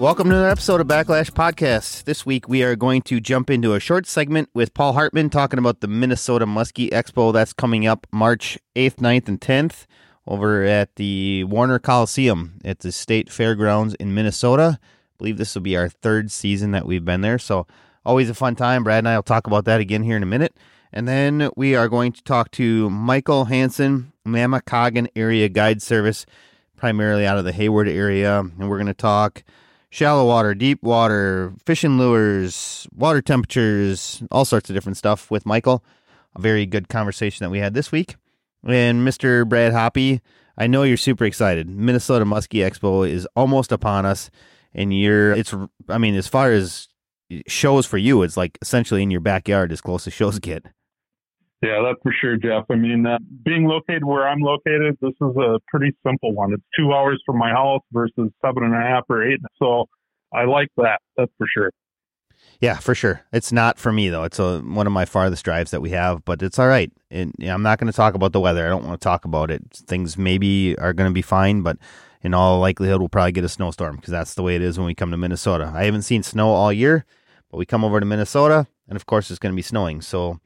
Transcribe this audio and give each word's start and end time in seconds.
Welcome 0.00 0.30
to 0.30 0.34
another 0.34 0.48
episode 0.48 0.80
of 0.80 0.86
Backlash 0.86 1.30
Podcast. 1.30 2.04
This 2.04 2.24
week 2.24 2.48
we 2.48 2.62
are 2.62 2.74
going 2.74 3.02
to 3.02 3.20
jump 3.20 3.50
into 3.50 3.74
a 3.74 3.80
short 3.80 4.06
segment 4.06 4.48
with 4.54 4.72
Paul 4.72 4.94
Hartman 4.94 5.28
talking 5.28 5.58
about 5.58 5.80
the 5.80 5.88
Minnesota 5.88 6.46
Muskie 6.46 6.88
Expo 6.88 7.34
that's 7.34 7.52
coming 7.52 7.86
up 7.86 8.06
March 8.10 8.58
8th, 8.74 8.94
9th, 8.94 9.28
and 9.28 9.38
10th 9.38 9.84
over 10.26 10.64
at 10.64 10.96
the 10.96 11.44
Warner 11.44 11.78
Coliseum 11.78 12.60
at 12.64 12.78
the 12.78 12.92
State 12.92 13.30
Fairgrounds 13.30 13.92
in 13.96 14.14
Minnesota. 14.14 14.78
I 14.80 14.86
believe 15.18 15.36
this 15.36 15.54
will 15.54 15.60
be 15.60 15.76
our 15.76 15.90
third 15.90 16.30
season 16.30 16.70
that 16.70 16.86
we've 16.86 17.04
been 17.04 17.20
there, 17.20 17.38
so 17.38 17.66
always 18.02 18.30
a 18.30 18.34
fun 18.34 18.56
time. 18.56 18.82
Brad 18.82 19.00
and 19.00 19.08
I 19.08 19.16
will 19.16 19.22
talk 19.22 19.46
about 19.46 19.66
that 19.66 19.82
again 19.82 20.02
here 20.02 20.16
in 20.16 20.22
a 20.22 20.26
minute. 20.26 20.56
And 20.94 21.06
then 21.06 21.50
we 21.56 21.76
are 21.76 21.90
going 21.90 22.12
to 22.12 22.24
talk 22.24 22.52
to 22.52 22.88
Michael 22.88 23.44
Hanson, 23.44 24.14
Namekagon 24.26 25.08
Area 25.14 25.50
Guide 25.50 25.82
Service, 25.82 26.24
primarily 26.74 27.26
out 27.26 27.36
of 27.36 27.44
the 27.44 27.52
Hayward 27.52 27.86
area. 27.86 28.38
And 28.40 28.70
we're 28.70 28.78
going 28.78 28.86
to 28.86 28.94
talk 28.94 29.44
shallow 29.90 30.26
water, 30.26 30.54
deep 30.54 30.82
water, 30.82 31.52
fishing 31.66 31.98
lures, 31.98 32.86
water 32.94 33.20
temperatures, 33.20 34.22
all 34.30 34.44
sorts 34.44 34.70
of 34.70 34.74
different 34.74 34.96
stuff 34.96 35.30
with 35.30 35.44
Michael. 35.44 35.84
A 36.36 36.40
very 36.40 36.64
good 36.64 36.88
conversation 36.88 37.44
that 37.44 37.50
we 37.50 37.58
had 37.58 37.74
this 37.74 37.90
week. 37.90 38.16
And 38.64 39.06
Mr. 39.06 39.48
Brad 39.48 39.72
Hoppe, 39.72 40.20
I 40.56 40.66
know 40.66 40.84
you're 40.84 40.96
super 40.96 41.24
excited. 41.24 41.68
Minnesota 41.68 42.24
Muskie 42.24 42.64
Expo 42.64 43.08
is 43.08 43.26
almost 43.34 43.72
upon 43.72 44.06
us. 44.06 44.30
And 44.72 44.96
you're, 44.96 45.32
it's, 45.32 45.52
I 45.88 45.98
mean, 45.98 46.14
as 46.14 46.28
far 46.28 46.52
as 46.52 46.86
shows 47.48 47.86
for 47.86 47.98
you, 47.98 48.22
it's 48.22 48.36
like 48.36 48.58
essentially 48.62 49.02
in 49.02 49.10
your 49.10 49.20
backyard 49.20 49.72
as 49.72 49.80
close 49.80 50.06
as 50.06 50.12
shows 50.12 50.38
get. 50.38 50.66
Yeah, 51.62 51.82
that's 51.84 52.00
for 52.02 52.14
sure, 52.18 52.36
Jeff. 52.36 52.64
I 52.70 52.76
mean, 52.76 53.04
uh, 53.06 53.18
being 53.44 53.64
located 53.64 54.04
where 54.04 54.26
I'm 54.26 54.40
located, 54.40 54.96
this 55.02 55.12
is 55.20 55.36
a 55.36 55.58
pretty 55.68 55.94
simple 56.06 56.32
one. 56.32 56.54
It's 56.54 56.62
two 56.78 56.92
hours 56.92 57.22
from 57.26 57.36
my 57.36 57.50
house 57.50 57.82
versus 57.92 58.30
seven 58.44 58.64
and 58.64 58.74
a 58.74 58.80
half 58.80 59.04
or 59.10 59.22
eight. 59.22 59.40
So 59.58 59.86
I 60.32 60.44
like 60.44 60.68
that. 60.78 61.00
That's 61.18 61.32
for 61.36 61.46
sure. 61.52 61.70
Yeah, 62.60 62.78
for 62.78 62.94
sure. 62.94 63.22
It's 63.32 63.52
not 63.52 63.78
for 63.78 63.92
me 63.92 64.08
though. 64.08 64.24
It's 64.24 64.38
a, 64.38 64.60
one 64.60 64.86
of 64.86 64.92
my 64.92 65.04
farthest 65.04 65.44
drives 65.44 65.70
that 65.70 65.82
we 65.82 65.90
have, 65.90 66.24
but 66.24 66.42
it's 66.42 66.58
all 66.58 66.68
right. 66.68 66.90
And 67.10 67.34
you 67.38 67.46
know, 67.46 67.54
I'm 67.54 67.62
not 67.62 67.78
going 67.78 67.90
to 67.90 67.96
talk 67.96 68.14
about 68.14 68.32
the 68.32 68.40
weather. 68.40 68.64
I 68.64 68.70
don't 68.70 68.84
want 68.86 68.98
to 68.98 69.04
talk 69.04 69.26
about 69.26 69.50
it. 69.50 69.62
Things 69.72 70.16
maybe 70.16 70.78
are 70.78 70.94
going 70.94 71.10
to 71.10 71.14
be 71.14 71.22
fine, 71.22 71.60
but 71.60 71.76
in 72.22 72.32
all 72.32 72.58
likelihood, 72.58 73.00
we'll 73.00 73.08
probably 73.08 73.32
get 73.32 73.44
a 73.44 73.48
snowstorm 73.48 73.96
because 73.96 74.10
that's 74.12 74.34
the 74.34 74.42
way 74.42 74.56
it 74.56 74.62
is 74.62 74.78
when 74.78 74.86
we 74.86 74.94
come 74.94 75.10
to 75.10 75.16
Minnesota. 75.16 75.72
I 75.74 75.84
haven't 75.84 76.02
seen 76.02 76.22
snow 76.22 76.50
all 76.50 76.72
year, 76.72 77.04
but 77.50 77.56
we 77.56 77.66
come 77.66 77.84
over 77.84 77.98
to 77.98 78.06
Minnesota, 78.06 78.66
and 78.88 78.96
of 78.96 79.06
course, 79.06 79.30
it's 79.30 79.38
going 79.38 79.52
to 79.52 79.56
be 79.56 79.62
snowing. 79.62 80.02
So 80.02 80.40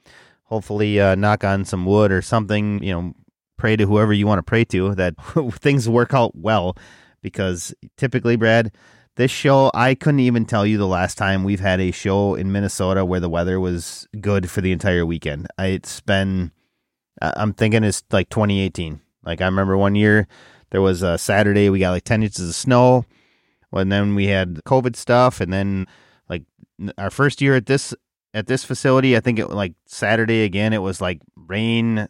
hopefully 0.44 1.00
uh, 1.00 1.14
knock 1.14 1.44
on 1.44 1.64
some 1.64 1.86
wood 1.86 2.12
or 2.12 2.22
something, 2.22 2.82
you 2.82 2.92
know, 2.92 3.14
pray 3.56 3.76
to 3.76 3.86
whoever 3.86 4.12
you 4.12 4.26
want 4.26 4.38
to 4.38 4.42
pray 4.42 4.64
to 4.64 4.94
that 4.94 5.14
things 5.60 5.88
work 5.88 6.12
out 6.14 6.32
well 6.34 6.76
because 7.22 7.74
typically, 7.96 8.36
Brad, 8.36 8.72
this 9.16 9.30
show, 9.30 9.70
I 9.74 9.94
couldn't 9.94 10.20
even 10.20 10.44
tell 10.44 10.66
you 10.66 10.76
the 10.76 10.86
last 10.86 11.16
time 11.16 11.44
we've 11.44 11.60
had 11.60 11.80
a 11.80 11.90
show 11.90 12.34
in 12.34 12.52
Minnesota 12.52 13.04
where 13.04 13.20
the 13.20 13.28
weather 13.28 13.58
was 13.58 14.06
good 14.20 14.50
for 14.50 14.60
the 14.60 14.72
entire 14.72 15.06
weekend. 15.06 15.46
It's 15.58 16.00
been, 16.00 16.52
I'm 17.22 17.54
thinking 17.54 17.84
it's 17.84 18.02
like 18.10 18.28
2018. 18.28 19.00
Like 19.24 19.40
I 19.40 19.46
remember 19.46 19.76
one 19.76 19.94
year 19.94 20.26
there 20.70 20.82
was 20.82 21.02
a 21.02 21.16
Saturday, 21.16 21.70
we 21.70 21.78
got 21.78 21.92
like 21.92 22.04
10 22.04 22.22
inches 22.22 22.48
of 22.48 22.54
snow. 22.54 23.06
And 23.72 23.90
then 23.90 24.14
we 24.14 24.26
had 24.26 24.60
COVID 24.66 24.96
stuff. 24.96 25.40
And 25.40 25.52
then 25.52 25.86
like 26.28 26.42
our 26.98 27.10
first 27.10 27.40
year 27.40 27.54
at 27.54 27.66
this 27.66 27.94
at 28.34 28.48
this 28.48 28.64
facility. 28.64 29.16
I 29.16 29.20
think 29.20 29.38
it 29.38 29.48
like 29.48 29.74
Saturday 29.86 30.42
again. 30.42 30.72
It 30.72 30.82
was 30.82 31.00
like 31.00 31.22
rain, 31.36 32.06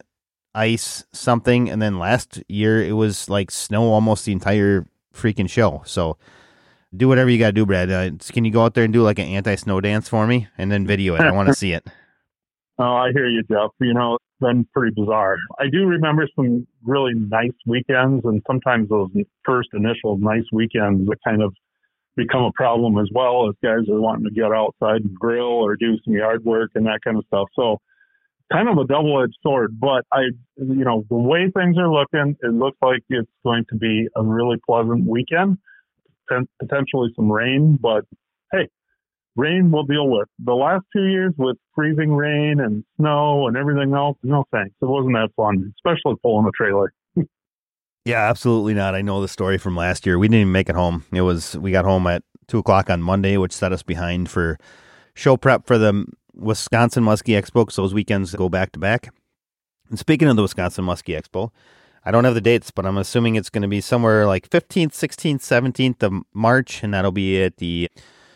ice, 0.53 1.05
something, 1.13 1.69
and 1.69 1.81
then 1.81 1.99
last 1.99 2.43
year 2.49 2.83
it 2.83 2.93
was 2.93 3.29
like 3.29 3.51
snow 3.51 3.83
almost 3.93 4.25
the 4.25 4.33
entire 4.33 4.87
freaking 5.13 5.49
show. 5.49 5.83
So 5.85 6.17
do 6.97 7.07
whatever 7.07 7.29
you 7.29 7.37
got 7.37 7.47
to 7.47 7.53
do, 7.53 7.65
Brad. 7.65 7.91
Uh, 7.91 8.11
can 8.31 8.43
you 8.43 8.51
go 8.51 8.63
out 8.63 8.73
there 8.73 8.83
and 8.83 8.91
do 8.91 9.03
like 9.03 9.19
an 9.19 9.27
anti-snow 9.27 9.79
dance 9.79 10.09
for 10.09 10.27
me 10.27 10.47
and 10.57 10.71
then 10.71 10.87
video 10.87 11.15
it? 11.15 11.21
I 11.21 11.31
want 11.31 11.47
to 11.47 11.53
see 11.55 11.71
it. 11.71 11.85
Oh, 12.77 12.83
I 12.83 13.11
hear 13.13 13.27
you, 13.27 13.41
Jeff. 13.43 13.71
You 13.79 13.93
know, 13.93 14.15
it's 14.15 14.23
been 14.41 14.65
pretty 14.73 14.93
bizarre. 14.95 15.37
I 15.59 15.65
do 15.71 15.85
remember 15.85 16.27
some 16.35 16.67
really 16.83 17.13
nice 17.13 17.53
weekends, 17.65 18.25
and 18.25 18.41
sometimes 18.45 18.89
those 18.89 19.09
first 19.45 19.69
initial 19.73 20.17
nice 20.17 20.43
weekends 20.51 21.07
that 21.07 21.17
kind 21.25 21.41
of 21.41 21.53
become 22.15 22.43
a 22.43 22.51
problem 22.53 22.97
as 22.97 23.09
well 23.13 23.49
as 23.49 23.55
guys 23.63 23.89
are 23.89 23.99
wanting 23.99 24.25
to 24.25 24.31
get 24.31 24.51
outside 24.51 25.01
and 25.01 25.15
grill 25.15 25.43
or 25.43 25.75
do 25.75 25.97
some 26.03 26.13
yard 26.13 26.43
work 26.45 26.71
and 26.75 26.85
that 26.85 26.99
kind 27.03 27.17
of 27.17 27.25
stuff. 27.27 27.47
So 27.55 27.79
kind 28.51 28.69
of 28.69 28.77
a 28.77 28.85
double 28.85 29.21
edged 29.23 29.37
sword, 29.41 29.79
but 29.79 30.05
I, 30.13 30.21
you 30.57 30.85
know, 30.85 31.03
the 31.09 31.15
way 31.15 31.51
things 31.55 31.77
are 31.77 31.91
looking, 31.91 32.35
it 32.41 32.53
looks 32.53 32.77
like 32.81 33.01
it's 33.09 33.29
going 33.43 33.65
to 33.69 33.75
be 33.75 34.07
a 34.15 34.23
really 34.23 34.57
pleasant 34.65 35.07
weekend, 35.07 35.57
potentially 36.29 37.11
some 37.15 37.31
rain, 37.31 37.77
but 37.81 38.05
hey, 38.51 38.69
rain 39.35 39.71
we'll 39.71 39.83
deal 39.83 40.07
with. 40.09 40.27
The 40.43 40.53
last 40.53 40.85
two 40.95 41.05
years 41.05 41.33
with 41.37 41.57
freezing 41.73 42.13
rain 42.13 42.59
and 42.59 42.83
snow 42.97 43.47
and 43.47 43.57
everything 43.57 43.93
else, 43.93 44.17
no 44.23 44.45
thanks. 44.51 44.75
It 44.81 44.85
wasn't 44.85 45.15
that 45.15 45.29
fun, 45.35 45.73
especially 45.77 46.15
pulling 46.21 46.47
a 46.47 46.51
trailer. 46.51 46.93
Yeah, 48.05 48.29
absolutely 48.29 48.75
not. 48.75 48.93
I 48.93 49.01
know 49.01 49.19
the 49.19 49.27
story 49.27 49.57
from 49.57 49.75
last 49.75 50.05
year. 50.05 50.19
We 50.19 50.27
didn't 50.27 50.41
even 50.41 50.51
make 50.51 50.69
it 50.69 50.75
home. 50.75 51.03
It 51.11 51.21
was 51.21 51.57
we 51.57 51.71
got 51.71 51.85
home 51.85 52.05
at 52.05 52.21
two 52.47 52.59
o'clock 52.59 52.89
on 52.89 53.01
Monday, 53.01 53.35
which 53.37 53.51
set 53.51 53.73
us 53.73 53.81
behind 53.81 54.29
for 54.29 54.59
show 55.15 55.35
prep 55.35 55.65
for 55.65 55.79
the 55.79 56.05
Wisconsin 56.35 57.03
Muskie 57.03 57.39
Expo 57.39 57.63
because 57.65 57.77
those 57.77 57.95
weekends 57.95 58.35
go 58.35 58.47
back 58.47 58.71
to 58.73 58.79
back. 58.79 59.09
And 59.89 59.97
speaking 59.97 60.27
of 60.27 60.35
the 60.35 60.43
Wisconsin 60.43 60.85
Muskie 60.85 61.19
Expo, 61.19 61.49
I 62.03 62.11
don't 62.11 62.25
have 62.25 62.35
the 62.35 62.41
dates, 62.41 62.69
but 62.69 62.85
I'm 62.85 62.97
assuming 62.97 63.35
it's 63.35 63.49
going 63.49 63.63
to 63.63 63.67
be 63.67 63.81
somewhere 63.81 64.27
like 64.27 64.49
15th, 64.49 64.91
16th, 64.91 65.39
17th 65.39 66.03
of 66.03 66.23
March, 66.31 66.83
and 66.83 66.93
that'll 66.93 67.11
be 67.11 67.41
at 67.41 67.57
the 67.57 67.89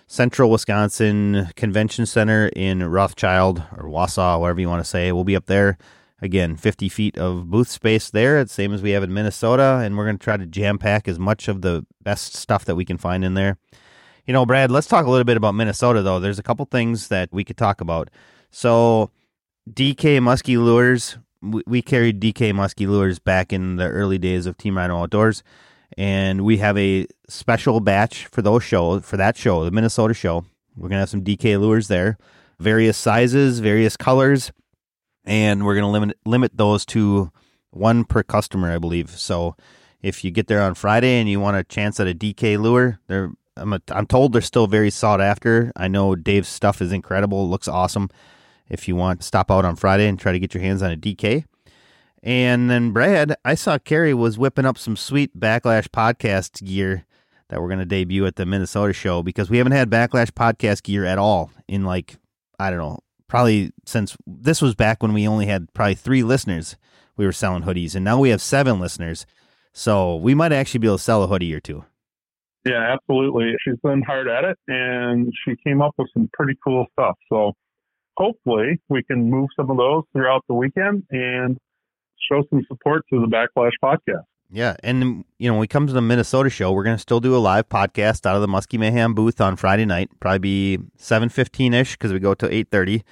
Central 0.08 0.50
Wisconsin 0.50 1.50
Convention 1.56 2.08
Center 2.08 2.48
in 2.56 2.84
Rothschild 2.84 3.60
or 3.78 3.84
Wausau, 3.84 4.40
whatever 4.40 4.62
you 4.62 4.70
want 4.70 4.84
to 4.84 4.90
say. 4.90 5.12
We'll 5.12 5.24
be 5.24 5.36
up 5.36 5.46
there. 5.46 5.78
Again, 6.22 6.58
50 6.58 6.90
feet 6.90 7.18
of 7.18 7.50
booth 7.50 7.70
space 7.70 8.10
there, 8.10 8.40
it's 8.40 8.52
same 8.52 8.74
as 8.74 8.82
we 8.82 8.92
have 8.92 9.04
in 9.04 9.14
Minnesota, 9.14 9.82
and 9.84 9.98
we're 9.98 10.04
going 10.04 10.18
to 10.18 10.24
try 10.24 10.36
to 10.36 10.46
jam 10.46 10.78
pack 10.78 11.08
as 11.08 11.18
much 11.18 11.48
of 11.48 11.62
the 11.62 11.86
best 12.02 12.36
stuff 12.36 12.66
that 12.66 12.76
we 12.76 12.84
can 12.84 12.98
find 12.98 13.24
in 13.24 13.36
there. 13.36 13.58
You 14.26 14.34
know, 14.34 14.46
Brad, 14.46 14.70
let's 14.70 14.88
talk 14.88 15.06
a 15.06 15.10
little 15.10 15.24
bit 15.24 15.38
about 15.38 15.56
Minnesota, 15.56 16.02
though. 16.02 16.20
There's 16.20 16.38
a 16.38 16.44
couple 16.44 16.66
things 16.66 17.08
that 17.08 17.30
we 17.32 17.46
could 17.46 17.58
talk 17.58 17.80
about. 17.80 18.10
So, 18.52 19.12
DK 19.72 20.20
Muskie 20.20 20.62
Lures, 20.62 21.18
we 21.42 21.82
carried 21.82 22.20
DK 22.20 22.52
Muskie 22.52 22.88
Lures 22.88 23.20
back 23.20 23.54
in 23.54 23.78
the 23.78 23.88
early 23.88 24.18
days 24.18 24.46
of 24.46 24.58
Team 24.58 24.78
Rhino 24.78 25.02
Outdoors, 25.02 25.42
and 25.98 26.42
we 26.42 26.58
have 26.58 26.78
a 26.78 27.08
special 27.30 27.80
batch 27.80 28.26
for 28.26 28.42
those 28.42 28.64
shows, 28.64 29.06
for 29.06 29.16
that 29.16 29.38
show, 29.38 29.64
the 29.64 29.72
Minnesota 29.72 30.14
show. 30.14 30.44
We're 30.76 30.90
going 30.90 30.98
to 30.98 31.00
have 31.00 31.10
some 31.10 31.24
DK 31.24 31.60
lures 31.60 31.88
there, 31.88 32.18
various 32.60 32.98
sizes, 32.98 33.60
various 33.60 33.96
colors 33.96 34.52
and 35.30 35.64
we're 35.64 35.76
going 35.76 35.86
to 35.86 35.92
limit 35.92 36.18
limit 36.26 36.58
those 36.58 36.86
to 36.88 37.32
one 37.70 38.04
per 38.04 38.24
customer, 38.24 38.72
I 38.72 38.80
believe. 38.80 39.12
So 39.12 39.56
if 40.02 40.24
you 40.24 40.32
get 40.32 40.48
there 40.48 40.62
on 40.62 40.74
Friday 40.74 41.20
and 41.20 41.30
you 41.30 41.40
want 41.40 41.56
a 41.56 41.64
chance 41.64 42.00
at 42.00 42.08
a 42.08 42.16
DK 42.16 42.60
lure, 42.60 43.00
they're 43.08 43.32
I'm 43.56 43.74
a, 43.74 43.82
I'm 43.92 44.08
told 44.08 44.34
they're 44.34 44.42
still 44.42 44.68
very 44.68 44.90
sought 44.90 45.22
after. 45.22 45.72
I 45.76 45.88
know 45.88 46.16
Dave's 46.16 46.48
stuff 46.48 46.82
is 46.82 46.92
incredible, 46.92 47.48
looks 47.48 47.68
awesome. 47.68 48.10
If 48.70 48.88
you 48.88 48.96
want, 48.96 49.24
stop 49.24 49.52
out 49.52 49.66
on 49.66 49.76
Friday 49.76 50.08
and 50.08 50.20
try 50.20 50.32
to 50.32 50.40
get 50.40 50.54
your 50.54 50.64
hands 50.64 50.82
on 50.82 50.92
a 50.92 50.98
DK. 50.98 51.46
And 52.24 52.70
then 52.70 52.92
Brad, 52.92 53.36
I 53.46 53.56
saw 53.56 53.78
Carrie 53.78 54.14
was 54.14 54.38
whipping 54.38 54.66
up 54.66 54.78
some 54.78 54.96
sweet 54.96 55.38
Backlash 55.38 55.90
podcast 55.90 56.66
gear 56.66 57.06
that 57.50 57.62
we're 57.62 57.68
going 57.68 57.80
to 57.80 57.86
debut 57.86 58.26
at 58.26 58.36
the 58.36 58.46
Minnesota 58.46 58.94
show 58.94 59.22
because 59.24 59.50
we 59.50 59.58
haven't 59.58 59.74
had 59.74 59.90
Backlash 59.90 60.32
podcast 60.32 60.84
gear 60.84 61.06
at 61.06 61.18
all 61.18 61.52
in 61.68 61.84
like 61.84 62.18
I 62.60 62.70
don't 62.70 62.80
know 62.80 63.00
probably 63.30 63.72
since 63.86 64.18
this 64.28 64.62
was 64.62 64.76
back 64.76 65.02
when 65.02 65.14
we 65.14 65.26
only 65.26 65.46
had 65.46 65.74
probably 65.74 65.96
three 65.96 66.24
listeners, 66.24 66.76
we 67.16 67.26
were 67.26 67.32
selling 67.32 67.64
hoodies, 67.64 67.96
and 67.96 68.04
now 68.04 68.20
we 68.20 68.30
have 68.30 68.42
seven 68.42 68.80
listeners. 68.80 69.26
So 69.72 70.18
we 70.18 70.36
might 70.36 70.52
actually 70.52 70.80
be 70.80 70.88
able 70.88 70.98
to 70.98 71.04
sell 71.04 71.24
a 71.24 71.28
hoodie 71.28 71.54
or 71.54 71.62
two. 71.62 71.86
Yeah, 72.66 72.94
absolutely. 72.94 73.54
She's 73.64 73.80
been 73.82 74.02
hard 74.02 74.28
at 74.28 74.44
it, 74.44 74.58
and 74.68 75.32
she 75.46 75.56
came 75.66 75.82
up 75.82 75.94
with 75.98 76.10
some 76.14 76.30
pretty 76.34 76.58
cool 76.62 76.86
stuff. 76.92 77.16
So 77.30 77.54
hopefully 78.18 78.82
we 78.90 79.04
can 79.04 79.30
move 79.30 79.48
some 79.56 79.72
of 79.72 79.78
those 79.78 80.04
throughout 80.12 80.44
the 80.50 80.56
weekend 80.56 81.04
and 81.10 81.58
show 82.30 82.44
some 82.50 82.66
support 82.68 83.06
to 83.14 83.22
the 83.22 83.28
Backlash 83.28 83.72
podcast. 83.82 84.26
Yeah, 84.52 84.76
and 84.84 85.04
um, 85.04 85.26
you 85.38 85.48
know, 85.48 85.54
when 85.54 85.62
we 85.62 85.68
come 85.68 85.86
to 85.86 85.94
the 85.94 86.02
Minnesota 86.02 86.50
show, 86.50 86.72
we're 86.72 86.84
gonna 86.84 86.98
still 86.98 87.20
do 87.20 87.36
a 87.36 87.38
live 87.38 87.70
podcast 87.70 88.26
out 88.26 88.36
of 88.36 88.42
the 88.42 88.48
Muskie 88.48 88.80
Mayhem 88.80 89.14
booth 89.14 89.40
on 89.40 89.56
Friday 89.56 89.86
night, 89.86 90.10
probably 90.20 90.40
be 90.40 90.80
seven 90.98 91.30
fifteen 91.30 91.74
ish 91.74 91.94
because 91.94 92.12
we 92.12 92.20
go 92.20 92.34
to 92.34 92.52
eight 92.52 92.70
thirty. 92.72 93.04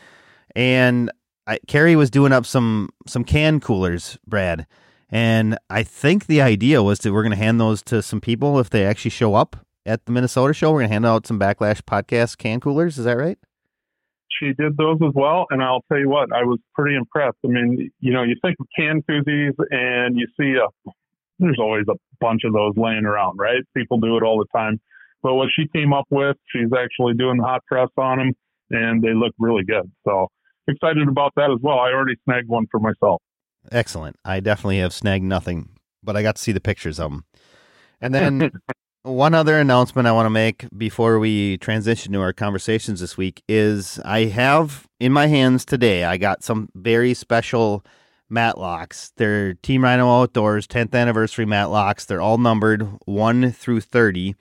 And 0.55 1.11
I, 1.45 1.59
Carrie 1.67 1.95
was 1.95 2.09
doing 2.09 2.31
up 2.31 2.47
some 2.47 2.89
some 3.05 3.23
can 3.23 3.59
coolers, 3.59 4.17
Brad, 4.25 4.65
and 5.11 5.59
I 5.69 5.83
think 5.83 6.25
the 6.25 6.41
idea 6.41 6.81
was 6.81 6.99
that 6.99 7.13
we're 7.13 7.23
gonna 7.23 7.35
hand 7.35 7.59
those 7.59 7.83
to 7.83 8.01
some 8.01 8.19
people 8.19 8.59
if 8.59 8.71
they 8.71 8.83
actually 8.83 9.11
show 9.11 9.35
up 9.35 9.57
at 9.85 10.07
the 10.07 10.11
Minnesota 10.11 10.53
show. 10.53 10.71
We're 10.71 10.81
gonna 10.81 10.93
hand 10.93 11.05
out 11.05 11.27
some 11.27 11.39
Backlash 11.39 11.81
podcast 11.81 12.39
can 12.39 12.59
coolers. 12.59 12.97
Is 12.97 13.05
that 13.05 13.15
right? 13.15 13.37
She 14.39 14.53
did 14.53 14.75
those 14.75 14.97
as 15.03 15.13
well, 15.13 15.45
and 15.51 15.61
I'll 15.61 15.83
tell 15.87 15.99
you 15.99 16.09
what, 16.09 16.31
I 16.33 16.43
was 16.43 16.59
pretty 16.73 16.95
impressed. 16.95 17.37
I 17.45 17.49
mean, 17.49 17.91
you 17.99 18.11
know, 18.11 18.23
you 18.23 18.35
think 18.41 18.57
of 18.59 18.65
can 18.75 19.03
koozies 19.07 19.53
and 19.69 20.17
you 20.17 20.27
see 20.35 20.55
a 20.55 20.67
there's 21.39 21.59
always 21.59 21.85
a 21.89 21.95
bunch 22.19 22.41
of 22.43 22.53
those 22.53 22.73
laying 22.75 23.05
around, 23.05 23.37
right? 23.37 23.61
People 23.75 23.99
do 23.99 24.17
it 24.17 24.23
all 24.23 24.37
the 24.37 24.57
time. 24.57 24.79
But 25.23 25.35
what 25.35 25.49
she 25.55 25.67
came 25.67 25.93
up 25.93 26.05
with, 26.09 26.37
she's 26.51 26.69
actually 26.77 27.13
doing 27.13 27.37
the 27.37 27.43
hot 27.43 27.61
press 27.65 27.89
on 27.97 28.17
them, 28.17 28.33
and 28.69 29.01
they 29.01 29.13
look 29.13 29.33
really 29.39 29.63
good. 29.63 29.91
So 30.07 30.27
excited 30.67 31.07
about 31.07 31.33
that 31.35 31.51
as 31.51 31.59
well. 31.61 31.79
I 31.79 31.91
already 31.91 32.15
snagged 32.25 32.47
one 32.47 32.67
for 32.71 32.79
myself. 32.79 33.21
Excellent. 33.71 34.15
I 34.23 34.39
definitely 34.39 34.79
have 34.79 34.93
snagged 34.93 35.23
nothing, 35.23 35.69
but 36.03 36.15
I 36.15 36.21
got 36.21 36.35
to 36.35 36.41
see 36.41 36.51
the 36.51 36.61
pictures 36.61 36.99
of 36.99 37.11
them. 37.11 37.25
And 37.99 38.13
then 38.13 38.51
one 39.03 39.33
other 39.33 39.59
announcement 39.59 40.07
I 40.07 40.11
want 40.11 40.25
to 40.25 40.31
make 40.31 40.65
before 40.77 41.19
we 41.19 41.57
transition 41.57 42.13
to 42.13 42.21
our 42.21 42.33
conversations 42.33 42.99
this 42.99 43.17
week 43.17 43.43
is 43.47 43.99
I 44.05 44.25
have 44.25 44.87
in 44.99 45.11
my 45.11 45.27
hands 45.27 45.65
today, 45.65 46.03
I 46.03 46.17
got 46.17 46.43
some 46.43 46.69
very 46.75 47.13
special 47.13 47.83
matlocks. 48.31 49.11
They're 49.15 49.53
Team 49.55 49.83
Rhino 49.83 50.21
Outdoors 50.21 50.67
10th 50.67 50.93
anniversary 50.93 51.45
matlocks. 51.45 52.05
They're 52.05 52.21
all 52.21 52.37
numbered 52.37 52.87
1 53.05 53.51
through 53.51 53.81
30. 53.81 54.35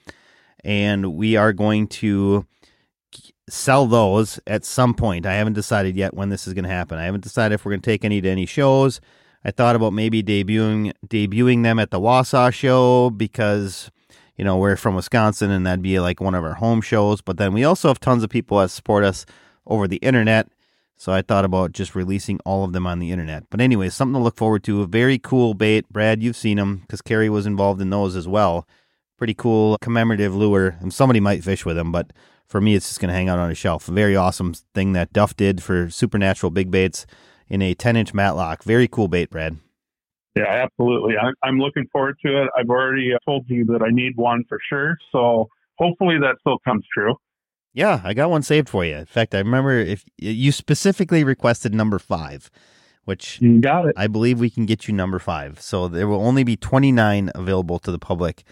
And 0.65 1.15
we 1.15 1.37
are 1.37 1.53
going 1.53 1.87
to 1.89 2.47
sell 3.49 3.87
those 3.87 4.41
at 4.47 4.65
some 4.65 4.95
point. 4.95 5.27
I 5.27 5.35
haven't 5.35 5.53
decided 5.53 5.97
yet 5.97 6.15
when 6.15 6.31
this 6.31 6.47
is 6.47 6.55
going 6.55 6.65
to 6.65 6.71
happen. 6.71 6.99
I 6.99 7.05
haven't 7.05 7.23
decided 7.23 7.55
if 7.55 7.65
we're 7.65 7.73
going 7.73 7.83
to 7.83 7.91
take 7.91 8.05
any 8.05 8.21
to 8.21 8.29
any 8.29 8.47
shows. 8.47 9.01
I 9.45 9.53
thought 9.53 9.77
about 9.77 9.93
maybe 9.93 10.23
debuting 10.25 10.93
debuting 11.07 11.63
them 11.63 11.79
at 11.79 11.93
the 11.93 12.01
Wausau 12.01 12.53
show 12.53 13.11
because 13.11 13.93
you 14.37 14.45
know 14.45 14.57
we're 14.57 14.75
from 14.75 14.97
Wisconsin 14.97 15.53
and 15.53 15.65
that'd 15.65 15.83
be 15.83 16.01
like 16.01 16.21
one 16.21 16.35
of 16.35 16.43
our 16.43 16.55
home 16.55 16.81
shows. 16.81 17.21
But 17.21 17.37
then 17.37 17.53
we 17.53 17.63
also 17.63 17.87
have 17.87 18.01
tons 18.01 18.25
of 18.25 18.31
people 18.31 18.59
that 18.59 18.71
support 18.71 19.05
us 19.05 19.25
over 19.65 19.87
the 19.87 19.99
internet. 19.99 20.49
So 20.97 21.13
I 21.13 21.23
thought 21.23 21.45
about 21.45 21.73
just 21.73 21.95
releasing 21.95 22.41
all 22.45 22.65
of 22.65 22.73
them 22.73 22.87
on 22.87 22.99
the 22.99 23.13
internet. 23.13 23.45
But 23.51 23.61
anyway, 23.61 23.91
something 23.91 24.15
to 24.15 24.23
look 24.23 24.37
forward 24.37 24.65
to. 24.65 24.83
A 24.83 24.87
very 24.87 25.19
cool 25.19 25.53
bait. 25.53 25.87
Brad, 25.91 26.23
you've 26.23 26.37
seen 26.37 26.57
them 26.57 26.79
because 26.79 27.03
Carrie 27.03 27.29
was 27.29 27.47
involved 27.47 27.83
in 27.83 27.91
those 27.91 28.17
as 28.17 28.27
well. 28.27 28.67
Pretty 29.19 29.35
cool 29.35 29.77
commemorative 29.81 30.35
lure. 30.35 30.77
And 30.81 30.93
somebody 30.93 31.21
might 31.21 31.45
fish 31.45 31.67
with 31.67 31.77
them, 31.77 31.93
but 31.93 32.13
for 32.47 32.61
me, 32.61 32.75
it's 32.75 32.89
just 32.89 33.01
going 33.01 33.09
to 33.09 33.15
hang 33.15 33.29
out 33.29 33.39
on 33.39 33.51
a 33.51 33.55
shelf. 33.55 33.87
Very 33.87 34.17
awesome 34.17 34.55
thing 34.75 34.93
that 34.93 35.13
Duff 35.13 35.37
did 35.37 35.63
for 35.63 35.91
Supernatural 35.91 36.51
Big 36.51 36.71
Baits 36.71 37.07
in 37.49 37.61
a 37.61 37.75
10 37.75 37.97
inch 37.97 38.15
matlock. 38.15 38.63
Very 38.63 38.89
cool 38.89 39.09
bait, 39.09 39.31
Brad. 39.31 39.59
Yeah, 40.37 40.45
absolutely. 40.49 41.15
I'm 41.43 41.59
looking 41.59 41.87
forward 41.91 42.17
to 42.25 42.43
it. 42.43 42.51
I've 42.57 42.69
already 42.69 43.13
uh, 43.15 43.19
told 43.25 43.47
you 43.49 43.65
that 43.67 43.83
I 43.83 43.91
need 43.91 44.17
one 44.17 44.45
for 44.49 44.59
sure. 44.69 44.99
So 45.11 45.49
hopefully 45.79 46.17
that 46.21 46.37
still 46.41 46.59
comes 46.59 46.85
true. 46.93 47.15
Yeah, 47.77 48.01
I 48.03 48.15
got 48.15 48.31
one 48.31 48.43
saved 48.43 48.69
for 48.69 48.85
you. 48.85 48.97
In 48.97 49.07
fact, 49.07 49.35
I 49.35 49.39
remember 49.39 49.73
if 49.73 50.05
you 50.19 50.51
specifically 50.51 51.23
requested 51.23 51.75
number 51.75 51.99
five, 51.99 52.51
which 53.05 53.41
you 53.41 53.61
got 53.61 53.87
it. 53.87 53.95
I 53.97 54.07
believe 54.07 54.41
we 54.41 54.51
can 54.51 54.67
get 54.67 54.89
you 54.89 54.95
number 54.95 55.19
five. 55.19 55.61
So 55.61 55.87
there 55.87 56.09
will 56.09 56.27
only 56.27 56.43
be 56.43 56.57
29 56.57 57.31
available 57.35 57.79
to 57.81 57.93
the 57.93 57.99
public 57.99 58.45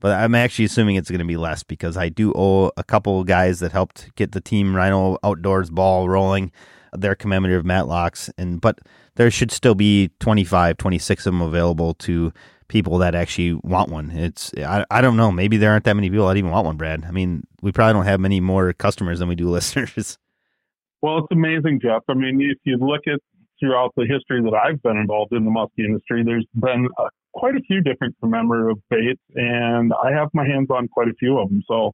but 0.00 0.18
I'm 0.18 0.34
actually 0.34 0.64
assuming 0.64 0.96
it's 0.96 1.10
going 1.10 1.20
to 1.20 1.26
be 1.26 1.36
less 1.36 1.62
because 1.62 1.96
I 1.96 2.08
do 2.08 2.32
owe 2.34 2.72
a 2.76 2.82
couple 2.82 3.22
guys 3.22 3.60
that 3.60 3.70
helped 3.70 4.14
get 4.16 4.32
the 4.32 4.40
team 4.40 4.74
Rhino 4.74 5.18
Outdoors 5.22 5.70
ball 5.70 6.08
rolling 6.08 6.50
their 6.92 7.14
commemorative 7.14 7.64
matlocks 7.64 8.30
and 8.36 8.60
but 8.60 8.80
there 9.14 9.30
should 9.30 9.52
still 9.52 9.76
be 9.76 10.10
25 10.18 10.76
26 10.76 11.26
of 11.26 11.32
them 11.32 11.42
available 11.42 11.94
to 11.94 12.32
people 12.70 12.98
that 12.98 13.14
actually 13.14 13.52
want 13.62 13.90
one 13.90 14.10
it's 14.10 14.52
I, 14.56 14.84
I 14.90 15.00
don't 15.00 15.16
know 15.16 15.30
maybe 15.30 15.58
there 15.58 15.72
aren't 15.72 15.84
that 15.84 15.94
many 15.94 16.08
people 16.08 16.26
that 16.28 16.36
even 16.36 16.50
want 16.50 16.64
one 16.64 16.76
brad 16.76 17.04
i 17.06 17.10
mean 17.10 17.42
we 17.60 17.72
probably 17.72 17.92
don't 17.92 18.06
have 18.06 18.20
many 18.20 18.40
more 18.40 18.72
customers 18.72 19.18
than 19.18 19.28
we 19.28 19.34
do 19.34 19.50
listeners 19.50 20.18
well 21.02 21.18
it's 21.18 21.28
amazing 21.30 21.80
jeff 21.82 22.02
i 22.08 22.14
mean 22.14 22.40
if 22.40 22.58
you 22.64 22.78
look 22.78 23.02
at 23.06 23.20
throughout 23.58 23.92
the 23.96 24.06
history 24.06 24.40
that 24.42 24.54
i've 24.54 24.82
been 24.82 24.96
involved 24.96 25.32
in 25.32 25.44
the 25.44 25.50
muskie 25.50 25.84
industry 25.84 26.22
there's 26.24 26.46
been 26.54 26.88
a 26.98 27.04
quite 27.32 27.56
a 27.56 27.60
few 27.60 27.80
different 27.80 28.16
commemorative 28.20 28.82
baits, 28.88 29.20
and 29.34 29.92
I 29.92 30.12
have 30.12 30.28
my 30.32 30.46
hands 30.46 30.68
on 30.70 30.88
quite 30.88 31.08
a 31.08 31.14
few 31.14 31.38
of 31.38 31.48
them. 31.48 31.62
So 31.66 31.92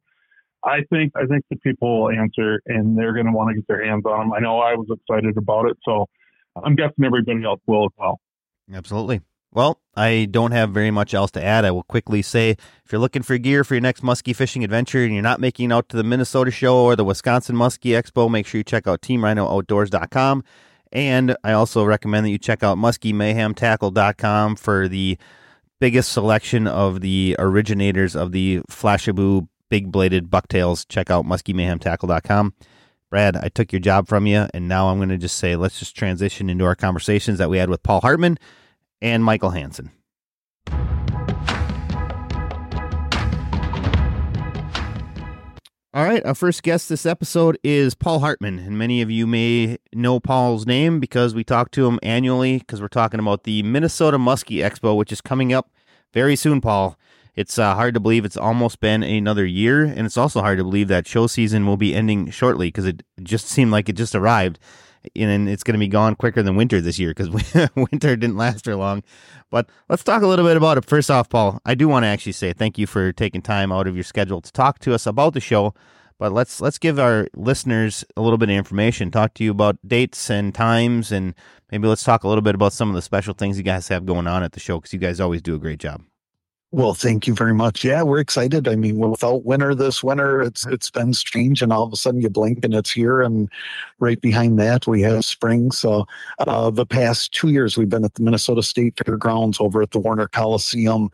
I 0.64 0.78
think 0.90 1.12
I 1.16 1.26
think 1.26 1.44
the 1.50 1.56
people 1.56 2.02
will 2.02 2.10
answer, 2.10 2.60
and 2.66 2.98
they're 2.98 3.12
going 3.12 3.26
to 3.26 3.32
want 3.32 3.50
to 3.50 3.54
get 3.54 3.68
their 3.68 3.84
hands 3.84 4.04
on 4.06 4.18
them. 4.20 4.32
I 4.32 4.40
know 4.40 4.60
I 4.60 4.74
was 4.74 4.86
excited 4.90 5.36
about 5.36 5.66
it, 5.66 5.76
so 5.84 6.06
I'm 6.62 6.74
guessing 6.74 7.04
everybody 7.04 7.44
else 7.44 7.60
will 7.66 7.84
as 7.84 7.92
well. 7.96 8.20
Absolutely. 8.72 9.20
Well, 9.56 9.80
I 9.96 10.28
don't 10.30 10.50
have 10.50 10.72
very 10.72 10.90
much 10.90 11.14
else 11.14 11.30
to 11.30 11.42
add. 11.42 11.64
I 11.64 11.70
will 11.70 11.82
quickly 11.82 12.20
say 12.20 12.50
if 12.50 12.92
you're 12.92 12.98
looking 12.98 13.22
for 13.22 13.38
gear 13.38 13.64
for 13.64 13.72
your 13.72 13.80
next 13.80 14.02
muskie 14.02 14.36
fishing 14.36 14.62
adventure 14.62 15.02
and 15.02 15.14
you're 15.14 15.22
not 15.22 15.40
making 15.40 15.72
out 15.72 15.88
to 15.88 15.96
the 15.96 16.04
Minnesota 16.04 16.50
show 16.50 16.84
or 16.84 16.94
the 16.94 17.06
Wisconsin 17.06 17.56
Muskie 17.56 17.98
Expo, 17.98 18.30
make 18.30 18.46
sure 18.46 18.58
you 18.58 18.64
check 18.64 18.86
out 18.86 19.00
teamrhinooutdoors.com. 19.00 20.44
And 20.92 21.36
I 21.42 21.52
also 21.52 21.84
recommend 21.84 22.26
that 22.26 22.30
you 22.30 22.36
check 22.36 22.62
out 22.62 22.76
muskiemayhemtackle.com 22.76 24.56
for 24.56 24.88
the 24.88 25.16
biggest 25.80 26.12
selection 26.12 26.66
of 26.66 27.00
the 27.00 27.34
originators 27.38 28.14
of 28.14 28.32
the 28.32 28.60
Flashabou 28.70 29.48
big 29.70 29.90
bladed 29.90 30.28
bucktails. 30.28 30.84
Check 30.84 31.10
out 31.10 31.24
muskiemayhemtackle.com. 31.24 32.52
Brad, 33.08 33.36
I 33.38 33.48
took 33.48 33.72
your 33.72 33.80
job 33.80 34.06
from 34.06 34.26
you, 34.26 34.48
and 34.52 34.68
now 34.68 34.88
I'm 34.88 34.98
going 34.98 35.08
to 35.08 35.16
just 35.16 35.38
say 35.38 35.56
let's 35.56 35.78
just 35.78 35.96
transition 35.96 36.50
into 36.50 36.66
our 36.66 36.74
conversations 36.74 37.38
that 37.38 37.48
we 37.48 37.56
had 37.56 37.70
with 37.70 37.82
Paul 37.82 38.02
Hartman 38.02 38.36
and 39.00 39.24
Michael 39.24 39.50
Hanson. 39.50 39.90
All 45.96 46.04
right, 46.04 46.22
our 46.26 46.34
first 46.34 46.62
guest 46.62 46.90
this 46.90 47.06
episode 47.06 47.58
is 47.64 47.94
Paul 47.94 48.18
Hartman, 48.18 48.58
and 48.58 48.76
many 48.76 49.00
of 49.00 49.10
you 49.10 49.26
may 49.26 49.78
know 49.94 50.20
Paul's 50.20 50.66
name 50.66 51.00
because 51.00 51.34
we 51.34 51.42
talk 51.42 51.70
to 51.70 51.86
him 51.86 51.98
annually 52.02 52.58
because 52.58 52.82
we're 52.82 52.88
talking 52.88 53.18
about 53.18 53.44
the 53.44 53.62
Minnesota 53.62 54.18
Muskie 54.18 54.62
Expo, 54.62 54.94
which 54.94 55.10
is 55.10 55.22
coming 55.22 55.54
up 55.54 55.70
very 56.12 56.36
soon, 56.36 56.60
Paul. 56.60 56.98
It's 57.34 57.58
uh, 57.58 57.74
hard 57.74 57.94
to 57.94 58.00
believe 58.00 58.26
it's 58.26 58.36
almost 58.36 58.78
been 58.78 59.02
another 59.02 59.46
year, 59.46 59.84
and 59.84 60.00
it's 60.00 60.18
also 60.18 60.42
hard 60.42 60.58
to 60.58 60.64
believe 60.64 60.88
that 60.88 61.06
show 61.06 61.26
season 61.26 61.66
will 61.66 61.78
be 61.78 61.94
ending 61.94 62.28
shortly 62.28 62.68
because 62.68 62.84
it 62.84 63.02
just 63.22 63.46
seemed 63.46 63.70
like 63.70 63.88
it 63.88 63.96
just 63.96 64.14
arrived 64.14 64.58
and 65.14 65.48
it's 65.48 65.62
going 65.62 65.74
to 65.74 65.78
be 65.78 65.88
gone 65.88 66.14
quicker 66.14 66.42
than 66.42 66.56
winter 66.56 66.80
this 66.80 66.98
year 66.98 67.14
because 67.14 67.30
winter 67.76 68.16
didn't 68.16 68.36
last 68.36 68.64
for 68.64 68.74
long. 68.76 69.02
But 69.50 69.68
let's 69.88 70.04
talk 70.04 70.22
a 70.22 70.26
little 70.26 70.44
bit 70.44 70.56
about 70.56 70.78
it. 70.78 70.84
First 70.84 71.10
off, 71.10 71.28
Paul, 71.28 71.60
I 71.64 71.74
do 71.74 71.88
want 71.88 72.04
to 72.04 72.08
actually 72.08 72.32
say 72.32 72.52
thank 72.52 72.78
you 72.78 72.86
for 72.86 73.12
taking 73.12 73.42
time 73.42 73.72
out 73.72 73.86
of 73.86 73.94
your 73.94 74.04
schedule 74.04 74.40
to 74.40 74.52
talk 74.52 74.78
to 74.80 74.94
us 74.94 75.06
about 75.06 75.34
the 75.34 75.40
show. 75.40 75.74
But 76.18 76.32
let's 76.32 76.62
let's 76.62 76.78
give 76.78 76.98
our 76.98 77.28
listeners 77.34 78.04
a 78.16 78.22
little 78.22 78.38
bit 78.38 78.48
of 78.48 78.56
information. 78.56 79.10
Talk 79.10 79.34
to 79.34 79.44
you 79.44 79.50
about 79.50 79.76
dates 79.86 80.30
and 80.30 80.54
times, 80.54 81.12
and 81.12 81.34
maybe 81.70 81.86
let's 81.88 82.04
talk 82.04 82.24
a 82.24 82.28
little 82.28 82.42
bit 82.42 82.54
about 82.54 82.72
some 82.72 82.88
of 82.88 82.94
the 82.94 83.02
special 83.02 83.34
things 83.34 83.58
you 83.58 83.62
guys 83.62 83.88
have 83.88 84.06
going 84.06 84.26
on 84.26 84.42
at 84.42 84.52
the 84.52 84.60
show 84.60 84.78
because 84.78 84.94
you 84.94 84.98
guys 84.98 85.20
always 85.20 85.42
do 85.42 85.54
a 85.54 85.58
great 85.58 85.78
job. 85.78 86.02
Well, 86.72 86.94
thank 86.94 87.26
you 87.26 87.34
very 87.34 87.54
much. 87.54 87.84
Yeah, 87.84 88.02
we're 88.02 88.18
excited. 88.18 88.66
I 88.66 88.74
mean, 88.74 88.98
without 88.98 89.44
winter 89.44 89.74
this 89.74 90.02
winter, 90.02 90.42
it's 90.42 90.66
it's 90.66 90.90
been 90.90 91.14
strange, 91.14 91.62
and 91.62 91.72
all 91.72 91.84
of 91.84 91.92
a 91.92 91.96
sudden 91.96 92.20
you 92.20 92.28
blink 92.28 92.64
and 92.64 92.74
it's 92.74 92.90
here. 92.90 93.22
And 93.22 93.48
right 94.00 94.20
behind 94.20 94.58
that, 94.58 94.86
we 94.86 95.00
have 95.02 95.24
spring. 95.24 95.70
So, 95.70 96.06
uh, 96.40 96.70
the 96.70 96.84
past 96.84 97.32
two 97.32 97.50
years, 97.50 97.78
we've 97.78 97.88
been 97.88 98.04
at 98.04 98.14
the 98.14 98.22
Minnesota 98.22 98.62
State 98.62 99.00
Fairgrounds 99.02 99.58
over 99.60 99.80
at 99.80 99.92
the 99.92 100.00
Warner 100.00 100.26
Coliseum. 100.26 101.10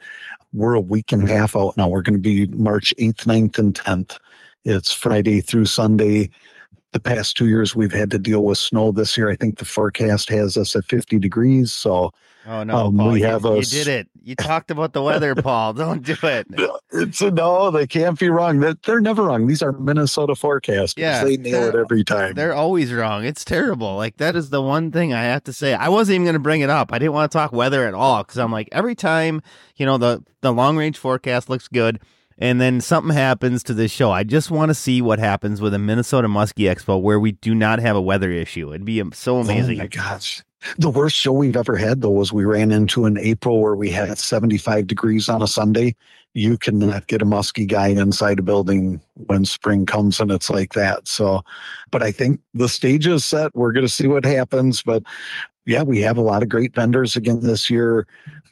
We're 0.55 0.75
a 0.75 0.81
week 0.81 1.13
and 1.13 1.29
a 1.29 1.33
half 1.33 1.55
out 1.55 1.77
now. 1.77 1.89
We're 1.89 2.03
going 2.03 2.15
to 2.15 2.19
be 2.19 2.47
March 2.49 2.95
8th, 2.99 3.25
9th, 3.27 3.59
and 3.59 3.75
10th. 3.75 4.19
It's 4.65 4.93
Friday 4.93 5.41
through 5.41 5.67
Sunday 5.67 6.31
the 6.93 7.01
past 7.01 7.37
two 7.37 7.49
years 7.49 7.75
we've 7.75 7.93
had 7.93 8.11
to 8.11 8.19
deal 8.19 8.45
with 8.45 8.59
snow. 8.59 8.93
This 8.93 9.17
year, 9.17 9.31
I 9.31 9.37
think 9.37 9.59
the 9.59 9.65
forecast 9.65 10.29
has 10.29 10.57
us 10.57 10.77
at 10.77 10.85
50 10.85 11.19
degrees. 11.19 11.73
So, 11.73 12.13
oh 12.47 12.63
no, 12.63 12.77
um, 12.77 12.97
Paul, 12.97 13.13
we 13.13 13.21
you, 13.21 13.27
have 13.27 13.45
a, 13.45 13.57
you 13.57 13.63
did 13.63 13.89
it. 13.89 14.09
You 14.23 14.37
talked 14.37 14.71
about 14.71 14.93
the 14.93 15.03
weather, 15.03 15.35
Paul. 15.43 15.73
Don't 15.73 16.03
do 16.03 16.15
it. 16.23 16.47
It's 16.93 17.21
a 17.23 17.31
no. 17.31 17.71
They 17.71 17.87
can't 17.87 18.19
be 18.19 18.29
wrong. 18.29 18.61
They're 18.85 19.01
never 19.01 19.25
wrong. 19.25 19.47
These 19.47 19.63
are 19.63 19.73
Minnesota 19.73 20.35
forecasters. 20.35 20.99
Yeah, 20.99 21.25
they 21.25 21.39
nail 21.39 21.65
it 21.65 21.75
every 21.75 22.05
time. 22.05 22.35
They're 22.35 22.55
always 22.55 22.93
wrong. 22.93 23.25
It's 23.25 23.45
terrible. 23.45 23.97
Like 23.97 24.19
that 24.19 24.37
is 24.37 24.51
the 24.51 24.63
one 24.63 24.93
thing 24.93 25.15
I 25.15 25.23
have 25.23 25.45
to 25.45 25.53
say. 25.53 25.75
I 25.75 25.89
wasn't 25.89 26.17
even 26.17 26.27
going 26.27 26.35
to 26.35 26.41
bring 26.41 26.61
it 26.61 26.71
up. 26.71 26.93
I 26.93 26.99
didn't 26.99 27.15
want 27.15 27.33
to 27.33 27.37
talk 27.37 27.53
weather 27.53 27.87
at 27.87 27.95
all 27.95 28.23
because 28.23 28.39
I'm 28.39 28.53
like 28.53 28.69
every 28.71 28.95
time 28.95 29.43
you 29.77 29.87
know 29.87 29.97
the 29.97 30.23
the 30.43 30.53
long 30.53 30.77
range 30.77 30.99
forecast 30.99 31.49
looks 31.49 31.69
good 31.69 32.01
and 32.39 32.61
then 32.61 32.81
something 32.81 33.15
happens 33.15 33.63
to 33.65 33.75
this 33.75 33.91
show. 33.91 34.11
I 34.11 34.25
just 34.25 34.51
want 34.51 34.71
to 34.71 34.75
see 34.75 35.03
what 35.03 35.19
happens 35.19 35.61
with 35.61 35.75
a 35.75 35.79
Minnesota 35.79 36.29
Muskie 36.29 36.73
Expo 36.73 37.01
where 37.01 37.21
we 37.21 37.33
do 37.33 37.55
not 37.55 37.79
have 37.79 37.97
a 37.97 38.01
weather 38.01 38.31
issue. 38.31 38.71
It'd 38.71 38.85
be 38.85 39.01
um, 39.01 39.13
so 39.13 39.39
amazing. 39.39 39.79
Oh 39.79 39.85
my 39.85 39.89
gosh. 39.89 40.43
The 40.79 40.91
worst 40.91 41.17
show 41.17 41.33
we've 41.33 41.57
ever 41.57 41.77
had 41.77 42.03
though 42.03 42.11
was 42.11 42.33
we 42.33 42.45
ran 42.45 42.71
into 42.71 43.05
in 43.05 43.19
April 43.19 43.61
where 43.61 43.75
we 43.75 43.91
had 43.91 44.17
75 44.19 44.87
degrees 44.87 45.29
on 45.29 45.43
a 45.43 45.49
Sunday. 45.49 45.97
You 46.35 46.57
cannot 46.57 47.09
get 47.09 47.21
a 47.21 47.27
muskie 47.27 47.69
guy 47.69 47.89
inside 47.89 48.39
a 48.39 48.43
building 48.43 49.01
when 49.15 49.45
spring 49.45 49.87
comes 49.87 50.21
and 50.21 50.31
it's 50.31 50.49
like 50.49 50.73
that. 50.75 51.09
So, 51.09 51.43
but 51.91 52.03
I 52.03 52.13
think 52.13 52.41
the 52.55 52.69
stage 52.69 53.07
is 53.07 53.25
set. 53.25 53.55
We're 53.55 53.73
going 53.73 53.87
to 53.87 53.93
see 53.93 54.07
what 54.07 54.25
happens. 54.25 54.83
But 54.83 55.03
yeah, 55.67 55.83
we 55.83 56.01
have 56.01 56.17
a 56.17 56.23
lot 56.23 56.43
of 56.43 56.49
great 56.49 56.75
vendors 56.75 57.17
again 57.17 57.41
this 57.41 57.69
year. 57.69 58.07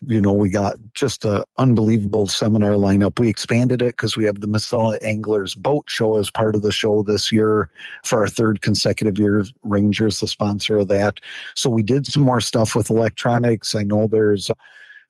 You 0.07 0.21
know, 0.21 0.33
we 0.33 0.49
got 0.49 0.77
just 0.95 1.27
an 1.27 1.43
unbelievable 1.59 2.27
seminar 2.27 2.73
lineup. 2.73 3.19
We 3.19 3.29
expanded 3.29 3.83
it 3.83 3.97
because 3.97 4.17
we 4.17 4.25
have 4.25 4.41
the 4.41 4.47
Missoula 4.47 4.97
Anglers 5.03 5.55
Boat 5.55 5.85
Show 5.89 6.17
as 6.17 6.31
part 6.31 6.55
of 6.55 6.63
the 6.63 6.73
show 6.73 7.03
this 7.03 7.31
year 7.31 7.69
for 8.03 8.21
our 8.21 8.29
third 8.29 8.63
consecutive 8.63 9.19
year. 9.19 9.45
Rangers, 9.63 10.21
the 10.21 10.27
sponsor 10.27 10.79
of 10.79 10.89
that. 10.89 11.21
So 11.55 11.69
we 11.69 11.83
did 11.83 12.07
some 12.07 12.23
more 12.23 12.41
stuff 12.41 12.75
with 12.75 12.89
electronics. 12.89 13.75
I 13.75 13.83
know 13.83 14.07
there's 14.07 14.51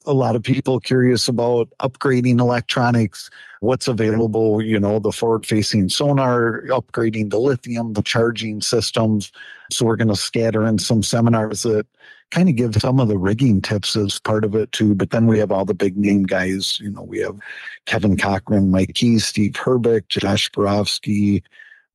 a 0.06 0.12
lot 0.12 0.34
of 0.34 0.42
people 0.42 0.80
curious 0.80 1.28
about 1.28 1.68
upgrading 1.80 2.40
electronics, 2.40 3.30
what's 3.60 3.86
available, 3.86 4.62
you 4.62 4.80
know, 4.80 4.98
the 4.98 5.12
forward 5.12 5.46
facing 5.46 5.88
sonar, 5.88 6.62
upgrading 6.68 7.30
the 7.30 7.38
lithium, 7.38 7.92
the 7.92 8.02
charging 8.02 8.60
systems. 8.62 9.30
So 9.70 9.84
we're 9.84 9.96
going 9.96 10.08
to 10.08 10.16
scatter 10.16 10.66
in 10.66 10.78
some 10.78 11.02
seminars 11.02 11.62
that 11.62 11.86
kind 12.30 12.48
of 12.48 12.56
give 12.56 12.74
some 12.76 13.00
of 13.00 13.08
the 13.08 13.18
rigging 13.18 13.60
tips 13.60 13.96
as 13.96 14.18
part 14.20 14.44
of 14.44 14.54
it 14.54 14.70
too. 14.72 14.94
But 14.94 15.10
then 15.10 15.26
we 15.26 15.38
have 15.38 15.50
all 15.50 15.64
the 15.64 15.74
big 15.74 15.96
name 15.96 16.24
guys. 16.24 16.78
You 16.80 16.90
know, 16.90 17.02
we 17.02 17.18
have 17.20 17.38
Kevin 17.86 18.16
Cochran, 18.16 18.70
Mike 18.70 18.94
Keys, 18.94 19.26
Steve 19.26 19.56
Herbeck, 19.56 20.08
Josh 20.08 20.50
Borovsky, 20.50 21.42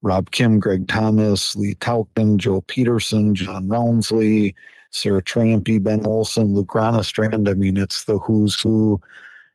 Rob 0.02 0.32
Kimm, 0.32 0.60
Greg 0.60 0.88
Thomas, 0.88 1.56
Lee 1.56 1.76
Tauchen, 1.76 2.38
Joe 2.38 2.62
Peterson, 2.62 3.34
John 3.34 3.68
Rounsley, 3.68 4.54
Sarah 4.92 5.24
Trampy, 5.24 5.82
Ben 5.82 6.06
Olson, 6.06 6.54
Luke 6.54 6.76
Strand. 7.04 7.50
I 7.50 7.54
mean, 7.54 7.78
it's 7.78 8.06
the 8.06 8.20
who's 8.20 8.60
who. 8.60 9.02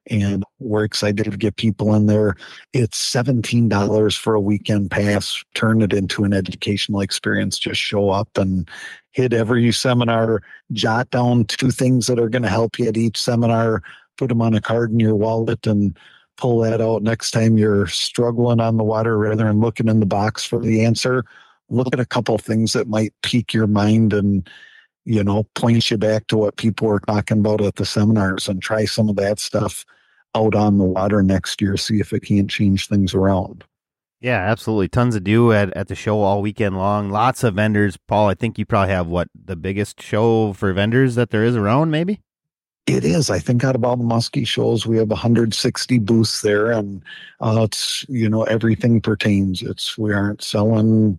And 0.09 0.45
we're 0.59 0.85
excited 0.85 1.31
to 1.31 1.37
get 1.37 1.57
people 1.57 1.95
in 1.95 2.07
there. 2.07 2.35
It's 2.73 2.99
$17 3.15 4.17
for 4.17 4.35
a 4.35 4.41
weekend 4.41 4.91
pass. 4.91 5.45
Turn 5.55 5.83
it 5.83 5.93
into 5.93 6.25
an 6.25 6.33
educational 6.33 7.01
experience. 7.01 7.59
Just 7.59 7.81
show 7.81 8.11
up 8.11 8.29
and 8.37 8.69
hit 9.13 9.33
every 9.33 9.71
seminar, 9.73 10.43
jot 10.73 11.11
down 11.11 11.45
two 11.45 11.71
things 11.71 12.07
that 12.07 12.19
are 12.19 12.29
going 12.29 12.43
to 12.43 12.49
help 12.49 12.79
you 12.79 12.87
at 12.87 12.97
each 12.97 13.21
seminar, 13.21 13.83
put 14.17 14.29
them 14.29 14.43
on 14.43 14.55
a 14.55 14.61
card 14.61 14.91
in 14.91 15.01
your 15.01 15.15
wallet, 15.15 15.67
and 15.67 15.99
pull 16.37 16.61
that 16.61 16.81
out 16.81 17.03
next 17.03 17.33
time 17.33 17.59
you're 17.59 17.87
struggling 17.87 18.61
on 18.61 18.79
the 18.79 18.85
water 18.85 19.19
rather 19.19 19.45
than 19.45 19.61
looking 19.61 19.89
in 19.89 20.01
the 20.01 20.07
box 20.07 20.43
for 20.43 20.59
the 20.59 20.85
answer. 20.85 21.25
Look 21.69 21.89
at 21.93 22.01
a 22.01 22.07
couple 22.07 22.39
things 22.39 22.73
that 22.73 22.89
might 22.89 23.13
pique 23.23 23.53
your 23.53 23.67
mind 23.67 24.13
and 24.13 24.49
you 25.11 25.25
know, 25.25 25.45
points 25.57 25.91
you 25.91 25.99
back 25.99 26.29
to 26.29 26.37
what 26.37 26.57
people 26.57 26.87
were 26.87 27.01
talking 27.01 27.41
about 27.41 27.61
at 27.61 27.75
the 27.75 27.85
seminars 27.85 28.49
and 28.49 28.63
try 28.63 28.85
some 28.85 29.09
of 29.09 29.17
that 29.17 29.41
stuff 29.41 29.85
out 30.37 30.55
on 30.55 30.79
the 30.79 30.85
water 30.85 31.21
next 31.21 31.61
year, 31.61 31.77
see 31.77 31.99
if 31.99 32.13
it 32.13 32.21
can't 32.21 32.49
change 32.49 32.87
things 32.87 33.13
around. 33.13 33.65
Yeah, 34.21 34.39
absolutely. 34.39 34.87
Tons 34.87 35.17
to 35.17 35.21
do 35.21 35.53
at, 35.53 35.77
at 35.77 35.89
the 35.89 35.97
show 35.97 36.21
all 36.21 36.43
weekend 36.43 36.77
long. 36.77 37.11
Lots 37.11 37.43
of 37.43 37.55
vendors. 37.55 37.97
Paul, 37.97 38.29
I 38.29 38.35
think 38.35 38.57
you 38.57 38.65
probably 38.65 38.95
have 38.95 39.09
what 39.09 39.27
the 39.35 39.57
biggest 39.57 40.01
show 40.01 40.53
for 40.53 40.73
vendors 40.73 41.17
that 41.17 41.31
there 41.31 41.43
is 41.43 41.57
around, 41.57 41.91
maybe? 41.91 42.21
It 42.87 43.05
is. 43.05 43.31
I 43.31 43.41
think 43.41 43.65
out 43.65 43.75
of 43.75 43.85
all 43.85 43.97
the 43.97 44.05
muskie 44.05 44.47
shows, 44.47 44.87
we 44.87 44.97
have 44.99 45.11
160 45.11 45.99
booths 45.99 46.43
there, 46.43 46.71
and 46.71 47.03
uh, 47.41 47.63
it's 47.65 48.05
you 48.09 48.29
know 48.29 48.45
everything 48.45 49.01
pertains. 49.01 49.63
It's 49.63 49.99
we 49.99 50.13
aren't 50.13 50.43
selling 50.43 51.19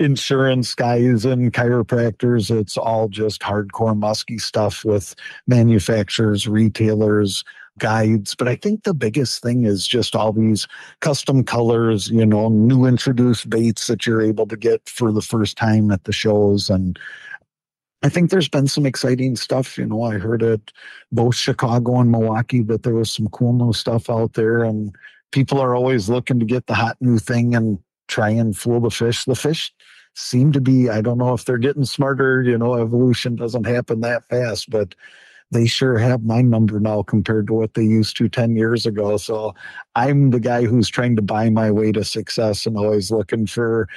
insurance 0.00 0.74
guys 0.74 1.24
and 1.24 1.52
chiropractors. 1.52 2.50
It's 2.50 2.76
all 2.76 3.08
just 3.08 3.42
hardcore 3.42 3.96
musky 3.96 4.38
stuff 4.38 4.84
with 4.84 5.14
manufacturers, 5.46 6.48
retailers, 6.48 7.44
guides. 7.78 8.34
But 8.34 8.48
I 8.48 8.56
think 8.56 8.82
the 8.82 8.94
biggest 8.94 9.42
thing 9.42 9.64
is 9.64 9.86
just 9.86 10.16
all 10.16 10.32
these 10.32 10.66
custom 11.00 11.44
colors, 11.44 12.08
you 12.08 12.24
know, 12.24 12.48
new 12.48 12.86
introduced 12.86 13.50
baits 13.50 13.86
that 13.88 14.06
you're 14.06 14.22
able 14.22 14.46
to 14.46 14.56
get 14.56 14.88
for 14.88 15.12
the 15.12 15.22
first 15.22 15.56
time 15.56 15.90
at 15.90 16.04
the 16.04 16.12
shows. 16.12 16.70
And 16.70 16.98
I 18.02 18.08
think 18.08 18.30
there's 18.30 18.48
been 18.48 18.68
some 18.68 18.86
exciting 18.86 19.36
stuff. 19.36 19.76
You 19.76 19.86
know, 19.86 20.02
I 20.02 20.18
heard 20.18 20.42
at 20.42 20.72
both 21.12 21.36
Chicago 21.36 22.00
and 22.00 22.10
Milwaukee 22.10 22.62
that 22.62 22.82
there 22.84 22.94
was 22.94 23.12
some 23.12 23.28
cool 23.28 23.52
new 23.52 23.74
stuff 23.74 24.08
out 24.08 24.32
there. 24.32 24.64
And 24.64 24.94
people 25.30 25.60
are 25.60 25.74
always 25.74 26.08
looking 26.08 26.40
to 26.40 26.46
get 26.46 26.66
the 26.66 26.74
hot 26.74 26.96
new 27.00 27.18
thing 27.18 27.54
and 27.54 27.78
try 28.10 28.28
and 28.30 28.56
fool 28.56 28.80
the 28.80 28.90
fish. 28.90 29.24
The 29.24 29.34
fish 29.34 29.72
seem 30.14 30.52
to 30.52 30.60
be, 30.60 30.90
I 30.90 31.00
don't 31.00 31.18
know 31.18 31.32
if 31.32 31.44
they're 31.44 31.58
getting 31.58 31.84
smarter, 31.84 32.42
you 32.42 32.58
know, 32.58 32.74
evolution 32.74 33.36
doesn't 33.36 33.66
happen 33.66 34.00
that 34.00 34.28
fast, 34.28 34.68
but 34.68 34.94
they 35.52 35.66
sure 35.66 35.98
have 35.98 36.22
my 36.24 36.42
number 36.42 36.78
now 36.78 37.02
compared 37.02 37.46
to 37.48 37.54
what 37.54 37.74
they 37.74 37.82
used 37.82 38.16
to 38.16 38.28
10 38.28 38.56
years 38.56 38.86
ago. 38.86 39.16
So 39.16 39.54
I'm 39.96 40.30
the 40.30 40.40
guy 40.40 40.64
who's 40.64 40.88
trying 40.88 41.16
to 41.16 41.22
buy 41.22 41.50
my 41.50 41.70
way 41.70 41.92
to 41.92 42.04
success 42.04 42.66
and 42.66 42.76
always 42.76 43.10
looking 43.10 43.46
for 43.46 43.88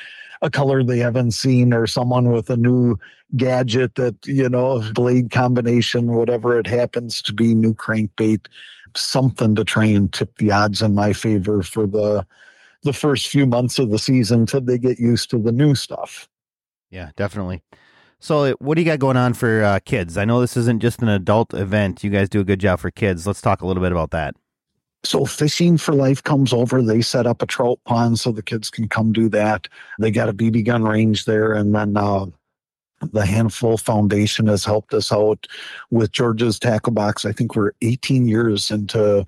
a 0.42 0.50
color 0.50 0.84
they 0.84 1.00
haven't 1.00 1.32
seen 1.32 1.74
or 1.74 1.88
someone 1.88 2.32
with 2.32 2.50
a 2.50 2.58
new 2.58 2.98
gadget 3.38 3.96
that, 3.96 4.16
you 4.26 4.50
know, 4.50 4.84
blade 4.94 5.32
combination, 5.32 6.14
whatever 6.14 6.60
it 6.60 6.68
happens 6.68 7.22
to 7.22 7.34
be, 7.34 7.56
new 7.56 7.74
crankbait, 7.74 8.48
something 8.96 9.56
to 9.56 9.64
try 9.64 9.86
and 9.86 10.12
tip 10.12 10.38
the 10.38 10.52
odds 10.52 10.82
in 10.82 10.96
my 10.96 11.14
favor 11.14 11.64
for 11.64 11.88
the 11.88 12.26
the 12.84 12.94
first 12.94 13.28
few 13.28 13.46
months 13.46 13.80
of 13.80 13.90
the 13.90 14.00
season 14.00 14.42
until 14.42 14.62
they 14.62 14.78
get 14.78 15.00
used 15.00 15.30
to 15.32 15.40
the 15.40 15.52
new 15.52 15.76
stuff. 15.76 16.28
Yeah, 16.90 17.12
definitely. 17.16 17.64
So, 18.20 18.54
what 18.60 18.76
do 18.76 18.82
you 18.82 18.86
got 18.86 19.00
going 19.00 19.18
on 19.18 19.34
for 19.34 19.64
uh, 19.64 19.80
kids? 19.84 20.18
I 20.18 20.24
know 20.24 20.40
this 20.40 20.56
isn't 20.56 20.82
just 20.82 21.02
an 21.02 21.10
adult 21.10 21.54
event. 21.54 22.04
You 22.04 22.10
guys 22.10 22.30
do 22.30 22.40
a 22.40 22.46
good 22.46 22.60
job 22.60 22.80
for 22.80 22.90
kids. 22.90 23.28
Let's 23.28 23.42
talk 23.42 23.62
a 23.62 23.68
little 23.68 23.84
bit 23.84 23.92
about 23.92 24.12
that. 24.12 24.36
So, 25.04 25.26
Fishing 25.26 25.78
for 25.78 25.94
Life 25.94 26.24
comes 26.24 26.54
over. 26.54 26.82
They 26.82 27.02
set 27.02 27.28
up 27.28 27.42
a 27.42 27.46
trout 27.46 27.80
pond 27.86 28.20
so 28.20 28.32
the 28.32 28.42
kids 28.42 28.70
can 28.70 28.88
come 28.88 29.12
do 29.12 29.28
that. 29.30 29.68
They 30.00 30.10
got 30.10 30.30
a 30.30 30.34
BB 30.34 30.66
gun 30.66 30.84
range 30.84 31.26
there. 31.26 31.52
And 31.52 31.76
then 31.76 31.98
uh, 31.98 32.28
the 33.12 33.26
Handful 33.26 33.78
Foundation 33.78 34.48
has 34.48 34.64
helped 34.64 34.94
us 34.94 35.12
out 35.12 35.46
with 35.92 36.14
George's 36.14 36.58
Tackle 36.60 36.94
Box. 36.94 37.26
I 37.26 37.34
think 37.34 37.56
we're 37.56 37.74
18 37.82 38.28
years 38.28 38.72
into 38.72 39.26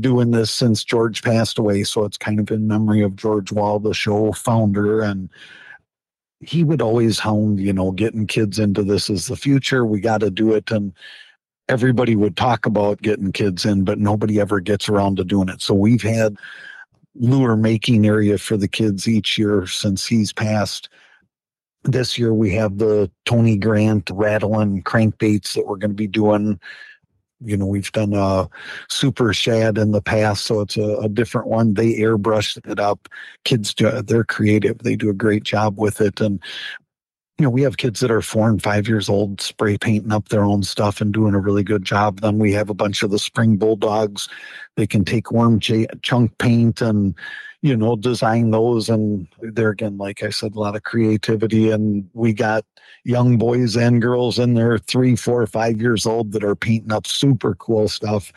doing 0.00 0.30
this 0.30 0.50
since 0.50 0.84
George 0.84 1.22
passed 1.22 1.58
away. 1.58 1.84
So 1.84 2.04
it's 2.04 2.16
kind 2.16 2.40
of 2.40 2.50
in 2.50 2.66
memory 2.66 3.02
of 3.02 3.16
George 3.16 3.52
Wall, 3.52 3.78
the 3.78 3.94
show 3.94 4.32
founder. 4.32 5.02
And 5.02 5.28
he 6.40 6.64
would 6.64 6.82
always 6.82 7.18
hound, 7.18 7.60
you 7.60 7.72
know, 7.72 7.92
getting 7.92 8.26
kids 8.26 8.58
into 8.58 8.82
this 8.82 9.10
is 9.10 9.26
the 9.26 9.36
future. 9.36 9.84
We 9.84 10.00
got 10.00 10.20
to 10.20 10.30
do 10.30 10.54
it. 10.54 10.70
And 10.70 10.92
everybody 11.68 12.16
would 12.16 12.36
talk 12.36 12.66
about 12.66 13.02
getting 13.02 13.32
kids 13.32 13.64
in, 13.64 13.84
but 13.84 13.98
nobody 13.98 14.40
ever 14.40 14.60
gets 14.60 14.88
around 14.88 15.16
to 15.16 15.24
doing 15.24 15.48
it. 15.48 15.62
So 15.62 15.74
we've 15.74 16.02
had 16.02 16.36
lure 17.14 17.56
making 17.56 18.06
area 18.06 18.38
for 18.38 18.56
the 18.56 18.68
kids 18.68 19.06
each 19.06 19.38
year 19.38 19.66
since 19.66 20.06
he's 20.06 20.32
passed. 20.32 20.88
This 21.84 22.18
year 22.18 22.32
we 22.32 22.52
have 22.54 22.78
the 22.78 23.10
Tony 23.26 23.56
Grant 23.56 24.10
rattling 24.12 24.82
crankbaits 24.82 25.54
that 25.54 25.66
we're 25.66 25.76
going 25.76 25.90
to 25.90 25.96
be 25.96 26.06
doing 26.06 26.58
you 27.44 27.56
know 27.56 27.66
we've 27.66 27.92
done 27.92 28.12
a 28.14 28.48
super 28.88 29.32
shad 29.32 29.78
in 29.78 29.92
the 29.92 30.02
past 30.02 30.44
so 30.44 30.60
it's 30.60 30.76
a, 30.76 30.96
a 30.96 31.08
different 31.08 31.48
one. 31.48 31.74
They 31.74 31.94
airbrushed 31.94 32.68
it 32.70 32.78
up. 32.78 33.08
Kids 33.44 33.74
do, 33.74 34.02
they're 34.02 34.24
creative. 34.24 34.78
They 34.78 34.96
do 34.96 35.10
a 35.10 35.14
great 35.14 35.42
job 35.42 35.78
with 35.78 36.00
it. 36.00 36.20
And 36.20 36.40
you 37.38 37.44
know 37.44 37.50
we 37.50 37.62
have 37.62 37.76
kids 37.76 38.00
that 38.00 38.10
are 38.10 38.22
four 38.22 38.48
and 38.48 38.62
five 38.62 38.86
years 38.86 39.08
old 39.08 39.40
spray 39.40 39.78
painting 39.78 40.12
up 40.12 40.28
their 40.28 40.44
own 40.44 40.62
stuff 40.62 41.00
and 41.00 41.12
doing 41.12 41.34
a 41.34 41.40
really 41.40 41.64
good 41.64 41.84
job. 41.84 42.20
Then 42.20 42.38
we 42.38 42.52
have 42.52 42.70
a 42.70 42.74
bunch 42.74 43.02
of 43.02 43.10
the 43.10 43.18
spring 43.18 43.56
bulldogs. 43.56 44.28
They 44.76 44.86
can 44.86 45.04
take 45.04 45.32
worm 45.32 45.60
ch- 45.60 45.86
chunk 46.02 46.36
paint 46.38 46.80
and 46.80 47.14
you 47.62 47.76
know, 47.76 47.96
design 47.96 48.50
those. 48.50 48.88
And 48.88 49.28
there 49.40 49.70
again, 49.70 49.96
like 49.96 50.22
I 50.22 50.30
said, 50.30 50.54
a 50.54 50.60
lot 50.60 50.76
of 50.76 50.82
creativity. 50.82 51.70
And 51.70 52.08
we 52.12 52.32
got 52.32 52.64
young 53.04 53.38
boys 53.38 53.76
and 53.76 54.02
girls 54.02 54.38
in 54.38 54.54
there, 54.54 54.78
three, 54.78 55.16
four, 55.16 55.46
five 55.46 55.80
years 55.80 56.04
old, 56.04 56.32
that 56.32 56.44
are 56.44 56.56
painting 56.56 56.92
up 56.92 57.06
super 57.06 57.54
cool 57.54 57.88
stuff. 57.88 58.32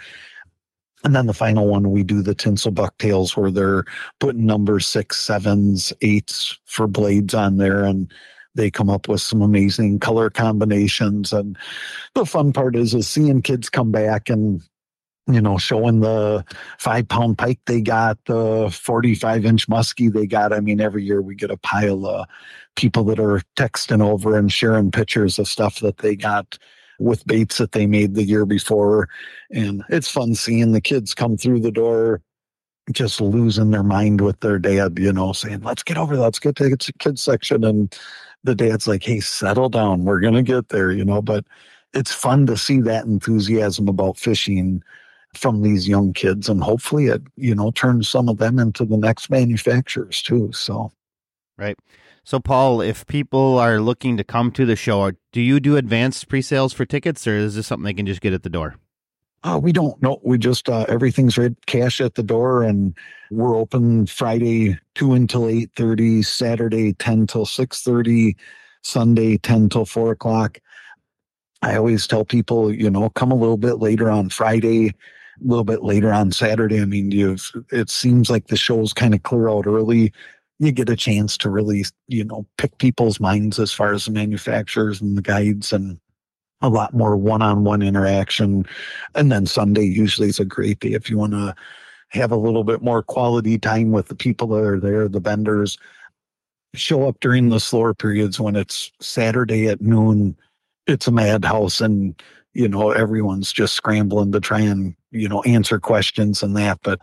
And 1.03 1.15
then 1.15 1.25
the 1.25 1.33
final 1.33 1.67
one, 1.67 1.91
we 1.91 2.03
do 2.03 2.21
the 2.21 2.33
tinsel 2.33 2.71
bucktails 2.71 3.35
where 3.35 3.51
they're 3.51 3.85
putting 4.19 4.45
number 4.45 4.79
six, 4.79 5.17
sevens, 5.21 5.91
eights 6.01 6.57
for 6.65 6.87
blades 6.87 7.33
on 7.33 7.57
there. 7.57 7.83
And 7.83 8.11
they 8.55 8.71
come 8.71 8.89
up 8.89 9.07
with 9.07 9.21
some 9.21 9.41
amazing 9.41 9.99
color 9.99 10.29
combinations. 10.29 11.33
And 11.33 11.57
the 12.13 12.25
fun 12.25 12.53
part 12.53 12.75
is, 12.75 12.93
is 12.93 13.07
seeing 13.07 13.41
kids 13.41 13.69
come 13.69 13.91
back 13.91 14.29
and 14.29 14.63
you 15.27 15.41
know, 15.41 15.57
showing 15.57 16.01
the 16.01 16.45
five 16.77 17.07
pound 17.07 17.37
pike 17.37 17.59
they 17.65 17.81
got, 17.81 18.17
the 18.25 18.69
45 18.71 19.45
inch 19.45 19.67
muskie 19.67 20.11
they 20.11 20.27
got. 20.27 20.53
I 20.53 20.59
mean, 20.59 20.79
every 20.79 21.03
year 21.03 21.21
we 21.21 21.35
get 21.35 21.51
a 21.51 21.57
pile 21.57 22.05
of 22.05 22.27
people 22.75 23.03
that 23.05 23.19
are 23.19 23.41
texting 23.55 24.01
over 24.01 24.37
and 24.37 24.51
sharing 24.51 24.91
pictures 24.91 25.39
of 25.39 25.47
stuff 25.47 25.79
that 25.79 25.97
they 25.97 26.15
got 26.15 26.57
with 26.99 27.25
baits 27.25 27.57
that 27.57 27.71
they 27.71 27.87
made 27.87 28.15
the 28.15 28.23
year 28.23 28.45
before. 28.45 29.09
And 29.51 29.83
it's 29.89 30.09
fun 30.09 30.35
seeing 30.35 30.71
the 30.71 30.81
kids 30.81 31.13
come 31.13 31.37
through 31.37 31.61
the 31.61 31.71
door 31.71 32.21
just 32.91 33.19
losing 33.19 33.71
their 33.71 33.83
mind 33.83 34.21
with 34.21 34.39
their 34.41 34.59
dad, 34.59 34.99
you 34.99 35.11
know, 35.11 35.33
saying, 35.33 35.61
let's 35.61 35.83
get 35.83 35.97
over, 35.97 36.15
let's 36.15 36.39
get 36.39 36.55
to 36.57 36.69
the 36.69 36.77
kids 36.99 37.23
section. 37.23 37.63
And 37.63 37.97
the 38.43 38.55
dad's 38.55 38.87
like, 38.87 39.03
hey, 39.03 39.19
settle 39.19 39.69
down. 39.69 40.05
We're 40.05 40.19
going 40.19 40.35
to 40.35 40.43
get 40.43 40.69
there, 40.69 40.91
you 40.91 41.03
know, 41.03 41.21
but 41.21 41.45
it's 41.93 42.13
fun 42.13 42.45
to 42.45 42.57
see 42.57 42.81
that 42.81 43.05
enthusiasm 43.05 43.87
about 43.87 44.17
fishing 44.17 44.83
from 45.37 45.61
these 45.61 45.87
young 45.87 46.13
kids 46.13 46.49
and 46.49 46.63
hopefully 46.63 47.07
it 47.07 47.21
you 47.35 47.53
know 47.55 47.71
turns 47.71 48.07
some 48.07 48.29
of 48.29 48.37
them 48.37 48.59
into 48.59 48.85
the 48.85 48.97
next 48.97 49.29
manufacturers 49.29 50.21
too 50.21 50.51
so. 50.53 50.91
Right. 51.57 51.77
So 52.23 52.39
paul 52.39 52.81
if 52.81 53.05
people 53.07 53.57
are 53.59 53.79
looking 53.79 54.17
to 54.17 54.23
come 54.23 54.51
to 54.51 54.65
the 54.65 54.75
show 54.75 55.11
do 55.31 55.41
you 55.41 55.59
do 55.59 55.77
advanced 55.77 56.27
pre-sales 56.27 56.73
for 56.73 56.85
tickets 56.85 57.27
or 57.27 57.37
is 57.37 57.55
this 57.55 57.67
something 57.67 57.85
they 57.85 57.93
can 57.93 58.05
just 58.05 58.21
get 58.21 58.33
at 58.33 58.43
the 58.43 58.49
door? 58.49 58.75
Uh, 59.45 59.59
we 59.59 59.71
don't 59.71 60.01
know. 60.01 60.19
We 60.23 60.39
just 60.39 60.67
uh, 60.69 60.87
everything's 60.89 61.37
red 61.37 61.55
cash 61.67 62.01
at 62.01 62.15
the 62.15 62.23
door, 62.23 62.63
and 62.63 62.95
we're 63.29 63.55
open 63.55 64.07
Friday 64.07 64.75
two 64.95 65.13
until 65.13 65.47
eight 65.47 65.69
thirty, 65.75 66.23
Saturday 66.23 66.93
ten 66.93 67.27
till 67.27 67.45
six 67.45 67.83
thirty, 67.83 68.35
Sunday 68.81 69.37
ten 69.37 69.69
till 69.69 69.85
four 69.85 70.11
o'clock. 70.11 70.59
I 71.61 71.77
always 71.77 72.07
tell 72.07 72.25
people, 72.25 72.73
you 72.73 72.89
know, 72.89 73.11
come 73.11 73.31
a 73.31 73.35
little 73.35 73.57
bit 73.57 73.75
later 73.75 74.09
on 74.09 74.29
Friday, 74.29 74.95
a 75.39 75.47
little 75.47 75.63
bit 75.63 75.83
later 75.83 76.11
on 76.13 76.31
Saturday. 76.31 76.81
I 76.81 76.85
mean, 76.85 77.11
you 77.11 77.37
it 77.71 77.89
seems 77.89 78.29
like 78.29 78.47
the 78.47 78.57
shows 78.57 78.93
kind 78.93 79.13
of 79.13 79.23
clear 79.23 79.49
out 79.49 79.67
early. 79.67 80.13
You 80.59 80.71
get 80.71 80.89
a 80.89 80.95
chance 80.95 81.37
to 81.39 81.49
really, 81.49 81.85
you 82.07 82.23
know, 82.23 82.45
pick 82.57 82.77
people's 82.77 83.19
minds 83.19 83.59
as 83.59 83.73
far 83.73 83.93
as 83.93 84.05
the 84.05 84.11
manufacturers 84.11 85.01
and 85.01 85.17
the 85.17 85.21
guides 85.21 85.73
and 85.73 85.99
a 86.61 86.69
lot 86.69 86.93
more 86.93 87.17
one-on-one 87.17 87.81
interaction. 87.81 88.65
And 89.13 89.31
then 89.31 89.45
Sunday 89.45 89.83
usually 89.83 90.29
is 90.29 90.39
a 90.39 90.45
great 90.45 90.79
day 90.79 90.93
if 90.93 91.09
you 91.09 91.17
want 91.17 91.33
to 91.33 91.53
have 92.09 92.31
a 92.31 92.37
little 92.37 92.63
bit 92.63 92.81
more 92.81 93.03
quality 93.03 93.57
time 93.57 93.91
with 93.91 94.07
the 94.07 94.15
people 94.15 94.47
that 94.47 94.63
are 94.63 94.79
there, 94.79 95.09
the 95.09 95.19
vendors. 95.19 95.77
Show 96.73 97.07
up 97.07 97.17
during 97.19 97.49
the 97.49 97.59
slower 97.59 97.93
periods 97.93 98.39
when 98.39 98.55
it's 98.55 98.91
Saturday 99.01 99.67
at 99.67 99.81
noon. 99.81 100.37
It's 100.87 101.07
a 101.07 101.11
madhouse, 101.11 101.81
and 101.81 102.21
you 102.55 102.67
know 102.67 102.91
everyone's 102.91 103.51
just 103.53 103.75
scrambling 103.75 104.31
to 104.31 104.39
try 104.39 104.61
and 104.61 104.95
you 105.11 105.29
know 105.29 105.43
answer 105.43 105.79
questions 105.79 106.41
and 106.41 106.55
that. 106.55 106.79
But 106.81 106.99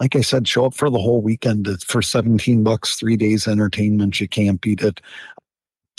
like 0.00 0.16
I 0.16 0.22
said, 0.22 0.48
show 0.48 0.64
up 0.66 0.74
for 0.74 0.88
the 0.88 0.98
whole 0.98 1.20
weekend 1.20 1.68
for 1.82 2.00
17 2.00 2.64
bucks, 2.64 2.96
three 2.96 3.16
days 3.16 3.46
entertainment. 3.46 4.20
You 4.20 4.28
can't 4.28 4.60
beat 4.60 4.80
it. 4.80 5.00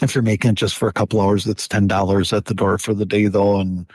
If 0.02 0.16
you're 0.16 0.24
making 0.24 0.52
it 0.52 0.56
just 0.56 0.78
for 0.78 0.88
a 0.88 0.94
couple 0.94 1.22
hours, 1.22 1.46
it's 1.46 1.68
ten 1.68 1.88
dollars 1.88 2.34
at 2.34 2.46
the 2.46 2.56
door 2.56 2.78
for 2.80 2.94
the 2.94 3.06
day 3.06 3.28
though, 3.28 3.60
and 3.60 3.86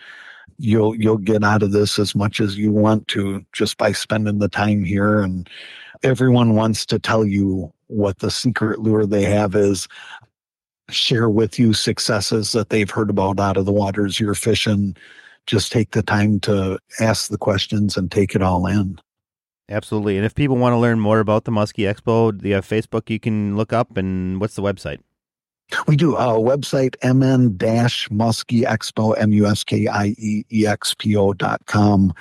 you'll 0.58 0.94
you'll 0.94 1.18
get 1.18 1.42
out 1.42 1.62
of 1.62 1.72
this 1.72 1.98
as 1.98 2.14
much 2.14 2.40
as 2.40 2.58
you 2.58 2.70
want 2.70 3.08
to 3.08 3.44
just 3.52 3.78
by 3.78 3.92
spending 3.92 4.38
the 4.38 4.48
time 4.48 4.84
here 4.84 5.20
and 5.20 5.48
everyone 6.02 6.54
wants 6.54 6.84
to 6.86 6.98
tell 6.98 7.24
you 7.24 7.72
what 7.86 8.18
the 8.18 8.30
secret 8.30 8.80
lure 8.80 9.06
they 9.06 9.22
have 9.22 9.54
is 9.54 9.88
share 10.90 11.28
with 11.28 11.58
you 11.58 11.72
successes 11.72 12.52
that 12.52 12.70
they've 12.70 12.90
heard 12.90 13.10
about 13.10 13.40
out 13.40 13.56
of 13.56 13.66
the 13.66 13.72
waters. 13.72 14.18
You're 14.18 14.34
fishing. 14.34 14.96
Just 15.46 15.72
take 15.72 15.92
the 15.92 16.02
time 16.02 16.40
to 16.40 16.78
ask 17.00 17.30
the 17.30 17.38
questions 17.38 17.96
and 17.96 18.10
take 18.10 18.34
it 18.34 18.42
all 18.42 18.66
in. 18.66 18.98
Absolutely. 19.70 20.16
And 20.16 20.24
if 20.24 20.34
people 20.34 20.56
want 20.56 20.72
to 20.72 20.78
learn 20.78 20.98
more 20.98 21.20
about 21.20 21.44
the 21.44 21.50
muskie 21.50 21.86
expo 21.90 22.36
do 22.36 22.48
you 22.48 22.54
have 22.54 22.66
facebook 22.66 23.10
you 23.10 23.20
can 23.20 23.56
look 23.56 23.72
up? 23.72 23.96
And 23.96 24.40
what's 24.40 24.54
the 24.54 24.62
website? 24.62 25.00
We 25.86 25.96
do 25.96 26.16
a 26.16 26.40
website, 26.40 26.96
mn-muskie 27.02 28.62
expo, 28.64 29.14
M-U-S-K-I-E-E-X-P-O 29.18 29.72
dot 31.34 31.66
com. 31.66 32.14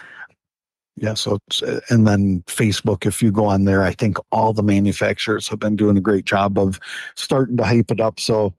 Yeah, 0.99 1.13
so 1.13 1.37
uh, 1.65 1.79
and 1.89 2.07
then 2.07 2.41
Facebook, 2.47 3.05
if 3.05 3.21
you 3.21 3.31
go 3.31 3.45
on 3.45 3.65
there, 3.65 3.83
I 3.83 3.91
think 3.93 4.17
all 4.31 4.51
the 4.51 4.63
manufacturers 4.63 5.47
have 5.47 5.59
been 5.59 5.75
doing 5.75 5.95
a 5.95 6.01
great 6.01 6.25
job 6.25 6.57
of 6.57 6.79
starting 7.15 7.57
to 7.57 7.63
hype 7.63 7.91
it 7.91 8.01
up. 8.01 8.19
So 8.19 8.53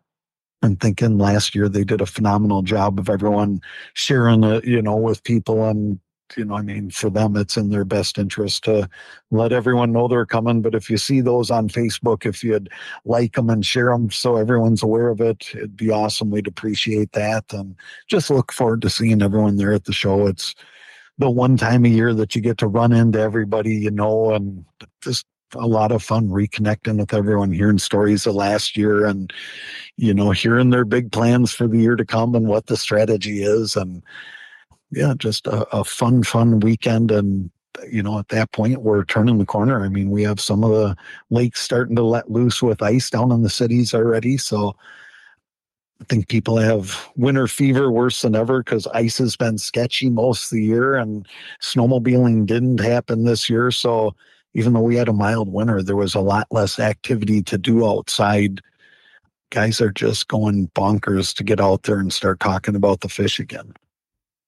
I'm 0.62 0.76
thinking 0.76 1.18
last 1.18 1.54
year 1.54 1.68
they 1.68 1.82
did 1.82 2.00
a 2.00 2.06
phenomenal 2.06 2.62
job 2.62 3.00
of 3.00 3.08
everyone 3.08 3.60
sharing 3.94 4.44
it, 4.44 4.64
you 4.64 4.80
know, 4.80 4.96
with 4.96 5.24
people 5.24 5.64
and 5.64 5.98
you 6.36 6.44
know, 6.44 6.56
I 6.56 6.62
mean, 6.62 6.90
for 6.90 7.08
them, 7.08 7.36
it's 7.36 7.56
in 7.56 7.70
their 7.70 7.84
best 7.84 8.18
interest 8.18 8.64
to 8.64 8.88
let 9.30 9.52
everyone 9.52 9.92
know 9.92 10.08
they're 10.08 10.26
coming. 10.26 10.60
But 10.60 10.74
if 10.74 10.90
you 10.90 10.98
see 10.98 11.20
those 11.20 11.50
on 11.50 11.68
Facebook, 11.68 12.26
if 12.26 12.44
you'd 12.44 12.68
like 13.06 13.34
them 13.34 13.48
and 13.48 13.64
share 13.64 13.90
them 13.90 14.10
so 14.10 14.36
everyone's 14.36 14.82
aware 14.82 15.08
of 15.08 15.20
it, 15.22 15.48
it'd 15.54 15.76
be 15.76 15.90
awesome. 15.90 16.30
We'd 16.30 16.46
appreciate 16.46 17.12
that. 17.12 17.44
And 17.52 17.74
just 18.08 18.30
look 18.30 18.52
forward 18.52 18.82
to 18.82 18.90
seeing 18.90 19.22
everyone 19.22 19.56
there 19.56 19.72
at 19.72 19.84
the 19.84 19.92
show. 19.92 20.26
It's 20.26 20.54
the 21.18 21.30
one 21.30 21.56
time 21.56 21.84
a 21.84 21.88
year 21.88 22.14
that 22.14 22.34
you 22.34 22.40
get 22.40 22.58
to 22.58 22.66
run 22.66 22.92
into 22.92 23.20
everybody 23.20 23.74
you 23.74 23.90
know 23.90 24.32
and 24.32 24.64
just 25.02 25.26
a 25.54 25.66
lot 25.66 25.92
of 25.92 26.02
fun 26.02 26.28
reconnecting 26.28 26.98
with 26.98 27.14
everyone, 27.14 27.52
hearing 27.52 27.78
stories 27.78 28.26
of 28.26 28.34
last 28.34 28.76
year 28.76 29.06
and, 29.06 29.32
you 29.96 30.12
know, 30.12 30.30
hearing 30.30 30.70
their 30.70 30.84
big 30.84 31.10
plans 31.10 31.52
for 31.52 31.66
the 31.66 31.78
year 31.78 31.96
to 31.96 32.04
come 32.04 32.34
and 32.34 32.46
what 32.46 32.66
the 32.66 32.76
strategy 32.76 33.42
is. 33.42 33.76
And, 33.76 34.02
yeah, 34.90 35.14
just 35.16 35.46
a, 35.46 35.66
a 35.74 35.84
fun, 35.84 36.22
fun 36.22 36.60
weekend. 36.60 37.10
And, 37.10 37.50
you 37.90 38.02
know, 38.02 38.18
at 38.18 38.28
that 38.28 38.52
point, 38.52 38.82
we're 38.82 39.04
turning 39.04 39.38
the 39.38 39.46
corner. 39.46 39.84
I 39.84 39.88
mean, 39.88 40.10
we 40.10 40.22
have 40.24 40.40
some 40.40 40.64
of 40.64 40.70
the 40.70 40.96
lakes 41.30 41.60
starting 41.60 41.96
to 41.96 42.02
let 42.02 42.30
loose 42.30 42.62
with 42.62 42.82
ice 42.82 43.10
down 43.10 43.32
in 43.32 43.42
the 43.42 43.50
cities 43.50 43.94
already. 43.94 44.36
So 44.36 44.76
I 46.00 46.04
think 46.04 46.28
people 46.28 46.56
have 46.58 47.08
winter 47.16 47.48
fever 47.48 47.90
worse 47.90 48.22
than 48.22 48.36
ever 48.36 48.62
because 48.62 48.86
ice 48.88 49.18
has 49.18 49.36
been 49.36 49.58
sketchy 49.58 50.08
most 50.08 50.44
of 50.44 50.56
the 50.56 50.64
year 50.64 50.94
and 50.94 51.26
snowmobiling 51.60 52.46
didn't 52.46 52.78
happen 52.78 53.24
this 53.24 53.50
year. 53.50 53.70
So 53.70 54.14
even 54.54 54.72
though 54.72 54.80
we 54.80 54.96
had 54.96 55.08
a 55.08 55.12
mild 55.12 55.52
winter, 55.52 55.82
there 55.82 55.96
was 55.96 56.14
a 56.14 56.20
lot 56.20 56.46
less 56.50 56.78
activity 56.78 57.42
to 57.42 57.58
do 57.58 57.86
outside. 57.86 58.60
Guys 59.50 59.80
are 59.80 59.90
just 59.90 60.28
going 60.28 60.68
bonkers 60.68 61.34
to 61.34 61.42
get 61.42 61.60
out 61.60 61.82
there 61.82 61.98
and 61.98 62.12
start 62.12 62.38
talking 62.38 62.76
about 62.76 63.00
the 63.00 63.08
fish 63.08 63.40
again. 63.40 63.74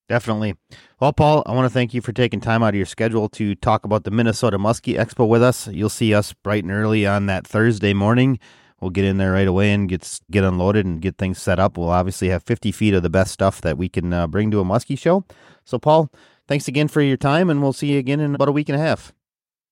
Definitely. 0.09 0.57
Well, 0.99 1.13
Paul, 1.13 1.43
I 1.47 1.53
want 1.53 1.67
to 1.67 1.73
thank 1.73 1.95
you 1.95 2.01
for 2.01 2.13
taking 2.13 2.41
time 2.41 2.63
out 2.63 2.71
of 2.71 2.75
your 2.75 2.87
schedule 2.87 3.29
to 3.31 3.55
talk 3.55 3.85
about 3.85 4.05
the 4.05 4.11
Minnesota 4.11 4.59
Muskie 4.59 4.99
Expo 4.99 5.27
with 5.27 5.43
us. 5.43 5.69
You'll 5.69 5.89
see 5.89 6.13
us 6.15 6.33
bright 6.33 6.65
and 6.65 6.73
early 6.73 7.07
on 7.07 7.27
that 7.27 7.47
Thursday 7.47 7.95
morning. 7.95 8.41
We'll 8.81 8.90
get 8.90 9.05
in 9.05 9.19
there 9.19 9.33
right 9.33 9.47
away 9.47 9.73
and 9.73 9.88
get 9.88 10.21
get 10.31 10.45
unloaded 10.45 10.87
and 10.87 11.01
get 11.01 11.19
things 11.19 11.40
set 11.40 11.59
up. 11.59 11.77
We'll 11.77 11.90
obviously 11.90 12.29
have 12.29 12.43
50 12.43 12.73
feet 12.73 12.95
of 12.95 13.03
the 13.03 13.11
best 13.11 13.33
stuff 13.33 13.61
that 13.61 13.77
we 13.77 13.88
can 13.88 14.12
uh, 14.12 14.27
bring 14.27 14.51
to 14.51 14.61
a 14.61 14.64
muskie 14.64 14.99
show. 14.99 15.25
So, 15.64 15.79
Paul, 15.79 16.11
thanks 16.49 16.66
again 16.66 16.88
for 16.88 17.03
your 17.03 17.16
time, 17.16 17.51
and 17.51 17.62
we'll 17.62 17.73
see 17.73 17.93
you 17.93 17.99
again 17.99 18.21
in 18.21 18.35
about 18.35 18.49
a 18.49 18.53
week 18.53 18.69
and 18.69 18.77
a 18.77 18.83
half. 18.83 19.12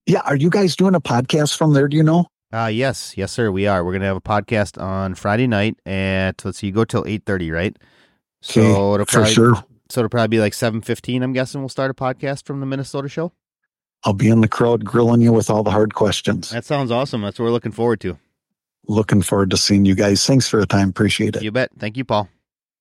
Yeah, 0.05 0.21
are 0.25 0.35
you 0.35 0.49
guys 0.49 0.75
doing 0.75 0.95
a 0.95 1.01
podcast 1.01 1.57
from 1.57 1.73
there? 1.73 1.87
Do 1.87 1.97
you 1.97 2.03
know? 2.03 2.27
Uh 2.51 2.65
yes, 2.65 3.15
yes, 3.15 3.31
sir. 3.31 3.51
We 3.51 3.67
are. 3.67 3.83
We're 3.83 3.93
gonna 3.93 4.05
have 4.05 4.17
a 4.17 4.21
podcast 4.21 4.81
on 4.81 5.15
Friday 5.15 5.47
night 5.47 5.79
at 5.85 6.43
let's 6.43 6.59
see, 6.59 6.67
you 6.67 6.73
go 6.73 6.83
till 6.83 7.05
eight 7.07 7.23
thirty, 7.25 7.51
right? 7.51 7.77
So 8.41 8.61
okay, 8.93 9.05
probably, 9.05 9.05
for 9.05 9.33
sure 9.33 9.63
so 9.89 10.01
it'll 10.01 10.09
probably 10.09 10.27
be 10.27 10.39
like 10.39 10.53
7.15, 10.53 11.23
I'm 11.23 11.33
guessing 11.33 11.61
we'll 11.61 11.69
start 11.69 11.91
a 11.91 11.93
podcast 11.93 12.45
from 12.45 12.59
the 12.59 12.65
Minnesota 12.65 13.09
show. 13.09 13.33
I'll 14.03 14.13
be 14.13 14.29
in 14.29 14.41
the 14.41 14.47
crowd 14.47 14.85
grilling 14.85 15.21
you 15.21 15.33
with 15.33 15.49
all 15.49 15.63
the 15.63 15.71
hard 15.71 15.93
questions. 15.93 16.51
That 16.51 16.63
sounds 16.63 16.91
awesome. 16.91 17.21
That's 17.21 17.37
what 17.37 17.45
we're 17.45 17.51
looking 17.51 17.73
forward 17.73 17.99
to. 18.01 18.17
Looking 18.89 19.21
forward 19.21 19.51
to 19.51 19.57
seeing 19.57 19.85
you 19.85 19.93
guys. 19.93 20.25
Thanks 20.25 20.47
for 20.47 20.59
the 20.59 20.65
time. 20.65 20.89
Appreciate 20.89 21.35
it. 21.35 21.43
You 21.43 21.51
bet. 21.51 21.69
Thank 21.77 21.95
you, 21.95 22.03
Paul. 22.03 22.27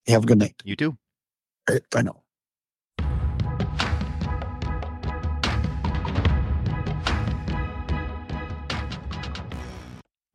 Have 0.06 0.22
a 0.22 0.26
good 0.26 0.38
night. 0.38 0.54
You 0.64 0.74
too. 0.74 0.96
All 1.68 1.74
right. 1.74 1.82
Bye 1.90 2.00
now. 2.00 2.22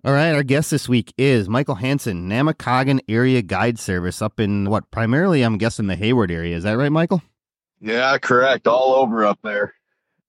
All 0.06 0.12
right, 0.12 0.34
our 0.34 0.44
guest 0.44 0.70
this 0.70 0.88
week 0.90 1.14
is 1.18 1.48
Michael 1.48 1.76
Hanson, 1.76 2.30
Namekagon 2.30 3.00
Area 3.08 3.42
Guide 3.42 3.80
Service 3.80 4.22
up 4.22 4.40
in 4.40 4.70
what 4.70 4.92
primarily 4.92 5.42
I'm 5.42 5.58
guessing 5.58 5.88
the 5.88 5.96
Hayward 5.96 6.30
area. 6.30 6.56
Is 6.56 6.66
that 6.66 6.78
right, 6.78 6.92
Michael? 6.92 7.24
Yeah, 7.80 8.18
correct. 8.20 8.68
All 8.68 8.94
over 8.96 9.26
up 9.26 9.40
there. 9.44 9.74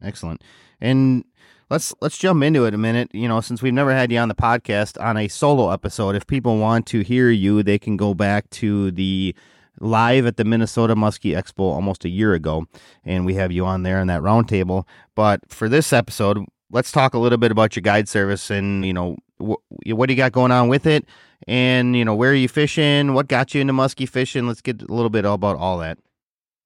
Excellent. 0.00 0.42
And 0.80 1.24
let's 1.70 1.94
let's 2.00 2.18
jump 2.18 2.42
into 2.42 2.64
it 2.64 2.74
a 2.74 2.78
minute. 2.78 3.10
You 3.12 3.28
know, 3.28 3.40
since 3.40 3.62
we've 3.62 3.72
never 3.72 3.92
had 3.92 4.10
you 4.12 4.18
on 4.18 4.28
the 4.28 4.34
podcast 4.34 5.00
on 5.02 5.16
a 5.16 5.28
solo 5.28 5.70
episode, 5.70 6.14
if 6.14 6.26
people 6.26 6.58
want 6.58 6.86
to 6.86 7.00
hear 7.00 7.30
you, 7.30 7.62
they 7.62 7.78
can 7.78 7.96
go 7.96 8.14
back 8.14 8.48
to 8.50 8.90
the 8.90 9.34
live 9.80 10.26
at 10.26 10.36
the 10.36 10.44
Minnesota 10.44 10.94
Muskie 10.94 11.36
Expo 11.36 11.60
almost 11.60 12.04
a 12.04 12.08
year 12.08 12.34
ago, 12.34 12.66
and 13.04 13.26
we 13.26 13.34
have 13.34 13.52
you 13.52 13.66
on 13.66 13.82
there 13.82 14.00
in 14.00 14.06
that 14.08 14.22
roundtable. 14.22 14.84
But 15.14 15.40
for 15.48 15.68
this 15.68 15.92
episode, 15.92 16.44
let's 16.70 16.92
talk 16.92 17.14
a 17.14 17.18
little 17.18 17.38
bit 17.38 17.50
about 17.50 17.76
your 17.76 17.82
guide 17.82 18.08
service 18.08 18.50
and 18.50 18.84
you 18.84 18.92
know 18.92 19.16
what 19.38 20.06
do 20.06 20.12
you 20.12 20.16
got 20.16 20.32
going 20.32 20.52
on 20.52 20.68
with 20.68 20.86
it? 20.86 21.04
And, 21.46 21.96
you 21.96 22.04
know, 22.04 22.14
where 22.14 22.30
are 22.30 22.34
you 22.34 22.48
fishing? 22.48 23.14
What 23.14 23.28
got 23.28 23.54
you 23.54 23.60
into 23.60 23.72
muskie 23.72 24.08
fishing? 24.08 24.46
Let's 24.46 24.60
get 24.60 24.82
a 24.82 24.86
little 24.92 25.10
bit 25.10 25.24
about 25.24 25.56
all 25.56 25.78
that. 25.78 25.98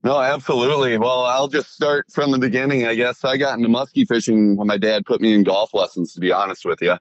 No, 0.02 0.20
absolutely. 0.20 0.96
Well, 0.96 1.24
I'll 1.24 1.48
just 1.48 1.72
start 1.72 2.06
from 2.10 2.30
the 2.30 2.38
beginning. 2.38 2.86
I 2.86 2.94
guess 2.94 3.24
I 3.24 3.36
got 3.36 3.58
into 3.58 3.68
muskie 3.68 4.06
fishing 4.06 4.56
when 4.56 4.68
my 4.68 4.78
dad 4.78 5.04
put 5.04 5.20
me 5.20 5.34
in 5.34 5.42
golf 5.42 5.74
lessons, 5.74 6.14
to 6.14 6.20
be 6.20 6.30
honest 6.30 6.64
with 6.64 6.80
you. 6.80 6.96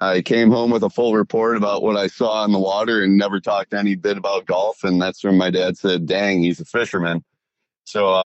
I 0.00 0.22
came 0.22 0.50
home 0.50 0.70
with 0.70 0.82
a 0.82 0.90
full 0.90 1.14
report 1.14 1.56
about 1.56 1.82
what 1.82 1.96
I 1.96 2.08
saw 2.08 2.44
in 2.44 2.52
the 2.52 2.58
water 2.58 3.02
and 3.02 3.16
never 3.16 3.38
talked 3.40 3.74
any 3.74 3.94
bit 3.94 4.16
about 4.16 4.46
golf. 4.46 4.82
And 4.82 5.00
that's 5.00 5.22
when 5.22 5.36
my 5.36 5.50
dad 5.50 5.76
said, 5.76 6.06
dang, 6.06 6.42
he's 6.42 6.60
a 6.60 6.64
fisherman. 6.64 7.22
So 7.84 8.14
uh, 8.14 8.22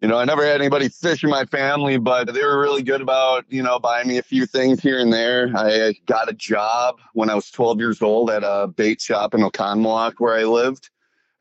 you 0.00 0.06
know, 0.06 0.16
I 0.16 0.24
never 0.24 0.44
had 0.44 0.60
anybody 0.60 0.88
fish 0.88 1.24
in 1.24 1.30
my 1.30 1.44
family, 1.44 1.98
but 1.98 2.32
they 2.32 2.44
were 2.44 2.60
really 2.60 2.82
good 2.82 3.00
about, 3.00 3.44
you 3.48 3.62
know, 3.62 3.80
buying 3.80 4.06
me 4.06 4.18
a 4.18 4.22
few 4.22 4.46
things 4.46 4.80
here 4.80 5.00
and 5.00 5.12
there. 5.12 5.50
I 5.56 5.94
got 6.06 6.30
a 6.30 6.34
job 6.34 7.00
when 7.14 7.28
I 7.30 7.34
was 7.34 7.50
12 7.50 7.80
years 7.80 8.00
old 8.00 8.30
at 8.30 8.44
a 8.44 8.68
bait 8.68 9.00
shop 9.00 9.34
in 9.34 9.40
Oconomowoc 9.40 10.14
where 10.18 10.36
I 10.36 10.44
lived. 10.44 10.90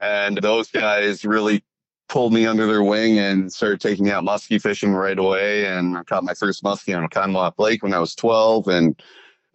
And 0.02 0.38
those 0.38 0.72
guys 0.72 1.24
really 1.24 1.64
pulled 2.10 2.34
me 2.34 2.46
under 2.46 2.66
their 2.66 2.84
wing 2.84 3.20
and 3.20 3.52
started 3.52 3.82
taking 3.82 4.10
out 4.10 4.24
muskie 4.24 4.62
fishing 4.62 4.94
right 4.94 5.18
away. 5.18 5.66
And 5.66 5.98
I 5.98 6.04
caught 6.04 6.24
my 6.24 6.34
first 6.34 6.64
muskie 6.64 6.98
on 6.98 7.08
Oconomowoc 7.08 7.54
Lake 7.58 7.84
when 7.84 7.94
I 7.94 8.00
was 8.00 8.16
12. 8.16 8.68
And 8.68 9.02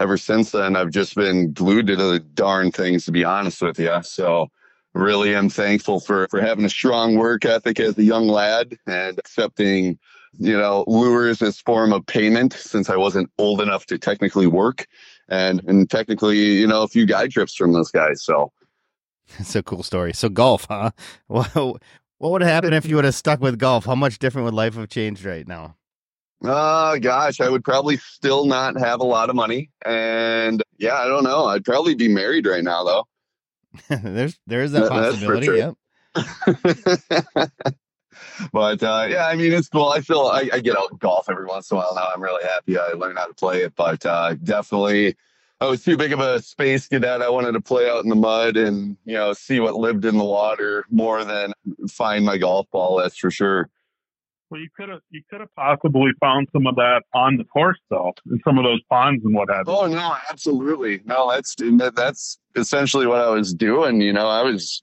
ever 0.01 0.17
since 0.17 0.51
then, 0.51 0.77
I've 0.77 0.91
just 0.91 1.15
been 1.15 1.53
glued 1.53 1.87
to 1.88 1.97
the 1.97 2.21
darn 2.21 2.71
things, 2.73 3.05
to 3.07 3.12
be 3.12 3.25
honest 3.25 3.62
with 3.62 3.79
you. 3.79 3.99
So, 4.03 4.49
really 4.95 5.35
am 5.35 5.49
thankful 5.49 6.01
for 6.01 6.29
for 6.29 6.41
having 6.41 6.67
a 6.67 6.69
strong 6.69 7.17
work 7.17 7.47
ethic 7.47 7.81
as 7.81 7.97
a 7.97 8.03
young 8.03 8.29
lad 8.29 8.77
and 8.87 9.19
accepting 9.19 9.99
you 10.38 10.57
know 10.57 10.85
lures 10.87 11.41
as 11.41 11.61
form 11.61 11.95
of 11.95 12.05
payment 12.05 12.53
since 12.53 12.91
i 12.91 12.97
wasn't 12.97 13.31
old 13.38 13.62
enough 13.62 13.87
to 13.87 13.97
technically 13.97 14.47
work 14.47 14.87
and 15.31 15.62
and 15.67 15.88
technically 15.88 16.37
you 16.37 16.67
know 16.67 16.83
a 16.83 16.88
few 16.88 17.07
guide 17.07 17.31
trips 17.31 17.55
from 17.55 17.73
those 17.73 17.91
guys 17.91 18.23
so 18.23 18.53
It's 19.38 19.55
a 19.55 19.62
cool 19.62 19.83
story. 19.83 20.12
So 20.12 20.29
golf, 20.29 20.67
huh? 20.69 20.91
What 21.27 21.81
what 22.23 22.31
would 22.31 22.43
happen 22.43 22.73
if 22.73 22.87
you 22.87 22.95
would 22.95 23.05
have 23.05 23.17
stuck 23.17 23.41
with 23.41 23.59
golf? 23.59 23.85
How 23.85 23.97
much 23.97 24.21
different 24.21 24.45
would 24.45 24.55
life 24.55 24.77
have 24.77 24.89
changed 24.89 25.25
right 25.25 25.47
now? 25.47 25.77
Uh 26.45 26.97
gosh, 26.99 27.41
I 27.41 27.49
would 27.49 27.65
probably 27.65 27.97
still 27.97 28.47
not 28.47 28.79
have 28.79 29.01
a 29.01 29.05
lot 29.05 29.29
of 29.29 29.35
money. 29.35 29.71
And 29.85 30.63
yeah, 30.79 30.95
I 30.95 31.09
don't 31.09 31.25
know. 31.25 31.47
I'd 31.47 31.65
probably 31.65 31.97
be 31.97 32.07
married 32.07 32.47
right 32.47 32.63
now 32.63 32.85
though. 32.85 33.05
there's 34.03 34.39
there's 34.47 34.71
that, 34.71 34.83
That- 34.83 34.91
possibility. 34.91 35.47
sure. 35.47 35.57
Yep. 35.57 35.75
but 38.53 38.83
uh, 38.85 39.07
yeah, 39.11 39.27
I 39.27 39.35
mean, 39.35 39.53
it's 39.53 39.69
cool. 39.69 39.89
I 39.89 40.01
feel 40.01 40.21
I, 40.33 40.49
I 40.53 40.61
get 40.61 40.77
out 40.77 40.97
golf 41.01 41.29
every 41.29 41.47
once 41.47 41.71
in 41.73 41.77
a 41.77 41.81
while 41.81 41.95
now. 41.97 42.09
I'm 42.15 42.23
really 42.23 42.45
happy 42.45 42.79
I 42.79 42.89
learned 42.93 43.19
how 43.19 43.27
to 43.27 43.35
play 43.35 43.63
it, 43.63 43.75
but 43.75 44.07
uh, 44.07 44.35
definitely. 44.45 45.17
I 45.62 45.66
was 45.66 45.85
too 45.85 45.96
big 45.96 46.12
of 46.12 46.18
a 46.18 46.42
space 46.42 46.88
cadet. 46.88 47.22
I 47.22 47.31
wanted 47.31 47.53
to 47.53 47.61
play 47.61 47.88
out 47.88 48.03
in 48.03 48.11
the 48.11 48.16
mud 48.16 48.57
and 48.57 48.96
you 49.05 49.14
know 49.14 49.33
see 49.33 49.61
what 49.61 49.77
lived 49.77 50.05
in 50.05 50.18
the 50.18 50.25
water 50.25 50.85
more 50.90 51.25
than 51.25 51.53
find 51.88 52.25
my 52.25 52.37
golf 52.37 52.66
ball. 52.72 52.96
That's 52.96 53.16
for 53.16 53.31
sure. 53.31 53.70
Well, 54.51 54.61
you 54.61 54.68
could 54.77 54.88
have 54.88 55.03
you 55.11 55.22
could 55.31 55.38
have 55.38 55.55
possibly 55.55 56.11
found 56.18 56.48
some 56.53 56.66
of 56.66 56.75
that 56.75 57.05
on 57.14 57.37
the 57.37 57.44
course 57.44 57.79
though, 57.90 58.12
in 58.29 58.40
some 58.44 58.59
of 58.59 58.64
those 58.64 58.81
ponds 58.90 59.25
and 59.25 59.37
what 59.37 59.51
have 59.51 59.68
you. 59.68 59.72
Oh 59.72 59.87
no, 59.87 60.16
absolutely. 60.29 61.01
No, 61.05 61.31
that's 61.31 61.55
that's 61.94 62.38
essentially 62.57 63.07
what 63.07 63.20
I 63.20 63.31
was 63.31 63.55
doing. 63.55 64.01
You 64.01 64.12
know, 64.12 64.27
I 64.27 64.42
was 64.42 64.83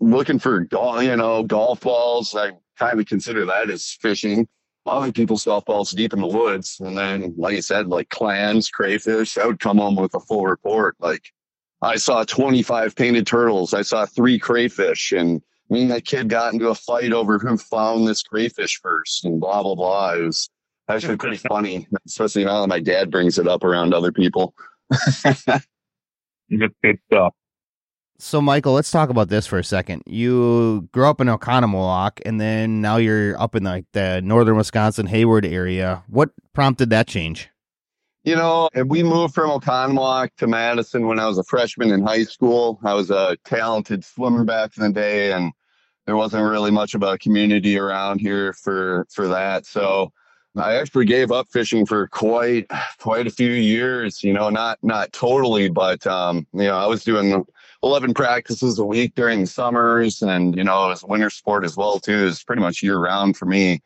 looking 0.00 0.40
for 0.40 0.58
golf, 0.64 1.04
you 1.04 1.14
know, 1.14 1.44
golf 1.44 1.82
balls. 1.82 2.34
I 2.34 2.50
kind 2.76 2.98
of 2.98 3.06
consider 3.06 3.46
that 3.46 3.70
as 3.70 3.96
fishing. 4.00 4.48
Other 4.86 5.12
people's 5.12 5.44
golf 5.44 5.64
balls 5.64 5.90
deep 5.90 6.12
in 6.12 6.20
the 6.20 6.26
woods, 6.26 6.80
and 6.80 6.96
then, 6.96 7.34
like 7.36 7.56
you 7.56 7.62
said, 7.62 7.88
like 7.88 8.08
clams, 8.08 8.68
crayfish. 8.68 9.36
I 9.36 9.46
would 9.46 9.60
come 9.60 9.78
home 9.78 9.96
with 9.96 10.14
a 10.14 10.20
full 10.20 10.46
report. 10.46 10.96
Like, 11.00 11.32
I 11.82 11.96
saw 11.96 12.24
25 12.24 12.94
painted 12.94 13.26
turtles. 13.26 13.74
I 13.74 13.82
saw 13.82 14.06
three 14.06 14.38
crayfish, 14.38 15.12
and 15.12 15.42
me 15.70 15.82
and 15.82 15.90
that 15.90 16.04
kid 16.04 16.28
got 16.28 16.52
into 16.52 16.68
a 16.68 16.74
fight 16.74 17.12
over 17.12 17.38
who 17.38 17.56
found 17.58 18.06
this 18.06 18.22
crayfish 18.22 18.80
first, 18.80 19.24
and 19.24 19.40
blah 19.40 19.62
blah 19.62 19.74
blah. 19.74 20.14
It 20.14 20.22
was 20.22 20.48
actually 20.88 21.16
pretty 21.16 21.36
funny, 21.48 21.88
especially 22.06 22.44
now 22.44 22.60
that 22.60 22.68
my 22.68 22.80
dad 22.80 23.10
brings 23.10 23.38
it 23.38 23.48
up 23.48 23.64
around 23.64 23.92
other 23.92 24.12
people. 24.12 24.54
Good, 26.48 26.72
good 26.82 26.98
stuff. 27.06 27.34
So 28.18 28.40
Michael, 28.40 28.72
let's 28.72 28.90
talk 28.90 29.10
about 29.10 29.28
this 29.28 29.46
for 29.46 29.58
a 29.58 29.64
second. 29.64 30.02
You 30.06 30.88
grew 30.92 31.06
up 31.06 31.20
in 31.20 31.28
Oconomowoc, 31.28 32.20
and 32.24 32.40
then 32.40 32.80
now 32.80 32.96
you're 32.96 33.38
up 33.40 33.54
in 33.54 33.64
like 33.64 33.84
the 33.92 34.22
northern 34.22 34.56
Wisconsin 34.56 35.06
Hayward 35.06 35.44
area. 35.44 36.02
What 36.08 36.30
prompted 36.54 36.88
that 36.90 37.06
change? 37.06 37.50
You 38.24 38.34
know, 38.34 38.70
we 38.86 39.02
moved 39.02 39.34
from 39.34 39.50
Oconomowoc 39.50 40.30
to 40.38 40.46
Madison 40.46 41.06
when 41.06 41.20
I 41.20 41.26
was 41.26 41.38
a 41.38 41.44
freshman 41.44 41.92
in 41.92 42.02
high 42.02 42.24
school. 42.24 42.80
I 42.84 42.94
was 42.94 43.10
a 43.10 43.36
talented 43.44 44.04
swimmer 44.04 44.44
back 44.44 44.76
in 44.76 44.82
the 44.82 44.92
day, 44.92 45.32
and 45.32 45.52
there 46.06 46.16
wasn't 46.16 46.48
really 46.48 46.70
much 46.70 46.94
of 46.94 47.02
a 47.02 47.18
community 47.18 47.78
around 47.78 48.20
here 48.20 48.54
for 48.54 49.06
for 49.12 49.28
that. 49.28 49.66
So 49.66 50.10
I 50.56 50.76
actually 50.76 51.04
gave 51.04 51.30
up 51.30 51.48
fishing 51.52 51.84
for 51.84 52.08
quite 52.08 52.66
quite 52.98 53.26
a 53.26 53.30
few 53.30 53.50
years. 53.50 54.24
You 54.24 54.32
know, 54.32 54.48
not 54.48 54.78
not 54.82 55.12
totally, 55.12 55.68
but 55.68 56.06
um, 56.06 56.46
you 56.54 56.64
know, 56.64 56.78
I 56.78 56.86
was 56.86 57.04
doing 57.04 57.44
11 57.86 58.14
practices 58.14 58.78
a 58.78 58.84
week 58.84 59.14
during 59.14 59.42
the 59.42 59.46
summers, 59.46 60.20
and 60.20 60.56
you 60.56 60.64
know, 60.64 60.86
it 60.86 60.88
was 60.88 61.04
winter 61.04 61.30
sport 61.30 61.64
as 61.64 61.76
well 61.76 62.00
too. 62.00 62.26
It's 62.26 62.42
pretty 62.42 62.60
much 62.60 62.82
year 62.82 62.98
round 62.98 63.36
for 63.36 63.46
me. 63.46 63.80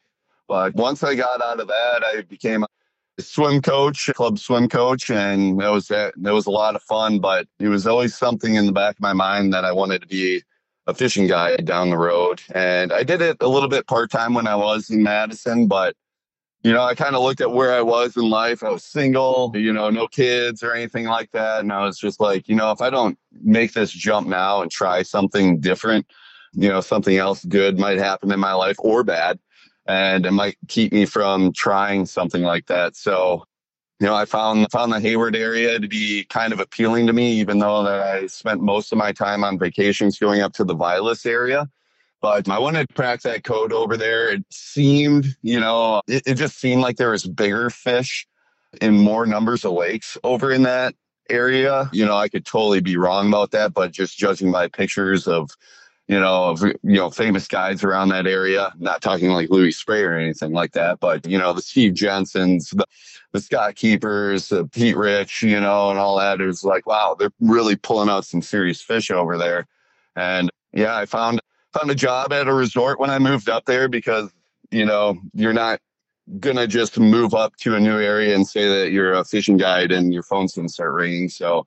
But 0.49 0.75
once 0.75 1.03
I 1.05 1.15
got 1.15 1.43
out 1.43 1.61
of 1.61 1.69
that, 1.69 2.03
I 2.05 2.23
became 2.23 2.65
a 2.65 3.23
swim 3.23 3.61
coach, 3.61 4.09
club 4.15 4.39
swim 4.39 4.69
coach, 4.69 5.11
and 5.11 5.61
that 5.61 5.69
was 5.69 5.89
that. 5.89 6.15
That 6.17 6.33
was 6.33 6.47
a 6.47 6.51
lot 6.51 6.75
of 6.75 6.83
fun. 6.83 7.19
But 7.19 7.47
it 7.59 7.69
was 7.69 7.87
always 7.87 8.17
something 8.17 8.55
in 8.55 8.67
the 8.67 8.73
back 8.73 8.97
of 8.97 9.01
my 9.03 9.13
mind 9.13 9.53
that 9.53 9.67
I 9.67 9.73
wanted 9.73 10.01
to 10.01 10.09
be 10.09 10.43
a 10.87 10.95
fishing 10.95 11.27
guide 11.27 11.67
down 11.67 11.91
the 11.91 11.99
road. 11.99 12.41
And 12.55 12.93
I 12.93 13.03
did 13.03 13.21
it 13.21 13.37
a 13.41 13.49
little 13.49 13.69
bit 13.69 13.87
part 13.87 14.11
time 14.11 14.33
when 14.33 14.47
I 14.47 14.57
was 14.57 14.89
in 14.89 15.03
Madison, 15.03 15.67
but 15.67 15.95
you 16.63 16.73
know, 16.73 16.83
I 16.83 16.95
kind 16.95 17.17
of 17.17 17.23
looked 17.23 17.41
at 17.41 17.53
where 17.53 17.73
I 17.73 17.81
was 17.81 18.17
in 18.17 18.29
life. 18.29 18.63
I 18.63 18.71
was 18.71 18.85
single, 18.85 19.51
you 19.55 19.73
know, 19.73 19.89
no 19.89 20.07
kids 20.07 20.63
or 20.63 20.75
anything 20.75 21.07
like 21.07 21.31
that. 21.33 21.61
And 21.61 21.73
I 21.73 21.85
was 21.85 21.99
just 21.99 22.21
like, 22.21 22.49
you 22.49 22.55
know, 22.55 22.71
if 22.71 22.83
I 22.83 22.91
don't 22.91 23.19
make 23.43 23.73
this 23.73 23.91
jump 23.91 24.29
now 24.29 24.61
and 24.61 24.71
try 24.71 25.03
something 25.03 25.61
different, 25.61 26.07
you 26.53 26.69
know, 26.69 26.83
something 26.83 27.17
else 27.17 27.45
good 27.47 27.79
might 27.79 27.99
happen 27.99 28.31
in 28.31 28.41
my 28.41 28.53
life 28.53 28.77
or 28.79 29.03
bad. 29.03 29.39
And 29.87 30.27
it 30.27 30.33
might 30.33 30.57
keep 30.69 30.93
me 30.93 31.07
from 31.07 31.53
trying 31.53 32.05
something 32.05 32.43
like 32.43 32.67
that. 32.67 32.95
So, 32.95 33.45
you 33.99 34.07
know, 34.07 34.15
I 34.15 34.27
found 34.27 34.71
found 34.71 34.93
the 34.93 35.01
Hayward 35.01 35.35
area 35.35 35.79
to 35.79 35.89
be 35.89 36.25
kind 36.25 36.53
of 36.53 36.61
appealing 36.61 37.07
to 37.07 37.13
me, 37.15 37.33
even 37.33 37.59
though 37.59 37.83
that 37.85 38.01
I 38.01 38.27
spent 38.27 38.61
most 38.61 38.93
of 38.93 38.99
my 38.99 39.13
time 39.13 39.45
on 39.45 39.59
vacations 39.59 40.19
going 40.19 40.43
up 40.43 40.53
to 40.55 40.65
the 40.65 40.75
Vilas 40.75 41.25
area 41.25 41.69
but 42.21 42.49
I 42.49 42.59
wanted 42.59 42.89
to 42.89 42.95
crack 42.95 43.23
that 43.23 43.45
code 43.45 43.73
over 43.73 43.97
there. 43.97 44.31
It 44.31 44.45
seemed, 44.51 45.37
you 45.43 45.59
know, 45.59 46.03
it, 46.07 46.23
it 46.27 46.35
just 46.35 46.59
seemed 46.59 46.83
like 46.83 46.97
there 46.97 47.11
was 47.11 47.27
bigger 47.27 47.71
fish 47.71 48.27
in 48.81 48.99
more 48.99 49.27
numbers 49.27 49.65
of 49.65 49.73
lakes 49.73 50.17
over 50.23 50.53
in 50.53 50.63
that 50.65 50.95
area. 51.29 51.89
You 51.93 52.05
know, 52.05 52.17
I 52.17 52.29
could 52.29 52.45
totally 52.45 52.81
be 52.81 52.97
wrong 52.97 53.29
about 53.29 53.53
that, 53.53 53.73
but 53.75 53.93
just 53.93 54.19
judging 54.19 54.53
by 54.53 54.69
pictures 54.69 55.27
of, 55.27 55.51
you 56.09 56.19
know, 56.19 56.51
of 56.51 56.63
you 56.63 56.79
know, 56.83 57.11
famous 57.11 57.47
guides 57.47 57.85
around 57.85 58.09
that 58.11 58.27
area, 58.27 58.73
not 58.79 59.01
talking 59.01 59.31
like 59.31 59.49
Louis 59.51 59.73
Spray 59.73 60.03
or 60.03 60.15
anything 60.15 60.53
like 60.53 60.73
that, 60.73 61.01
but 61.01 61.27
you 61.27 61.39
know, 61.39 61.53
the 61.53 61.63
Steve 61.63 61.95
Jensens, 61.95 62.71
the 62.71 62.85
the 63.33 63.41
Scott 63.41 63.77
Keepers, 63.77 64.49
the 64.49 64.67
Pete 64.67 64.97
Rich, 64.97 65.43
you 65.43 65.61
know, 65.61 65.91
and 65.91 65.99
all 65.99 66.19
that. 66.19 66.41
It 66.41 66.47
was 66.47 66.65
like, 66.65 66.87
wow, 66.87 67.15
they're 67.19 67.33
really 67.41 67.77
pulling 67.77 68.09
out 68.09 68.25
some 68.25 68.43
serious 68.43 68.83
fish 68.83 69.11
over 69.11 69.39
there. 69.39 69.67
And 70.17 70.51
yeah, 70.73 70.97
I 70.97 71.07
found 71.07 71.41
found 71.73 71.91
a 71.91 71.95
job 71.95 72.33
at 72.33 72.49
a 72.49 72.55
resort 72.55 72.99
when 72.99 73.11
I 73.11 73.19
moved 73.19 73.49
up 73.49 73.65
there 73.67 73.89
because, 73.89 74.31
you 74.71 74.85
know, 74.85 75.19
you're 75.35 75.53
not 75.53 75.81
gonna 76.39 76.67
just 76.67 76.99
move 76.99 77.35
up 77.35 77.57
to 77.57 77.75
a 77.75 77.81
new 77.81 77.99
area 77.99 78.35
and 78.35 78.47
say 78.47 78.69
that 78.69 78.93
you're 78.93 79.15
a 79.15 79.25
fishing 79.25 79.57
guide 79.57 79.91
and 79.91 80.13
your 80.13 80.23
phone's 80.23 80.55
gonna 80.55 80.69
start 80.69 80.93
ringing. 80.93 81.29
So 81.29 81.67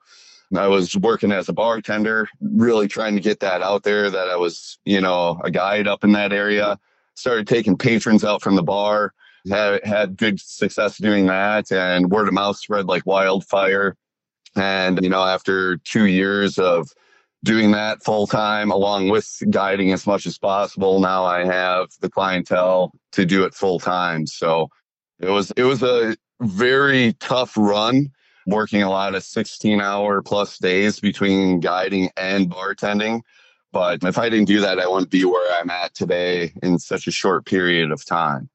I 0.56 0.68
was 0.68 0.96
working 0.98 1.32
as 1.32 1.50
a 1.50 1.54
bartender, 1.54 2.28
really 2.42 2.88
trying 2.88 3.16
to 3.16 3.22
get 3.22 3.40
that 3.40 3.62
out 3.62 3.84
there 3.84 4.10
that 4.10 4.30
I 4.30 4.36
was, 4.36 4.78
you 4.86 5.02
know, 5.02 5.42
a 5.44 5.52
guide 5.52 5.88
up 5.88 6.04
in 6.04 6.12
that 6.14 6.32
area. 6.32 6.80
Started 7.16 7.48
taking 7.48 7.78
patrons 7.78 8.24
out 8.24 8.42
from 8.42 8.56
the 8.56 8.64
bar, 8.64 9.14
had 9.50 9.84
had 9.84 10.18
good 10.18 10.40
success 10.40 10.98
doing 10.98 11.28
that, 11.28 11.72
and 11.72 12.10
word 12.10 12.28
of 12.28 12.34
mouth 12.34 12.58
spread 12.58 12.86
like 12.86 13.06
wildfire. 13.06 13.96
And 14.56 15.00
you 15.02 15.10
know, 15.10 15.24
after 15.24 15.78
two 15.78 16.06
years 16.06 16.58
of 16.58 16.90
doing 17.44 17.72
that 17.72 18.04
full 18.04 18.26
time 18.26 18.72
along 18.72 19.10
with 19.10 19.42
guiding 19.50 19.92
as 19.92 20.08
much 20.08 20.26
as 20.26 20.38
possible. 20.38 21.00
Now 21.00 21.26
I 21.26 21.46
have 21.46 21.90
the 22.00 22.10
clientele 22.10 22.94
to 23.12 23.26
do 23.26 23.44
it 23.44 23.54
full 23.54 23.80
time. 23.80 24.26
So 24.26 24.70
it 25.20 25.30
was 25.30 25.52
it 25.52 25.64
was 25.64 25.84
a 25.84 26.16
very 26.42 27.14
tough 27.20 27.56
run 27.58 28.10
working 28.48 28.84
a 28.84 28.90
lot 28.90 29.16
of 29.16 29.24
16 29.24 29.80
hour 29.80 30.22
plus 30.22 30.58
days 30.58 31.00
between 31.00 31.60
guiding 31.60 32.10
and 32.18 32.50
bartending. 32.50 33.22
But 33.72 34.04
if 34.04 34.18
I 34.18 34.30
didn't 34.30 34.48
do 34.48 34.62
that, 34.62 34.80
I 34.80 34.88
wouldn't 34.88 35.10
be 35.10 35.26
where 35.26 35.60
I'm 35.60 35.70
at 35.70 35.96
today 35.96 36.54
in 36.62 36.78
such 36.78 37.08
a 37.08 37.12
short 37.12 37.46
period 37.46 37.92
of 37.92 38.06
time. 38.06 38.50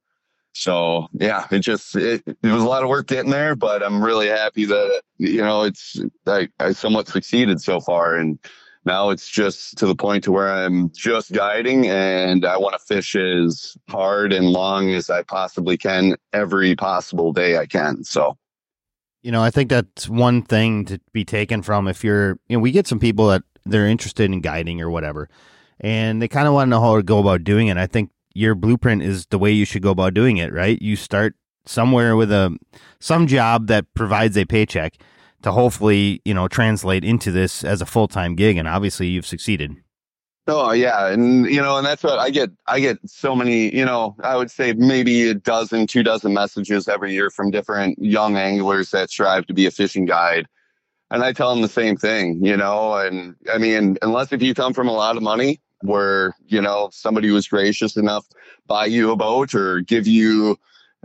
So 0.53 1.07
yeah, 1.13 1.45
it 1.51 1.59
just 1.59 1.95
it, 1.95 2.23
it 2.25 2.37
was 2.43 2.63
a 2.63 2.67
lot 2.67 2.83
of 2.83 2.89
work 2.89 3.07
getting 3.07 3.31
there, 3.31 3.55
but 3.55 3.83
I'm 3.83 4.03
really 4.03 4.27
happy 4.27 4.65
that 4.65 5.01
you 5.17 5.41
know 5.41 5.63
it's 5.63 6.01
I, 6.25 6.49
I 6.59 6.71
somewhat 6.71 7.07
succeeded 7.07 7.61
so 7.61 7.79
far 7.79 8.15
and 8.15 8.39
now 8.85 9.09
it's 9.09 9.29
just 9.29 9.77
to 9.77 9.85
the 9.85 9.95
point 9.95 10.23
to 10.23 10.31
where 10.31 10.51
I'm 10.51 10.89
just 10.91 11.31
guiding 11.31 11.87
and 11.87 12.45
I 12.45 12.57
want 12.57 12.73
to 12.73 12.79
fish 12.79 13.15
as 13.15 13.77
hard 13.89 14.31
and 14.33 14.47
long 14.47 14.89
as 14.91 15.09
I 15.09 15.23
possibly 15.23 15.77
can 15.77 16.15
every 16.33 16.75
possible 16.75 17.33
day 17.33 17.57
I 17.57 17.65
can. 17.65 18.03
So, 18.03 18.37
You 19.21 19.31
know, 19.31 19.43
I 19.43 19.51
think 19.51 19.69
that's 19.69 20.07
one 20.07 20.41
thing 20.41 20.85
to 20.85 20.99
be 21.11 21.25
taken 21.25 21.61
from 21.61 21.87
if 21.87 22.03
you're, 22.03 22.39
you 22.47 22.57
know, 22.57 22.59
we 22.59 22.71
get 22.71 22.87
some 22.87 22.99
people 22.99 23.27
that 23.27 23.43
they're 23.65 23.87
interested 23.87 24.31
in 24.31 24.41
guiding 24.41 24.81
or 24.81 24.89
whatever, 24.89 25.29
and 25.79 26.21
they 26.21 26.27
kind 26.27 26.47
of 26.47 26.53
want 26.53 26.67
to 26.67 26.69
know 26.69 26.81
how 26.81 26.95
to 26.95 27.03
go 27.03 27.19
about 27.19 27.43
doing 27.43 27.67
it. 27.67 27.77
I 27.77 27.85
think 27.85 28.11
your 28.33 28.55
blueprint 28.55 29.03
is 29.03 29.25
the 29.27 29.37
way 29.37 29.51
you 29.51 29.65
should 29.65 29.81
go 29.81 29.91
about 29.91 30.13
doing 30.13 30.37
it, 30.37 30.53
right? 30.53 30.81
You 30.81 30.95
start 30.95 31.35
somewhere 31.65 32.15
with 32.15 32.31
a 32.31 32.57
some 32.99 33.27
job 33.27 33.67
that 33.67 33.93
provides 33.93 34.37
a 34.37 34.45
paycheck 34.45 34.95
to 35.43 35.51
hopefully, 35.51 36.21
you 36.25 36.33
know, 36.33 36.47
translate 36.47 37.03
into 37.03 37.31
this 37.31 37.63
as 37.63 37.81
a 37.81 37.85
full-time 37.85 38.35
gig 38.35 38.57
and 38.57 38.67
obviously 38.67 39.07
you've 39.07 39.25
succeeded. 39.25 39.75
oh 40.47 40.71
yeah, 40.71 41.07
and 41.07 41.45
you 41.45 41.61
know, 41.61 41.77
and 41.77 41.85
that's 41.85 42.03
what 42.03 42.19
I 42.19 42.29
get. 42.29 42.49
I 42.67 42.79
get 42.79 42.97
so 43.05 43.35
many, 43.35 43.73
you 43.75 43.85
know, 43.85 44.15
I 44.23 44.35
would 44.35 44.51
say 44.51 44.73
maybe 44.73 45.29
a 45.29 45.33
dozen, 45.33 45.87
two 45.87 46.03
dozen 46.03 46.33
messages 46.33 46.87
every 46.87 47.13
year 47.13 47.29
from 47.29 47.51
different 47.51 47.99
young 47.99 48.35
anglers 48.35 48.91
that 48.91 49.09
strive 49.09 49.45
to 49.47 49.53
be 49.53 49.65
a 49.65 49.71
fishing 49.71 50.05
guide. 50.05 50.47
And 51.11 51.23
I 51.23 51.33
tell 51.33 51.49
them 51.51 51.61
the 51.61 51.67
same 51.67 51.97
thing, 51.97 52.43
you 52.43 52.55
know, 52.55 52.93
and 52.95 53.35
I 53.51 53.57
mean, 53.57 53.97
unless 54.01 54.31
if 54.31 54.41
you 54.41 54.53
come 54.53 54.73
from 54.73 54.87
a 54.87 54.93
lot 54.93 55.17
of 55.17 55.23
money 55.23 55.59
where, 55.81 56.35
you 56.45 56.61
know, 56.61 56.89
somebody 56.91 57.31
was 57.31 57.47
gracious 57.47 57.95
enough 57.97 58.25
buy 58.69 58.85
you 58.85 59.11
a 59.11 59.15
boat 59.17 59.53
or 59.53 59.81
give 59.81 60.07
you, 60.07 60.57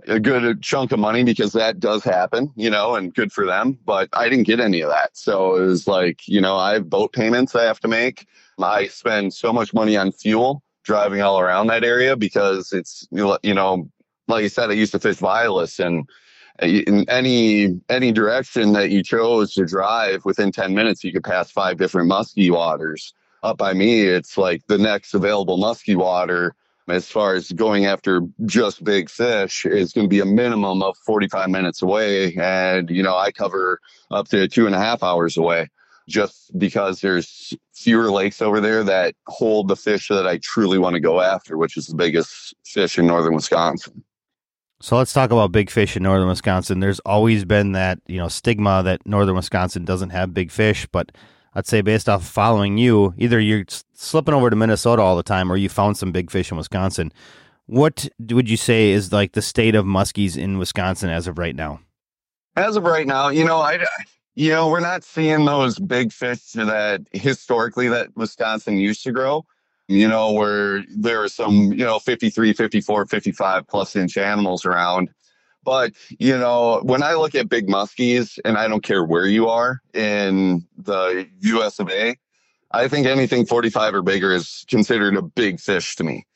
a 0.07 0.20
good 0.20 0.62
chunk 0.62 0.92
of 0.92 0.98
money 0.98 1.22
because 1.24 1.52
that 1.52 1.80
does 1.80 2.04
happen, 2.04 2.50
you 2.57 2.68
know, 2.68 2.96
and 2.96 3.14
good 3.14 3.33
for 3.33 3.46
them. 3.46 3.78
But 3.85 4.09
I 4.12 4.28
didn't 4.28 4.46
get 4.46 4.61
any 4.61 4.80
of 4.80 4.90
that. 4.90 5.16
So 5.16 5.57
it 5.57 5.66
was 5.66 5.87
like, 5.87 6.26
you 6.26 6.40
know, 6.40 6.57
I 6.57 6.74
have 6.74 6.90
boat 6.90 7.12
payments 7.12 7.54
I 7.54 7.64
have 7.64 7.80
to 7.80 7.88
make. 7.88 8.26
I 8.59 8.88
spend 8.88 9.33
so 9.35 9.52
much 9.52 9.72
money 9.72 9.96
on 9.96 10.12
fuel 10.12 10.62
driving 10.85 11.22
all 11.22 11.40
around 11.40 11.68
that 11.68 11.85
area 11.85 12.16
because 12.16 12.72
it's, 12.72 13.07
you 13.11 13.54
know, 13.54 13.90
like 14.28 14.42
you 14.42 14.48
said, 14.48 14.70
I 14.70 14.74
used 14.74 14.92
to 14.92 15.00
fish 15.00 15.16
Vilas 15.16 15.78
and 15.78 16.09
in 16.62 17.09
any 17.11 17.80
any 17.88 18.12
direction 18.12 18.72
that 18.74 18.90
you 18.90 19.02
chose 19.02 19.54
to 19.54 19.66
drive 19.66 20.24
within 20.24 20.52
10 20.52 20.72
minutes 20.72 21.02
you 21.02 21.12
could 21.12 21.24
pass 21.24 21.50
five 21.50 21.78
different 21.78 22.07
musky 22.07 22.48
waters 22.48 23.12
up 23.42 23.59
by 23.59 23.74
me 23.74 24.02
it's 24.02 24.38
like 24.38 24.64
the 24.68 24.78
next 24.78 25.14
available 25.14 25.57
musky 25.57 25.96
water 25.96 26.54
as 26.88 27.09
far 27.09 27.35
as 27.35 27.51
going 27.53 27.87
after 27.87 28.23
just 28.44 28.85
big 28.85 29.09
fish 29.09 29.64
is 29.64 29.92
going 29.92 30.05
to 30.05 30.09
be 30.09 30.20
a 30.20 30.27
minimum 30.27 30.83
of 30.83 30.97
45 31.07 31.49
minutes 31.49 31.83
away. 31.83 32.35
And 32.37 32.90
you 32.90 33.03
know 33.03 33.16
i 33.16 33.33
cover 33.33 33.81
up 34.11 34.29
to 34.29 34.49
two 34.49 34.66
and 34.66 34.75
a 34.75 34.79
half 34.79 35.03
hours 35.03 35.37
away 35.37 35.68
just 36.09 36.57
because 36.59 37.01
there's 37.01 37.55
fewer 37.75 38.11
lakes 38.11 38.42
over 38.42 38.61
there 38.61 38.85
that 38.85 39.14
hold 39.27 39.68
the 39.68 39.77
fish 39.77 40.09
that 40.09 40.27
i 40.27 40.38
truly 40.42 40.79
want 40.79 40.92
to 40.92 41.01
go 41.01 41.23
after 41.23 41.57
which 41.57 41.79
is 41.79 41.87
the 41.87 41.94
biggest 41.94 42.55
fish 42.66 42.99
in 42.99 43.07
northern 43.07 43.35
wisconsin. 43.35 44.05
So 44.81 44.99
let's 44.99 45.14
talk 45.14 45.31
about 45.31 45.51
big 45.51 45.70
fish 45.70 45.97
in 45.97 46.03
northern 46.03 46.29
wisconsin. 46.29 46.81
There's 46.81 47.01
always 47.01 47.47
been 47.47 47.73
that 47.73 48.01
you 48.07 48.18
know 48.18 48.29
stigma 48.29 48.83
that 48.83 49.07
northern 49.07 49.37
wisconsin 49.37 49.85
doesn't 49.85 50.11
have 50.11 50.35
big 50.35 50.51
fish 50.51 50.87
but 50.92 51.12
I'd 51.55 51.67
say 51.67 51.81
based 51.81 52.09
off 52.09 52.27
following 52.27 52.79
you, 52.79 53.14
either 53.17 53.38
you're 53.38 53.64
slipping 53.93 54.35
over 54.35 54.51
to 54.51 54.57
Minnesota 54.57 55.03
all 55.03 55.17
the 55.17 55.23
time 55.23 55.51
or 55.51 55.57
you 55.57 55.69
found 55.69 55.97
some 55.97 56.11
big 56.11 56.31
fish 56.31 56.51
in 56.51 56.57
Wisconsin. 56.57 57.12
What 57.67 58.09
would 58.19 58.51
you 58.51 58.57
say 58.57 58.90
is 58.90 59.12
like 59.12 59.33
the 59.33 59.43
state 59.43 59.75
of 59.75 59.85
muskies 59.85 60.37
in 60.37 60.59
Wisconsin 60.59 61.11
as 61.11 61.27
of 61.27 61.38
right 61.38 61.55
now? 61.55 61.81
As 62.57 62.77
of 62.77 62.85
right 62.85 63.07
now, 63.07 63.29
you 63.29 63.45
know, 63.45 63.59
I, 63.59 63.85
you 64.35 64.51
know, 64.51 64.69
we're 64.69 64.81
not 64.81 65.05
seeing 65.05 65.45
those 65.45 65.79
big 65.79 66.12
fish 66.12 66.53
that 66.53 67.03
historically 67.12 67.88
that 67.88 68.17
Wisconsin 68.17 68.77
used 68.77 69.03
to 69.05 69.12
grow. 69.12 69.45
You 69.87 70.09
know, 70.09 70.33
where 70.33 70.83
there 70.88 71.23
are 71.23 71.29
some, 71.29 71.73
you 71.73 71.85
know, 71.85 71.99
53, 71.99 72.55
54, 72.55 73.07
55 73.07 73.69
plus 73.69 73.95
inch 73.95 74.17
animals 74.17 74.64
around. 74.64 75.11
But, 75.64 75.92
you 76.18 76.37
know, 76.37 76.81
when 76.83 77.03
I 77.03 77.14
look 77.14 77.35
at 77.35 77.48
big 77.48 77.66
muskies, 77.66 78.38
and 78.44 78.57
I 78.59 78.68
don't 78.68 78.83
care 78.83 79.05
where 79.05 79.27
you 79.27 79.48
are 79.48 79.81
in 79.92 80.66
the 80.77 81.27
US 81.40 81.79
of 81.79 81.90
A, 81.90 82.16
I 82.72 82.88
think 82.88 83.07
anything 83.07 83.46
45 83.46 83.94
or 83.94 84.03
bigger 84.03 84.33
is 84.33 84.64
considered 84.68 85.16
a 85.16 85.22
big 85.22 85.61
fish 85.61 85.96
to 85.96 86.05
me. 86.05 86.27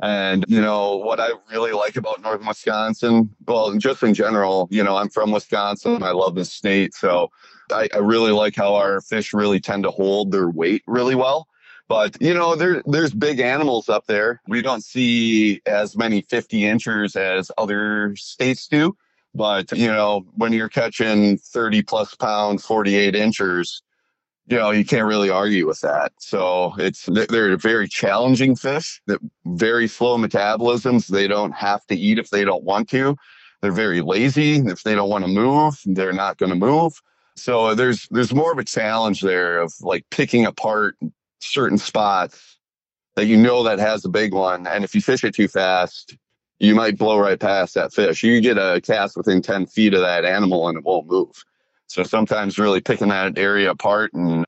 And, 0.00 0.44
you 0.48 0.60
know, 0.60 0.96
what 0.96 1.20
I 1.20 1.30
really 1.50 1.72
like 1.72 1.94
about 1.94 2.20
Northern 2.22 2.48
Wisconsin, 2.48 3.30
well, 3.46 3.72
just 3.78 4.02
in 4.02 4.14
general, 4.14 4.66
you 4.70 4.82
know, 4.82 4.96
I'm 4.96 5.08
from 5.08 5.30
Wisconsin. 5.30 6.02
I 6.02 6.10
love 6.10 6.34
this 6.34 6.52
state. 6.52 6.92
So 6.94 7.30
I, 7.70 7.88
I 7.94 7.98
really 7.98 8.32
like 8.32 8.56
how 8.56 8.74
our 8.74 9.00
fish 9.00 9.32
really 9.32 9.60
tend 9.60 9.84
to 9.84 9.92
hold 9.92 10.32
their 10.32 10.48
weight 10.50 10.82
really 10.88 11.14
well. 11.14 11.46
But 11.88 12.16
you 12.20 12.34
know, 12.34 12.54
there 12.54 12.82
there's 12.86 13.12
big 13.12 13.40
animals 13.40 13.88
up 13.88 14.06
there. 14.06 14.40
We 14.48 14.62
don't 14.62 14.84
see 14.84 15.60
as 15.66 15.96
many 15.96 16.22
50 16.22 16.64
inchers 16.64 17.16
as 17.16 17.50
other 17.58 18.14
states 18.16 18.66
do. 18.66 18.96
But 19.34 19.72
you 19.72 19.88
know, 19.88 20.26
when 20.34 20.52
you're 20.52 20.68
catching 20.68 21.38
30 21.38 21.82
plus 21.82 22.14
pound 22.14 22.62
48 22.62 23.14
inchers, 23.14 23.82
you 24.46 24.56
know, 24.58 24.70
you 24.70 24.84
can't 24.84 25.06
really 25.06 25.30
argue 25.30 25.66
with 25.66 25.80
that. 25.80 26.12
So 26.18 26.74
it's 26.78 27.06
they're 27.06 27.56
very 27.56 27.88
challenging 27.88 28.56
fish 28.56 29.00
that 29.06 29.20
very 29.46 29.88
slow 29.88 30.18
metabolisms. 30.18 31.06
They 31.06 31.28
don't 31.28 31.52
have 31.52 31.86
to 31.86 31.94
eat 31.94 32.18
if 32.18 32.30
they 32.30 32.44
don't 32.44 32.64
want 32.64 32.88
to. 32.90 33.16
They're 33.60 33.72
very 33.72 34.00
lazy. 34.00 34.56
If 34.56 34.82
they 34.82 34.94
don't 34.94 35.08
want 35.08 35.24
to 35.24 35.30
move, 35.30 35.80
they're 35.86 36.12
not 36.12 36.36
going 36.36 36.50
to 36.50 36.56
move. 36.56 37.00
So 37.36 37.74
there's 37.74 38.08
there's 38.10 38.34
more 38.34 38.52
of 38.52 38.58
a 38.58 38.64
challenge 38.64 39.20
there 39.20 39.60
of 39.60 39.72
like 39.80 40.04
picking 40.10 40.44
apart 40.44 40.96
certain 41.42 41.78
spots 41.78 42.58
that 43.16 43.26
you 43.26 43.36
know 43.36 43.62
that 43.62 43.78
has 43.78 44.04
a 44.04 44.08
big 44.08 44.32
one. 44.32 44.66
And 44.66 44.84
if 44.84 44.94
you 44.94 45.00
fish 45.00 45.24
it 45.24 45.34
too 45.34 45.48
fast, 45.48 46.16
you 46.58 46.74
might 46.74 46.96
blow 46.96 47.18
right 47.18 47.38
past 47.38 47.74
that 47.74 47.92
fish. 47.92 48.22
You 48.22 48.40
get 48.40 48.56
a 48.56 48.80
cast 48.80 49.16
within 49.16 49.42
10 49.42 49.66
feet 49.66 49.94
of 49.94 50.00
that 50.00 50.24
animal 50.24 50.68
and 50.68 50.78
it 50.78 50.84
won't 50.84 51.08
move. 51.08 51.44
So 51.88 52.02
sometimes 52.04 52.58
really 52.58 52.80
picking 52.80 53.08
that 53.08 53.36
area 53.36 53.70
apart 53.70 54.12
and, 54.14 54.46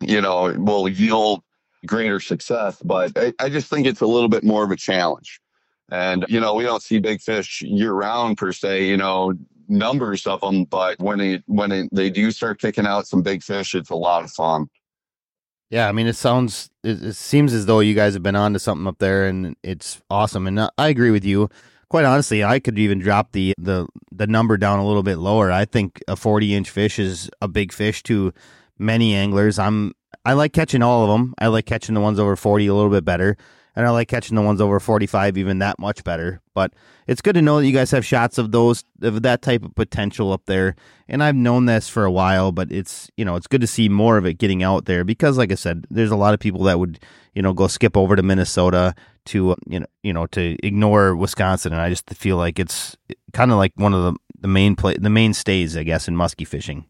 you 0.00 0.20
know, 0.20 0.54
will 0.58 0.88
yield 0.88 1.42
greater 1.86 2.20
success. 2.20 2.80
But 2.84 3.12
I, 3.16 3.32
I 3.40 3.48
just 3.48 3.68
think 3.68 3.86
it's 3.86 4.00
a 4.00 4.06
little 4.06 4.28
bit 4.28 4.44
more 4.44 4.62
of 4.62 4.70
a 4.70 4.76
challenge. 4.76 5.40
And, 5.90 6.24
you 6.28 6.40
know, 6.40 6.54
we 6.54 6.64
don't 6.64 6.82
see 6.82 6.98
big 6.98 7.20
fish 7.20 7.62
year 7.62 7.92
round 7.92 8.36
per 8.36 8.52
se, 8.52 8.86
you 8.86 8.96
know, 8.96 9.34
numbers 9.68 10.26
of 10.26 10.40
them, 10.40 10.64
but 10.64 10.98
when 11.00 11.18
they, 11.18 11.42
when 11.46 11.72
it, 11.72 11.88
they 11.92 12.10
do 12.10 12.30
start 12.30 12.60
kicking 12.60 12.86
out 12.86 13.06
some 13.06 13.22
big 13.22 13.42
fish, 13.42 13.74
it's 13.74 13.90
a 13.90 13.96
lot 13.96 14.22
of 14.22 14.30
fun. 14.30 14.68
Yeah, 15.74 15.88
I 15.88 15.92
mean, 15.92 16.06
it 16.06 16.14
sounds, 16.14 16.70
it, 16.84 17.02
it, 17.02 17.16
seems 17.16 17.52
as 17.52 17.66
though 17.66 17.80
you 17.80 17.94
guys 17.94 18.14
have 18.14 18.22
been 18.22 18.36
on 18.36 18.52
to 18.52 18.60
something 18.60 18.86
up 18.86 19.00
there, 19.00 19.26
and 19.26 19.56
it's 19.64 20.00
awesome. 20.08 20.46
And 20.46 20.56
uh, 20.56 20.70
I 20.78 20.86
agree 20.86 21.10
with 21.10 21.24
you. 21.24 21.50
Quite 21.88 22.04
honestly, 22.04 22.44
I 22.44 22.60
could 22.60 22.78
even 22.78 23.00
drop 23.00 23.32
the 23.32 23.54
the 23.58 23.88
the 24.12 24.28
number 24.28 24.56
down 24.56 24.78
a 24.78 24.86
little 24.86 25.02
bit 25.02 25.18
lower. 25.18 25.50
I 25.50 25.64
think 25.64 26.00
a 26.06 26.14
forty 26.14 26.54
inch 26.54 26.70
fish 26.70 27.00
is 27.00 27.28
a 27.42 27.48
big 27.48 27.72
fish 27.72 28.04
to 28.04 28.32
many 28.78 29.16
anglers. 29.16 29.58
I'm 29.58 29.94
I 30.24 30.34
like 30.34 30.52
catching 30.52 30.80
all 30.80 31.02
of 31.02 31.08
them. 31.08 31.34
I 31.40 31.48
like 31.48 31.66
catching 31.66 31.96
the 31.96 32.00
ones 32.00 32.20
over 32.20 32.36
forty 32.36 32.68
a 32.68 32.74
little 32.74 32.90
bit 32.90 33.04
better 33.04 33.36
and 33.76 33.86
I 33.86 33.90
like 33.90 34.08
catching 34.08 34.36
the 34.36 34.42
ones 34.42 34.60
over 34.60 34.78
45 34.78 35.36
even 35.36 35.58
that 35.58 35.78
much 35.78 36.04
better. 36.04 36.40
But 36.54 36.72
it's 37.06 37.20
good 37.20 37.34
to 37.34 37.42
know 37.42 37.58
that 37.58 37.66
you 37.66 37.72
guys 37.72 37.90
have 37.90 38.04
shots 38.04 38.38
of 38.38 38.52
those 38.52 38.84
of 39.02 39.22
that 39.22 39.42
type 39.42 39.64
of 39.64 39.74
potential 39.74 40.32
up 40.32 40.42
there. 40.46 40.76
And 41.08 41.22
I've 41.22 41.34
known 41.34 41.66
this 41.66 41.88
for 41.88 42.04
a 42.04 42.10
while, 42.10 42.52
but 42.52 42.70
it's 42.70 43.10
you 43.16 43.24
know 43.24 43.36
it's 43.36 43.46
good 43.46 43.60
to 43.60 43.66
see 43.66 43.88
more 43.88 44.16
of 44.16 44.26
it 44.26 44.34
getting 44.34 44.62
out 44.62 44.84
there 44.84 45.04
because, 45.04 45.36
like 45.36 45.52
I 45.52 45.56
said, 45.56 45.86
there's 45.90 46.10
a 46.10 46.16
lot 46.16 46.34
of 46.34 46.40
people 46.40 46.62
that 46.64 46.78
would 46.78 47.00
you 47.34 47.42
know 47.42 47.52
go 47.52 47.66
skip 47.66 47.96
over 47.96 48.16
to 48.16 48.22
Minnesota 48.22 48.94
to 49.26 49.56
you 49.66 49.80
know 49.80 49.86
you 50.02 50.12
know 50.12 50.26
to 50.28 50.56
ignore 50.64 51.16
Wisconsin, 51.16 51.72
and 51.72 51.82
I 51.82 51.90
just 51.90 52.08
feel 52.10 52.36
like 52.36 52.58
it's 52.58 52.96
kind 53.32 53.50
of 53.50 53.58
like 53.58 53.72
one 53.76 53.94
of 53.94 54.02
the 54.02 54.18
the 54.40 54.48
main 54.48 54.76
play 54.76 54.96
the 54.96 55.10
mainstays, 55.10 55.76
I 55.76 55.82
guess, 55.82 56.06
in 56.06 56.14
muskie 56.14 56.46
fishing. 56.46 56.84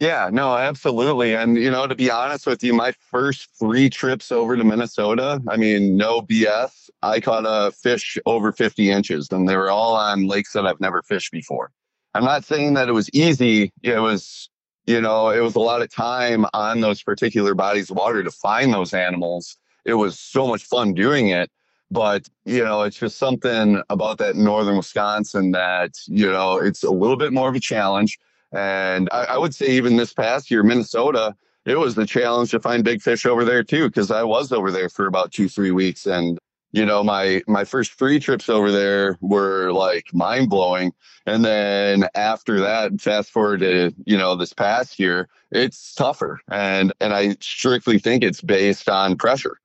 Yeah, 0.00 0.30
no, 0.32 0.56
absolutely. 0.56 1.34
And, 1.34 1.58
you 1.58 1.70
know, 1.70 1.86
to 1.86 1.94
be 1.94 2.10
honest 2.10 2.46
with 2.46 2.64
you, 2.64 2.72
my 2.72 2.92
first 2.92 3.50
three 3.58 3.90
trips 3.90 4.32
over 4.32 4.56
to 4.56 4.64
Minnesota, 4.64 5.42
I 5.46 5.58
mean, 5.58 5.94
no 5.98 6.22
BS, 6.22 6.88
I 7.02 7.20
caught 7.20 7.44
a 7.46 7.70
fish 7.70 8.16
over 8.24 8.50
50 8.50 8.90
inches 8.90 9.28
and 9.30 9.46
they 9.46 9.56
were 9.56 9.70
all 9.70 9.94
on 9.94 10.26
lakes 10.26 10.54
that 10.54 10.66
I've 10.66 10.80
never 10.80 11.02
fished 11.02 11.30
before. 11.32 11.70
I'm 12.14 12.24
not 12.24 12.44
saying 12.46 12.74
that 12.74 12.88
it 12.88 12.92
was 12.92 13.10
easy. 13.10 13.72
It 13.82 14.00
was, 14.00 14.48
you 14.86 15.02
know, 15.02 15.28
it 15.28 15.40
was 15.40 15.54
a 15.54 15.60
lot 15.60 15.82
of 15.82 15.90
time 15.90 16.46
on 16.54 16.80
those 16.80 17.02
particular 17.02 17.54
bodies 17.54 17.90
of 17.90 17.98
water 17.98 18.22
to 18.22 18.30
find 18.30 18.72
those 18.72 18.94
animals. 18.94 19.58
It 19.84 19.94
was 19.94 20.18
so 20.18 20.46
much 20.46 20.64
fun 20.64 20.94
doing 20.94 21.28
it. 21.28 21.50
But, 21.90 22.26
you 22.46 22.64
know, 22.64 22.82
it's 22.82 22.96
just 22.98 23.18
something 23.18 23.82
about 23.90 24.18
that 24.18 24.36
northern 24.36 24.76
Wisconsin 24.78 25.50
that, 25.50 25.90
you 26.06 26.30
know, 26.30 26.56
it's 26.56 26.84
a 26.84 26.90
little 26.90 27.16
bit 27.16 27.32
more 27.32 27.48
of 27.50 27.54
a 27.54 27.60
challenge 27.60 28.16
and 28.52 29.08
I, 29.12 29.24
I 29.24 29.38
would 29.38 29.54
say 29.54 29.70
even 29.70 29.96
this 29.96 30.12
past 30.12 30.50
year, 30.50 30.62
Minnesota, 30.62 31.34
it 31.66 31.78
was 31.78 31.94
the 31.94 32.06
challenge 32.06 32.50
to 32.50 32.60
find 32.60 32.82
big 32.82 33.02
fish 33.02 33.26
over 33.26 33.44
there 33.44 33.62
too, 33.62 33.88
because 33.88 34.10
I 34.10 34.22
was 34.22 34.52
over 34.52 34.70
there 34.70 34.88
for 34.88 35.06
about 35.06 35.32
two, 35.32 35.48
three 35.48 35.70
weeks. 35.70 36.06
And, 36.06 36.38
you 36.72 36.84
know, 36.86 37.04
my 37.04 37.42
my 37.46 37.64
first 37.64 37.92
three 37.92 38.18
trips 38.18 38.48
over 38.48 38.72
there 38.72 39.18
were 39.20 39.72
like 39.72 40.06
mind 40.12 40.50
blowing. 40.50 40.92
And 41.26 41.44
then 41.44 42.08
after 42.14 42.60
that, 42.60 43.00
fast 43.00 43.30
forward 43.30 43.60
to, 43.60 43.92
you 44.04 44.16
know, 44.16 44.36
this 44.36 44.52
past 44.52 44.98
year, 44.98 45.28
it's 45.50 45.94
tougher. 45.94 46.40
And 46.50 46.92
and 47.00 47.12
I 47.12 47.36
strictly 47.40 47.98
think 47.98 48.24
it's 48.24 48.40
based 48.40 48.88
on 48.88 49.16
pressure. 49.16 49.58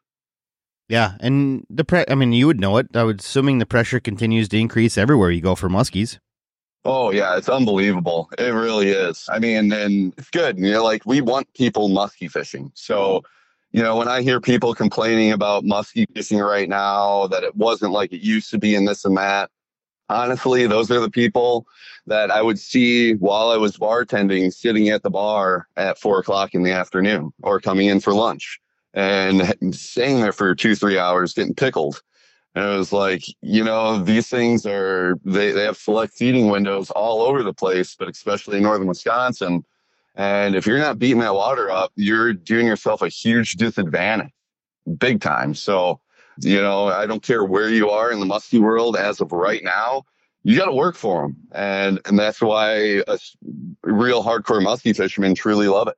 Yeah, 0.87 1.15
and 1.19 1.65
the 1.69 1.83
pre 1.83 2.05
I 2.07 2.15
mean, 2.15 2.33
you 2.33 2.45
would 2.45 2.59
know 2.59 2.77
it. 2.77 2.87
I 2.95 3.03
would 3.03 3.21
assuming 3.21 3.57
the 3.57 3.65
pressure 3.65 3.99
continues 3.99 4.47
to 4.49 4.59
increase 4.59 4.97
everywhere 4.97 5.31
you 5.31 5.41
go 5.41 5.55
for 5.55 5.69
muskies. 5.69 6.19
Oh 6.85 7.09
yeah, 7.09 7.35
it's 7.35 7.49
unbelievable. 7.49 8.29
It 8.37 8.53
really 8.53 8.89
is. 8.89 9.27
I 9.29 9.39
mean, 9.39 9.73
and 9.73 10.13
it's 10.17 10.29
good. 10.29 10.59
You 10.59 10.71
know, 10.71 10.83
like 10.83 11.03
we 11.05 11.19
want 11.19 11.51
people 11.55 11.89
musky 11.89 12.27
fishing. 12.27 12.71
So, 12.75 13.23
you 13.71 13.81
know, 13.81 13.95
when 13.95 14.07
I 14.07 14.21
hear 14.21 14.39
people 14.39 14.75
complaining 14.75 15.31
about 15.31 15.65
musky 15.65 16.05
fishing 16.13 16.37
right 16.37 16.69
now, 16.69 17.25
that 17.27 17.43
it 17.43 17.55
wasn't 17.55 17.91
like 17.91 18.13
it 18.13 18.21
used 18.21 18.51
to 18.51 18.59
be 18.59 18.75
and 18.75 18.87
this 18.87 19.03
and 19.03 19.17
that, 19.17 19.49
honestly, 20.09 20.67
those 20.67 20.91
are 20.91 20.99
the 20.99 21.09
people 21.09 21.65
that 22.05 22.29
I 22.29 22.43
would 22.43 22.59
see 22.59 23.15
while 23.15 23.49
I 23.49 23.57
was 23.57 23.77
bartending, 23.77 24.53
sitting 24.53 24.89
at 24.89 25.01
the 25.01 25.09
bar 25.09 25.67
at 25.75 25.97
four 25.97 26.19
o'clock 26.19 26.53
in 26.53 26.61
the 26.61 26.71
afternoon 26.71 27.33
or 27.41 27.59
coming 27.59 27.87
in 27.87 27.99
for 27.99 28.13
lunch 28.13 28.59
and 28.93 29.75
staying 29.75 30.21
there 30.21 30.31
for 30.31 30.53
two, 30.53 30.75
three 30.75 30.99
hours 30.99 31.33
getting 31.33 31.55
pickled. 31.55 32.03
And 32.55 32.63
it 32.63 32.77
was 32.77 32.93
like, 32.93 33.25
you 33.41 33.63
know, 33.63 34.01
these 34.01 34.29
things 34.29 34.65
are, 34.65 35.19
they, 35.25 35.51
they 35.51 35.65
have 35.65 35.77
select 35.77 36.13
feeding 36.13 36.49
windows 36.49 36.89
all 36.89 37.21
over 37.21 37.43
the 37.43 37.53
place, 37.53 37.95
but 37.99 38.07
especially 38.07 38.57
in 38.57 38.63
northern 38.63 38.87
Wisconsin. 38.87 39.65
And 40.15 40.55
if 40.55 40.65
you're 40.65 40.79
not 40.79 40.97
beating 40.97 41.19
that 41.19 41.35
water 41.35 41.69
up, 41.69 41.91
you're 41.97 42.31
doing 42.31 42.65
yourself 42.65 43.01
a 43.01 43.09
huge 43.09 43.55
disadvantage, 43.55 44.31
big 44.97 45.19
time. 45.19 45.53
So, 45.53 45.99
you 46.39 46.61
know, 46.61 46.87
I 46.87 47.05
don't 47.05 47.21
care 47.21 47.43
where 47.43 47.69
you 47.69 47.89
are 47.89 48.11
in 48.11 48.21
the 48.21 48.25
musky 48.25 48.59
world 48.59 48.95
as 48.95 49.19
of 49.19 49.33
right 49.33 49.63
now, 49.63 50.03
you 50.43 50.57
got 50.57 50.65
to 50.65 50.73
work 50.73 50.95
for 50.95 51.23
them. 51.23 51.35
And, 51.51 51.99
and 52.05 52.17
that's 52.17 52.39
why 52.39 53.03
a 53.07 53.17
real 53.83 54.23
hardcore 54.23 54.63
musky 54.63 54.93
fishermen 54.93 55.35
truly 55.35 55.67
love 55.67 55.89
it. 55.89 55.95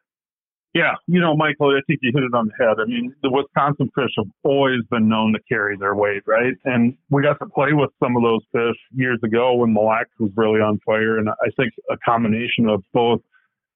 Yeah, 0.77 0.93
you 1.07 1.19
know, 1.19 1.35
Michael, 1.35 1.73
I 1.75 1.81
think 1.87 2.01
you 2.03 2.11
hit 2.13 2.21
it 2.21 2.35
on 2.35 2.49
the 2.49 2.63
head. 2.63 2.77
I 2.79 2.85
mean, 2.85 3.11
the 3.23 3.31
Wisconsin 3.31 3.89
fish 3.95 4.11
have 4.17 4.27
always 4.43 4.81
been 4.91 5.09
known 5.09 5.33
to 5.33 5.39
carry 5.49 5.75
their 5.75 5.95
weight, 5.95 6.21
right? 6.27 6.53
And 6.65 6.95
we 7.09 7.23
got 7.23 7.39
to 7.39 7.49
play 7.49 7.73
with 7.73 7.89
some 7.99 8.15
of 8.15 8.21
those 8.21 8.41
fish 8.51 8.77
years 8.93 9.17
ago 9.25 9.55
when 9.55 9.73
Mille 9.73 9.87
Lacs 9.87 10.11
was 10.19 10.29
really 10.35 10.59
on 10.59 10.79
fire. 10.85 11.17
And 11.17 11.29
I 11.29 11.49
think 11.57 11.73
a 11.89 11.97
combination 12.05 12.69
of 12.69 12.83
both 12.93 13.21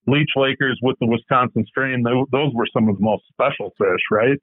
Leech 0.05 0.29
Lakers 0.35 0.77
with 0.83 0.95
the 0.99 1.07
Wisconsin 1.07 1.65
strain, 1.65 2.03
those 2.03 2.53
were 2.53 2.67
some 2.71 2.87
of 2.87 2.97
the 2.97 3.03
most 3.03 3.23
special 3.33 3.73
fish, 3.79 4.03
right? 4.11 4.37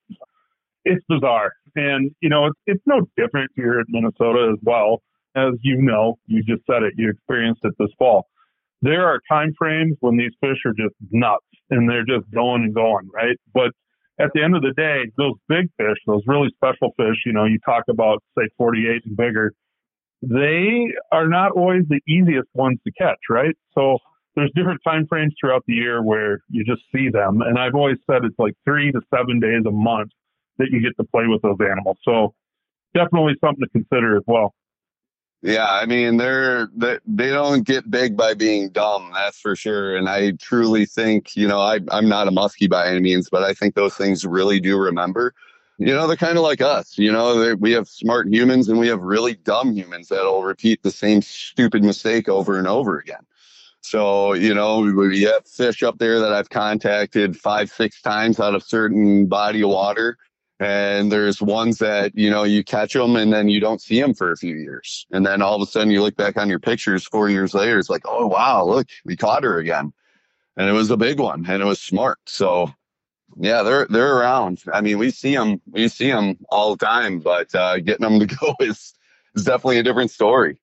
It's 0.85 1.05
bizarre. 1.09 1.53
And, 1.77 2.11
you 2.21 2.29
know, 2.29 2.47
it's, 2.47 2.59
it's 2.67 2.83
no 2.87 3.07
different 3.17 3.53
here 3.55 3.79
in 3.79 3.85
Minnesota 3.89 4.51
as 4.53 4.59
well. 4.65 5.03
As 5.37 5.53
you 5.63 5.81
know, 5.81 6.19
you 6.27 6.43
just 6.43 6.67
said 6.67 6.83
it, 6.83 6.95
you 6.97 7.09
experienced 7.09 7.61
it 7.63 7.75
this 7.79 7.91
fall 8.01 8.27
there 8.83 9.07
are 9.07 9.21
time 9.29 9.53
frames 9.59 9.97
when 10.01 10.17
these 10.17 10.31
fish 10.41 10.59
are 10.65 10.73
just 10.73 10.95
nuts 11.11 11.45
and 11.71 11.89
they're 11.89 12.05
just 12.05 12.31
going 12.31 12.63
and 12.65 12.75
going, 12.75 13.09
right? 13.13 13.37
But 13.53 13.73
at 14.21 14.31
the 14.35 14.43
end 14.43 14.57
of 14.57 14.63
the 14.63 14.73
day, 14.77 15.11
those 15.17 15.35
big 15.49 15.69
fish, 15.77 15.99
those 16.07 16.23
really 16.27 16.49
special 16.57 16.93
fish, 16.97 17.17
you 17.25 17.33
know, 17.33 17.45
you 17.45 17.59
talk 17.65 17.85
about 17.89 18.23
say 18.37 18.49
48 18.57 19.03
and 19.07 19.17
bigger, 19.17 19.53
they 20.23 20.87
are 21.13 21.29
not 21.29 21.53
always 21.53 21.85
the 21.89 22.01
easiest 22.09 22.49
ones 22.55 22.79
to 22.85 22.93
catch, 22.93 23.19
right? 23.31 23.55
So 23.75 23.99
there's 24.35 24.51
different 24.55 24.81
time 24.85 25.07
frames 25.09 25.35
throughout 25.41 25.65
the 25.67 25.75
year 25.75 26.03
where 26.03 26.41
you 26.49 26.65
just 26.65 26.83
see 26.95 27.09
them. 27.11 27.43
And 27.43 27.59
I've 27.59 27.75
always 27.75 27.99
said 28.11 28.25
it's 28.25 28.39
like 28.39 28.55
three 28.65 28.91
to 28.93 29.01
seven 29.15 29.41
days 29.41 29.63
a 29.67 29.71
month 29.71 30.11
that 30.59 30.69
you 30.71 30.81
get 30.81 30.97
to 31.01 31.05
play 31.05 31.25
with 31.27 31.43
those 31.43 31.59
animals. 31.61 31.99
So 32.05 32.35
definitely 32.95 33.35
something 33.41 33.65
to 33.65 33.71
consider 33.71 34.17
as 34.17 34.25
well. 34.27 34.55
Yeah, 35.43 35.67
I 35.69 35.87
mean 35.87 36.17
they're 36.17 36.69
they, 36.77 36.99
they 37.07 37.29
don't 37.29 37.65
get 37.65 37.91
big 37.91 38.17
by 38.17 38.35
being 38.35 38.71
dumb, 38.71 39.13
that's 39.15 39.39
for 39.41 39.55
sure. 39.55 39.97
And 39.97 40.09
I 40.09 40.33
truly 40.33 40.85
think, 40.85 41.37
you 41.37 41.47
know, 41.47 41.61
I 41.61 41.79
I'm 41.91 42.09
not 42.09 42.27
a 42.27 42.33
muskie 42.33 42.69
by 42.69 42.89
any 42.89 43.01
means, 43.01 43.31
but 43.31 43.45
I 43.45 43.55
think 43.55 43.75
those 43.75 43.95
things 43.95 44.25
really 44.25 44.59
do 44.59 44.77
remember. 44.77 45.35
You 45.79 45.95
know, 45.95 46.09
they're 46.09 46.17
kind 46.17 46.37
of 46.37 46.43
like 46.43 46.61
us. 46.61 46.99
You 46.99 47.13
know, 47.13 47.55
we 47.61 47.71
have 47.73 47.87
smart 47.89 48.27
humans 48.33 48.69
and 48.69 48.81
we 48.81 48.89
have 48.89 49.01
really 49.01 49.35
dumb 49.37 49.73
humans 49.73 50.09
that'll 50.09 50.43
repeat 50.43 50.83
the 50.83 50.91
same 50.91 51.23
stupid 51.23 51.85
mistake 51.85 52.29
over 52.29 52.59
and 52.59 52.67
over 52.67 52.99
again. 52.99 53.25
So, 53.81 54.33
you 54.33 54.53
know, 54.55 54.81
we 54.81 55.23
have 55.23 55.47
fish 55.47 55.85
up 55.85 55.99
there 55.99 56.19
that 56.19 56.33
I've 56.33 56.51
contacted 56.51 57.37
five, 57.37 57.71
six 57.71 58.03
times 58.03 58.41
out 58.41 58.57
of 58.57 58.65
certain 58.65 59.27
body 59.27 59.63
of 59.63 59.71
water 59.71 60.19
and 60.61 61.13
there's 61.13 61.41
ones 61.41 61.79
that 61.79 62.17
you 62.17 62.31
know 62.31 62.43
you 62.43 62.65
catch 62.65 62.93
them 62.93 63.17
and 63.17 63.33
then 63.33 63.49
you 63.49 63.61
don't 63.61 63.81
see 63.81 64.01
them 64.01 64.15
for 64.15 64.33
a 64.33 64.37
few 64.37 64.57
years. 64.57 65.07
And 65.11 65.25
then 65.25 65.41
all 65.41 65.55
of 65.55 65.63
a 65.63 65.71
sudden 65.71 65.91
you 65.91 66.03
look 66.03 66.17
back 66.17 66.37
on 66.37 66.49
your 66.49 66.59
pictures 66.59 67.05
four 67.05 67.31
years 67.31 67.55
later 67.55 67.79
it's 67.79 67.91
like 67.91 68.03
oh 68.05 68.27
wow 68.27 68.65
look 68.65 68.89
we 69.05 69.17
caught 69.17 69.45
her 69.45 69.59
again. 69.59 69.93
And 70.57 70.69
it 70.69 70.73
was 70.73 70.91
a 70.91 70.97
big 70.97 71.21
one 71.21 71.47
and 71.49 71.63
it 71.63 71.67
was 71.67 71.81
smart. 71.81 72.19
So 72.27 72.73
yeah 73.37 73.63
they're 73.63 73.87
they're 73.89 74.17
around. 74.17 74.63
I 74.73 74.81
mean 74.81 74.99
we 74.99 75.11
see 75.11 75.35
them 75.35 75.61
we 75.71 75.89
see 75.89 76.11
them 76.11 76.39
all 76.49 76.75
the 76.75 76.85
time 76.85 77.21
but 77.21 77.55
uh, 77.55 77.79
getting 77.79 78.09
them 78.09 78.21
to 78.21 78.27
go 78.41 78.55
is 78.61 78.95
is 79.35 79.45
definitely 79.45 79.79
a 79.79 79.85
different 79.85 80.11
story. 80.11 80.61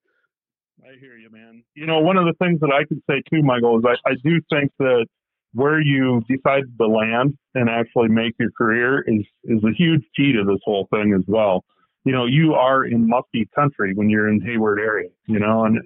I 0.84 1.00
hear 1.00 1.16
you 1.16 1.30
man. 1.32 1.64
You 1.74 1.86
know 1.86 2.00
one 2.00 2.18
of 2.18 2.26
the 2.26 2.34
things 2.34 2.60
that 2.60 2.72
i 2.72 2.84
could 2.84 3.02
say 3.10 3.24
too 3.30 3.42
michael 3.44 3.80
is 3.80 3.86
i, 3.86 4.10
I 4.10 4.16
do 4.16 4.42
think 4.50 4.72
that 4.80 5.08
where 5.56 5.80
you 5.80 6.22
decide 6.28 6.63
to 6.78 6.86
land 6.86 7.38
and 7.56 7.70
actually 7.70 8.10
make 8.10 8.36
your 8.38 8.52
career 8.58 9.04
is 9.08 9.26
is 9.46 9.63
a 9.63 9.72
huge 9.76 10.04
key 10.15 10.34
to 10.34 10.44
this 10.44 10.60
whole 10.63 10.88
thing 10.91 11.13
as 11.18 11.24
well. 11.28 11.63
You 12.04 12.12
know, 12.12 12.26
you 12.26 12.54
are 12.54 12.86
in 12.86 13.08
musky 13.08 13.50
country 13.56 13.94
when 13.96 14.10
you're 14.10 14.30
in 14.30 14.41
Hayward 14.41 14.80
area, 14.80 15.10
you 15.28 15.39
know, 15.39 15.65
and 15.65 15.80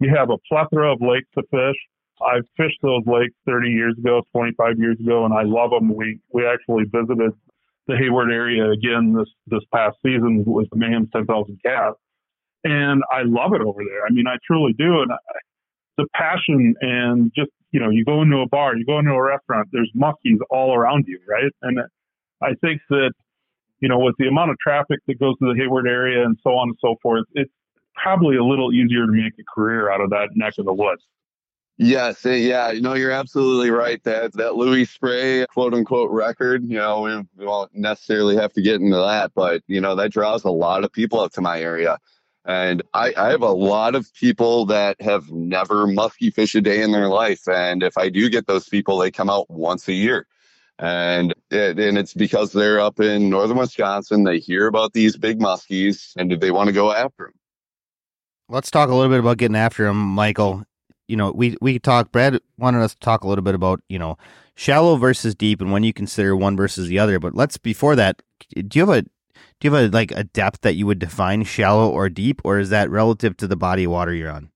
you 0.00 0.14
have 0.16 0.30
a 0.30 0.38
plethora 0.48 0.92
of 0.92 1.00
lakes 1.02 1.28
to 1.34 1.42
fish. 1.50 1.76
I've 2.24 2.46
fished 2.56 2.78
those 2.82 3.02
lakes 3.06 3.34
30 3.46 3.68
years 3.70 3.94
ago, 3.98 4.22
25 4.32 4.78
years 4.78 4.98
ago, 5.00 5.24
and 5.24 5.34
I 5.34 5.42
love 5.42 5.70
them. 5.70 5.94
We 5.94 6.20
we 6.32 6.46
actually 6.46 6.84
visited 6.84 7.32
the 7.88 7.96
Hayward 7.96 8.30
area 8.30 8.70
again 8.70 9.12
this 9.12 9.28
this 9.48 9.64
past 9.74 9.96
season 10.02 10.44
with 10.46 10.70
the 10.70 10.76
Mayhem 10.76 11.08
10,000 11.12 11.58
cast, 11.64 11.96
and 12.62 13.02
I 13.10 13.22
love 13.24 13.52
it 13.52 13.62
over 13.62 13.82
there. 13.84 14.06
I 14.06 14.10
mean, 14.10 14.26
I 14.28 14.36
truly 14.46 14.74
do, 14.74 15.02
and 15.02 15.12
I, 15.12 15.16
the 15.98 16.06
passion 16.14 16.74
and 16.80 17.30
just 17.36 17.50
you 17.70 17.80
know, 17.80 17.90
you 17.90 18.04
go 18.04 18.22
into 18.22 18.38
a 18.38 18.48
bar, 18.48 18.76
you 18.76 18.84
go 18.84 18.98
into 18.98 19.12
a 19.12 19.22
restaurant, 19.22 19.68
there's 19.72 19.90
muskies 19.96 20.38
all 20.50 20.74
around 20.74 21.04
you, 21.06 21.18
right? 21.28 21.52
And 21.62 21.78
I 22.42 22.54
think 22.60 22.80
that, 22.90 23.12
you 23.80 23.88
know, 23.88 23.98
with 23.98 24.14
the 24.18 24.26
amount 24.26 24.50
of 24.50 24.58
traffic 24.58 25.00
that 25.06 25.18
goes 25.20 25.36
to 25.38 25.52
the 25.52 25.54
Hayward 25.58 25.86
area 25.86 26.24
and 26.24 26.36
so 26.42 26.50
on 26.50 26.68
and 26.68 26.78
so 26.80 26.96
forth, 27.02 27.24
it's 27.34 27.52
probably 27.94 28.36
a 28.36 28.44
little 28.44 28.72
easier 28.72 29.06
to 29.06 29.12
make 29.12 29.34
a 29.38 29.44
career 29.54 29.90
out 29.90 30.00
of 30.00 30.10
that 30.10 30.30
neck 30.34 30.54
of 30.58 30.64
the 30.64 30.72
woods. 30.72 31.02
Yes, 31.80 32.24
yeah, 32.24 32.72
you 32.72 32.80
know, 32.80 32.94
you're 32.94 33.12
absolutely 33.12 33.70
right. 33.70 34.02
That 34.02 34.32
that 34.32 34.56
Louis 34.56 34.84
Spray 34.84 35.46
quote 35.46 35.74
unquote 35.74 36.10
record, 36.10 36.64
you 36.64 36.76
know, 36.76 37.02
we, 37.02 37.14
we 37.36 37.46
won't 37.46 37.72
necessarily 37.72 38.34
have 38.34 38.52
to 38.54 38.62
get 38.62 38.80
into 38.80 38.96
that, 38.96 39.30
but 39.32 39.62
you 39.68 39.80
know, 39.80 39.94
that 39.94 40.10
draws 40.10 40.42
a 40.42 40.50
lot 40.50 40.82
of 40.82 40.90
people 40.90 41.20
up 41.20 41.30
to 41.34 41.40
my 41.40 41.60
area. 41.60 41.98
And 42.48 42.82
I, 42.94 43.12
I, 43.14 43.28
have 43.28 43.42
a 43.42 43.52
lot 43.52 43.94
of 43.94 44.12
people 44.14 44.64
that 44.66 44.98
have 45.02 45.30
never 45.30 45.86
musky 45.86 46.30
fish 46.30 46.54
a 46.54 46.62
day 46.62 46.80
in 46.80 46.92
their 46.92 47.08
life. 47.08 47.46
And 47.46 47.82
if 47.82 47.98
I 47.98 48.08
do 48.08 48.30
get 48.30 48.46
those 48.46 48.70
people, 48.70 48.96
they 48.96 49.10
come 49.10 49.28
out 49.28 49.50
once 49.50 49.86
a 49.86 49.92
year. 49.92 50.26
And 50.78 51.34
it, 51.50 51.78
and 51.78 51.98
it's 51.98 52.14
because 52.14 52.52
they're 52.52 52.80
up 52.80 53.00
in 53.00 53.28
northern 53.28 53.58
Wisconsin. 53.58 54.24
They 54.24 54.38
hear 54.38 54.66
about 54.66 54.94
these 54.94 55.14
big 55.18 55.38
muskies 55.38 56.14
and 56.16 56.40
they 56.40 56.50
want 56.50 56.68
to 56.68 56.72
go 56.72 56.90
after 56.90 57.24
them. 57.24 57.34
Let's 58.48 58.70
talk 58.70 58.88
a 58.88 58.94
little 58.94 59.10
bit 59.10 59.20
about 59.20 59.36
getting 59.36 59.56
after 59.56 59.84
them, 59.84 59.98
Michael. 59.98 60.64
You 61.06 61.16
know, 61.16 61.32
we 61.32 61.58
we 61.60 61.78
talk. 61.78 62.12
Brad 62.12 62.40
wanted 62.56 62.80
us 62.80 62.92
to 62.92 63.00
talk 63.00 63.24
a 63.24 63.28
little 63.28 63.44
bit 63.44 63.54
about 63.54 63.82
you 63.90 63.98
know 63.98 64.16
shallow 64.54 64.96
versus 64.96 65.34
deep 65.34 65.60
and 65.60 65.70
when 65.70 65.82
you 65.82 65.92
consider 65.92 66.34
one 66.34 66.56
versus 66.56 66.88
the 66.88 66.98
other. 66.98 67.18
But 67.18 67.34
let's 67.34 67.58
before 67.58 67.94
that, 67.96 68.22
do 68.54 68.78
you 68.78 68.86
have 68.86 69.04
a 69.04 69.04
do 69.60 69.68
you 69.68 69.74
have 69.74 69.92
a 69.92 69.94
like 69.94 70.12
a 70.12 70.24
depth 70.24 70.60
that 70.62 70.74
you 70.74 70.86
would 70.86 70.98
define 70.98 71.44
shallow 71.44 71.90
or 71.90 72.08
deep, 72.08 72.40
or 72.44 72.58
is 72.58 72.70
that 72.70 72.90
relative 72.90 73.36
to 73.38 73.46
the 73.46 73.56
body 73.56 73.84
of 73.84 73.90
water 73.90 74.12
you're 74.14 74.30
on? 74.30 74.50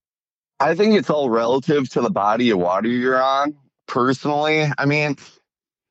I 0.60 0.74
think 0.74 0.94
it's 0.94 1.10
all 1.10 1.28
relative 1.28 1.88
to 1.90 2.00
the 2.00 2.10
body 2.10 2.50
of 2.50 2.58
water 2.58 2.88
you're 2.88 3.20
on. 3.20 3.54
Personally, 3.88 4.66
I 4.78 4.84
mean, 4.84 5.16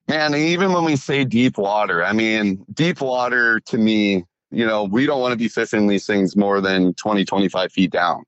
man, 0.07 0.33
even 0.33 0.71
when 0.71 0.85
we 0.85 0.95
say 0.95 1.25
deep 1.25 1.57
water, 1.57 2.05
I 2.05 2.13
mean, 2.13 2.65
deep 2.73 3.01
water 3.01 3.59
to 3.61 3.77
me, 3.77 4.23
you 4.49 4.65
know, 4.65 4.85
we 4.85 5.05
don't 5.05 5.19
want 5.19 5.33
to 5.33 5.37
be 5.37 5.49
fishing 5.49 5.87
these 5.87 6.05
things 6.05 6.37
more 6.37 6.61
than 6.61 6.93
20, 6.93 7.25
25 7.25 7.71
feet 7.71 7.91
down. 7.91 8.23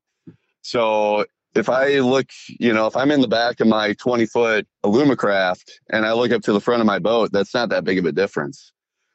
So 0.60 1.24
if 1.54 1.70
I 1.70 2.00
look, 2.00 2.26
you 2.48 2.74
know, 2.74 2.86
if 2.86 2.96
I'm 2.96 3.10
in 3.10 3.22
the 3.22 3.28
back 3.28 3.60
of 3.60 3.66
my 3.66 3.94
20 3.94 4.26
foot 4.26 4.66
Alumacraft 4.84 5.70
and 5.90 6.04
I 6.04 6.12
look 6.12 6.30
up 6.30 6.42
to 6.42 6.52
the 6.52 6.60
front 6.60 6.80
of 6.80 6.86
my 6.86 6.98
boat, 6.98 7.32
that's 7.32 7.54
not 7.54 7.70
that 7.70 7.84
big 7.84 7.98
of 7.98 8.04
a 8.04 8.12
difference. 8.12 8.72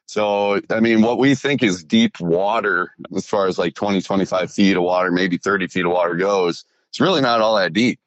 So, 0.09 0.59
I 0.71 0.79
mean, 0.79 1.03
what 1.03 1.19
we 1.19 1.35
think 1.35 1.61
is 1.61 1.83
deep 1.83 2.19
water, 2.19 2.95
as 3.15 3.27
far 3.27 3.45
as 3.45 3.59
like 3.59 3.75
20, 3.75 4.01
25 4.01 4.51
feet 4.51 4.75
of 4.75 4.81
water, 4.81 5.11
maybe 5.11 5.37
30 5.37 5.67
feet 5.67 5.85
of 5.85 5.91
water 5.91 6.15
goes, 6.15 6.65
it's 6.89 6.99
really 6.99 7.21
not 7.21 7.41
all 7.41 7.55
that 7.57 7.73
deep. 7.73 7.99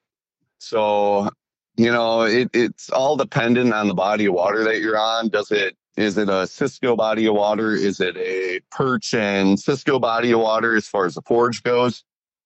So, 0.58 1.30
you 1.76 1.92
know, 1.92 2.22
it, 2.22 2.50
it's 2.52 2.90
all 2.90 3.16
dependent 3.16 3.72
on 3.72 3.86
the 3.86 3.94
body 3.94 4.26
of 4.26 4.34
water 4.34 4.64
that 4.64 4.80
you're 4.80 4.98
on. 4.98 5.28
Does 5.28 5.52
it, 5.52 5.76
is 5.96 6.18
it 6.18 6.28
a 6.28 6.48
Cisco 6.48 6.96
body 6.96 7.26
of 7.26 7.34
water? 7.34 7.72
Is 7.72 8.00
it 8.00 8.16
a 8.16 8.58
perch 8.72 9.14
and 9.14 9.56
Cisco 9.56 10.00
body 10.00 10.32
of 10.32 10.40
water 10.40 10.74
as 10.74 10.88
far 10.88 11.06
as 11.06 11.14
the 11.14 11.22
forage 11.22 11.62
goes? 11.62 12.02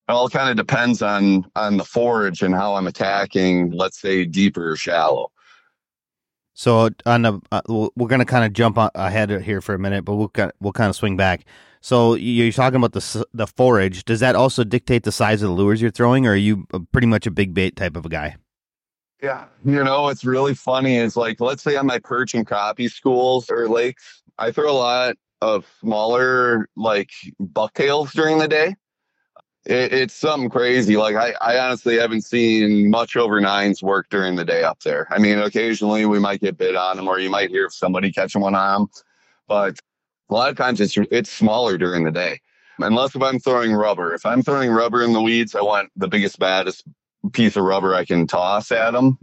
It 0.07 0.11
all 0.11 0.29
kind 0.29 0.51
of 0.51 0.55
depends 0.55 1.01
on 1.01 1.49
on 1.55 1.77
the 1.77 1.83
forage 1.83 2.43
and 2.43 2.53
how 2.53 2.75
I'm 2.75 2.85
attacking, 2.85 3.71
let's 3.71 3.99
say 3.99 4.23
deeper 4.23 4.73
or 4.73 4.75
shallow. 4.75 5.31
So 6.57 6.89
on 7.05 7.21
the 7.21 7.39
uh, 7.51 7.61
we're 7.67 8.07
going 8.07 8.17
to 8.17 8.25
kind 8.25 8.43
of 8.43 8.51
jump 8.51 8.79
ahead 8.79 9.29
here 9.43 9.61
for 9.61 9.75
a 9.75 9.79
minute, 9.79 10.03
but 10.03 10.15
we'll 10.15 10.31
we'll 10.59 10.73
kind 10.73 10.89
of 10.89 10.95
swing 10.95 11.15
back. 11.15 11.45
So 11.81 12.15
you're 12.15 12.51
talking 12.51 12.77
about 12.77 12.93
the 12.93 13.25
the 13.31 13.45
forage. 13.45 14.03
Does 14.05 14.21
that 14.21 14.35
also 14.35 14.63
dictate 14.63 15.03
the 15.03 15.11
size 15.11 15.43
of 15.43 15.49
the 15.49 15.53
lures 15.53 15.83
you're 15.83 15.91
throwing, 15.91 16.25
or 16.25 16.31
are 16.31 16.35
you 16.35 16.65
pretty 16.91 17.05
much 17.05 17.27
a 17.27 17.31
big 17.31 17.53
bait 17.53 17.75
type 17.75 17.95
of 17.95 18.07
a 18.07 18.09
guy? 18.09 18.37
Yeah, 19.21 19.45
you 19.63 19.83
know 19.83 20.07
it's 20.07 20.25
really 20.25 20.55
funny. 20.55 20.97
Is 20.97 21.15
like 21.15 21.39
let's 21.39 21.61
say 21.61 21.75
on 21.75 21.85
my 21.85 21.99
perch 21.99 22.33
and 22.33 22.45
crappie 22.45 22.89
schools 22.89 23.51
or 23.51 23.69
lakes, 23.69 24.23
I 24.39 24.51
throw 24.51 24.71
a 24.71 24.73
lot 24.73 25.15
of 25.41 25.67
smaller 25.79 26.67
like 26.75 27.11
bucktails 27.39 28.11
during 28.13 28.39
the 28.39 28.47
day 28.47 28.73
it, 29.67 29.93
it's 29.93 30.13
something 30.13 30.49
crazy. 30.49 30.97
Like 30.97 31.15
I, 31.15 31.33
I 31.41 31.59
honestly 31.59 31.97
haven't 31.97 32.21
seen 32.21 32.89
much 32.89 33.15
over 33.15 33.39
nines 33.41 33.83
work 33.83 34.07
during 34.09 34.35
the 34.35 34.45
day 34.45 34.63
up 34.63 34.79
there. 34.79 35.07
I 35.11 35.19
mean, 35.19 35.39
occasionally 35.39 36.05
we 36.05 36.19
might 36.19 36.41
get 36.41 36.57
bit 36.57 36.75
on 36.75 36.97
them, 36.97 37.07
or 37.07 37.19
you 37.19 37.29
might 37.29 37.49
hear 37.49 37.69
somebody 37.69 38.11
catching 38.11 38.41
one 38.41 38.55
on 38.55 38.81
them, 38.81 38.87
but 39.47 39.77
a 40.29 40.33
lot 40.33 40.49
of 40.49 40.57
times 40.57 40.81
it's 40.81 40.97
it's 41.11 41.29
smaller 41.29 41.77
during 41.77 42.05
the 42.05 42.11
day. 42.11 42.39
Unless 42.79 43.15
if 43.15 43.21
I'm 43.23 43.39
throwing 43.39 43.73
rubber. 43.73 44.13
If 44.13 44.25
I'm 44.25 44.43
throwing 44.43 44.69
rubber 44.69 45.03
in 45.03 45.13
the 45.13 45.21
weeds, 45.21 45.55
I 45.55 45.61
want 45.61 45.89
the 45.95 46.07
biggest, 46.07 46.37
baddest 46.37 46.83
piece 47.33 47.55
of 47.55 47.63
rubber 47.63 47.95
I 47.95 48.05
can 48.05 48.27
toss 48.27 48.71
at 48.71 48.91
them. 48.91 49.17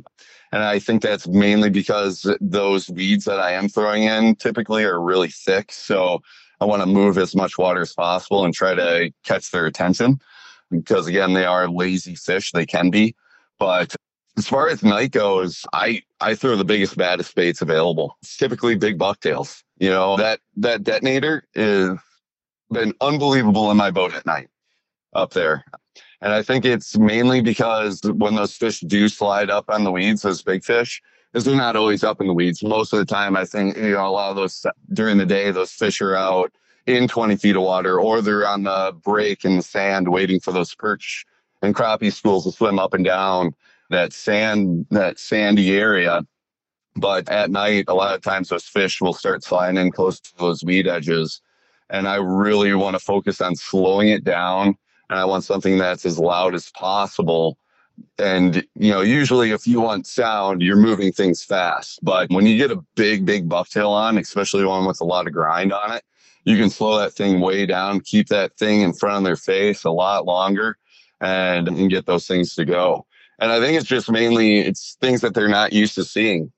And 0.51 0.65
I 0.65 0.81
think 0.81 1.03
that's 1.03 1.29
mainly 1.29 1.71
because 1.71 2.29
those 2.41 2.91
weeds 2.91 3.25
that 3.27 3.39
I 3.39 3.53
am 3.53 3.69
throwing 3.69 4.05
in 4.05 4.35
typically 4.37 4.85
are 4.85 5.01
really 5.01 5.29
thick. 5.29 5.71
So 5.71 6.21
I 6.61 6.65
want 6.65 6.83
to 6.83 6.87
move 6.87 7.17
as 7.17 7.37
much 7.37 7.57
water 7.57 7.83
as 7.83 7.93
possible 7.93 8.45
and 8.45 8.53
try 8.53 8.75
to 8.75 9.13
catch 9.25 9.53
their 9.53 9.67
attention 9.67 10.21
because 10.79 11.07
again, 11.07 11.33
they 11.33 11.45
are 11.45 11.69
lazy 11.69 12.15
fish. 12.15 12.53
They 12.53 12.67
can 12.67 12.91
be, 12.91 13.15
but 13.59 13.95
as 14.37 14.49
far 14.49 14.69
as 14.69 14.83
night 14.83 15.13
goes, 15.13 15.65
I 15.73 16.03
I 16.21 16.35
throw 16.35 16.57
the 16.57 16.65
biggest, 16.65 16.97
baddest 16.97 17.35
baits 17.35 17.63
available. 17.63 18.17
It's 18.23 18.37
typically 18.37 18.77
big 18.77 18.99
bucktails. 18.99 19.63
You 19.79 19.91
know 19.91 20.17
that 20.17 20.41
that 20.57 20.83
detonator 20.83 21.47
is 21.55 21.99
been 22.71 22.95
unbelievable 23.01 23.71
in 23.71 23.77
my 23.77 23.91
boat 23.91 24.15
at 24.15 24.27
night 24.27 24.49
up 25.15 25.33
there. 25.33 25.65
And 26.21 26.33
I 26.33 26.43
think 26.43 26.65
it's 26.65 26.97
mainly 26.97 27.41
because 27.43 28.01
when 28.05 28.35
those 28.35 28.57
fish 28.57 28.81
do 28.81 29.09
slide 29.09 29.51
up 29.51 29.67
on 29.69 29.85
the 29.85 29.93
weeds, 29.93 30.23
those 30.23 30.43
big 30.43 30.65
fish, 30.65 31.03
is 31.35 31.45
they're 31.45 31.55
not 31.55 31.77
always 31.77 32.03
up 32.03 32.21
in 32.21 32.27
the 32.27 32.33
weeds. 32.33 32.63
Most 32.63 32.93
of 32.93 32.99
the 32.99 33.05
time, 33.05 33.37
I 33.37 33.45
think 33.45 33.77
you 33.77 33.91
know 33.91 34.07
a 34.07 34.09
lot 34.09 34.31
of 34.31 34.37
those 34.37 34.65
during 34.93 35.19
the 35.19 35.27
day, 35.27 35.51
those 35.51 35.73
fish 35.73 36.01
are 36.01 36.17
out 36.17 36.53
in 36.87 37.09
20 37.09 37.37
feet 37.37 37.57
of 37.57 37.63
water, 37.63 37.99
or 37.99 38.21
they're 38.21 38.47
on 38.47 38.65
the 38.65 38.95
break 39.03 39.45
in 39.45 39.57
the 39.57 39.63
sand 39.63 40.09
waiting 40.09 40.41
for 40.41 40.53
those 40.53 40.75
perch 40.75 41.25
and 41.63 41.75
crappie 41.75 42.13
schools 42.13 42.45
to 42.45 42.53
swim 42.53 42.79
up 42.79 42.95
and 42.95 43.05
down 43.05 43.55
that 43.91 44.13
sand, 44.13 44.87
that 44.91 45.19
sandy 45.19 45.77
area. 45.77 46.23
But 46.97 47.29
at 47.29 47.51
night, 47.51 47.87
a 47.89 47.95
lot 47.95 48.15
of 48.15 48.23
times 48.23 48.49
those 48.49 48.65
fish 48.65 49.01
will 49.01 49.15
start 49.15 49.45
flying 49.45 49.77
in 49.77 49.91
close 49.91 50.21
to 50.21 50.37
those 50.39 50.63
weed 50.63 50.87
edges. 50.87 51.41
And 51.91 52.07
I 52.07 52.17
really 52.17 52.73
want 52.75 52.95
to 52.95 53.01
focus 53.01 53.41
on 53.41 53.57
slowing 53.57 54.09
it 54.09 54.25
down. 54.25 54.77
And 55.11 55.19
I 55.19 55.25
want 55.25 55.45
something 55.45 55.79
that's 55.79 56.07
as 56.07 56.19
loud 56.19 56.55
as 56.55 56.71
possible. 56.71 57.59
And, 58.19 58.65
you 58.75 58.91
know, 58.91 59.01
usually 59.01 59.51
if 59.51 59.67
you 59.67 59.81
want 59.81 60.07
sound, 60.07 60.63
you're 60.63 60.77
moving 60.77 61.13
things 61.13 61.43
fast. 61.43 62.01
But 62.03 62.31
when 62.31 62.47
you 62.47 62.57
get 62.57 62.71
a 62.71 62.83
big, 62.95 63.27
big 63.27 63.49
bucktail 63.49 63.91
on, 63.91 64.19
especially 64.19 64.65
one 64.65 64.87
with 64.87 65.01
a 65.01 65.05
lot 65.05 65.27
of 65.27 65.33
grind 65.33 65.73
on 65.73 65.93
it, 65.93 66.05
you 66.45 66.57
can 66.57 66.71
slow 66.71 66.99
that 66.99 67.13
thing 67.13 67.41
way 67.41 67.67
down, 67.67 68.01
keep 68.01 68.29
that 68.29 68.57
thing 68.57 68.83
in 68.83 68.93
front 68.93 69.19
of 69.19 69.25
their 69.25 69.37
face 69.37 69.85
a 69.85 69.91
lot 69.91 70.27
longer 70.27 70.77
and, 71.21 71.69
and 71.69 71.91
get 71.91 72.07
those 72.07 72.27
things 72.27 72.55
to 72.55 72.65
go. 72.65 73.07
And 73.39 73.51
I 73.51 73.61
think 73.61 73.79
it's 73.79 73.89
just 73.89 74.11
mainly 74.11 74.61
it's 74.61 74.97
things 75.01 75.21
that 75.23 75.35
they're 75.35 75.49
not 75.49 75.73
used 75.73 75.95
to 75.97 76.05
seeing. 76.05 76.53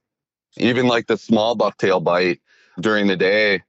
Even 0.58 0.86
like 0.86 1.06
the 1.06 1.16
small 1.16 1.56
bucktail 1.56 2.02
bite 2.02 2.40
during 2.80 3.06
the 3.06 3.16
day. 3.16 3.62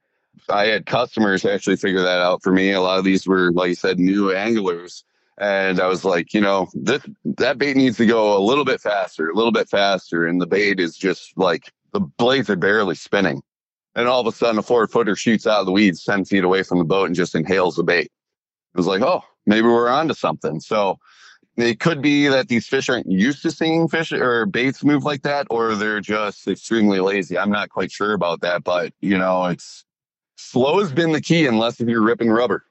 I 0.48 0.66
had 0.66 0.86
customers 0.86 1.44
actually 1.44 1.76
figure 1.76 2.02
that 2.02 2.20
out 2.20 2.42
for 2.42 2.52
me. 2.52 2.72
A 2.72 2.80
lot 2.80 2.98
of 2.98 3.04
these 3.04 3.26
were, 3.26 3.52
like 3.52 3.70
you 3.70 3.74
said, 3.74 3.98
new 3.98 4.32
anglers. 4.32 5.04
And 5.38 5.80
I 5.80 5.86
was 5.86 6.04
like, 6.04 6.34
you 6.34 6.40
know, 6.40 6.68
this, 6.74 7.02
that 7.36 7.58
bait 7.58 7.76
needs 7.76 7.96
to 7.98 8.06
go 8.06 8.36
a 8.36 8.42
little 8.42 8.64
bit 8.64 8.80
faster, 8.80 9.28
a 9.28 9.34
little 9.34 9.52
bit 9.52 9.68
faster. 9.68 10.26
And 10.26 10.40
the 10.40 10.46
bait 10.46 10.80
is 10.80 10.96
just 10.96 11.36
like 11.36 11.72
the 11.92 12.00
blades 12.00 12.50
are 12.50 12.56
barely 12.56 12.94
spinning. 12.94 13.42
And 13.94 14.06
all 14.06 14.20
of 14.20 14.26
a 14.26 14.32
sudden, 14.32 14.58
a 14.58 14.62
four 14.62 14.86
footer 14.86 15.16
shoots 15.16 15.46
out 15.46 15.60
of 15.60 15.66
the 15.66 15.72
weeds 15.72 16.04
10 16.04 16.24
feet 16.24 16.44
away 16.44 16.62
from 16.62 16.78
the 16.78 16.84
boat 16.84 17.06
and 17.06 17.16
just 17.16 17.34
inhales 17.34 17.76
the 17.76 17.82
bait. 17.82 18.06
It 18.06 18.76
was 18.76 18.86
like, 18.86 19.02
oh, 19.02 19.22
maybe 19.46 19.66
we're 19.66 19.88
onto 19.88 20.14
something. 20.14 20.60
So 20.60 20.98
it 21.56 21.80
could 21.80 22.00
be 22.00 22.28
that 22.28 22.48
these 22.48 22.68
fish 22.68 22.88
aren't 22.88 23.10
used 23.10 23.42
to 23.42 23.50
seeing 23.50 23.88
fish 23.88 24.12
or 24.12 24.46
baits 24.46 24.84
move 24.84 25.04
like 25.04 25.22
that, 25.22 25.46
or 25.50 25.74
they're 25.74 26.00
just 26.00 26.46
extremely 26.46 27.00
lazy. 27.00 27.36
I'm 27.36 27.50
not 27.50 27.70
quite 27.70 27.90
sure 27.90 28.12
about 28.12 28.40
that, 28.42 28.62
but 28.62 28.92
you 29.00 29.18
know, 29.18 29.46
it's 29.46 29.84
slow 30.36 30.78
has 30.78 30.92
been 30.92 31.12
the 31.12 31.20
key 31.20 31.46
unless 31.46 31.80
if 31.80 31.88
you're 31.88 32.02
ripping 32.02 32.30
rubber, 32.30 32.64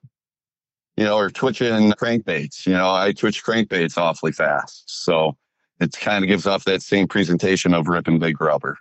you 0.95 1.03
know, 1.03 1.18
or 1.18 1.30
twitching 1.30 1.91
crankbaits. 1.93 2.65
You 2.65 2.74
know, 2.74 2.89
I 2.89 3.11
twitch 3.11 3.43
crankbaits 3.43 3.97
awfully 3.97 4.32
fast. 4.32 4.84
So 4.88 5.36
it 5.82 5.91
kind 5.91 6.24
of 6.24 6.30
gives 6.30 6.47
off 6.47 6.63
that 6.63 6.82
same 6.82 7.07
presentation 7.07 7.74
of 7.74 7.88
ripping 7.88 8.20
big 8.20 8.39
rubber. 8.39 8.78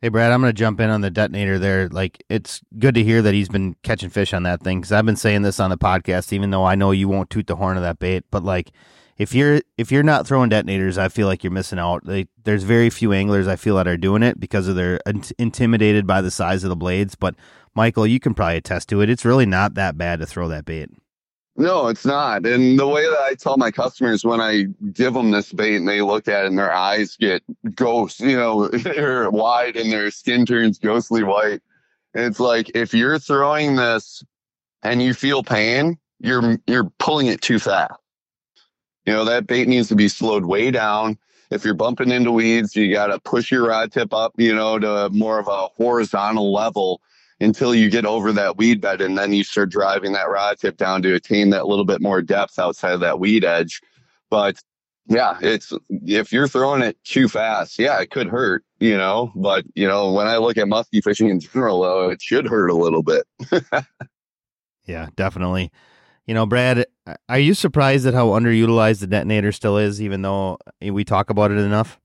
Hey, 0.00 0.10
Brad, 0.10 0.30
I'm 0.30 0.40
going 0.40 0.50
to 0.50 0.56
jump 0.56 0.78
in 0.78 0.90
on 0.90 1.00
the 1.00 1.10
detonator 1.10 1.58
there. 1.58 1.88
Like, 1.88 2.22
it's 2.28 2.60
good 2.78 2.94
to 2.94 3.02
hear 3.02 3.20
that 3.20 3.34
he's 3.34 3.48
been 3.48 3.74
catching 3.82 4.10
fish 4.10 4.32
on 4.32 4.44
that 4.44 4.62
thing 4.62 4.78
because 4.78 4.92
I've 4.92 5.04
been 5.04 5.16
saying 5.16 5.42
this 5.42 5.58
on 5.58 5.70
the 5.70 5.76
podcast, 5.76 6.32
even 6.32 6.50
though 6.50 6.64
I 6.64 6.76
know 6.76 6.92
you 6.92 7.08
won't 7.08 7.30
toot 7.30 7.48
the 7.48 7.56
horn 7.56 7.76
of 7.76 7.82
that 7.82 7.98
bait. 7.98 8.22
But, 8.30 8.44
like, 8.44 8.70
if 9.16 9.34
you're 9.34 9.60
if 9.76 9.90
you're 9.90 10.04
not 10.04 10.24
throwing 10.24 10.50
detonators, 10.50 10.98
I 10.98 11.08
feel 11.08 11.26
like 11.26 11.42
you're 11.42 11.50
missing 11.50 11.80
out. 11.80 12.06
They, 12.06 12.28
there's 12.44 12.62
very 12.62 12.90
few 12.90 13.12
anglers 13.12 13.48
I 13.48 13.56
feel 13.56 13.74
that 13.74 13.88
are 13.88 13.96
doing 13.96 14.22
it 14.22 14.38
because 14.38 14.68
of 14.68 14.76
they're 14.76 15.00
intimidated 15.36 16.06
by 16.06 16.20
the 16.20 16.30
size 16.30 16.62
of 16.62 16.70
the 16.70 16.76
blades. 16.76 17.16
But 17.16 17.34
Michael, 17.74 18.06
you 18.06 18.20
can 18.20 18.34
probably 18.34 18.58
attest 18.58 18.88
to 18.90 19.00
it. 19.00 19.10
It's 19.10 19.24
really 19.24 19.46
not 19.46 19.74
that 19.74 19.98
bad 19.98 20.20
to 20.20 20.26
throw 20.26 20.46
that 20.46 20.64
bait. 20.64 20.90
No, 21.58 21.88
it's 21.88 22.06
not. 22.06 22.46
And 22.46 22.78
the 22.78 22.86
way 22.86 23.02
that 23.02 23.18
I 23.20 23.34
tell 23.34 23.56
my 23.56 23.72
customers 23.72 24.24
when 24.24 24.40
I 24.40 24.66
give 24.92 25.12
them 25.12 25.32
this 25.32 25.52
bait 25.52 25.74
and 25.74 25.88
they 25.88 26.02
look 26.02 26.28
at 26.28 26.44
it 26.44 26.46
and 26.46 26.58
their 26.58 26.72
eyes 26.72 27.16
get 27.16 27.42
ghost, 27.74 28.20
you 28.20 28.36
know, 28.36 28.68
they're 28.72 29.28
wide 29.28 29.74
and 29.74 29.90
their 29.90 30.12
skin 30.12 30.46
turns 30.46 30.78
ghostly 30.78 31.24
white. 31.24 31.60
And 32.14 32.24
it's 32.26 32.38
like 32.38 32.70
if 32.76 32.94
you're 32.94 33.18
throwing 33.18 33.74
this 33.74 34.22
and 34.84 35.02
you 35.02 35.12
feel 35.14 35.42
pain, 35.42 35.98
you're 36.20 36.58
you're 36.68 36.90
pulling 37.00 37.26
it 37.26 37.42
too 37.42 37.58
fast. 37.58 37.94
You 39.04 39.12
know, 39.12 39.24
that 39.24 39.48
bait 39.48 39.66
needs 39.66 39.88
to 39.88 39.96
be 39.96 40.08
slowed 40.08 40.44
way 40.44 40.70
down. 40.70 41.18
If 41.50 41.64
you're 41.64 41.74
bumping 41.74 42.12
into 42.12 42.30
weeds, 42.30 42.76
you 42.76 42.92
got 42.92 43.08
to 43.08 43.18
push 43.18 43.50
your 43.50 43.66
rod 43.66 43.90
tip 43.90 44.14
up, 44.14 44.32
you 44.36 44.54
know, 44.54 44.78
to 44.78 45.10
more 45.10 45.40
of 45.40 45.48
a 45.48 45.68
horizontal 45.76 46.52
level 46.52 47.00
until 47.40 47.74
you 47.74 47.90
get 47.90 48.04
over 48.04 48.32
that 48.32 48.56
weed 48.56 48.80
bed 48.80 49.00
and 49.00 49.16
then 49.16 49.32
you 49.32 49.44
start 49.44 49.70
driving 49.70 50.12
that 50.12 50.28
rod 50.28 50.58
tip 50.58 50.76
down 50.76 51.02
to 51.02 51.14
attain 51.14 51.50
that 51.50 51.66
little 51.66 51.84
bit 51.84 52.00
more 52.00 52.20
depth 52.20 52.58
outside 52.58 52.92
of 52.92 53.00
that 53.00 53.20
weed 53.20 53.44
edge. 53.44 53.80
But 54.30 54.60
yeah, 55.06 55.38
it's 55.40 55.72
if 55.88 56.32
you're 56.32 56.48
throwing 56.48 56.82
it 56.82 57.02
too 57.04 57.28
fast, 57.28 57.78
yeah, 57.78 57.98
it 58.00 58.10
could 58.10 58.28
hurt, 58.28 58.64
you 58.78 58.96
know. 58.96 59.32
But 59.34 59.64
you 59.74 59.88
know, 59.88 60.12
when 60.12 60.26
I 60.26 60.36
look 60.36 60.58
at 60.58 60.66
muskie 60.66 61.02
fishing 61.02 61.30
in 61.30 61.40
general, 61.40 61.80
though, 61.80 62.10
it 62.10 62.20
should 62.20 62.46
hurt 62.46 62.68
a 62.68 62.76
little 62.76 63.02
bit. 63.02 63.24
yeah, 64.86 65.08
definitely. 65.16 65.72
You 66.26 66.34
know, 66.34 66.44
Brad, 66.44 66.84
are 67.30 67.38
you 67.38 67.54
surprised 67.54 68.06
at 68.06 68.12
how 68.12 68.28
underutilized 68.28 69.00
the 69.00 69.06
detonator 69.06 69.50
still 69.50 69.78
is, 69.78 70.02
even 70.02 70.20
though 70.20 70.58
eh, 70.82 70.90
we 70.90 71.04
talk 71.04 71.30
about 71.30 71.50
it 71.50 71.56
enough? 71.56 71.98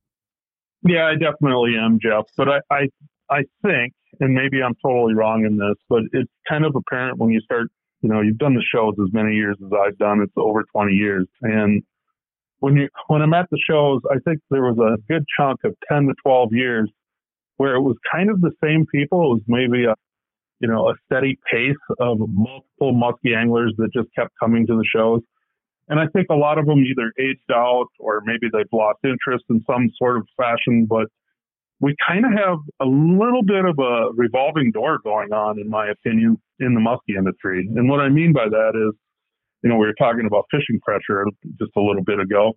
Yeah, 0.84 1.07
I 1.07 1.15
definitely 1.15 1.75
am, 1.77 1.99
Jeff. 1.99 2.25
But 2.38 2.47
I, 2.47 2.59
I, 2.71 2.88
I 3.29 3.43
think 3.65 3.93
and 4.20 4.34
maybe 4.34 4.61
I'm 4.61 4.76
totally 4.84 5.14
wrong 5.14 5.45
in 5.45 5.57
this, 5.57 5.76
but 5.89 6.03
it's 6.11 6.32
kind 6.47 6.66
of 6.66 6.76
apparent 6.76 7.18
when 7.18 7.30
you 7.30 7.41
start, 7.41 7.68
you 8.01 8.09
know, 8.09 8.22
you've 8.22 8.38
done 8.38 8.53
the 8.53 8.64
shows 8.74 8.93
as 9.01 9.14
many 9.14 9.34
years 9.36 9.57
as 9.64 9.72
I've 9.74 9.97
done. 9.97 10.22
It's 10.22 10.34
over 10.38 10.64
20 10.72 10.93
years. 10.93 11.28
And 11.41 11.84
when 12.59 12.76
you, 12.76 12.89
when 13.07 13.22
I'm 13.22 13.34
at 13.34 13.49
the 13.49 13.59
shows, 13.70 14.01
I 14.09 14.20
think 14.26 14.39
there 14.49 14.64
was 14.64 14.78
a 14.78 15.01
good 15.11 15.26
chunk 15.38 15.59
of 15.64 15.76
10 15.89 16.07
to 16.07 16.14
12 16.24 16.53
years 16.53 16.89
where 17.57 17.76
it 17.76 17.82
was 17.82 17.95
kind 18.11 18.30
of 18.30 18.41
the 18.41 18.51
same 18.64 18.86
people. 18.86 19.20
It 19.24 19.36
was 19.36 19.41
maybe 19.47 19.86
a, 19.86 19.95
you 20.59 20.68
know, 20.68 20.89
a 20.89 20.93
steady 21.05 21.38
pace 21.51 21.76
of 21.99 22.20
multiple 22.20 22.93
musky 22.93 23.34
anglers 23.36 23.74
that 23.78 23.89
just 23.93 24.09
kept 24.16 24.32
coming 24.39 24.66
to 24.68 24.76
the 24.76 24.86
shows. 24.86 25.22
And 25.89 25.99
I 25.99 26.05
think 26.07 26.28
a 26.30 26.36
lot 26.36 26.57
of 26.57 26.66
them 26.66 26.80
either 26.80 27.11
aged 27.20 27.51
out 27.51 27.88
or 27.99 28.22
maybe 28.26 28.47
they've 28.51 28.66
lost 28.72 28.99
interest 29.03 29.43
in 29.49 29.61
some 29.68 29.89
sort 29.97 30.18
of 30.18 30.28
fashion, 30.38 30.88
but 30.89 31.07
we 31.84 31.93
kind 32.07 32.25
of 32.25 32.31
have 32.31 32.59
a 32.79 32.86
little 32.86 33.43
bit 33.43 33.65
of 33.65 33.77
a 33.77 34.13
revolving 34.15 34.71
door 34.71 34.99
going 35.03 35.34
on, 35.34 35.59
in 35.59 35.69
my 35.69 35.89
opinion, 35.89 36.38
in 36.59 36.73
the 36.75 36.79
muskie 36.79 37.17
industry. 37.17 37.67
And 37.75 37.89
what 37.89 37.99
I 37.99 38.07
mean 38.07 38.31
by 38.31 38.45
that 38.47 38.71
is, 38.73 38.97
you 39.63 39.69
know, 39.69 39.75
we 39.75 39.88
were 39.88 39.95
talking 39.99 40.25
about 40.25 40.45
fishing 40.49 40.79
pressure 40.79 41.25
just 41.59 41.71
a 41.75 41.81
little 41.81 42.03
bit 42.05 42.21
ago. 42.21 42.53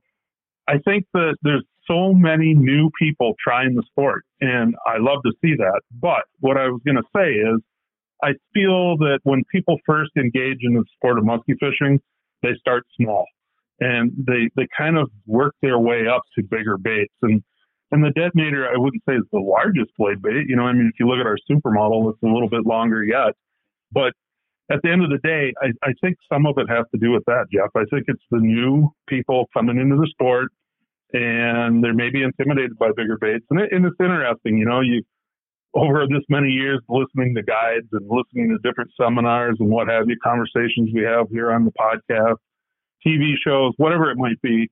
I 0.68 0.74
think 0.84 1.06
that 1.12 1.34
there's 1.42 1.64
so 1.88 2.14
many 2.14 2.54
new 2.54 2.88
people 3.00 3.34
trying 3.42 3.74
the 3.74 3.82
sport, 3.90 4.22
and 4.40 4.76
I 4.86 4.98
love 4.98 5.18
to 5.24 5.32
see 5.42 5.54
that. 5.56 5.80
But 6.00 6.22
what 6.38 6.56
I 6.56 6.68
was 6.68 6.80
going 6.86 6.96
to 6.96 7.08
say 7.14 7.32
is, 7.32 7.60
I 8.22 8.34
feel 8.54 8.96
that 8.98 9.18
when 9.24 9.42
people 9.50 9.76
first 9.84 10.12
engage 10.16 10.58
in 10.62 10.74
the 10.74 10.84
sport 10.94 11.18
of 11.18 11.24
muskie 11.24 11.58
fishing, 11.58 12.00
they 12.42 12.54
start 12.60 12.84
small 12.96 13.26
and 13.80 14.12
they, 14.16 14.48
they 14.56 14.68
kind 14.76 14.96
of 14.96 15.10
work 15.26 15.54
their 15.62 15.78
way 15.78 16.06
up 16.06 16.22
to 16.34 16.44
bigger 16.44 16.78
baits. 16.78 17.12
And 17.22 17.42
and 17.92 18.02
the 18.02 18.10
detonator, 18.10 18.68
I 18.68 18.76
wouldn't 18.76 19.02
say 19.08 19.14
is 19.14 19.24
the 19.32 19.38
largest 19.38 19.90
blade 19.96 20.20
bait. 20.22 20.48
You 20.48 20.56
know, 20.56 20.64
I 20.64 20.72
mean, 20.72 20.90
if 20.92 20.98
you 20.98 21.06
look 21.06 21.20
at 21.20 21.26
our 21.26 21.38
supermodel, 21.48 22.12
it's 22.12 22.22
a 22.22 22.26
little 22.26 22.48
bit 22.48 22.66
longer 22.66 23.04
yet. 23.04 23.34
But 23.92 24.12
at 24.70 24.80
the 24.82 24.90
end 24.90 25.04
of 25.04 25.10
the 25.10 25.18
day, 25.18 25.54
I, 25.62 25.68
I 25.82 25.92
think 26.00 26.16
some 26.32 26.46
of 26.46 26.58
it 26.58 26.68
has 26.68 26.86
to 26.92 26.98
do 26.98 27.12
with 27.12 27.24
that, 27.26 27.46
Jeff. 27.52 27.70
I 27.76 27.84
think 27.90 28.04
it's 28.08 28.24
the 28.30 28.38
new 28.38 28.90
people 29.08 29.48
coming 29.54 29.78
into 29.78 29.96
the 29.96 30.08
sport 30.10 30.50
and 31.12 31.82
they're 31.82 31.94
maybe 31.94 32.22
intimidated 32.22 32.76
by 32.78 32.90
bigger 32.96 33.16
baits. 33.20 33.44
And, 33.50 33.60
it, 33.60 33.72
and 33.72 33.86
it's 33.86 33.96
interesting, 34.00 34.58
you 34.58 34.64
know, 34.64 34.80
you 34.80 35.02
over 35.74 36.06
this 36.08 36.24
many 36.28 36.48
years 36.48 36.80
listening 36.88 37.34
to 37.34 37.42
guides 37.42 37.86
and 37.92 38.08
listening 38.08 38.48
to 38.48 38.58
different 38.68 38.90
seminars 39.00 39.56
and 39.60 39.68
what 39.68 39.88
have 39.88 40.08
you, 40.08 40.16
conversations 40.24 40.90
we 40.92 41.02
have 41.02 41.28
here 41.30 41.52
on 41.52 41.64
the 41.64 41.72
podcast, 41.72 42.36
TV 43.06 43.34
shows, 43.46 43.72
whatever 43.76 44.10
it 44.10 44.16
might 44.16 44.40
be 44.42 44.70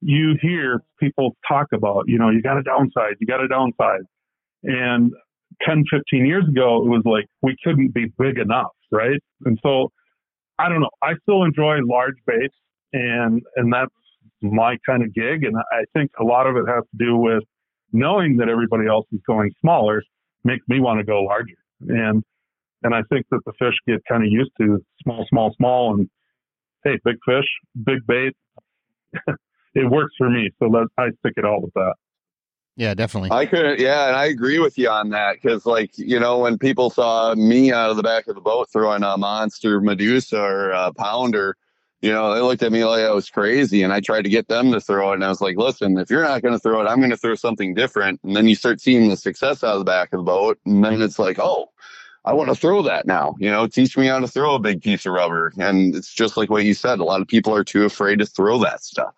you 0.00 0.36
hear 0.40 0.82
people 1.00 1.36
talk 1.46 1.68
about, 1.72 2.04
you 2.06 2.18
know, 2.18 2.30
you 2.30 2.42
got 2.42 2.58
a 2.58 2.62
downside, 2.62 3.14
you 3.20 3.26
got 3.26 3.42
a 3.42 3.48
downside. 3.48 4.02
And 4.62 5.12
10, 5.62 5.84
15 5.90 6.26
years 6.26 6.44
ago, 6.48 6.84
it 6.84 6.88
was 6.88 7.02
like 7.04 7.26
we 7.42 7.56
couldn't 7.64 7.94
be 7.94 8.06
big 8.18 8.38
enough, 8.38 8.72
right? 8.92 9.20
And 9.44 9.58
so 9.62 9.90
I 10.58 10.68
don't 10.68 10.80
know. 10.80 10.90
I 11.02 11.14
still 11.22 11.44
enjoy 11.44 11.78
large 11.84 12.16
baits 12.26 12.54
and 12.92 13.42
and 13.56 13.72
that's 13.72 13.92
my 14.40 14.76
kind 14.86 15.02
of 15.02 15.12
gig. 15.14 15.44
And 15.44 15.56
I 15.56 15.84
think 15.94 16.10
a 16.20 16.24
lot 16.24 16.46
of 16.46 16.56
it 16.56 16.68
has 16.68 16.84
to 16.84 17.04
do 17.04 17.16
with 17.16 17.42
knowing 17.92 18.36
that 18.36 18.48
everybody 18.48 18.86
else 18.86 19.06
is 19.12 19.20
going 19.26 19.50
smaller 19.60 20.02
makes 20.44 20.66
me 20.68 20.80
want 20.80 20.98
to 20.98 21.04
go 21.04 21.22
larger. 21.22 21.56
And 21.80 22.22
and 22.82 22.94
I 22.94 23.02
think 23.10 23.26
that 23.30 23.40
the 23.44 23.52
fish 23.58 23.74
get 23.86 24.00
kind 24.08 24.22
of 24.22 24.30
used 24.30 24.52
to 24.60 24.78
small, 25.02 25.26
small, 25.28 25.52
small 25.56 25.94
and 25.94 26.08
hey, 26.84 26.98
big 27.04 27.16
fish, 27.26 27.46
big 27.84 28.06
bait. 28.06 28.34
it 29.74 29.90
works 29.90 30.14
for 30.18 30.30
me, 30.30 30.50
so 30.58 30.66
let 30.66 30.86
I 30.96 31.08
stick 31.20 31.34
it 31.36 31.44
all 31.44 31.60
with 31.62 31.74
that. 31.74 31.94
Yeah, 32.78 32.94
definitely. 32.94 33.30
I 33.32 33.44
couldn't. 33.44 33.80
Yeah, 33.80 34.06
and 34.06 34.14
I 34.14 34.26
agree 34.26 34.60
with 34.60 34.78
you 34.78 34.88
on 34.88 35.10
that 35.10 35.34
because, 35.42 35.66
like, 35.66 35.90
you 35.98 36.20
know, 36.20 36.38
when 36.38 36.58
people 36.58 36.90
saw 36.90 37.34
me 37.34 37.72
out 37.72 37.90
of 37.90 37.96
the 37.96 38.04
back 38.04 38.28
of 38.28 38.36
the 38.36 38.40
boat 38.40 38.68
throwing 38.72 39.02
a 39.02 39.16
monster 39.16 39.80
Medusa 39.80 40.40
or 40.40 40.70
a 40.70 40.92
pounder, 40.92 41.56
you 42.02 42.12
know, 42.12 42.32
they 42.32 42.40
looked 42.40 42.62
at 42.62 42.70
me 42.70 42.84
like 42.84 43.02
I 43.02 43.10
was 43.10 43.28
crazy, 43.28 43.82
and 43.82 43.92
I 43.92 43.98
tried 43.98 44.22
to 44.22 44.30
get 44.30 44.46
them 44.46 44.70
to 44.70 44.80
throw 44.80 45.10
it, 45.10 45.14
and 45.14 45.24
I 45.24 45.28
was 45.28 45.40
like, 45.40 45.56
"Listen, 45.56 45.98
if 45.98 46.08
you're 46.08 46.22
not 46.22 46.40
going 46.40 46.54
to 46.54 46.60
throw 46.60 46.80
it, 46.80 46.86
I'm 46.86 46.98
going 46.98 47.10
to 47.10 47.16
throw 47.16 47.34
something 47.34 47.74
different." 47.74 48.20
And 48.22 48.36
then 48.36 48.46
you 48.46 48.54
start 48.54 48.80
seeing 48.80 49.08
the 49.08 49.16
success 49.16 49.64
out 49.64 49.72
of 49.72 49.80
the 49.80 49.84
back 49.84 50.12
of 50.12 50.20
the 50.20 50.24
boat, 50.24 50.60
and 50.64 50.84
then 50.84 51.02
it's 51.02 51.18
like, 51.18 51.40
"Oh, 51.40 51.72
I 52.24 52.32
want 52.32 52.48
to 52.50 52.54
throw 52.54 52.82
that 52.82 53.08
now." 53.08 53.34
You 53.40 53.50
know, 53.50 53.66
teach 53.66 53.98
me 53.98 54.06
how 54.06 54.20
to 54.20 54.28
throw 54.28 54.54
a 54.54 54.60
big 54.60 54.82
piece 54.82 55.04
of 55.04 55.14
rubber, 55.14 55.52
and 55.58 55.96
it's 55.96 56.14
just 56.14 56.36
like 56.36 56.48
what 56.48 56.64
you 56.64 56.74
said. 56.74 57.00
A 57.00 57.04
lot 57.04 57.20
of 57.20 57.26
people 57.26 57.52
are 57.52 57.64
too 57.64 57.84
afraid 57.84 58.20
to 58.20 58.26
throw 58.26 58.58
that 58.58 58.84
stuff. 58.84 59.14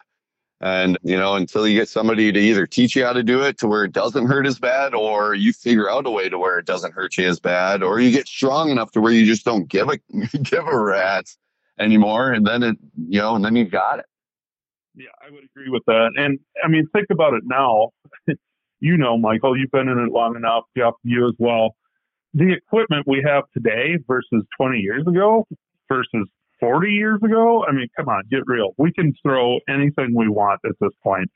And, 0.62 0.98
you 1.02 1.16
know, 1.16 1.36
until 1.36 1.66
you 1.66 1.78
get 1.78 1.88
somebody 1.88 2.30
to 2.30 2.38
either 2.38 2.66
teach 2.66 2.94
you 2.94 3.04
how 3.04 3.14
to 3.14 3.22
do 3.22 3.42
it 3.42 3.56
to 3.58 3.66
where 3.66 3.84
it 3.84 3.92
doesn't 3.92 4.26
hurt 4.26 4.46
as 4.46 4.58
bad, 4.58 4.92
or 4.94 5.34
you 5.34 5.54
figure 5.54 5.90
out 5.90 6.06
a 6.06 6.10
way 6.10 6.28
to 6.28 6.38
where 6.38 6.58
it 6.58 6.66
doesn't 6.66 6.92
hurt 6.92 7.16
you 7.16 7.26
as 7.26 7.40
bad, 7.40 7.82
or 7.82 7.98
you 7.98 8.10
get 8.10 8.28
strong 8.28 8.70
enough 8.70 8.90
to 8.92 9.00
where 9.00 9.12
you 9.12 9.24
just 9.24 9.44
don't 9.44 9.68
give 9.68 9.88
a 9.88 9.96
give 10.42 10.66
a 10.66 10.78
rat's 10.78 11.38
anymore. 11.78 12.32
And 12.32 12.46
then 12.46 12.62
it, 12.62 12.76
you 13.08 13.20
know, 13.20 13.34
and 13.36 13.44
then 13.44 13.56
you 13.56 13.64
got 13.64 14.00
it. 14.00 14.04
Yeah, 14.94 15.06
I 15.26 15.30
would 15.30 15.44
agree 15.44 15.70
with 15.70 15.82
that. 15.86 16.10
And 16.16 16.38
I 16.62 16.68
mean, 16.68 16.86
think 16.92 17.06
about 17.10 17.32
it 17.32 17.44
now. 17.46 17.90
you 18.80 18.98
know, 18.98 19.16
Michael, 19.16 19.56
you've 19.56 19.70
been 19.70 19.88
in 19.88 19.98
it 19.98 20.12
long 20.12 20.36
enough. 20.36 20.64
Jeff, 20.76 20.94
you 21.04 21.26
as 21.26 21.34
well. 21.38 21.74
The 22.34 22.52
equipment 22.52 23.06
we 23.06 23.24
have 23.26 23.44
today 23.54 23.98
versus 24.06 24.44
20 24.58 24.78
years 24.78 25.06
ago 25.06 25.46
versus 25.88 26.28
40 26.60 26.90
years 26.90 27.20
ago. 27.24 27.64
I 27.66 27.72
mean, 27.72 27.88
come 27.96 28.08
on, 28.08 28.22
get 28.30 28.42
real. 28.46 28.70
We 28.78 28.92
can 28.92 29.12
throw 29.22 29.58
anything 29.68 30.14
we 30.14 30.28
want 30.28 30.60
at 30.64 30.72
this 30.80 30.92
point. 31.02 31.30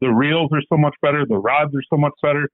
The 0.00 0.08
reels 0.08 0.50
are 0.52 0.62
so 0.68 0.78
much 0.78 0.94
better, 1.02 1.24
the 1.26 1.36
rods 1.36 1.74
are 1.74 1.82
so 1.90 1.98
much 1.98 2.14
better, 2.22 2.48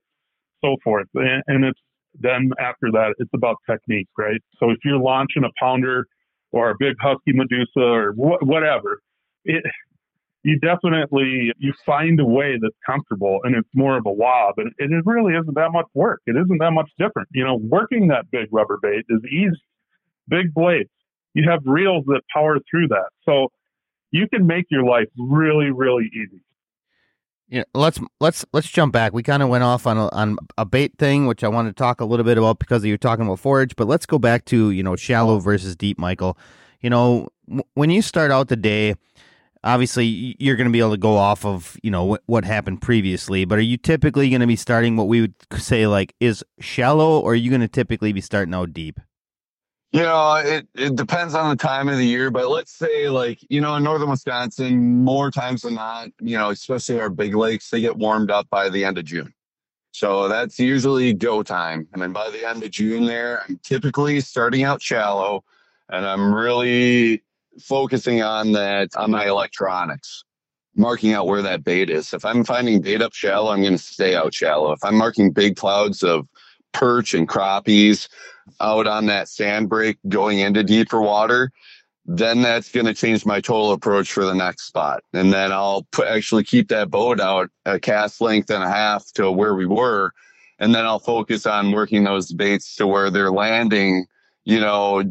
so 0.63 0.75
forth. 0.83 1.07
And, 1.15 1.43
and 1.47 1.65
it's 1.65 1.79
then 2.19 2.49
after 2.59 2.91
that, 2.91 3.13
it's 3.19 3.29
about 3.33 3.57
technique, 3.69 4.07
right? 4.17 4.41
So 4.59 4.71
if 4.71 4.77
you're 4.83 4.99
launching 4.99 5.43
a 5.43 5.49
pounder 5.59 6.05
or 6.51 6.71
a 6.71 6.75
big 6.79 6.95
husky 6.99 7.33
Medusa 7.33 7.79
or 7.79 8.13
wh- 8.13 8.41
whatever, 8.41 8.99
it, 9.45 9.63
you 10.43 10.57
definitely 10.59 11.51
you 11.57 11.73
find 11.85 12.19
a 12.19 12.25
way 12.25 12.57
that's 12.61 12.75
comfortable 12.85 13.39
and 13.43 13.55
it's 13.55 13.67
more 13.75 13.97
of 13.97 14.05
a 14.05 14.11
wob 14.11 14.55
and, 14.57 14.71
it 14.77 15.05
really 15.05 15.33
isn't 15.33 15.55
that 15.55 15.71
much 15.71 15.87
work 15.93 16.21
it 16.25 16.37
isn't 16.37 16.59
that 16.59 16.71
much 16.71 16.89
different 16.97 17.27
you 17.33 17.43
know 17.43 17.59
working 17.63 18.07
that 18.07 18.23
big 18.31 18.47
rubber 18.51 18.79
bait 18.81 19.03
is 19.09 19.19
easy 19.25 19.61
big 20.29 20.53
blades 20.53 20.89
you 21.37 21.47
have 21.47 21.61
reels 21.65 22.03
that 22.07 22.21
power 22.33 22.57
through 22.69 22.87
that. 22.87 23.09
So 23.23 23.49
you 24.09 24.27
can 24.27 24.47
make 24.47 24.65
your 24.69 24.83
life 24.83 25.07
really, 25.17 25.69
really 25.69 26.09
easy. 26.11 26.41
Yeah, 27.47 27.63
let's 27.75 27.99
let's 28.19 28.43
let's 28.51 28.67
jump 28.67 28.91
back. 28.91 29.13
We 29.13 29.23
kind 29.23 29.43
of 29.43 29.47
went 29.47 29.63
off 29.63 29.85
on 29.85 29.97
a, 29.97 30.09
on 30.09 30.37
a 30.57 30.65
bait 30.65 30.97
thing, 30.97 31.27
which 31.27 31.43
I 31.43 31.47
want 31.47 31.69
to 31.69 31.73
talk 31.73 32.01
a 32.01 32.05
little 32.05 32.25
bit 32.25 32.37
about 32.37 32.59
because 32.59 32.83
you're 32.83 32.97
talking 32.97 33.25
about 33.25 33.39
forage. 33.39 33.75
But 33.75 33.87
let's 33.87 34.05
go 34.05 34.17
back 34.17 34.45
to 34.45 34.71
you 34.71 34.83
know 34.83 34.95
shallow 34.95 35.39
versus 35.39 35.75
deep, 35.75 35.99
Michael. 35.99 36.37
You 36.81 36.89
know 36.89 37.29
w- 37.47 37.63
when 37.75 37.89
you 37.89 38.01
start 38.01 38.31
out 38.31 38.49
the 38.49 38.57
day, 38.57 38.95
obviously 39.63 40.35
you're 40.39 40.57
going 40.57 40.67
to 40.67 40.73
be 40.73 40.79
able 40.79 40.91
to 40.91 40.97
go 40.97 41.15
off 41.15 41.45
of 41.45 41.77
you 41.83 41.91
know 41.91 42.03
what, 42.03 42.23
what 42.25 42.43
happened 42.45 42.81
previously. 42.81 43.45
But 43.45 43.59
are 43.59 43.61
you 43.61 43.77
typically 43.77 44.29
going 44.29 44.41
to 44.41 44.47
be 44.47 44.57
starting 44.57 44.97
what 44.97 45.07
we 45.07 45.21
would 45.21 45.35
say 45.57 45.87
like 45.87 46.15
is 46.19 46.43
shallow, 46.59 47.19
or 47.19 47.31
are 47.31 47.35
you 47.35 47.49
going 47.49 47.61
to 47.61 47.69
typically 47.69 48.11
be 48.11 48.21
starting 48.21 48.55
out 48.55 48.73
deep? 48.73 48.99
You 49.93 50.01
know, 50.01 50.35
it, 50.35 50.67
it 50.75 50.95
depends 50.95 51.33
on 51.33 51.49
the 51.49 51.55
time 51.55 51.87
of 51.87 51.97
the 51.97 52.05
year, 52.05 52.29
but 52.29 52.49
let's 52.49 52.73
say 52.73 53.09
like, 53.09 53.39
you 53.49 53.61
know, 53.61 53.75
in 53.75 53.83
northern 53.83 54.09
Wisconsin, 54.09 55.03
more 55.03 55.31
times 55.31 55.61
than 55.61 55.75
not, 55.75 56.09
you 56.19 56.37
know, 56.37 56.49
especially 56.49 56.99
our 56.99 57.09
big 57.09 57.33
lakes, 57.33 57.69
they 57.69 57.79
get 57.79 57.95
warmed 57.95 58.29
up 58.29 58.49
by 58.49 58.69
the 58.69 58.83
end 58.83 58.97
of 58.97 59.05
June. 59.05 59.33
So 59.91 60.27
that's 60.27 60.59
usually 60.59 61.13
go 61.13 61.41
time. 61.41 61.87
And 61.93 62.01
then 62.01 62.11
by 62.11 62.29
the 62.29 62.47
end 62.47 62.63
of 62.63 62.71
June 62.71 63.05
there, 63.05 63.43
I'm 63.47 63.59
typically 63.63 64.19
starting 64.19 64.63
out 64.63 64.81
shallow 64.81 65.43
and 65.89 66.05
I'm 66.05 66.35
really 66.35 67.23
focusing 67.59 68.21
on 68.21 68.51
that 68.51 68.95
on 68.95 69.11
my 69.11 69.27
electronics, 69.27 70.23
marking 70.75 71.13
out 71.13 71.27
where 71.27 71.41
that 71.41 71.63
bait 71.63 71.89
is. 71.89 72.13
If 72.13 72.25
I'm 72.25 72.43
finding 72.43 72.81
bait 72.81 73.01
up 73.01 73.13
shallow, 73.13 73.51
I'm 73.51 73.61
going 73.61 73.77
to 73.77 73.83
stay 73.83 74.15
out 74.15 74.33
shallow. 74.33 74.73
If 74.73 74.83
I'm 74.83 74.95
marking 74.95 75.31
big 75.31 75.55
clouds 75.55 76.03
of 76.03 76.27
perch 76.73 77.13
and 77.13 77.27
crappies, 77.27 78.07
out 78.59 78.87
on 78.87 79.05
that 79.07 79.27
sand 79.27 79.69
break 79.69 79.97
going 80.07 80.39
into 80.39 80.63
deeper 80.63 81.01
water, 81.01 81.51
then 82.07 82.41
that's 82.41 82.71
going 82.71 82.85
to 82.85 82.93
change 82.93 83.25
my 83.25 83.41
total 83.41 83.73
approach 83.73 84.13
for 84.13 84.23
the 84.23 84.33
next 84.33 84.63
spot. 84.67 85.03
And 85.13 85.33
then 85.33 85.51
I'll 85.51 85.85
put, 85.91 86.07
actually 86.07 86.45
keep 86.45 86.69
that 86.69 86.89
boat 86.89 87.19
out 87.19 87.49
a 87.65 87.79
cast 87.79 88.21
length 88.21 88.49
and 88.49 88.63
a 88.63 88.69
half 88.69 89.11
to 89.13 89.29
where 89.29 89.55
we 89.55 89.65
were. 89.65 90.13
And 90.59 90.73
then 90.73 90.85
I'll 90.85 90.99
focus 90.99 91.45
on 91.45 91.73
working 91.73 92.05
those 92.05 92.31
baits 92.31 92.75
to 92.77 92.87
where 92.87 93.09
they're 93.09 93.31
landing, 93.31 94.07
you 94.45 94.59
know, 94.59 95.03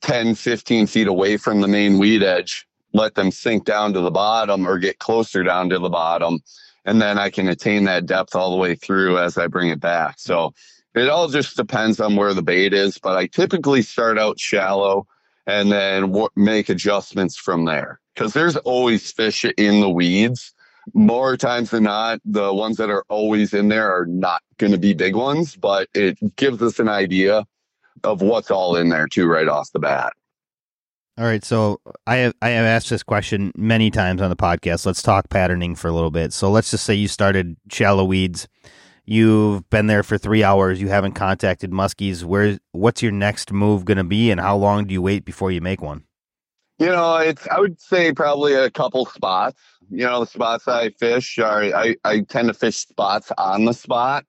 10, 0.00 0.34
15 0.34 0.86
feet 0.88 1.06
away 1.06 1.36
from 1.36 1.60
the 1.60 1.68
main 1.68 1.98
weed 1.98 2.24
edge. 2.24 2.66
Let 2.92 3.14
them 3.14 3.30
sink 3.30 3.64
down 3.64 3.92
to 3.92 4.00
the 4.00 4.10
bottom 4.10 4.66
or 4.66 4.78
get 4.78 4.98
closer 4.98 5.44
down 5.44 5.70
to 5.70 5.78
the 5.78 5.88
bottom. 5.88 6.40
And 6.84 7.00
then 7.00 7.16
I 7.16 7.30
can 7.30 7.48
attain 7.48 7.84
that 7.84 8.06
depth 8.06 8.34
all 8.34 8.50
the 8.50 8.56
way 8.56 8.74
through 8.74 9.18
as 9.18 9.38
I 9.38 9.46
bring 9.46 9.68
it 9.68 9.80
back. 9.80 10.18
So 10.18 10.52
it 10.94 11.08
all 11.08 11.28
just 11.28 11.56
depends 11.56 12.00
on 12.00 12.16
where 12.16 12.34
the 12.34 12.42
bait 12.42 12.72
is, 12.72 12.98
but 12.98 13.16
I 13.16 13.26
typically 13.26 13.82
start 13.82 14.18
out 14.18 14.40
shallow 14.40 15.06
and 15.46 15.70
then 15.70 16.02
w- 16.02 16.28
make 16.36 16.68
adjustments 16.68 17.36
from 17.36 17.64
there 17.64 18.00
because 18.14 18.32
there's 18.32 18.56
always 18.58 19.10
fish 19.10 19.44
in 19.56 19.80
the 19.80 19.90
weeds. 19.90 20.52
More 20.94 21.36
times 21.36 21.70
than 21.70 21.84
not, 21.84 22.20
the 22.24 22.52
ones 22.52 22.76
that 22.78 22.90
are 22.90 23.04
always 23.08 23.54
in 23.54 23.68
there 23.68 23.92
are 23.94 24.06
not 24.06 24.42
going 24.58 24.72
to 24.72 24.78
be 24.78 24.94
big 24.94 25.14
ones, 25.14 25.54
but 25.54 25.88
it 25.94 26.18
gives 26.36 26.62
us 26.62 26.78
an 26.78 26.88
idea 26.88 27.46
of 28.02 28.22
what's 28.22 28.50
all 28.50 28.76
in 28.76 28.88
there 28.88 29.06
too 29.06 29.26
right 29.26 29.46
off 29.46 29.70
the 29.72 29.78
bat. 29.78 30.14
All 31.18 31.26
right, 31.26 31.44
so 31.44 31.80
I 32.06 32.16
have 32.16 32.34
I 32.40 32.48
have 32.50 32.64
asked 32.64 32.88
this 32.88 33.02
question 33.02 33.52
many 33.54 33.90
times 33.90 34.22
on 34.22 34.30
the 34.30 34.36
podcast. 34.36 34.86
Let's 34.86 35.02
talk 35.02 35.28
patterning 35.28 35.74
for 35.74 35.88
a 35.88 35.92
little 35.92 36.10
bit. 36.10 36.32
So 36.32 36.50
let's 36.50 36.70
just 36.70 36.84
say 36.84 36.94
you 36.94 37.08
started 37.08 37.56
shallow 37.70 38.04
weeds 38.04 38.48
You've 39.04 39.68
been 39.70 39.86
there 39.86 40.02
for 40.02 40.18
three 40.18 40.44
hours. 40.44 40.80
You 40.80 40.88
haven't 40.88 41.12
contacted 41.12 41.70
muskies. 41.70 42.24
Where? 42.24 42.58
What's 42.72 43.02
your 43.02 43.12
next 43.12 43.52
move 43.52 43.84
going 43.84 43.98
to 43.98 44.04
be, 44.04 44.30
and 44.30 44.40
how 44.40 44.56
long 44.56 44.86
do 44.86 44.94
you 44.94 45.02
wait 45.02 45.24
before 45.24 45.50
you 45.50 45.60
make 45.60 45.82
one? 45.82 46.04
You 46.78 46.86
know, 46.86 47.16
it's 47.16 47.46
I 47.48 47.60
would 47.60 47.80
say 47.80 48.12
probably 48.12 48.54
a 48.54 48.70
couple 48.70 49.04
spots. 49.06 49.60
You 49.90 50.06
know, 50.06 50.20
the 50.20 50.26
spots 50.26 50.66
I 50.66 50.90
fish 50.90 51.38
are 51.38 51.62
I, 51.62 51.96
I 52.04 52.20
tend 52.20 52.48
to 52.48 52.54
fish 52.54 52.78
spots 52.78 53.30
on 53.36 53.64
the 53.64 53.74
spot. 53.74 54.24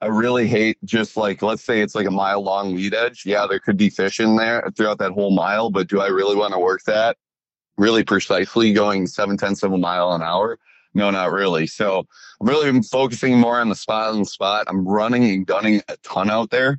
I 0.00 0.06
really 0.06 0.46
hate 0.46 0.78
just 0.84 1.16
like 1.16 1.42
let's 1.42 1.64
say 1.64 1.80
it's 1.80 1.94
like 1.94 2.06
a 2.06 2.10
mile 2.10 2.42
long 2.42 2.76
lead 2.76 2.94
edge. 2.94 3.24
Yeah, 3.26 3.46
there 3.48 3.58
could 3.58 3.76
be 3.76 3.90
fish 3.90 4.20
in 4.20 4.36
there 4.36 4.70
throughout 4.76 4.98
that 4.98 5.12
whole 5.12 5.30
mile, 5.30 5.70
but 5.70 5.88
do 5.88 6.00
I 6.00 6.08
really 6.08 6.36
want 6.36 6.52
to 6.52 6.60
work 6.60 6.82
that 6.84 7.16
really 7.78 8.04
precisely 8.04 8.72
going 8.72 9.06
seven 9.06 9.36
tenths 9.36 9.62
of 9.62 9.72
a 9.72 9.78
mile 9.78 10.12
an 10.12 10.22
hour? 10.22 10.58
No, 10.96 11.10
not 11.10 11.30
really. 11.30 11.66
So 11.66 12.06
I'm 12.40 12.48
really 12.48 12.80
focusing 12.80 13.38
more 13.38 13.60
on 13.60 13.68
the 13.68 13.74
spot 13.74 14.14
on 14.14 14.20
the 14.20 14.24
spot. 14.24 14.64
I'm 14.66 14.88
running 14.88 15.24
and 15.24 15.46
gunning 15.46 15.82
a 15.88 15.98
ton 15.98 16.30
out 16.30 16.48
there. 16.48 16.78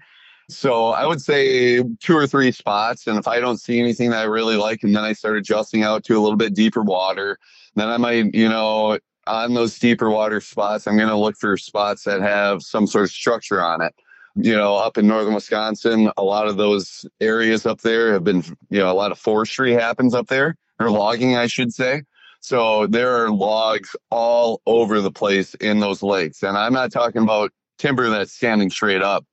So 0.49 0.87
I 0.87 1.05
would 1.05 1.21
say 1.21 1.83
two 1.99 2.17
or 2.17 2.25
three 2.25 2.51
spots. 2.51 3.05
And 3.05 3.19
if 3.19 3.27
I 3.27 3.39
don't 3.39 3.61
see 3.61 3.79
anything 3.79 4.09
that 4.09 4.21
I 4.21 4.23
really 4.23 4.55
like, 4.55 4.81
and 4.81 4.95
then 4.95 5.03
I 5.03 5.13
start 5.13 5.37
adjusting 5.37 5.83
out 5.83 6.03
to 6.05 6.17
a 6.17 6.19
little 6.19 6.35
bit 6.35 6.55
deeper 6.55 6.81
water, 6.81 7.37
then 7.75 7.89
I 7.89 7.97
might, 7.97 8.33
you 8.33 8.49
know, 8.49 8.97
on 9.27 9.53
those 9.53 9.77
deeper 9.77 10.09
water 10.09 10.41
spots, 10.41 10.87
I'm 10.87 10.97
going 10.97 11.09
to 11.09 11.15
look 11.15 11.37
for 11.37 11.55
spots 11.55 12.03
that 12.05 12.19
have 12.21 12.63
some 12.63 12.87
sort 12.87 13.03
of 13.03 13.11
structure 13.11 13.63
on 13.63 13.83
it. 13.83 13.93
You 14.35 14.55
know, 14.55 14.77
up 14.77 14.97
in 14.97 15.05
northern 15.05 15.35
Wisconsin, 15.35 16.11
a 16.17 16.23
lot 16.23 16.47
of 16.47 16.57
those 16.57 17.05
areas 17.21 17.67
up 17.67 17.81
there 17.81 18.13
have 18.13 18.23
been, 18.23 18.43
you 18.71 18.79
know, 18.79 18.91
a 18.91 18.93
lot 18.93 19.11
of 19.11 19.19
forestry 19.19 19.73
happens 19.73 20.15
up 20.15 20.27
there, 20.27 20.57
or 20.79 20.89
logging, 20.89 21.35
I 21.35 21.45
should 21.45 21.71
say. 21.71 22.01
So 22.39 22.87
there 22.87 23.23
are 23.23 23.31
logs 23.31 23.95
all 24.09 24.61
over 24.65 25.01
the 25.01 25.11
place 25.11 25.53
in 25.55 25.79
those 25.79 26.03
lakes. 26.03 26.43
And 26.43 26.57
I'm 26.57 26.73
not 26.73 26.91
talking 26.91 27.23
about 27.23 27.51
timber 27.77 28.09
that's 28.09 28.33
standing 28.33 28.69
straight 28.69 29.01
up, 29.01 29.25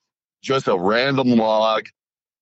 just 0.43 0.69
a 0.69 0.77
random 0.77 1.31
log 1.31 1.87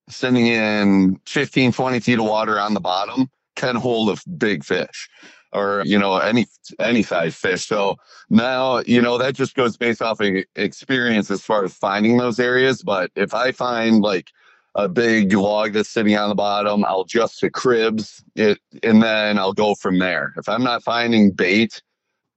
sending 0.08 0.46
in 0.46 1.20
15, 1.26 1.72
20 1.72 2.00
feet 2.00 2.18
of 2.18 2.24
water 2.24 2.58
on 2.58 2.74
the 2.74 2.80
bottom 2.80 3.30
can 3.56 3.76
hold 3.76 4.10
a 4.10 4.30
big 4.30 4.64
fish 4.64 5.08
or, 5.52 5.82
you 5.84 5.98
know, 5.98 6.16
any, 6.16 6.46
any 6.78 7.02
size 7.02 7.34
fish. 7.34 7.66
So 7.66 7.96
now, 8.30 8.80
you 8.80 9.02
know, 9.02 9.18
that 9.18 9.34
just 9.34 9.54
goes 9.54 9.76
based 9.76 10.00
off 10.00 10.20
of 10.20 10.34
experience 10.56 11.30
as 11.30 11.42
far 11.42 11.64
as 11.64 11.74
finding 11.74 12.16
those 12.16 12.40
areas. 12.40 12.82
But 12.82 13.10
if 13.14 13.34
I 13.34 13.52
find 13.52 14.00
like, 14.00 14.30
a 14.75 14.89
big 14.89 15.33
log 15.33 15.73
that's 15.73 15.89
sitting 15.89 16.16
on 16.16 16.29
the 16.29 16.35
bottom. 16.35 16.85
I'll 16.85 17.03
adjust 17.03 17.41
the 17.41 17.51
cribs 17.51 18.25
it, 18.35 18.59
and 18.83 19.03
then 19.03 19.39
I'll 19.39 19.53
go 19.53 19.75
from 19.75 19.99
there. 19.99 20.33
If 20.37 20.49
I'm 20.49 20.64
not 20.64 20.83
finding 20.83 21.31
bait 21.31 21.83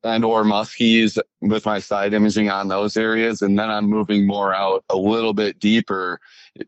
and 0.03 0.23
or 0.23 0.43
muskies 0.43 1.17
with 1.41 1.65
my 1.65 1.79
side 1.79 2.13
imaging 2.13 2.49
on 2.49 2.67
those 2.67 2.95
areas, 2.97 3.41
and 3.41 3.57
then 3.57 3.69
I'm 3.71 3.85
moving 3.85 4.27
more 4.27 4.53
out 4.53 4.83
a 4.89 4.97
little 4.97 5.33
bit 5.33 5.59
deeper. 5.59 6.19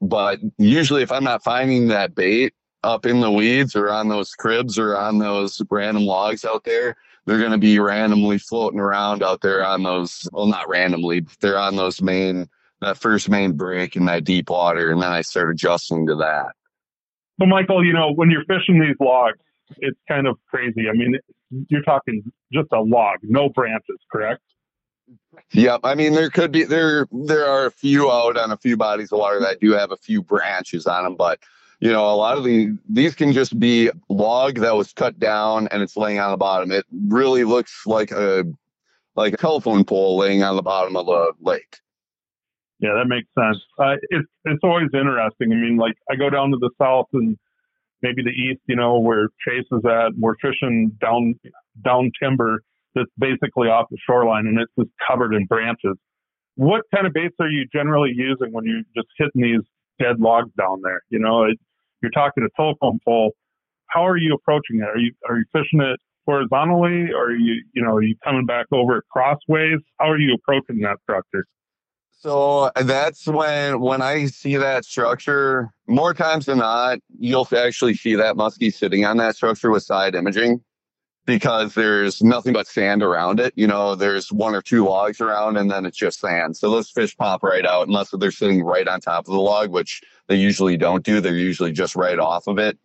But 0.01 0.39
usually 0.57 1.03
if 1.03 1.11
I'm 1.11 1.23
not 1.23 1.43
finding 1.43 1.87
that 1.89 2.15
bait, 2.15 2.53
up 2.83 3.05
in 3.05 3.19
the 3.19 3.31
weeds 3.31 3.75
or 3.75 3.89
on 3.89 4.07
those 4.07 4.31
cribs 4.31 4.77
or 4.79 4.95
on 4.95 5.17
those 5.17 5.61
random 5.69 6.03
logs 6.03 6.45
out 6.45 6.63
there, 6.63 6.95
they're 7.25 7.39
going 7.39 7.51
to 7.51 7.57
be 7.57 7.79
randomly 7.79 8.37
floating 8.37 8.79
around 8.79 9.21
out 9.21 9.41
there 9.41 9.65
on 9.65 9.83
those, 9.83 10.27
well, 10.31 10.45
not 10.45 10.69
randomly, 10.69 11.19
but 11.19 11.35
they're 11.41 11.59
on 11.59 11.75
those 11.75 12.01
main, 12.01 12.47
that 12.81 12.97
first 12.97 13.29
main 13.29 13.53
break 13.53 13.95
in 13.95 14.05
that 14.05 14.23
deep 14.23 14.49
water. 14.49 14.91
And 14.91 15.01
then 15.01 15.11
I 15.11 15.21
start 15.21 15.51
adjusting 15.51 16.07
to 16.07 16.15
that. 16.15 16.51
So, 17.39 17.45
Michael, 17.45 17.85
you 17.85 17.93
know, 17.93 18.11
when 18.13 18.31
you're 18.31 18.45
fishing 18.45 18.79
these 18.79 18.95
logs, 18.99 19.39
it's 19.77 19.99
kind 20.07 20.27
of 20.27 20.37
crazy. 20.49 20.89
I 20.89 20.93
mean, 20.93 21.19
you're 21.69 21.83
talking 21.83 22.23
just 22.51 22.69
a 22.71 22.79
log, 22.79 23.17
no 23.23 23.49
branches, 23.49 23.97
correct? 24.11 24.41
Yep. 25.53 25.81
I 25.83 25.95
mean, 25.95 26.13
there 26.13 26.29
could 26.29 26.51
be 26.51 26.63
there 26.63 27.07
there 27.11 27.47
are 27.47 27.67
a 27.67 27.71
few 27.71 28.11
out 28.11 28.37
on 28.37 28.51
a 28.51 28.57
few 28.57 28.75
bodies 28.75 29.11
of 29.11 29.19
water 29.19 29.39
that 29.39 29.59
do 29.59 29.71
have 29.71 29.91
a 29.91 29.97
few 29.97 30.21
branches 30.21 30.87
on 30.87 31.03
them, 31.03 31.15
but 31.15 31.39
you 31.79 31.91
know, 31.91 32.11
a 32.11 32.15
lot 32.15 32.37
of 32.37 32.43
the 32.43 32.75
these 32.89 33.15
can 33.15 33.33
just 33.33 33.57
be 33.59 33.89
log 34.09 34.59
that 34.59 34.75
was 34.75 34.93
cut 34.93 35.19
down 35.19 35.67
and 35.71 35.83
it's 35.83 35.95
laying 35.95 36.19
on 36.19 36.31
the 36.31 36.37
bottom. 36.37 36.71
It 36.71 36.85
really 37.07 37.43
looks 37.43 37.85
like 37.85 38.11
a 38.11 38.45
like 39.15 39.33
a 39.33 39.37
telephone 39.37 39.83
pole 39.83 40.17
laying 40.17 40.43
on 40.43 40.55
the 40.55 40.61
bottom 40.63 40.95
of 40.95 41.05
the 41.05 41.33
lake. 41.39 41.77
Yeah, 42.79 42.93
that 42.93 43.07
makes 43.07 43.27
sense. 43.37 43.57
Uh, 43.79 43.95
it's 44.09 44.27
it's 44.45 44.59
always 44.63 44.89
interesting. 44.93 45.51
I 45.51 45.55
mean, 45.55 45.77
like 45.77 45.95
I 46.11 46.15
go 46.15 46.29
down 46.29 46.51
to 46.51 46.57
the 46.59 46.69
south 46.79 47.07
and 47.13 47.37
maybe 48.01 48.21
the 48.21 48.29
east, 48.29 48.61
you 48.67 48.75
know, 48.75 48.99
where 48.99 49.29
Chase 49.47 49.65
is 49.71 49.83
at. 49.85 50.11
We're 50.17 50.35
fishing 50.41 50.91
down 51.01 51.35
down 51.83 52.11
timber 52.21 52.61
that's 52.93 53.09
basically 53.17 53.67
off 53.67 53.87
the 53.89 53.97
shoreline 54.07 54.47
and 54.47 54.59
it's 54.59 54.71
just 54.77 54.91
covered 55.07 55.33
in 55.33 55.45
branches. 55.45 55.95
What 56.55 56.81
kind 56.93 57.05
of 57.05 57.13
baits 57.13 57.35
are 57.39 57.49
you 57.49 57.65
generally 57.71 58.11
using 58.15 58.51
when 58.51 58.65
you're 58.65 58.81
just 58.95 59.07
hitting 59.17 59.41
these 59.41 59.65
dead 59.99 60.19
logs 60.19 60.51
down 60.57 60.81
there? 60.83 61.01
You 61.09 61.19
know, 61.19 61.43
it, 61.43 61.57
you're 62.01 62.11
talking 62.11 62.43
a 62.43 62.49
telephone 62.55 62.99
pole. 63.05 63.31
How 63.87 64.05
are 64.05 64.17
you 64.17 64.33
approaching 64.33 64.81
it? 64.81 64.83
Are 64.83 64.97
you 64.97 65.13
are 65.27 65.37
you 65.37 65.45
fishing 65.51 65.81
it 65.81 65.99
horizontally, 66.27 67.11
or 67.13 67.29
are 67.29 67.35
you 67.35 67.63
you 67.73 67.81
know 67.81 67.93
are 67.95 68.03
you 68.03 68.15
coming 68.23 68.45
back 68.45 68.67
over 68.71 69.03
crossways? 69.11 69.79
How 69.99 70.11
are 70.11 70.19
you 70.19 70.35
approaching 70.35 70.81
that 70.81 70.97
structure? 71.03 71.45
So 72.19 72.71
that's 72.75 73.27
when 73.27 73.79
when 73.79 74.01
I 74.01 74.25
see 74.25 74.57
that 74.57 74.85
structure 74.85 75.71
more 75.87 76.15
times 76.15 76.47
than 76.47 76.57
not, 76.57 76.97
you'll 77.19 77.47
actually 77.55 77.93
see 77.93 78.15
that 78.15 78.35
muskie 78.35 78.73
sitting 78.73 79.05
on 79.05 79.17
that 79.17 79.35
structure 79.35 79.69
with 79.69 79.83
side 79.83 80.15
imaging 80.15 80.61
because 81.27 81.75
there's 81.75 82.23
nothing 82.23 82.53
but 82.53 82.65
sand 82.65 83.03
around 83.03 83.39
it. 83.39 83.53
You 83.55 83.67
know, 83.67 83.93
there's 83.93 84.31
one 84.31 84.55
or 84.55 84.63
two 84.63 84.85
logs 84.85 85.21
around 85.21 85.57
and 85.57 85.69
then 85.69 85.85
it's 85.85 85.97
just 85.97 86.19
sand. 86.19 86.57
So 86.57 86.71
those 86.71 86.89
fish 86.89 87.15
pop 87.15 87.43
right 87.43 87.65
out 87.65 87.87
unless 87.87 88.09
they're 88.11 88.31
sitting 88.31 88.63
right 88.63 88.87
on 88.87 88.99
top 88.99 89.27
of 89.27 89.33
the 89.33 89.39
log, 89.39 89.69
which 89.69 90.01
they 90.27 90.35
usually 90.35 90.75
don't 90.75 91.03
do. 91.03 91.21
They're 91.21 91.35
usually 91.35 91.71
just 91.71 91.95
right 91.95 92.17
off 92.17 92.47
of 92.47 92.57
it, 92.57 92.79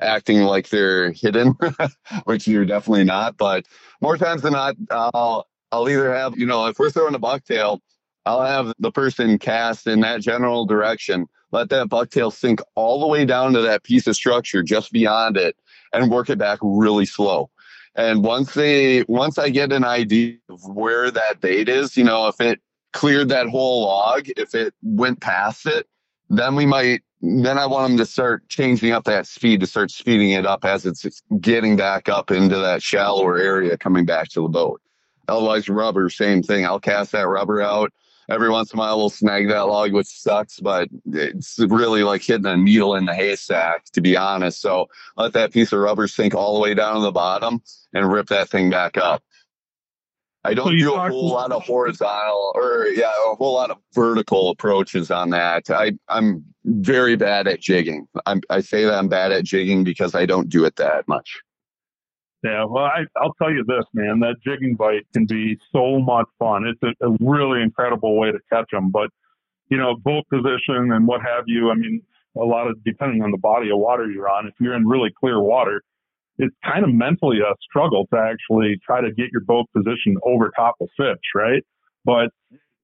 acting 0.00 0.42
like 0.42 0.68
they're 0.68 1.10
hidden, 1.10 1.54
which 2.24 2.46
you're 2.46 2.64
definitely 2.64 3.04
not. 3.04 3.36
But 3.36 3.66
more 4.00 4.16
times 4.16 4.42
than 4.42 4.52
not, 4.52 4.76
I'll 4.90 5.48
I'll 5.72 5.88
either 5.88 6.14
have, 6.14 6.38
you 6.38 6.46
know, 6.46 6.66
if 6.66 6.78
we're 6.78 6.90
throwing 6.90 7.14
a 7.14 7.18
bucktail, 7.18 7.80
I'll 8.28 8.44
have 8.44 8.74
the 8.78 8.92
person 8.92 9.38
cast 9.38 9.86
in 9.86 10.00
that 10.00 10.20
general 10.20 10.66
direction, 10.66 11.26
let 11.50 11.70
that 11.70 11.88
bucktail 11.88 12.32
sink 12.32 12.60
all 12.74 13.00
the 13.00 13.06
way 13.06 13.24
down 13.24 13.54
to 13.54 13.62
that 13.62 13.84
piece 13.84 14.06
of 14.06 14.14
structure 14.14 14.62
just 14.62 14.92
beyond 14.92 15.36
it 15.36 15.56
and 15.92 16.10
work 16.10 16.28
it 16.28 16.38
back 16.38 16.58
really 16.62 17.06
slow 17.06 17.50
and 17.98 18.22
once 18.22 18.54
they, 18.54 19.02
once 19.08 19.38
I 19.38 19.48
get 19.48 19.72
an 19.72 19.84
idea 19.84 20.36
of 20.48 20.64
where 20.68 21.10
that 21.10 21.40
bait 21.40 21.68
is, 21.68 21.96
you 21.96 22.04
know, 22.04 22.28
if 22.28 22.40
it 22.40 22.60
cleared 22.92 23.28
that 23.30 23.48
whole 23.48 23.82
log, 23.82 24.28
if 24.36 24.54
it 24.54 24.72
went 24.82 25.20
past 25.20 25.66
it, 25.66 25.88
then 26.30 26.54
we 26.54 26.64
might, 26.64 27.02
then 27.20 27.58
I 27.58 27.66
want 27.66 27.88
them 27.88 27.98
to 27.98 28.06
start 28.06 28.48
changing 28.48 28.92
up 28.92 29.02
that 29.04 29.26
speed 29.26 29.58
to 29.60 29.66
start 29.66 29.90
speeding 29.90 30.30
it 30.30 30.46
up 30.46 30.64
as 30.64 30.86
it's 30.86 31.20
getting 31.40 31.74
back 31.74 32.08
up 32.08 32.30
into 32.30 32.56
that 32.56 32.84
shallower 32.84 33.36
area 33.36 33.76
coming 33.76 34.04
back 34.04 34.28
to 34.28 34.42
the 34.42 34.48
boat. 34.48 34.80
Otherwise, 35.26 35.68
rubber, 35.68 36.08
same 36.08 36.40
thing. 36.40 36.64
I'll 36.64 36.78
cast 36.78 37.10
that 37.12 37.26
rubber 37.26 37.60
out 37.60 37.92
every 38.28 38.50
once 38.50 38.72
in 38.72 38.78
a 38.78 38.80
while 38.80 38.98
we'll 38.98 39.10
snag 39.10 39.48
that 39.48 39.66
log, 39.66 39.92
which 39.92 40.06
sucks, 40.06 40.60
but 40.60 40.88
it's 41.12 41.58
really 41.58 42.02
like 42.02 42.22
hitting 42.22 42.46
a 42.46 42.56
needle 42.56 42.94
in 42.94 43.06
the 43.06 43.14
haystack, 43.14 43.84
to 43.92 44.00
be 44.00 44.16
honest. 44.16 44.60
So 44.60 44.88
let 45.16 45.32
that 45.32 45.52
piece 45.52 45.72
of 45.72 45.80
rubber 45.80 46.06
sink 46.08 46.34
all 46.34 46.54
the 46.54 46.60
way 46.60 46.74
down 46.74 46.96
to 46.96 47.00
the 47.00 47.12
bottom 47.12 47.62
and 47.94 48.12
rip 48.12 48.28
that 48.28 48.48
thing 48.48 48.70
back 48.70 48.96
up. 48.96 49.22
I 50.44 50.54
don't 50.54 50.66
so 50.66 50.72
do 50.72 50.94
a 50.94 51.10
whole 51.10 51.28
lot 51.28 51.52
of 51.52 51.64
horizontal 51.64 52.52
or 52.54 52.86
yeah, 52.94 53.10
a 53.30 53.34
whole 53.34 53.54
lot 53.54 53.70
of 53.70 53.78
vertical 53.92 54.50
approaches 54.50 55.10
on 55.10 55.30
that. 55.30 55.68
I 55.68 55.92
I'm 56.08 56.44
very 56.64 57.16
bad 57.16 57.48
at 57.48 57.60
jigging. 57.60 58.06
I'm, 58.24 58.40
I 58.48 58.60
say 58.60 58.84
that 58.84 58.94
I'm 58.94 59.08
bad 59.08 59.32
at 59.32 59.44
jigging 59.44 59.84
because 59.84 60.14
I 60.14 60.26
don't 60.26 60.48
do 60.48 60.64
it 60.64 60.76
that 60.76 61.08
much. 61.08 61.42
Yeah, 62.44 62.64
well, 62.64 62.84
I, 62.84 63.04
I'll 63.16 63.34
tell 63.34 63.50
you 63.50 63.64
this, 63.66 63.84
man. 63.94 64.20
That 64.20 64.36
jigging 64.44 64.76
bite 64.76 65.06
can 65.12 65.26
be 65.26 65.58
so 65.72 65.98
much 65.98 66.26
fun. 66.38 66.64
It's 66.66 66.80
a, 66.82 67.06
a 67.06 67.16
really 67.20 67.62
incredible 67.62 68.16
way 68.16 68.30
to 68.30 68.38
catch 68.50 68.70
them. 68.70 68.90
But 68.90 69.10
you 69.70 69.76
know, 69.76 69.96
boat 69.96 70.24
position 70.30 70.92
and 70.92 71.06
what 71.06 71.20
have 71.22 71.44
you. 71.46 71.70
I 71.70 71.74
mean, 71.74 72.00
a 72.36 72.44
lot 72.44 72.68
of 72.68 72.82
depending 72.84 73.22
on 73.22 73.32
the 73.32 73.38
body 73.38 73.70
of 73.70 73.78
water 73.78 74.08
you're 74.10 74.28
on. 74.28 74.46
If 74.46 74.54
you're 74.60 74.74
in 74.74 74.86
really 74.86 75.10
clear 75.18 75.40
water, 75.40 75.82
it's 76.38 76.54
kind 76.64 76.84
of 76.84 76.92
mentally 76.92 77.38
a 77.38 77.54
struggle 77.60 78.06
to 78.12 78.18
actually 78.18 78.78
try 78.86 79.00
to 79.00 79.10
get 79.12 79.26
your 79.32 79.42
boat 79.42 79.66
position 79.76 80.16
over 80.24 80.50
top 80.56 80.76
of 80.80 80.88
fish, 80.96 81.18
right? 81.34 81.62
But 82.04 82.30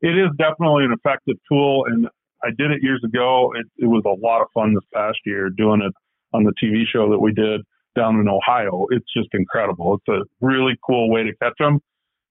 it 0.01 0.19
is 0.19 0.31
definitely 0.37 0.85
an 0.85 0.93
effective 0.93 1.37
tool, 1.49 1.85
and 1.87 2.09
I 2.43 2.49
did 2.59 2.73
it 2.73 2.83
years 2.83 3.03
ago. 3.05 3.53
It, 3.55 3.67
it 3.79 3.87
was 3.87 4.03
a 4.05 4.21
lot 4.21 4.43
of 4.43 4.49
fun 4.53 4.75
this 4.75 4.85
past 4.93 5.19
year 5.25 5.49
doing 5.49 5.81
it 5.81 5.93
on 6.37 6.43
the 6.43 6.53
TV 6.63 6.83
show 6.93 7.09
that 7.11 7.21
we 7.21 7.33
did 7.33 7.61
down 7.95 8.21
in 8.21 8.29
Ohio. 8.29 8.87
It's 8.91 9.11
just 9.17 9.29
incredible. 9.33 9.95
It's 9.97 10.09
a 10.09 10.45
really 10.45 10.79
cool 10.87 11.11
way 11.11 11.23
to 11.25 11.35
catch 11.37 11.55
them. 11.59 11.81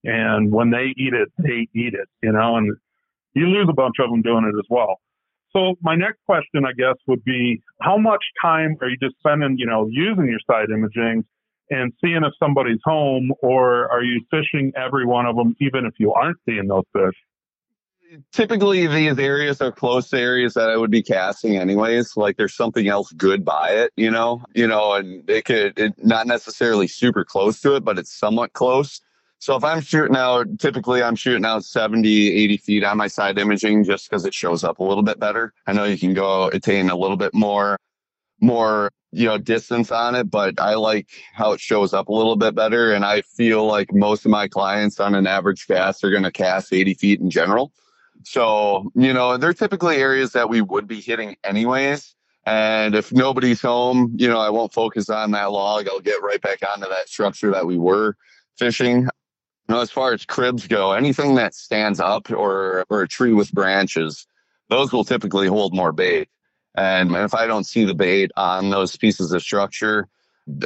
And 0.04 0.52
when 0.52 0.70
they 0.72 0.94
eat 0.98 1.14
it, 1.14 1.30
they 1.38 1.68
eat 1.74 1.94
it, 1.94 2.10
you 2.22 2.32
know, 2.32 2.58
and 2.58 2.76
you 3.34 3.48
lose 3.48 3.68
a 3.70 3.74
bunch 3.74 3.96
of 4.00 4.10
them 4.10 4.22
doing 4.22 4.52
it 4.54 4.58
as 4.58 4.66
well. 4.70 5.00
So 5.56 5.76
my 5.82 5.96
next 5.96 6.20
question, 6.26 6.66
I 6.66 6.74
guess, 6.74 6.96
would 7.08 7.24
be 7.24 7.62
how 7.82 7.98
much 7.98 8.24
time 8.42 8.76
are 8.82 8.90
you 8.90 8.98
just 9.02 9.16
spending, 9.20 9.56
you 9.58 9.68
know, 9.68 9.88
using 9.90 10.26
your 10.26 10.40
side 10.50 10.70
imaging 10.74 11.24
and 11.70 11.94
seeing 12.04 12.22
if 12.24 12.34
somebody's 12.40 12.80
home 12.84 13.32
or 13.42 13.90
are 13.92 14.04
you 14.04 14.22
fishing 14.30 14.72
every 14.76 15.06
one 15.06 15.26
of 15.26 15.36
them, 15.36 15.56
even 15.60 15.86
if 15.86 15.94
you 16.00 16.12
aren't 16.12 16.38
seeing 16.46 16.68
those 16.68 16.84
fish? 16.92 17.16
Typically 18.32 18.88
these 18.88 19.18
areas 19.18 19.62
are 19.62 19.72
close 19.72 20.10
to 20.10 20.20
areas 20.20 20.54
that 20.54 20.70
I 20.70 20.78
would 20.78 20.92
be 20.92 21.02
casting 21.02 21.58
anyways. 21.58 22.16
Like 22.18 22.38
there's 22.38 22.56
something 22.56 22.88
else 22.88 23.12
good 23.14 23.44
by 23.46 23.70
it, 23.70 23.92
you 23.96 24.12
know, 24.12 24.44
you 24.54 24.68
know, 24.68 24.94
and 24.94 25.30
it 25.30 25.46
could 25.46 25.78
it, 25.78 25.94
not 26.04 26.28
necessarily 26.28 26.88
super 26.88 27.24
close 27.24 27.62
to 27.62 27.76
it, 27.76 27.84
but 27.84 27.98
it's 27.98 28.14
somewhat 28.14 28.54
close. 28.54 29.02
So 29.40 29.56
if 29.56 29.64
I'm 29.64 29.82
shooting 29.82 30.16
out, 30.16 30.60
typically 30.60 31.04
I'm 31.04 31.16
shooting 31.16 31.46
out 31.46 31.66
70, 31.66 32.32
80 32.32 32.58
feet 32.58 32.84
on 32.84 32.98
my 32.98 33.08
side 33.08 33.38
imaging 33.38 33.84
just 33.84 34.10
because 34.10 34.26
it 34.26 34.34
shows 34.34 34.64
up 34.64 34.80
a 34.80 34.84
little 34.84 35.04
bit 35.04 35.20
better. 35.20 35.54
I 35.68 35.74
know 35.74 35.84
you 35.84 35.98
can 35.98 36.14
go 36.14 36.48
attain 36.48 36.90
a 36.90 36.96
little 36.96 37.18
bit 37.18 37.34
more, 37.34 37.78
more, 38.40 38.90
you 39.12 39.28
know, 39.28 39.38
distance 39.38 39.92
on 39.92 40.16
it, 40.16 40.32
but 40.32 40.62
I 40.62 40.76
like 40.76 41.10
how 41.34 41.52
it 41.52 41.60
shows 41.60 41.94
up 41.94 42.08
a 42.08 42.14
little 42.14 42.38
bit 42.38 42.56
better. 42.56 42.94
And 42.94 43.04
I 43.04 43.22
feel 43.22 43.66
like 43.66 43.94
most 43.94 44.24
of 44.24 44.32
my 44.32 44.48
clients 44.48 45.02
on 45.02 45.14
an 45.14 45.28
average 45.28 45.68
cast 45.68 46.06
are 46.06 46.12
going 46.12 46.24
to 46.24 46.32
cast 46.32 46.72
80 46.72 46.94
feet 46.94 47.20
in 47.20 47.30
general. 47.30 47.74
So, 48.26 48.92
you 48.96 49.14
know, 49.14 49.38
they're 49.38 49.54
typically 49.54 49.98
areas 49.98 50.32
that 50.34 50.50
we 50.50 50.62
would 50.62 50.88
be 50.88 51.02
hitting 51.02 51.36
anyways. 51.44 52.16
And 52.46 52.96
if 52.96 53.12
nobody's 53.12 53.62
home, 53.62 54.14
you 54.18 54.28
know, 54.28 54.40
I 54.40 54.50
won't 54.50 54.74
focus 54.74 55.10
on 55.10 55.32
that 55.32 55.52
log. 55.52 55.88
I'll 55.88 56.00
get 56.00 56.22
right 56.22 56.42
back 56.42 56.60
onto 56.68 56.90
that 56.90 57.08
structure 57.08 57.52
that 57.52 57.66
we 57.66 57.78
were 57.78 58.18
fishing. 58.58 59.04
You 59.04 59.10
know, 59.76 59.80
as 59.80 59.92
far 59.92 60.14
as 60.14 60.26
cribs 60.26 60.68
go, 60.68 60.92
anything 60.92 61.36
that 61.36 61.56
stands 61.56 62.00
up 62.02 62.30
or 62.32 62.86
or 62.90 63.02
a 63.02 63.08
tree 63.08 63.34
with 63.34 63.52
branches, 63.54 64.28
those 64.70 64.92
will 64.92 65.06
typically 65.06 65.48
hold 65.48 65.74
more 65.74 65.94
bait. 65.94 66.28
And 66.76 67.16
if 67.16 67.34
I 67.34 67.48
don't 67.48 67.66
see 67.66 67.86
the 67.86 67.94
bait 67.94 68.32
on 68.36 68.72
those 68.72 68.96
pieces 68.98 69.32
of 69.32 69.42
structure, 69.42 70.10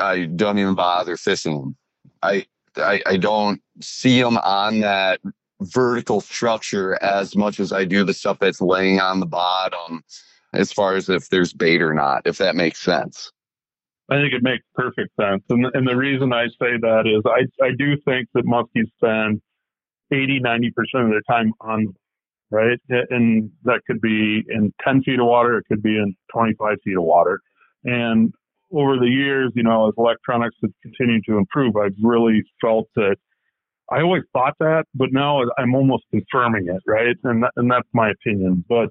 I 0.01 0.25
don't 0.25 0.57
even 0.57 0.75
bother 0.75 1.17
fishing 1.17 1.59
them. 1.59 1.75
I, 2.23 2.45
I, 2.77 3.01
I 3.05 3.17
don't 3.17 3.61
see 3.81 4.21
them 4.21 4.37
on 4.37 4.79
that 4.79 5.19
vertical 5.61 6.21
structure 6.21 7.01
as 7.01 7.35
much 7.35 7.59
as 7.59 7.71
I 7.71 7.85
do 7.85 8.03
the 8.03 8.13
stuff 8.13 8.39
that's 8.39 8.61
laying 8.61 8.99
on 8.99 9.19
the 9.19 9.25
bottom 9.25 10.03
as 10.53 10.71
far 10.71 10.95
as 10.95 11.09
if 11.09 11.29
there's 11.29 11.53
bait 11.53 11.81
or 11.81 11.93
not, 11.93 12.21
if 12.25 12.37
that 12.37 12.55
makes 12.55 12.79
sense. 12.79 13.31
I 14.09 14.15
think 14.15 14.33
it 14.33 14.43
makes 14.43 14.63
perfect 14.73 15.09
sense. 15.19 15.43
And, 15.49 15.65
and 15.73 15.87
the 15.87 15.95
reason 15.95 16.31
I 16.31 16.45
say 16.47 16.77
that 16.81 17.03
is 17.05 17.21
I, 17.25 17.65
I 17.65 17.71
do 17.77 17.97
think 18.05 18.29
that 18.33 18.45
muskies 18.45 18.87
spend 18.97 19.41
80, 20.13 20.39
90% 20.39 20.69
of 21.03 21.09
their 21.09 21.21
time 21.29 21.51
on, 21.59 21.93
right? 22.49 22.79
And 22.89 23.51
that 23.63 23.81
could 23.85 23.99
be 23.99 24.43
in 24.47 24.73
10 24.83 25.03
feet 25.03 25.19
of 25.19 25.25
water, 25.25 25.57
it 25.57 25.65
could 25.67 25.83
be 25.83 25.97
in 25.97 26.15
25 26.31 26.77
feet 26.83 26.97
of 26.97 27.03
water. 27.03 27.41
And 27.83 28.33
over 28.71 28.97
the 28.97 29.07
years, 29.07 29.51
you 29.55 29.63
know, 29.63 29.87
as 29.89 29.93
electronics 29.97 30.55
have 30.61 30.71
continued 30.81 31.23
to 31.27 31.37
improve, 31.37 31.75
I've 31.75 31.95
really 32.01 32.43
felt 32.61 32.87
that 32.95 33.17
I 33.91 34.01
always 34.01 34.23
thought 34.33 34.53
that, 34.59 34.85
but 34.93 35.09
now 35.11 35.41
I'm 35.57 35.73
almost 35.73 36.03
confirming 36.11 36.67
it, 36.67 36.81
right? 36.85 37.15
And 37.23 37.43
that, 37.43 37.51
and 37.55 37.71
that's 37.71 37.87
my 37.93 38.11
opinion. 38.11 38.65
But 38.67 38.89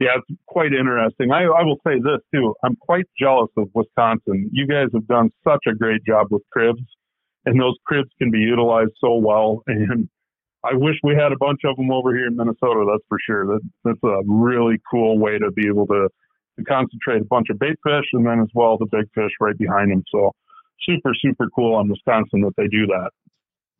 Yeah, 0.00 0.16
it's 0.16 0.40
quite 0.46 0.72
interesting. 0.72 1.32
I, 1.32 1.44
I 1.44 1.62
will 1.62 1.80
say 1.86 1.94
this 1.98 2.20
too. 2.34 2.54
I'm 2.64 2.76
quite 2.76 3.06
jealous 3.18 3.50
of 3.56 3.68
Wisconsin. 3.74 4.50
You 4.52 4.66
guys 4.66 4.88
have 4.92 5.06
done 5.06 5.30
such 5.46 5.64
a 5.68 5.74
great 5.74 6.04
job 6.04 6.28
with 6.30 6.42
cribs, 6.52 6.82
and 7.44 7.60
those 7.60 7.76
cribs 7.86 8.10
can 8.18 8.30
be 8.30 8.38
utilized 8.38 8.92
so 9.00 9.16
well. 9.16 9.62
And 9.68 10.08
I 10.64 10.74
wish 10.74 10.96
we 11.02 11.14
had 11.14 11.30
a 11.30 11.36
bunch 11.38 11.60
of 11.64 11.76
them 11.76 11.90
over 11.90 12.16
here 12.16 12.26
in 12.26 12.36
Minnesota. 12.36 12.86
That's 12.90 13.04
for 13.08 13.18
sure. 13.24 13.46
That 13.46 13.60
that's 13.84 14.02
a 14.02 14.22
really 14.26 14.78
cool 14.90 15.18
way 15.18 15.38
to 15.38 15.50
be 15.50 15.68
able 15.68 15.86
to, 15.88 16.08
to 16.58 16.64
concentrate 16.64 17.20
a 17.20 17.26
bunch 17.26 17.48
of 17.50 17.58
bait 17.58 17.76
fish 17.84 18.06
and 18.14 18.26
then 18.26 18.40
as 18.40 18.48
well 18.54 18.78
the 18.78 18.86
big 18.90 19.04
fish 19.14 19.32
right 19.40 19.58
behind 19.58 19.90
them. 19.92 20.02
So 20.10 20.32
super 20.88 21.12
super 21.20 21.48
cool 21.54 21.74
on 21.74 21.88
Wisconsin 21.88 22.40
that 22.42 22.54
they 22.56 22.68
do 22.68 22.86
that. 22.86 23.10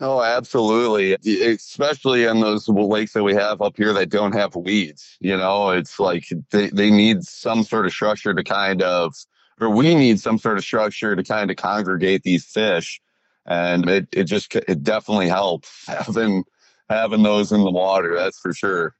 Oh, 0.00 0.22
absolutely. 0.22 1.14
Especially 1.14 2.24
in 2.24 2.40
those 2.40 2.68
lakes 2.68 3.12
that 3.12 3.22
we 3.22 3.34
have 3.34 3.62
up 3.62 3.76
here 3.76 3.92
that 3.92 4.10
don't 4.10 4.32
have 4.32 4.56
weeds. 4.56 5.16
You 5.20 5.36
know, 5.36 5.70
it's 5.70 6.00
like 6.00 6.26
they, 6.50 6.68
they 6.70 6.90
need 6.90 7.22
some 7.22 7.62
sort 7.62 7.86
of 7.86 7.92
structure 7.92 8.34
to 8.34 8.42
kind 8.42 8.82
of, 8.82 9.14
or 9.60 9.70
we 9.70 9.94
need 9.94 10.18
some 10.18 10.38
sort 10.38 10.58
of 10.58 10.64
structure 10.64 11.14
to 11.14 11.22
kind 11.22 11.50
of 11.50 11.56
congregate 11.56 12.24
these 12.24 12.44
fish. 12.44 13.00
And 13.46 13.88
it, 13.88 14.08
it 14.12 14.24
just, 14.24 14.54
it 14.56 14.82
definitely 14.82 15.28
helps 15.28 15.70
having, 15.86 16.42
having 16.88 17.22
those 17.22 17.52
in 17.52 17.62
the 17.62 17.70
water. 17.70 18.16
That's 18.16 18.38
for 18.40 18.52
sure. 18.52 18.96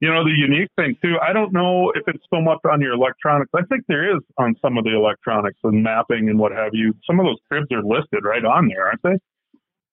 You 0.00 0.12
know, 0.12 0.24
the 0.24 0.30
unique 0.30 0.70
thing 0.76 0.96
too, 1.02 1.16
I 1.20 1.32
don't 1.32 1.52
know 1.52 1.92
if 1.94 2.02
it's 2.06 2.24
so 2.32 2.40
much 2.40 2.58
on 2.70 2.80
your 2.80 2.92
electronics. 2.92 3.50
I 3.54 3.62
think 3.68 3.84
there 3.88 4.16
is 4.16 4.22
on 4.36 4.56
some 4.62 4.78
of 4.78 4.84
the 4.84 4.94
electronics 4.94 5.58
and 5.62 5.82
mapping 5.82 6.28
and 6.28 6.38
what 6.38 6.52
have 6.52 6.70
you. 6.72 6.94
Some 7.04 7.20
of 7.20 7.26
those 7.26 7.38
cribs 7.48 7.66
are 7.72 7.82
listed 7.82 8.24
right 8.24 8.44
on 8.44 8.68
there, 8.68 8.86
aren't 8.86 9.02
they? 9.02 9.18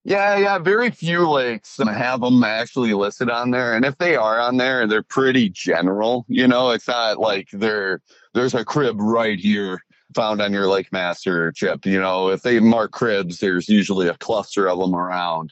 Yeah, 0.08 0.38
yeah. 0.38 0.60
Very 0.60 0.92
few 0.92 1.28
lakes 1.28 1.78
have 1.80 2.22
them 2.22 2.44
actually 2.44 2.94
listed 2.94 3.28
on 3.28 3.50
there, 3.50 3.76
and 3.76 3.84
if 3.84 3.98
they 3.98 4.16
are 4.16 4.40
on 4.40 4.58
there, 4.58 4.86
they're 4.86 5.02
pretty 5.02 5.50
general. 5.50 6.26
You 6.28 6.48
know, 6.48 6.70
it's 6.70 6.88
not 6.88 7.18
like 7.18 7.50
there 7.52 8.02
there's 8.36 8.54
a 8.54 8.64
crib 8.64 8.98
right 9.00 9.40
here 9.40 9.82
found 10.14 10.44
on 10.44 10.54
your 10.54 10.66
LakeMaster 10.66 11.56
chip. 11.56 11.88
You 11.88 12.00
know, 12.00 12.30
if 12.30 12.44
they 12.44 12.60
mark 12.60 12.92
cribs, 12.92 13.40
there's 13.40 13.68
usually 13.68 14.08
a 14.08 14.18
cluster 14.18 14.70
of 14.70 14.78
them 14.78 14.96
around. 14.96 15.52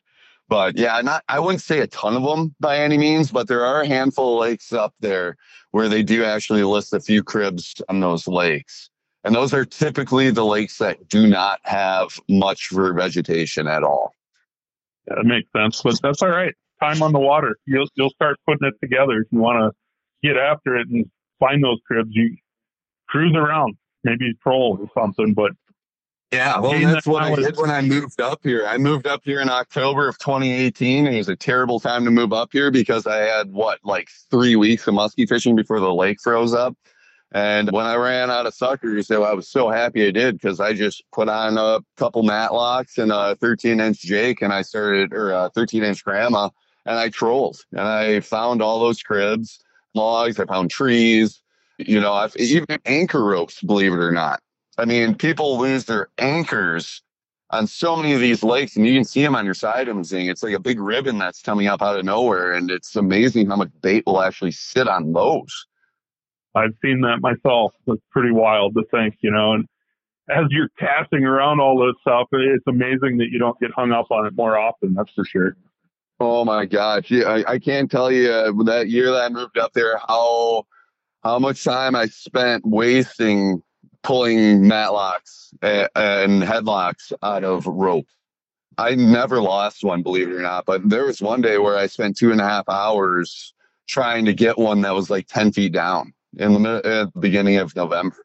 But 0.49 0.78
yeah, 0.78 1.01
not 1.01 1.24
I 1.30 1.39
wouldn't 1.39 1.64
say 1.64 1.80
a 1.80 1.88
ton 1.88 2.16
of 2.16 2.22
them 2.22 2.54
by 2.60 2.78
any 2.78 2.97
means, 2.99 3.32
but 3.32 3.47
there 3.47 3.66
are 3.66 3.82
a 3.82 3.88
handful 3.88 4.36
of 4.36 4.41
lakes 4.47 4.72
up 4.72 4.93
there 4.99 5.36
where 5.72 5.89
they 5.89 6.04
do 6.04 6.24
actually 6.24 6.64
list 6.64 6.93
a 6.93 6.99
few 6.99 7.24
cribs 7.24 7.82
on 7.89 8.01
those 8.01 8.28
lakes. 8.28 8.91
And 9.24 9.34
those 9.34 9.51
are 9.51 9.66
typically 9.66 10.30
the 10.30 10.45
lakes 10.45 10.78
that 10.78 11.08
do 11.10 11.26
not 11.26 11.60
have 11.64 12.20
much 12.30 12.70
vegetation 12.72 13.68
at 13.68 13.84
all. 13.84 14.14
That 15.08 15.26
makes 15.26 15.49
sense, 15.56 15.82
but 15.82 16.01
that's 16.01 16.22
all 16.22 16.30
right. 16.30 16.54
Time 16.82 17.01
on 17.01 17.12
the 17.12 17.20
water. 17.20 17.58
You'll 17.66 17.88
you'll 17.95 18.10
start 18.10 18.38
putting 18.47 18.68
it 18.68 18.74
together 18.82 19.22
if 19.22 19.28
you 19.32 19.39
want 19.39 19.60
to 19.60 20.28
get 20.28 20.38
after 20.38 20.78
it 20.78 20.88
and 20.89 21.06
find 21.39 21.64
those 21.64 21.80
cribs. 21.86 22.10
You 22.12 22.36
cruise 23.10 23.36
around, 23.36 23.76
maybe 24.04 24.34
troll 24.41 24.78
or 24.80 24.89
something, 25.01 25.34
but 25.34 25.51
yeah, 26.34 26.60
well, 26.60 26.80
that's 26.80 27.06
what 27.06 27.22
I 27.22 27.36
did 27.36 27.58
when 27.58 27.70
I 27.70 27.82
moved 27.82 28.20
up 28.20 28.39
here. 28.41 28.66
I 28.66 28.80
moved 28.80 29.06
up 29.06 29.22
here 29.24 29.39
in 29.39 29.49
October 29.49 30.08
of 30.08 30.18
2018, 30.18 31.06
and 31.06 31.14
it 31.14 31.18
was 31.20 31.30
a 31.30 31.36
terrible 31.36 31.80
time 31.80 32.06
to 32.06 32.12
move 32.12 32.34
up 32.34 32.49
here 32.51 32.72
because 32.72 33.06
I 33.06 33.18
had 33.18 33.51
what, 33.51 33.78
like 33.84 34.10
three 34.32 34.56
weeks 34.56 34.88
of 34.88 34.95
muskie 34.95 35.30
fishing 35.30 35.56
before 35.56 35.80
the 35.80 35.93
lake 35.93 36.20
froze 36.20 36.56
up. 36.56 36.76
And 37.34 37.72
when 37.72 37.88
I 37.88 37.96
ran 37.96 38.30
out 38.30 38.46
of 38.46 38.54
suckers, 38.54 39.08
so 39.08 39.24
I 39.24 39.34
was 39.34 39.50
so 39.50 39.70
happy 39.70 40.06
I 40.08 40.12
did 40.12 40.36
because 40.36 40.60
I 40.60 40.74
just 40.74 41.04
put 41.12 41.28
on 41.30 41.58
a 41.58 41.80
couple 41.98 42.24
matlocks 42.24 43.00
and 43.00 43.12
a 43.12 43.36
13 43.38 43.80
inch 43.80 44.02
Jake 44.02 44.44
and 44.44 44.54
I 44.54 44.62
started, 44.62 45.14
or 45.14 45.32
a 45.32 45.50
13 45.56 45.84
inch 45.84 46.04
grandma, 46.04 46.50
and 46.86 47.00
I 47.00 47.10
trolled 47.10 47.58
and 47.72 47.82
I 47.82 48.20
found 48.20 48.62
all 48.62 48.80
those 48.80 49.02
cribs, 49.02 49.60
logs, 49.96 50.40
I 50.40 50.46
found 50.46 50.70
trees, 50.70 51.42
you 51.80 52.00
know, 52.00 52.14
I've 52.14 52.36
even 52.38 52.68
anchor 52.86 53.24
ropes, 53.24 53.62
believe 53.62 53.94
it 53.94 54.00
or 54.00 54.12
not. 54.12 54.40
I 54.78 54.86
mean, 54.86 55.16
people 55.16 55.58
lose 55.58 55.86
their 55.86 56.10
anchors 56.20 57.02
on 57.50 57.66
so 57.66 57.96
many 57.96 58.14
of 58.14 58.20
these 58.20 58.44
lakes 58.44 58.76
and 58.76 58.86
you 58.86 58.94
can 58.94 59.04
see 59.04 59.24
them 59.24 59.36
on 59.36 59.46
your 59.46 59.54
side 59.56 59.88
of 59.88 59.96
them. 59.96 60.04
Seeing 60.04 60.28
it's 60.28 60.44
like 60.44 60.54
a 60.54 60.60
big 60.60 60.80
ribbon 60.80 61.18
that's 61.18 61.42
coming 61.42 61.66
up 61.66 61.82
out 61.82 61.98
of 61.98 62.06
nowhere. 62.06 62.54
And 62.54 62.70
it's 62.70 62.96
amazing 62.96 63.48
how 63.48 63.56
much 63.56 63.70
bait 63.82 64.04
will 64.06 64.22
actually 64.22 64.52
sit 64.52 64.88
on 64.88 65.14
those. 65.14 65.66
I've 66.56 66.74
seen 66.84 67.01
that 67.01 67.22
myself. 67.22 67.74
It's 67.88 68.01
pretty 68.12 68.32
wild 68.32 68.76
to 68.76 68.84
think, 68.91 69.16
you 69.22 69.32
know, 69.32 69.54
and 69.54 69.68
as 70.30 70.45
you're 70.49 70.70
casting 70.80 71.26
around 71.26 71.60
all 71.60 71.78
this 71.78 71.95
stuff, 72.01 72.28
it's 72.32 72.64
amazing 72.68 73.18
that 73.18 73.28
you 73.32 73.39
don't 73.39 73.60
get 73.60 73.72
hung 73.72 73.91
up 73.91 74.12
on 74.12 74.26
it 74.26 74.34
more 74.36 74.58
often. 74.58 74.93
That's 74.93 75.12
for 75.12 75.26
sure. 75.26 75.58
Oh 76.20 76.45
my 76.45 76.66
gosh. 76.66 77.12
Yeah, 77.12 77.28
I, 77.28 77.54
I 77.54 77.60
can't 77.60 77.91
tell 77.91 78.12
you 78.12 78.32
uh, 78.32 78.51
that 78.64 78.89
year 78.89 79.12
that 79.12 79.26
I 79.26 79.30
moved 79.30 79.58
up 79.58 79.74
there, 79.74 79.97
how, 80.08 80.66
how 81.24 81.39
much 81.39 81.64
time 81.64 81.95
I 81.95 82.06
spent 82.06 82.66
wasting 82.66 83.62
pulling 84.04 84.62
matlocks 84.62 85.54
and 85.62 86.43
headlocks 86.43 87.12
out 87.22 87.43
of 87.43 87.66
rope. 87.66 88.08
I 88.78 88.95
never 88.95 89.41
lost 89.41 89.84
one, 89.84 90.04
believe 90.04 90.30
it 90.30 90.36
or 90.36 90.41
not. 90.41 90.66
But 90.66 90.88
there 90.89 91.06
was 91.06 91.22
one 91.22 91.41
day 91.41 91.58
where 91.58 91.78
I 91.78 91.88
spent 91.88 92.18
two 92.18 92.32
and 92.32 92.41
a 92.41 92.47
half 92.47 92.68
hours 92.70 93.54
trying 93.88 94.26
to 94.26 94.34
get 94.34 94.58
one 94.58 94.82
that 94.82 94.95
was 94.95 95.10
like 95.10 95.28
10 95.28 95.51
feet 95.51 95.74
down 95.74 96.14
in 96.38 96.64
the, 96.64 97.12
beginning 97.20 97.58
of 97.58 97.76
November. 97.76 98.18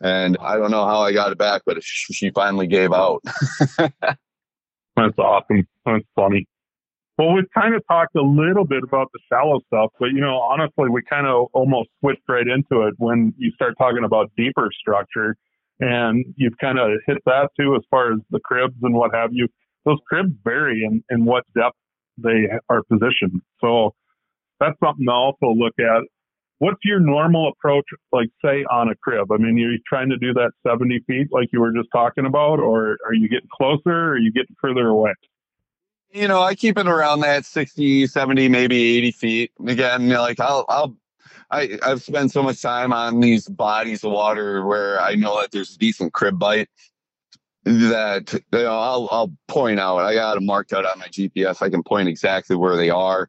And 0.00 0.36
I 0.40 0.56
don't 0.56 0.70
know 0.70 0.86
how 0.86 1.00
I 1.00 1.12
got 1.12 1.32
it 1.32 1.38
back, 1.38 1.62
but 1.64 1.82
she 1.82 2.30
finally 2.30 2.66
gave 2.66 2.92
out. 2.92 3.22
That's 3.78 5.18
awesome. 5.18 5.66
That's 5.86 6.04
funny. 6.14 6.46
Well, 7.16 7.32
we've 7.32 7.50
kind 7.54 7.74
of 7.74 7.82
talked 7.86 8.16
a 8.16 8.22
little 8.22 8.64
bit 8.64 8.82
about 8.82 9.08
the 9.12 9.20
shallow 9.28 9.60
stuff, 9.68 9.92
but 10.00 10.06
you 10.06 10.20
know, 10.20 10.38
honestly, 10.40 10.88
we 10.90 11.00
kind 11.08 11.26
of 11.26 11.46
almost 11.52 11.88
switched 12.00 12.28
right 12.28 12.46
into 12.46 12.86
it 12.86 12.94
when 12.98 13.32
you 13.38 13.52
start 13.52 13.74
talking 13.78 14.04
about 14.04 14.32
deeper 14.36 14.68
structure. 14.80 15.36
And 15.80 16.24
you've 16.36 16.56
kind 16.58 16.78
of 16.78 16.90
hit 17.06 17.18
that 17.26 17.50
too, 17.58 17.74
as 17.74 17.82
far 17.90 18.12
as 18.12 18.20
the 18.30 18.40
cribs 18.40 18.76
and 18.82 18.94
what 18.94 19.14
have 19.14 19.30
you. 19.32 19.48
Those 19.84 19.98
cribs 20.08 20.32
vary 20.44 20.84
in, 20.84 21.02
in 21.10 21.24
what 21.24 21.44
depth 21.56 21.76
they 22.16 22.48
are 22.68 22.82
positioned. 22.84 23.42
So 23.60 23.94
that's 24.60 24.78
something 24.82 25.06
to 25.06 25.12
also 25.12 25.52
look 25.52 25.74
at 25.78 26.02
what's 26.58 26.80
your 26.84 27.00
normal 27.00 27.48
approach, 27.48 27.84
like 28.12 28.28
say 28.44 28.64
on 28.70 28.88
a 28.88 28.94
crib? 28.96 29.30
I 29.32 29.36
mean, 29.36 29.54
are 29.64 29.72
you 29.72 29.78
trying 29.86 30.08
to 30.10 30.16
do 30.16 30.32
that 30.34 30.52
70 30.66 31.00
feet 31.06 31.28
like 31.30 31.48
you 31.52 31.60
were 31.60 31.72
just 31.72 31.88
talking 31.92 32.26
about, 32.26 32.60
or 32.60 32.98
are 33.06 33.14
you 33.14 33.28
getting 33.28 33.48
closer 33.52 33.90
or 33.90 34.10
are 34.12 34.18
you 34.18 34.32
getting 34.32 34.56
further 34.60 34.88
away? 34.88 35.12
You 36.10 36.28
know, 36.28 36.42
I 36.42 36.54
keep 36.54 36.78
it 36.78 36.86
around 36.86 37.20
that 37.20 37.44
60, 37.44 38.06
70, 38.06 38.48
maybe 38.48 38.98
80 38.98 39.10
feet. 39.12 39.52
Again, 39.66 40.08
like 40.10 40.38
I'll, 40.38 40.64
I'll, 40.68 40.96
I, 41.50 41.78
I've 41.82 42.02
spent 42.02 42.30
so 42.30 42.42
much 42.42 42.62
time 42.62 42.92
on 42.92 43.20
these 43.20 43.48
bodies 43.48 44.04
of 44.04 44.12
water 44.12 44.64
where 44.64 45.00
I 45.00 45.16
know 45.16 45.40
that 45.40 45.50
there's 45.50 45.74
a 45.74 45.78
decent 45.78 46.12
crib 46.12 46.38
bite 46.38 46.68
that 47.64 48.32
you 48.32 48.40
know, 48.52 48.78
I'll, 48.78 49.08
I'll 49.10 49.32
point 49.48 49.80
out. 49.80 49.98
I 49.98 50.14
got 50.14 50.34
them 50.34 50.46
marked 50.46 50.72
out 50.72 50.84
on 50.84 50.98
my 51.00 51.06
GPS. 51.06 51.62
I 51.62 51.68
can 51.68 51.82
point 51.82 52.08
exactly 52.08 52.54
where 52.54 52.76
they 52.76 52.90
are 52.90 53.28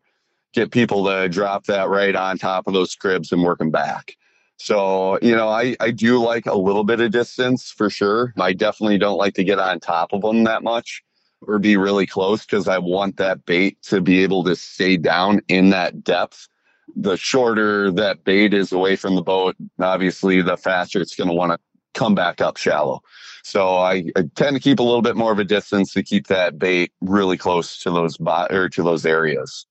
get 0.56 0.72
people 0.72 1.06
to 1.06 1.30
drop 1.30 1.66
that 1.66 1.90
right 1.90 2.16
on 2.16 2.38
top 2.38 2.66
of 2.68 2.74
those 2.74 2.96
cribs 2.96 3.32
and 3.32 3.44
work 3.44 3.60
them 3.60 3.72
back. 3.72 4.16
So, 4.58 5.20
you 5.22 5.36
know, 5.36 5.50
I, 5.50 5.76
I 5.80 5.92
do 5.92 6.18
like 6.18 6.46
a 6.46 6.58
little 6.58 6.86
bit 6.86 7.02
of 7.02 7.12
distance 7.12 7.70
for 7.70 7.90
sure. 7.90 8.34
I 8.40 8.54
definitely 8.54 8.98
don't 8.98 9.18
like 9.18 9.34
to 9.36 9.44
get 9.44 9.60
on 9.60 9.80
top 9.80 10.14
of 10.14 10.22
them 10.22 10.46
that 10.46 10.64
much 10.64 11.04
or 11.42 11.60
be 11.60 11.78
really 11.78 12.06
close 12.08 12.46
because 12.46 12.68
I 12.68 12.78
want 12.78 13.18
that 13.18 13.46
bait 13.46 13.82
to 13.84 14.02
be 14.02 14.24
able 14.24 14.44
to 14.46 14.56
stay 14.56 14.98
down 14.98 15.42
in 15.50 15.72
that 15.72 16.04
depth. 16.04 16.48
The 16.96 17.18
shorter 17.18 17.92
that 17.92 18.24
bait 18.24 18.54
is 18.54 18.72
away 18.72 18.96
from 18.96 19.16
the 19.16 19.22
boat, 19.22 19.56
obviously, 19.80 20.42
the 20.42 20.56
faster 20.56 21.02
it's 21.02 21.16
going 21.16 21.30
to 21.30 21.36
want 21.36 21.52
to 21.52 21.60
come 21.94 22.16
back 22.16 22.40
up 22.42 22.58
shallow. 22.58 23.02
So 23.44 23.78
I, 23.78 24.06
I, 24.16 24.24
tend 24.36 24.56
to 24.56 24.60
keep 24.60 24.80
a 24.80 24.84
little 24.84 25.02
bit 25.02 25.16
more 25.16 25.32
of 25.32 25.40
a 25.40 25.44
distance 25.44 25.94
to 25.94 26.04
keep 26.04 26.28
that 26.28 26.58
bait 26.58 26.92
really 27.02 27.38
close 27.38 27.80
to 27.80 27.92
those 27.92 28.18
bo- 28.18 28.48
or 28.50 28.70
to 28.70 28.84
those 28.84 29.06
areas. 29.06 29.66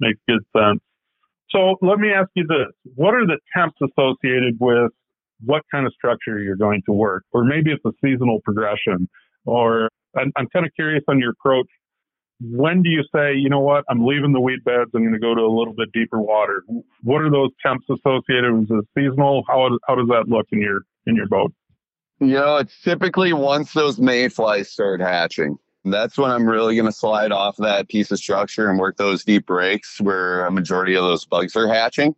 Makes 0.00 0.20
good 0.28 0.44
sense. 0.56 0.80
So 1.50 1.76
let 1.80 1.98
me 1.98 2.10
ask 2.12 2.28
you 2.34 2.46
this. 2.46 2.72
What 2.94 3.14
are 3.14 3.26
the 3.26 3.38
temps 3.56 3.76
associated 3.82 4.56
with 4.60 4.92
what 5.44 5.62
kind 5.70 5.86
of 5.86 5.92
structure 5.94 6.38
you're 6.40 6.56
going 6.56 6.82
to 6.86 6.92
work? 6.92 7.24
Or 7.32 7.44
maybe 7.44 7.70
it's 7.70 7.84
a 7.84 7.92
seasonal 8.04 8.40
progression. 8.44 9.08
Or 9.44 9.88
I'm, 10.16 10.32
I'm 10.36 10.48
kind 10.48 10.66
of 10.66 10.72
curious 10.74 11.04
on 11.08 11.18
your 11.18 11.30
approach. 11.30 11.66
When 12.40 12.82
do 12.82 12.90
you 12.90 13.02
say, 13.12 13.34
you 13.34 13.48
know 13.48 13.60
what, 13.60 13.84
I'm 13.90 14.06
leaving 14.06 14.32
the 14.32 14.40
weed 14.40 14.62
beds, 14.64 14.90
I'm 14.94 15.02
going 15.02 15.12
to 15.12 15.18
go 15.18 15.34
to 15.34 15.40
a 15.40 15.50
little 15.50 15.74
bit 15.74 15.90
deeper 15.92 16.20
water? 16.20 16.62
What 17.02 17.22
are 17.22 17.30
those 17.30 17.50
temps 17.64 17.84
associated 17.90 18.52
with? 18.52 18.70
It 18.70 18.84
seasonal? 18.96 19.42
How, 19.48 19.70
how 19.88 19.96
does 19.96 20.06
that 20.08 20.26
look 20.28 20.46
in 20.52 20.60
your 20.60 20.82
in 21.06 21.16
your 21.16 21.26
boat? 21.26 21.52
You 22.20 22.34
know, 22.34 22.56
it's 22.58 22.80
typically 22.82 23.32
once 23.32 23.72
those 23.72 23.98
mayflies 23.98 24.70
start 24.70 25.00
hatching 25.00 25.56
that's 25.92 26.18
when 26.18 26.30
I'm 26.30 26.46
really 26.46 26.74
going 26.74 26.86
to 26.86 26.92
slide 26.92 27.32
off 27.32 27.56
that 27.58 27.88
piece 27.88 28.10
of 28.10 28.18
structure 28.18 28.68
and 28.68 28.78
work 28.78 28.96
those 28.96 29.24
deep 29.24 29.46
breaks 29.46 30.00
where 30.00 30.44
a 30.46 30.50
majority 30.50 30.94
of 30.94 31.04
those 31.04 31.24
bugs 31.24 31.56
are 31.56 31.68
hatching. 31.68 32.14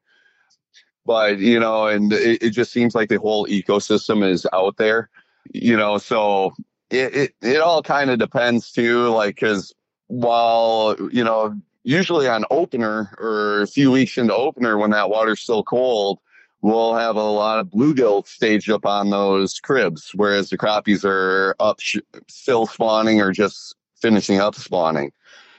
But, 1.07 1.39
you 1.39 1.59
know, 1.59 1.87
and 1.87 2.13
it, 2.13 2.43
it 2.43 2.51
just 2.51 2.73
seems 2.73 2.95
like 2.95 3.09
the 3.09 3.19
whole 3.19 3.47
ecosystem 3.47 4.29
is 4.29 4.47
out 4.53 4.77
there, 4.77 5.11
you 5.53 5.77
know, 5.77 5.99
so 5.99 6.53
it, 6.91 7.15
it, 7.15 7.35
it 7.43 7.61
all 7.61 7.83
kind 7.83 8.11
of 8.11 8.19
depends 8.19 8.71
too, 8.71 9.09
like, 9.09 9.39
cause 9.39 9.75
while, 10.09 10.97
you 11.11 11.25
know, 11.25 11.57
usually 11.85 12.29
on 12.29 12.45
opener 12.51 13.15
or 13.19 13.63
a 13.63 13.67
few 13.67 13.91
weeks 13.91 14.19
into 14.19 14.35
opener 14.35 14.77
when 14.77 14.91
that 14.91 15.09
water's 15.09 15.41
still 15.41 15.63
cold, 15.63 16.19
we'll 16.63 16.95
have 16.95 17.17
a 17.17 17.23
lot 17.23 17.59
of 17.59 17.69
bluegill 17.69 18.27
staged 18.27 18.71
up 18.71 18.85
on 18.87 19.11
those 19.11 19.59
cribs, 19.61 20.11
whereas 20.15 20.51
the 20.51 20.59
crappies 20.59 21.05
are 21.05 21.55
up 21.61 21.81
sh- 21.81 21.99
still 22.29 22.67
spawning 22.67 23.21
or 23.21 23.33
just 23.33 23.75
finishing 24.01 24.41
up 24.41 24.55
spawning. 24.55 25.13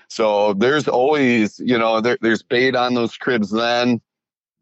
So 0.07 0.53
there's 0.53 0.87
always, 0.87 1.59
you 1.59 1.77
know, 1.77 2.01
there, 2.01 2.17
there's 2.21 2.43
bait 2.43 2.75
on 2.75 2.93
those 2.93 3.15
cribs 3.15 3.49
then, 3.49 4.01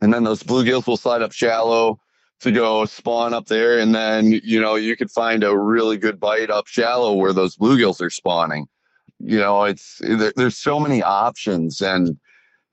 and 0.01 0.13
then 0.13 0.23
those 0.23 0.43
bluegills 0.43 0.87
will 0.87 0.97
slide 0.97 1.21
up 1.21 1.31
shallow 1.31 1.99
to 2.41 2.51
go 2.51 2.85
spawn 2.85 3.33
up 3.33 3.47
there, 3.47 3.79
and 3.79 3.93
then 3.93 4.31
you 4.31 4.61
know 4.61 4.75
you 4.75 4.95
could 4.95 5.11
find 5.11 5.43
a 5.43 5.57
really 5.57 5.97
good 5.97 6.19
bite 6.19 6.49
up 6.49 6.67
shallow 6.67 7.13
where 7.13 7.33
those 7.33 7.57
bluegills 7.57 8.01
are 8.01 8.09
spawning. 8.09 8.67
You 9.19 9.39
know, 9.39 9.65
it's 9.65 9.99
there, 10.01 10.31
there's 10.35 10.55
so 10.55 10.79
many 10.79 11.03
options, 11.03 11.81
and 11.81 12.17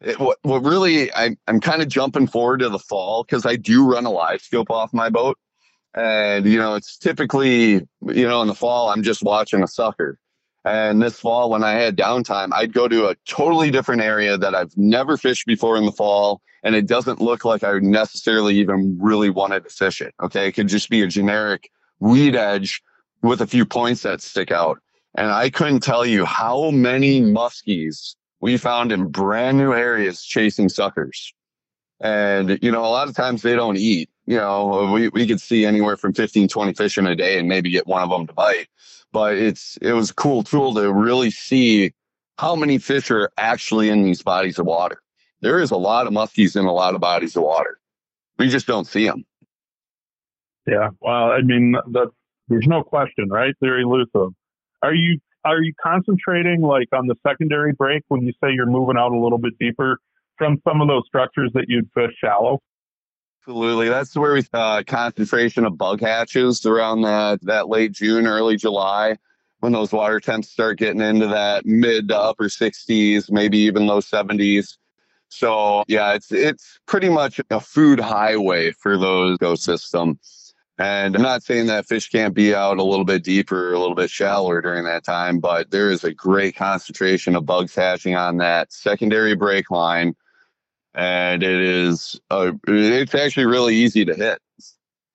it, 0.01 0.19
what 0.19 0.39
what 0.43 0.63
really 0.63 1.13
I, 1.13 1.37
I'm 1.47 1.61
kind 1.61 1.83
of 1.83 1.89
jumping 1.89 2.27
forward 2.27 2.59
to 2.59 2.69
the 2.69 2.79
fall 2.79 3.25
because 3.25 3.47
I 3.47 3.57
do 3.57 3.85
run 3.85 4.07
a 4.07 4.11
LiveScope 4.11 4.71
off 4.71 4.93
my 4.93 5.09
boat, 5.09 5.39
and 5.95 6.47
you 6.47 6.59
know 6.59 6.75
it's 6.75 6.97
typically 6.99 7.73
you 8.03 8.29
know 8.29 8.43
in 8.43 8.49
the 8.49 8.55
fall 8.55 8.91
I'm 8.91 9.03
just 9.03 9.23
watching 9.23 9.63
a 9.63 9.69
sucker. 9.69 10.19
And 10.65 11.01
this 11.01 11.21
fall, 11.21 11.51
when 11.51 11.63
I 11.63 11.75
had 11.75 11.97
downtime, 11.97 12.49
I'd 12.53 12.73
go 12.73 12.89
to 12.89 13.07
a 13.07 13.15
totally 13.25 13.71
different 13.71 14.03
area 14.03 14.37
that 14.37 14.53
I've 14.53 14.77
never 14.77 15.17
fished 15.17 15.47
before 15.47 15.77
in 15.77 15.87
the 15.87 15.93
fall. 15.93 16.43
And 16.65 16.75
it 16.75 16.89
doesn't 16.89 17.21
look 17.21 17.45
like 17.45 17.63
I 17.63 17.79
necessarily 17.79 18.57
even 18.57 18.99
really 19.01 19.31
wanted 19.31 19.63
to 19.63 19.71
fish 19.71 20.01
it. 20.01 20.13
Okay. 20.21 20.49
It 20.49 20.53
could 20.53 20.67
just 20.67 20.91
be 20.91 21.03
a 21.03 21.07
generic 21.07 21.71
weed 22.01 22.35
edge 22.35 22.83
with 23.23 23.41
a 23.41 23.47
few 23.47 23.65
points 23.65 24.03
that 24.03 24.21
stick 24.21 24.51
out. 24.51 24.81
And 25.17 25.31
I 25.31 25.51
couldn't 25.51 25.85
tell 25.85 26.05
you 26.05 26.25
how 26.25 26.73
many 26.73 27.23
muskies 27.23 28.17
we 28.41 28.57
found 28.57 28.93
in 28.93 29.09
brand 29.09 29.59
new 29.59 29.73
areas 29.73 30.23
chasing 30.23 30.69
suckers. 30.69 31.33
And, 32.01 32.59
you 32.63 32.71
know, 32.71 32.85
a 32.85 32.89
lot 32.89 33.09
of 33.09 33.15
times 33.15 33.43
they 33.43 33.55
don't 33.57 33.79
eat. 33.79 34.11
You 34.27 34.37
know, 34.37 34.91
we, 34.93 35.09
we 35.09 35.27
could 35.27 35.41
see 35.41 35.65
anywhere 35.65 35.97
from 35.97 36.13
15, 36.13 36.49
20 36.49 36.75
fish 36.75 36.99
in 36.99 37.07
a 37.07 37.17
day 37.17 37.39
and 37.39 37.49
maybe 37.49 37.71
get 37.71 37.87
one 37.87 38.03
of 38.03 38.11
them 38.11 38.27
to 38.27 38.33
bite 38.33 38.69
but 39.17 39.35
it's 39.39 39.79
it 39.81 39.93
was 39.93 40.11
a 40.11 40.15
cool 40.15 40.43
tool 40.43 40.75
to 40.75 40.93
really 40.93 41.31
see 41.31 41.91
how 42.39 42.55
many 42.55 42.77
fish 42.77 43.11
are 43.11 43.31
actually 43.39 43.89
in 43.89 44.03
these 44.03 44.23
bodies 44.23 44.59
of 44.59 44.67
water. 44.67 45.01
There 45.41 45.59
is 45.59 45.71
a 45.71 45.77
lot 45.77 46.07
of 46.07 46.13
muskies 46.13 46.55
in 46.55 46.67
a 46.67 46.73
lot 46.73 46.95
of 46.95 47.01
bodies 47.01 47.35
of 47.35 47.43
water. 47.43 47.79
We 48.39 48.51
just 48.51 48.67
don't 48.67 48.87
see 48.87 49.07
them. 49.07 49.25
Yeah, 50.67 50.91
well, 51.01 51.31
I 51.31 51.41
mean, 51.41 51.77
there's 52.49 52.67
no 52.67 52.83
question, 52.83 53.31
right? 53.31 53.55
They're 53.63 53.81
elusive. 53.81 54.35
Are 54.83 54.95
you 54.95 55.19
are 55.47 55.63
you 55.63 55.73
concentrating 55.83 56.61
like 56.61 56.89
on 56.93 57.07
the 57.07 57.15
secondary 57.27 57.73
break 57.73 58.03
when 58.09 58.23
you 58.23 58.33
say 58.43 58.51
you're 58.53 58.67
moving 58.67 58.97
out 58.97 59.13
a 59.13 59.19
little 59.19 59.39
bit 59.39 59.57
deeper 59.59 59.99
from 60.37 60.61
some 60.69 60.81
of 60.81 60.89
those 60.89 61.05
structures 61.07 61.51
that 61.55 61.67
you'd 61.69 61.89
fish 61.95 62.13
shallow? 62.23 62.61
Absolutely. 63.43 63.89
That's 63.89 64.17
where 64.17 64.35
we 64.35 64.43
uh, 64.53 64.83
concentration 64.85 65.65
of 65.65 65.79
bug 65.79 66.01
hatches 66.01 66.67
around 66.67 67.03
that 67.03 67.39
that 67.43 67.69
late 67.69 67.93
June, 67.93 68.27
early 68.27 68.57
July, 68.57 69.17
when 69.61 69.73
those 69.73 69.93
water 69.93 70.19
temps 70.19 70.51
start 70.51 70.79
getting 70.79 71.01
into 71.01 71.29
that 71.29 71.65
mid 71.65 72.09
to 72.09 72.19
upper 72.19 72.47
60s, 72.47 73.31
maybe 73.31 73.59
even 73.59 73.87
low 73.87 74.01
70s. 74.01 74.77
So 75.29 75.85
yeah, 75.87 76.15
it's 76.15 76.33
it's 76.33 76.81
pretty 76.87 77.09
much 77.09 77.41
a 77.51 77.61
food 77.61 78.01
highway 78.01 78.73
for 78.73 78.99
those 78.99 79.39
ecosystem. 79.39 80.19
And 80.79 81.17
I'm 81.17 81.23
not 81.23 81.43
saying 81.43 81.67
that 81.67 81.87
fish 81.87 82.11
can't 82.11 82.35
be 82.35 82.55
out 82.55 82.77
a 82.77 82.85
little 82.85 83.07
bit 83.07 83.25
deeper, 83.25 83.73
a 83.73 83.79
little 83.79 83.95
bit 83.95 84.11
shallower 84.11 84.61
during 84.61 84.85
that 84.85 85.05
time, 85.05 85.41
but 85.41 85.71
there 85.71 85.91
is 85.91 86.05
a 86.05 86.13
great 86.13 86.55
concentration 86.55 87.35
of 87.35 87.47
bugs 87.47 87.75
hatching 87.75 88.15
on 88.15 88.37
that 88.39 88.73
secondary 88.73 89.35
break 89.35 89.71
line 89.71 90.15
and 90.97 91.43
it 91.43 91.61
is 91.61 92.19
uh, 92.31 92.53
it's 92.67 93.15
actually 93.15 93.47
really 93.47 93.77
easy 93.77 94.05
to 94.05 94.15
hit. 94.15 94.41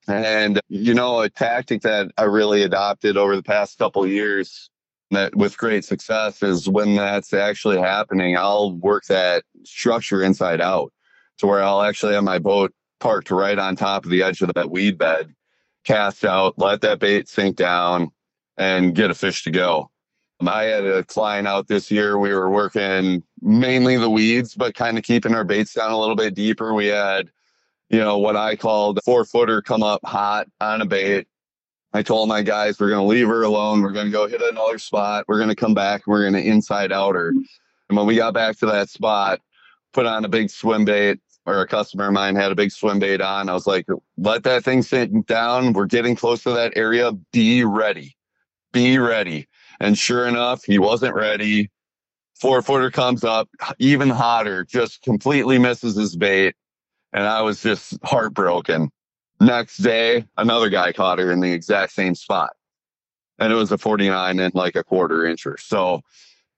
And 0.07 0.61
you 0.69 0.93
know, 0.93 1.21
a 1.21 1.29
tactic 1.29 1.81
that 1.81 2.11
I 2.17 2.23
really 2.23 2.61
adopted 2.61 3.17
over 3.17 3.35
the 3.35 3.43
past 3.43 3.79
couple 3.79 4.05
years 4.05 4.69
that 5.09 5.35
with 5.35 5.57
great 5.57 5.83
success 5.83 6.41
is 6.43 6.69
when 6.69 6.95
that's 6.95 7.33
actually 7.33 7.79
happening, 7.79 8.37
I'll 8.37 8.73
work 8.73 9.05
that 9.05 9.43
structure 9.63 10.23
inside 10.23 10.61
out 10.61 10.93
to 11.39 11.47
where 11.47 11.63
I'll 11.63 11.81
actually 11.81 12.13
have 12.13 12.23
my 12.23 12.39
boat 12.39 12.73
parked 12.99 13.31
right 13.31 13.57
on 13.57 13.75
top 13.75 14.05
of 14.05 14.11
the 14.11 14.21
edge 14.21 14.41
of 14.41 14.53
that 14.53 14.69
weed 14.69 14.97
bed, 14.97 15.33
cast 15.83 16.25
out, 16.25 16.57
let 16.57 16.81
that 16.81 16.99
bait 16.99 17.27
sink 17.27 17.55
down, 17.55 18.11
and 18.57 18.95
get 18.95 19.11
a 19.11 19.15
fish 19.15 19.43
to 19.43 19.51
go. 19.51 19.89
Um, 20.39 20.47
I 20.47 20.63
had 20.63 20.85
a 20.85 21.03
client 21.03 21.47
out 21.47 21.67
this 21.67 21.91
year. 21.91 22.17
We 22.17 22.33
were 22.33 22.49
working 22.49 23.23
mainly 23.41 23.97
the 23.97 24.09
weeds, 24.09 24.55
but 24.55 24.75
kind 24.75 24.97
of 24.97 25.03
keeping 25.03 25.35
our 25.35 25.43
baits 25.43 25.73
down 25.73 25.91
a 25.91 25.99
little 25.99 26.15
bit 26.15 26.33
deeper. 26.33 26.73
We 26.73 26.87
had, 26.87 27.29
you 27.89 27.99
know, 27.99 28.17
what 28.17 28.35
I 28.35 28.55
called 28.55 28.99
four 29.05 29.25
footer 29.25 29.61
come 29.61 29.83
up 29.83 30.01
hot 30.03 30.47
on 30.59 30.81
a 30.81 30.85
bait. 30.85 31.27
I 31.93 32.01
told 32.01 32.29
my 32.29 32.41
guys, 32.41 32.79
we're 32.79 32.89
going 32.89 33.01
to 33.01 33.07
leave 33.07 33.27
her 33.27 33.43
alone. 33.43 33.81
We're 33.81 33.91
going 33.91 34.05
to 34.05 34.11
go 34.11 34.27
hit 34.27 34.41
another 34.41 34.79
spot. 34.79 35.25
We're 35.27 35.37
going 35.37 35.49
to 35.49 35.55
come 35.55 35.73
back. 35.73 36.07
We're 36.07 36.21
going 36.21 36.41
to 36.41 36.49
inside 36.49 36.91
out 36.91 37.15
her. 37.15 37.29
And 37.29 37.97
when 37.97 38.05
we 38.05 38.15
got 38.15 38.33
back 38.33 38.57
to 38.59 38.65
that 38.67 38.89
spot, 38.89 39.41
put 39.91 40.05
on 40.05 40.23
a 40.23 40.29
big 40.29 40.49
swim 40.49 40.85
bait, 40.85 41.19
or 41.45 41.61
a 41.61 41.67
customer 41.67 42.07
of 42.07 42.13
mine 42.13 42.35
had 42.35 42.51
a 42.51 42.55
big 42.55 42.71
swim 42.71 42.99
bait 42.99 43.21
on. 43.21 43.49
I 43.49 43.53
was 43.53 43.67
like, 43.67 43.87
let 44.17 44.43
that 44.43 44.63
thing 44.63 44.81
sit 44.81 45.25
down. 45.25 45.73
We're 45.73 45.85
getting 45.85 46.15
close 46.15 46.43
to 46.43 46.51
that 46.51 46.73
area. 46.75 47.11
Be 47.31 47.63
ready. 47.63 48.15
Be 48.71 48.97
ready. 48.99 49.47
And 49.79 49.97
sure 49.97 50.27
enough, 50.27 50.63
he 50.63 50.77
wasn't 50.77 51.15
ready. 51.15 51.71
Four 52.39 52.61
footer 52.61 52.91
comes 52.91 53.23
up, 53.23 53.49
even 53.79 54.09
hotter, 54.09 54.63
just 54.63 55.01
completely 55.01 55.57
misses 55.57 55.95
his 55.95 56.15
bait. 56.15 56.55
And 57.13 57.25
I 57.25 57.41
was 57.41 57.61
just 57.61 57.97
heartbroken. 58.03 58.89
Next 59.39 59.77
day, 59.77 60.25
another 60.37 60.69
guy 60.69 60.93
caught 60.93 61.19
her 61.19 61.31
in 61.31 61.39
the 61.39 61.51
exact 61.51 61.93
same 61.93 62.15
spot. 62.15 62.51
And 63.39 63.51
it 63.51 63.55
was 63.55 63.71
a 63.71 63.77
49 63.77 64.39
and 64.39 64.53
like 64.53 64.75
a 64.75 64.83
quarter 64.83 65.19
incher. 65.23 65.59
So, 65.59 66.01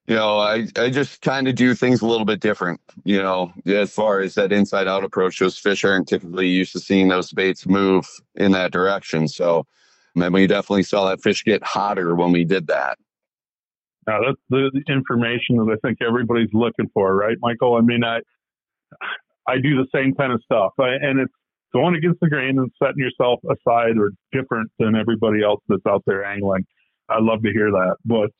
you 0.06 0.14
know, 0.14 0.38
I, 0.38 0.66
I 0.76 0.90
just 0.90 1.22
kind 1.22 1.48
of 1.48 1.54
do 1.54 1.74
things 1.74 2.02
a 2.02 2.06
little 2.06 2.26
bit 2.26 2.40
different, 2.40 2.80
you 3.04 3.22
know, 3.22 3.52
as 3.66 3.92
far 3.92 4.20
as 4.20 4.34
that 4.34 4.52
inside 4.52 4.86
out 4.86 5.02
approach. 5.02 5.38
Those 5.38 5.58
fish 5.58 5.84
aren't 5.84 6.08
typically 6.08 6.48
used 6.48 6.72
to 6.72 6.80
seeing 6.80 7.08
those 7.08 7.32
baits 7.32 7.66
move 7.66 8.06
in 8.34 8.52
that 8.52 8.70
direction. 8.70 9.28
So, 9.28 9.66
and 10.14 10.34
we 10.34 10.46
definitely 10.46 10.82
saw 10.82 11.08
that 11.08 11.22
fish 11.22 11.42
get 11.44 11.62
hotter 11.62 12.14
when 12.14 12.32
we 12.32 12.44
did 12.44 12.66
that. 12.66 12.98
Now 14.06 14.20
that's 14.20 14.40
the 14.50 14.70
information 14.88 15.56
that 15.56 15.72
I 15.72 15.86
think 15.86 15.98
everybody's 16.06 16.52
looking 16.52 16.90
for, 16.92 17.16
right, 17.16 17.38
Michael? 17.40 17.76
I 17.76 17.80
mean, 17.80 18.04
I 18.04 18.18
I 19.48 19.56
do 19.56 19.76
the 19.76 19.86
same 19.94 20.14
kind 20.14 20.32
of 20.32 20.42
stuff, 20.44 20.72
I, 20.78 20.88
and 21.00 21.18
it's 21.20 21.32
going 21.72 21.94
against 21.94 22.20
the 22.20 22.28
grain 22.28 22.58
and 22.58 22.70
setting 22.78 22.98
yourself 22.98 23.40
aside 23.44 23.96
or 23.98 24.12
different 24.32 24.70
than 24.78 24.94
everybody 24.94 25.42
else 25.42 25.60
that's 25.68 25.84
out 25.88 26.02
there 26.06 26.24
angling. 26.24 26.66
I 27.08 27.20
love 27.20 27.42
to 27.42 27.50
hear 27.50 27.70
that, 27.70 27.96
but 28.04 28.30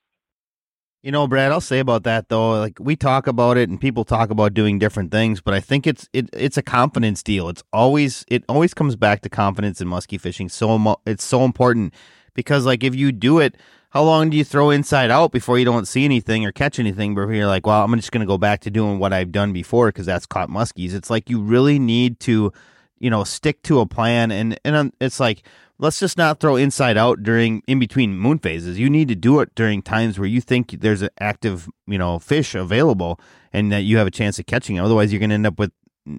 you 1.04 1.12
know, 1.12 1.28
Brad, 1.28 1.52
I'll 1.52 1.60
say 1.60 1.80
about 1.80 2.04
that 2.04 2.30
though. 2.30 2.58
Like 2.58 2.78
we 2.80 2.96
talk 2.96 3.26
about 3.26 3.58
it, 3.58 3.68
and 3.68 3.78
people 3.78 4.04
talk 4.06 4.30
about 4.30 4.54
doing 4.54 4.78
different 4.78 5.10
things, 5.10 5.42
but 5.42 5.52
I 5.52 5.60
think 5.60 5.86
it's 5.86 6.08
it 6.14 6.30
it's 6.32 6.56
a 6.56 6.62
confidence 6.62 7.22
deal. 7.22 7.50
It's 7.50 7.62
always 7.74 8.24
it 8.28 8.42
always 8.48 8.72
comes 8.72 8.96
back 8.96 9.20
to 9.20 9.28
confidence 9.28 9.82
in 9.82 9.86
musky 9.86 10.16
fishing. 10.16 10.48
So 10.48 10.96
it's 11.04 11.22
so 11.22 11.44
important 11.44 11.92
because 12.32 12.64
like 12.64 12.82
if 12.82 12.94
you 12.94 13.12
do 13.12 13.38
it 13.38 13.54
how 13.90 14.02
long 14.02 14.30
do 14.30 14.36
you 14.36 14.44
throw 14.44 14.70
inside 14.70 15.10
out 15.10 15.30
before 15.30 15.56
you 15.56 15.64
don't 15.64 15.86
see 15.86 16.04
anything 16.04 16.44
or 16.44 16.50
catch 16.50 16.80
anything 16.80 17.14
before 17.14 17.32
you're 17.32 17.46
like, 17.46 17.64
well, 17.64 17.84
I'm 17.84 17.94
just 17.94 18.10
to 18.10 18.26
go 18.26 18.38
back 18.38 18.60
to 18.62 18.70
doing 18.70 18.98
what 18.98 19.12
I've 19.12 19.30
done 19.30 19.52
before 19.52 19.90
because 19.90 20.04
that's 20.04 20.26
caught 20.26 20.48
muskies. 20.48 20.94
It's 20.94 21.10
like 21.10 21.30
you 21.30 21.40
really 21.40 21.78
need 21.78 22.18
to, 22.20 22.52
you 22.98 23.08
know, 23.08 23.22
stick 23.22 23.62
to 23.62 23.78
a 23.78 23.86
plan. 23.86 24.32
And, 24.32 24.58
and 24.64 24.74
um, 24.74 24.92
it's 25.00 25.20
like, 25.20 25.44
let's 25.84 26.00
just 26.00 26.16
not 26.16 26.40
throw 26.40 26.56
inside 26.56 26.96
out 26.96 27.22
during 27.22 27.62
in 27.66 27.78
between 27.78 28.16
moon 28.16 28.38
phases. 28.38 28.78
You 28.78 28.88
need 28.88 29.06
to 29.08 29.14
do 29.14 29.40
it 29.40 29.54
during 29.54 29.82
times 29.82 30.18
where 30.18 30.26
you 30.26 30.40
think 30.40 30.80
there's 30.80 31.02
an 31.02 31.10
active, 31.20 31.68
you 31.86 31.98
know, 31.98 32.18
fish 32.18 32.54
available 32.54 33.20
and 33.52 33.70
that 33.70 33.80
you 33.80 33.98
have 33.98 34.06
a 34.06 34.10
chance 34.10 34.38
of 34.38 34.46
catching 34.46 34.76
it. 34.76 34.80
Otherwise, 34.80 35.12
you're 35.12 35.20
going 35.20 35.28
to 35.28 35.34
end 35.34 35.46
up 35.46 35.58
with 35.58 35.72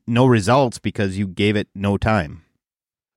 no 0.05 0.28
results 0.28 0.78
because 0.78 1.18
you 1.18 1.28
gave 1.28 1.55
it 1.55 1.68
no 1.74 1.97
time. 1.97 2.43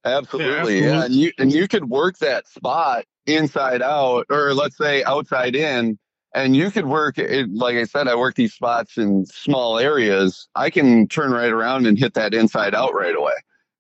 Absolutely. 0.07 0.47
Yeah, 0.47 0.55
absolutely. 0.55 0.81
yeah. 0.81 1.05
And 1.05 1.15
you 1.15 1.33
and 1.39 1.53
you 1.53 1.69
could 1.69 1.91
work 1.91 2.17
that 2.19 2.49
spot 2.49 3.05
inside 3.27 3.83
out, 3.83 4.25
or 4.31 4.55
let's 4.55 4.79
say 4.79 5.05
outside 5.05 5.55
in, 5.55 5.99
and 6.35 6.57
you 6.57 6.71
could 6.71 6.87
work 6.87 7.19
it, 7.19 7.53
like 7.53 7.77
I 7.77 7.85
said, 7.85 8.09
I 8.09 8.15
work 8.15 8.37
these 8.37 8.55
spots 8.55 8.97
in 8.97 9.27
small 9.27 9.79
areas. 9.79 10.49
I 10.55 10.71
can 10.71 11.09
turn 11.09 11.31
right 11.33 11.53
around 11.53 11.87
and 11.87 11.99
hit 11.99 12.15
that 12.15 12.33
inside 12.33 12.75
out 12.75 12.95
right 12.95 13.15
away. 13.15 13.35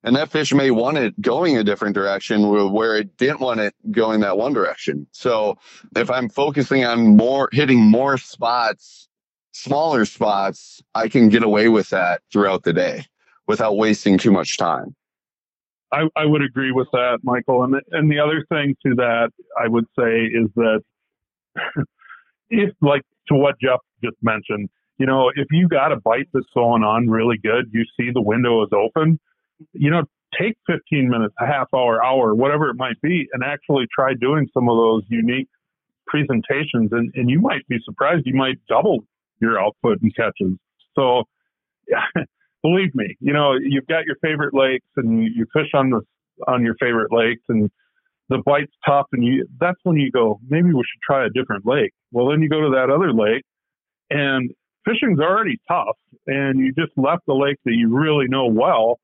And 0.04 0.14
that 0.14 0.30
fish 0.30 0.54
may 0.54 0.70
want 0.70 0.96
it 0.96 1.20
going 1.20 1.56
a 1.56 1.64
different 1.64 1.94
direction 1.94 2.72
where 2.72 2.96
it 2.96 3.16
didn't 3.16 3.40
want 3.40 3.60
it 3.60 3.74
going 3.90 4.20
that 4.20 4.38
one 4.38 4.52
direction. 4.52 5.06
So 5.12 5.58
if 5.96 6.10
I'm 6.10 6.28
focusing 6.28 6.84
on 6.84 7.16
more 7.16 7.48
hitting 7.52 7.80
more 7.80 8.16
spots, 8.16 9.08
smaller 9.52 10.04
spots, 10.04 10.80
I 10.94 11.08
can 11.08 11.28
get 11.28 11.42
away 11.42 11.68
with 11.68 11.90
that 11.90 12.22
throughout 12.32 12.62
the 12.62 12.72
day 12.72 13.06
without 13.48 13.76
wasting 13.76 14.18
too 14.18 14.30
much 14.30 14.56
time. 14.56 14.94
I, 15.92 16.06
I 16.16 16.26
would 16.26 16.42
agree 16.42 16.70
with 16.70 16.88
that, 16.92 17.18
Michael. 17.22 17.64
And 17.64 17.74
and 17.90 18.10
the 18.10 18.20
other 18.20 18.44
thing 18.50 18.76
to 18.86 18.94
that 18.96 19.30
I 19.60 19.68
would 19.68 19.86
say 19.98 20.24
is 20.26 20.48
that 20.54 20.82
if 22.50 22.74
like 22.80 23.02
to 23.28 23.34
what 23.34 23.56
Jeff 23.60 23.80
just 24.04 24.16
mentioned, 24.22 24.68
you 24.98 25.06
know, 25.06 25.30
if 25.34 25.48
you 25.50 25.68
got 25.68 25.92
a 25.92 25.96
bite 25.96 26.28
that's 26.32 26.46
going 26.54 26.82
on 26.82 27.08
really 27.08 27.38
good, 27.38 27.66
you 27.72 27.84
see 27.98 28.10
the 28.12 28.22
window 28.22 28.62
is 28.62 28.68
open, 28.72 29.18
you 29.72 29.90
know, 29.90 30.02
take 30.38 30.56
15 30.66 31.08
minutes, 31.08 31.34
a 31.40 31.46
half 31.46 31.68
hour, 31.74 32.04
hour, 32.04 32.34
whatever 32.34 32.68
it 32.68 32.76
might 32.76 33.00
be, 33.02 33.26
and 33.32 33.42
actually 33.42 33.86
try 33.94 34.12
doing 34.20 34.46
some 34.52 34.68
of 34.68 34.76
those 34.76 35.02
unique 35.08 35.48
presentations. 36.06 36.90
And, 36.92 37.10
and 37.14 37.30
you 37.30 37.40
might 37.40 37.66
be 37.68 37.78
surprised. 37.84 38.22
You 38.26 38.34
might 38.34 38.56
double 38.68 39.00
your 39.40 39.60
output 39.60 39.98
and 40.02 40.14
catches. 40.14 40.58
So, 40.96 41.24
yeah, 41.88 42.04
believe 42.62 42.94
me, 42.94 43.16
you 43.20 43.32
know, 43.32 43.54
you've 43.60 43.86
got 43.86 44.04
your 44.04 44.16
favorite 44.22 44.54
lakes 44.54 44.86
and 44.96 45.22
you, 45.22 45.30
you 45.34 45.46
fish 45.52 45.70
on 45.74 45.90
the, 45.90 46.00
on 46.46 46.62
your 46.62 46.74
favorite 46.80 47.12
lakes 47.12 47.42
and 47.48 47.70
the 48.28 48.42
bite's 48.44 48.72
tough 48.86 49.06
and 49.12 49.24
you, 49.24 49.46
that's 49.58 49.78
when 49.84 49.96
you 49.96 50.10
go, 50.10 50.38
maybe 50.48 50.68
we 50.68 50.82
should 50.82 51.02
try 51.02 51.24
a 51.24 51.30
different 51.30 51.64
lake. 51.66 51.92
Well, 52.12 52.28
then 52.28 52.42
you 52.42 52.48
go 52.48 52.60
to 52.60 52.70
that 52.70 52.90
other 52.90 53.12
lake 53.12 53.44
and 54.10 54.50
fishing's 54.84 55.20
already 55.20 55.58
tough 55.68 55.96
and 56.26 56.58
you 56.58 56.72
just 56.72 56.92
left 56.96 57.22
the 57.26 57.34
lake 57.34 57.56
that 57.64 57.74
you 57.74 57.88
really 57.96 58.26
know 58.28 58.46
well. 58.46 58.98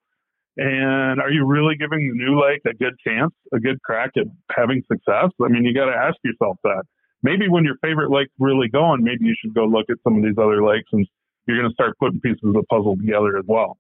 And 0.57 1.21
are 1.21 1.31
you 1.31 1.45
really 1.45 1.75
giving 1.77 2.09
the 2.09 2.15
new 2.15 2.41
lake 2.41 2.61
a 2.65 2.75
good 2.75 2.95
chance, 3.07 3.33
a 3.53 3.59
good 3.59 3.83
crack 3.83 4.11
at 4.17 4.27
having 4.51 4.83
success? 4.91 5.31
I 5.43 5.49
mean, 5.49 5.65
you 5.65 5.75
got 5.75 5.87
to 5.87 5.97
ask 5.97 6.17
yourself 6.23 6.59
that. 6.63 6.85
Maybe 7.23 7.49
when 7.49 7.65
your 7.65 7.77
favorite 7.83 8.11
lake's 8.11 8.33
really 8.39 8.69
going, 8.69 9.03
maybe 9.03 9.25
you 9.25 9.35
should 9.41 9.55
go 9.55 9.65
look 9.65 9.87
at 9.91 9.97
some 10.05 10.17
of 10.17 10.23
these 10.23 10.39
other 10.39 10.63
lakes 10.65 10.89
and 10.93 11.07
you're 11.47 11.59
going 11.59 11.69
to 11.69 11.75
start 11.75 11.99
putting 11.99 12.21
pieces 12.21 12.41
of 12.45 12.53
the 12.53 12.63
puzzle 12.65 12.97
together 12.97 13.39
as 13.39 13.45
well. 13.47 13.79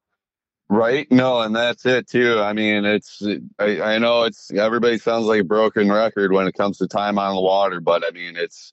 Right. 0.68 1.06
No, 1.10 1.42
and 1.42 1.54
that's 1.54 1.84
it 1.84 2.08
too. 2.08 2.40
I 2.40 2.54
mean, 2.54 2.86
it's 2.86 3.22
I, 3.58 3.80
I 3.80 3.98
know 3.98 4.22
it's 4.22 4.50
everybody 4.50 4.96
sounds 4.96 5.26
like 5.26 5.42
a 5.42 5.44
broken 5.44 5.92
record 5.92 6.32
when 6.32 6.46
it 6.46 6.54
comes 6.54 6.78
to 6.78 6.88
time 6.88 7.18
on 7.18 7.34
the 7.34 7.40
water, 7.40 7.80
but 7.80 8.02
I 8.04 8.10
mean, 8.12 8.36
it's 8.36 8.72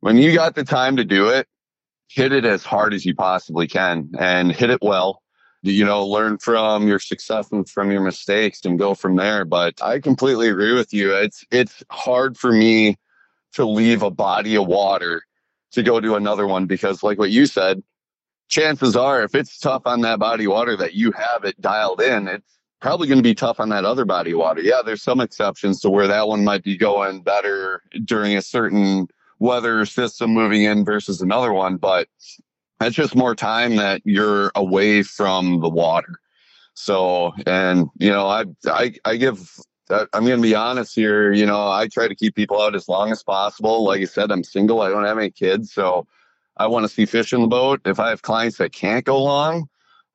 when 0.00 0.16
you 0.16 0.32
got 0.32 0.54
the 0.54 0.64
time 0.64 0.96
to 0.96 1.04
do 1.04 1.28
it, 1.28 1.48
hit 2.08 2.32
it 2.32 2.44
as 2.44 2.62
hard 2.62 2.94
as 2.94 3.04
you 3.04 3.16
possibly 3.16 3.66
can 3.66 4.12
and 4.18 4.52
hit 4.52 4.70
it 4.70 4.78
well. 4.80 5.22
You 5.62 5.84
know, 5.84 6.04
learn 6.04 6.38
from 6.38 6.88
your 6.88 6.98
success 6.98 7.52
and 7.52 7.68
from 7.68 7.90
your 7.92 8.02
mistakes 8.02 8.64
and 8.64 8.78
go 8.78 8.94
from 8.94 9.16
there. 9.16 9.44
But 9.44 9.80
I 9.80 10.00
completely 10.00 10.48
agree 10.48 10.74
with 10.74 10.92
you. 10.92 11.14
It's 11.14 11.44
it's 11.50 11.84
hard 11.90 12.36
for 12.36 12.52
me 12.52 12.96
to 13.52 13.64
leave 13.64 14.02
a 14.02 14.10
body 14.10 14.56
of 14.56 14.66
water 14.66 15.22
to 15.72 15.82
go 15.82 16.00
to 16.00 16.16
another 16.16 16.46
one 16.46 16.66
because 16.66 17.02
like 17.02 17.18
what 17.18 17.30
you 17.30 17.46
said, 17.46 17.82
chances 18.48 18.96
are 18.96 19.22
if 19.22 19.34
it's 19.34 19.58
tough 19.58 19.82
on 19.86 20.00
that 20.02 20.18
body 20.18 20.44
of 20.44 20.52
water 20.52 20.76
that 20.76 20.94
you 20.94 21.12
have 21.12 21.44
it 21.44 21.60
dialed 21.60 22.00
in, 22.00 22.28
it's 22.28 22.58
probably 22.80 23.06
going 23.06 23.18
to 23.18 23.22
be 23.22 23.34
tough 23.34 23.60
on 23.60 23.68
that 23.68 23.84
other 23.84 24.04
body 24.04 24.32
of 24.32 24.38
water. 24.38 24.60
Yeah, 24.60 24.82
there's 24.84 25.02
some 25.02 25.20
exceptions 25.20 25.80
to 25.80 25.90
where 25.90 26.08
that 26.08 26.28
one 26.28 26.44
might 26.44 26.64
be 26.64 26.76
going 26.76 27.22
better 27.22 27.82
during 28.04 28.36
a 28.36 28.42
certain 28.42 29.06
weather 29.38 29.86
system 29.86 30.32
moving 30.32 30.64
in 30.64 30.84
versus 30.84 31.20
another 31.20 31.52
one, 31.52 31.76
but 31.76 32.08
that's 32.82 32.96
just 32.96 33.14
more 33.14 33.34
time 33.34 33.76
that 33.76 34.02
you're 34.04 34.50
away 34.56 35.02
from 35.02 35.60
the 35.60 35.68
water. 35.68 36.18
So, 36.74 37.32
and 37.46 37.88
you 37.98 38.10
know, 38.10 38.26
I 38.26 38.44
I 38.66 38.94
I 39.04 39.16
give 39.16 39.48
I'm 39.90 40.24
going 40.24 40.36
to 40.36 40.42
be 40.42 40.54
honest 40.54 40.94
here. 40.94 41.32
You 41.32 41.46
know, 41.46 41.68
I 41.68 41.86
try 41.88 42.08
to 42.08 42.14
keep 42.14 42.34
people 42.34 42.60
out 42.60 42.74
as 42.74 42.88
long 42.88 43.12
as 43.12 43.22
possible. 43.22 43.84
Like 43.84 44.00
I 44.00 44.04
said, 44.04 44.32
I'm 44.32 44.42
single. 44.42 44.80
I 44.80 44.88
don't 44.88 45.04
have 45.04 45.18
any 45.18 45.30
kids, 45.30 45.72
so 45.72 46.06
I 46.56 46.66
want 46.66 46.84
to 46.84 46.88
see 46.88 47.06
fish 47.06 47.32
in 47.32 47.42
the 47.42 47.46
boat. 47.46 47.80
If 47.84 48.00
I 48.00 48.08
have 48.08 48.22
clients 48.22 48.58
that 48.58 48.72
can't 48.72 49.04
go 49.04 49.22
long, 49.22 49.68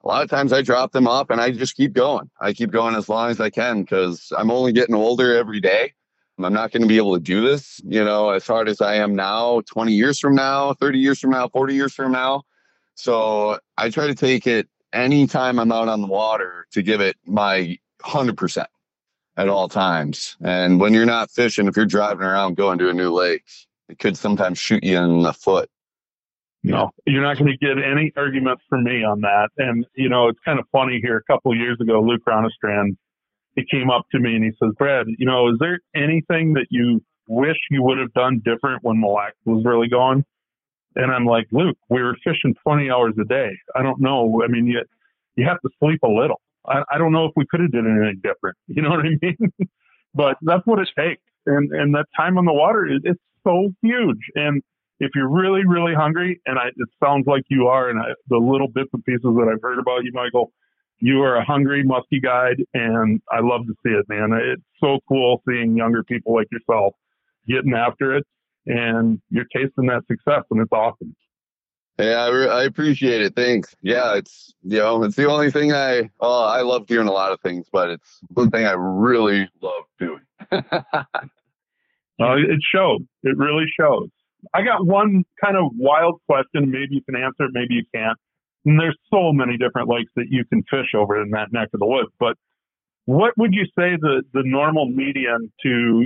a 0.03 0.07
lot 0.07 0.23
of 0.23 0.29
times 0.29 0.51
I 0.51 0.61
drop 0.61 0.91
them 0.91 1.07
off 1.07 1.29
and 1.29 1.39
I 1.39 1.51
just 1.51 1.75
keep 1.75 1.93
going. 1.93 2.29
I 2.41 2.53
keep 2.53 2.71
going 2.71 2.95
as 2.95 3.07
long 3.07 3.29
as 3.29 3.39
I 3.39 3.49
can 3.49 3.81
because 3.81 4.31
I'm 4.37 4.51
only 4.51 4.73
getting 4.73 4.95
older 4.95 5.35
every 5.35 5.61
day. 5.61 5.93
I'm 6.39 6.53
not 6.53 6.71
going 6.71 6.83
to 6.83 6.87
be 6.87 6.97
able 6.97 7.15
to 7.15 7.19
do 7.19 7.41
this, 7.47 7.81
you 7.83 8.03
know, 8.03 8.29
as 8.29 8.45
hard 8.45 8.69
as 8.69 8.79
I 8.79 8.95
am 8.95 9.15
now, 9.15 9.61
20 9.65 9.91
years 9.91 10.19
from 10.19 10.35
now, 10.35 10.73
30 10.73 10.99
years 10.99 11.19
from 11.19 11.31
now, 11.31 11.47
40 11.47 11.73
years 11.73 11.93
from 11.95 12.11
now. 12.11 12.43
So 12.97 13.59
I 13.77 13.89
try 13.89 14.07
to 14.07 14.15
take 14.15 14.47
it 14.47 14.67
anytime 14.91 15.59
I'm 15.59 15.71
out 15.71 15.87
on 15.87 16.01
the 16.01 16.07
water 16.07 16.65
to 16.71 16.81
give 16.81 16.99
it 16.99 17.15
my 17.25 17.77
100% 18.01 18.65
at 19.37 19.49
all 19.49 19.69
times. 19.69 20.35
And 20.41 20.79
when 20.79 20.93
you're 20.93 21.05
not 21.05 21.29
fishing, 21.29 21.67
if 21.67 21.75
you're 21.75 21.85
driving 21.85 22.25
around 22.25 22.57
going 22.57 22.79
to 22.79 22.89
a 22.89 22.93
new 22.93 23.11
lake, 23.11 23.43
it 23.87 23.99
could 23.99 24.17
sometimes 24.17 24.57
shoot 24.57 24.83
you 24.83 24.97
in 24.97 25.21
the 25.21 25.33
foot. 25.33 25.69
No, 26.63 26.89
you're 27.05 27.21
not 27.21 27.37
going 27.37 27.51
to 27.51 27.57
get 27.57 27.77
any 27.77 28.11
arguments 28.17 28.63
from 28.67 28.83
me 28.83 29.03
on 29.03 29.21
that. 29.21 29.49
And, 29.57 29.85
you 29.95 30.09
know, 30.09 30.27
it's 30.27 30.39
kind 30.43 30.59
of 30.59 30.65
funny 30.71 30.99
here. 31.01 31.17
A 31.17 31.31
couple 31.31 31.51
of 31.51 31.57
years 31.57 31.77
ago, 31.79 32.01
Luke 32.01 32.23
Ronestrand 32.27 32.97
he 33.57 33.65
came 33.65 33.89
up 33.89 34.05
to 34.11 34.19
me 34.19 34.35
and 34.35 34.43
he 34.43 34.51
says, 34.61 34.71
Brad, 34.77 35.07
you 35.17 35.25
know, 35.25 35.49
is 35.49 35.55
there 35.59 35.79
anything 35.95 36.53
that 36.53 36.67
you 36.69 37.03
wish 37.27 37.57
you 37.71 37.83
would 37.83 37.97
have 37.97 38.13
done 38.13 38.41
different 38.45 38.83
when 38.83 39.01
Mille 39.01 39.15
Lacs 39.15 39.35
was 39.45 39.65
really 39.65 39.89
going? 39.89 40.23
And 40.97 41.11
I'm 41.11 41.25
like, 41.25 41.45
Luke, 41.51 41.77
we 41.89 42.01
were 42.01 42.17
fishing 42.23 42.55
20 42.63 42.89
hours 42.89 43.13
a 43.21 43.23
day. 43.23 43.51
I 43.75 43.83
don't 43.83 44.01
know. 44.01 44.41
I 44.43 44.47
mean, 44.47 44.65
you, 44.65 44.81
you 45.35 45.45
have 45.45 45.61
to 45.61 45.69
sleep 45.79 46.01
a 46.03 46.07
little. 46.07 46.41
I, 46.65 46.81
I 46.91 46.97
don't 46.97 47.11
know 47.11 47.25
if 47.25 47.33
we 47.35 47.45
could 47.45 47.61
have 47.61 47.71
done 47.71 47.85
anything 47.85 48.19
different. 48.23 48.57
You 48.67 48.81
know 48.81 48.89
what 48.89 49.05
I 49.05 49.09
mean? 49.21 49.51
but 50.15 50.37
that's 50.41 50.65
what 50.65 50.79
it 50.79 50.89
takes. 50.97 51.21
And, 51.45 51.71
and 51.71 51.93
that 51.93 52.07
time 52.17 52.37
on 52.39 52.45
the 52.45 52.53
water 52.53 52.87
is, 52.87 52.99
it's 53.03 53.21
so 53.43 53.69
huge. 53.83 54.19
And 54.33 54.63
if 54.99 55.11
you're 55.13 55.29
really, 55.29 55.65
really 55.65 55.93
hungry, 55.93 56.41
and 56.47 56.57
I, 56.57 56.69
it 56.69 56.89
sounds 57.01 57.27
like 57.27 57.43
you 57.49 57.67
are, 57.67 57.89
and 57.89 57.99
I, 57.99 58.13
the 58.27 58.37
little 58.37 58.67
bits 58.67 58.89
and 58.91 59.05
pieces 59.05 59.21
that 59.21 59.49
I've 59.53 59.61
heard 59.61 59.77
about 59.77 60.03
you, 60.03 60.11
Michael, 60.13 60.51
you 60.99 61.21
are 61.21 61.35
a 61.35 61.45
hungry 61.45 61.85
muskie 61.85 62.21
guide 62.21 62.57
and 62.73 63.21
I 63.31 63.41
love 63.41 63.67
to 63.67 63.73
see 63.85 63.93
it, 63.93 64.09
man. 64.09 64.31
It's 64.33 64.63
so 64.79 64.97
cool 65.07 65.43
seeing 65.47 65.77
younger 65.77 66.03
people 66.03 66.33
like 66.33 66.47
yourself 66.51 66.95
getting 67.47 67.73
after 67.73 68.17
it 68.17 68.25
and 68.67 69.21
you're 69.29 69.47
tasting 69.55 69.87
that 69.87 70.03
success 70.07 70.43
and 70.51 70.61
it's 70.61 70.71
awesome. 70.71 71.15
Yeah, 71.99 72.25
I, 72.25 72.29
re- 72.29 72.49
I 72.49 72.63
appreciate 72.65 73.21
it. 73.21 73.35
Thanks. 73.35 73.75
Yeah, 73.81 74.15
it's 74.15 74.53
you 74.61 74.77
know 74.77 75.03
it's 75.03 75.15
the 75.15 75.25
only 75.25 75.49
thing 75.49 75.73
I 75.73 76.09
oh 76.19 76.45
I 76.45 76.61
love 76.61 76.85
doing 76.85 77.07
a 77.07 77.11
lot 77.11 77.31
of 77.31 77.41
things, 77.41 77.67
but 77.71 77.89
it's 77.89 78.19
one 78.33 78.51
thing 78.51 78.65
I 78.65 78.73
really 78.77 79.49
love 79.61 79.83
doing. 79.99 80.21
uh, 80.51 81.03
it 82.19 82.59
shows. 82.71 83.01
It 83.23 83.37
really 83.37 83.65
shows. 83.79 84.09
I 84.53 84.61
got 84.61 84.85
one 84.85 85.23
kind 85.43 85.57
of 85.57 85.71
wild 85.75 86.21
question. 86.27 86.69
Maybe 86.69 86.89
you 86.91 87.01
can 87.01 87.15
answer 87.15 87.45
it. 87.45 87.51
Maybe 87.53 87.73
you 87.73 87.83
can't. 87.93 88.17
And 88.65 88.79
there's 88.79 88.97
so 89.11 89.33
many 89.33 89.57
different 89.57 89.89
lakes 89.89 90.11
that 90.15 90.27
you 90.29 90.45
can 90.45 90.61
fish 90.69 90.93
over 90.95 91.19
in 91.21 91.31
that 91.31 91.51
neck 91.51 91.69
of 91.73 91.79
the 91.79 91.85
woods. 91.85 92.09
But 92.19 92.37
what 93.05 93.35
would 93.37 93.53
you 93.53 93.63
say 93.77 93.97
the, 93.99 94.21
the 94.33 94.43
normal 94.43 94.85
median 94.85 95.51
to 95.63 96.05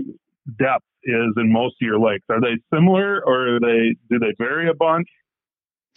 depth 0.58 0.86
is 1.04 1.34
in 1.38 1.52
most 1.52 1.76
of 1.82 1.86
your 1.86 2.00
lakes? 2.00 2.26
Are 2.30 2.42
they 2.42 2.58
similar 2.74 3.24
or 3.26 3.60
they 3.60 3.96
do 4.10 4.20
they 4.20 4.34
vary 4.38 4.70
a 4.70 4.74
bunch? 4.74 5.08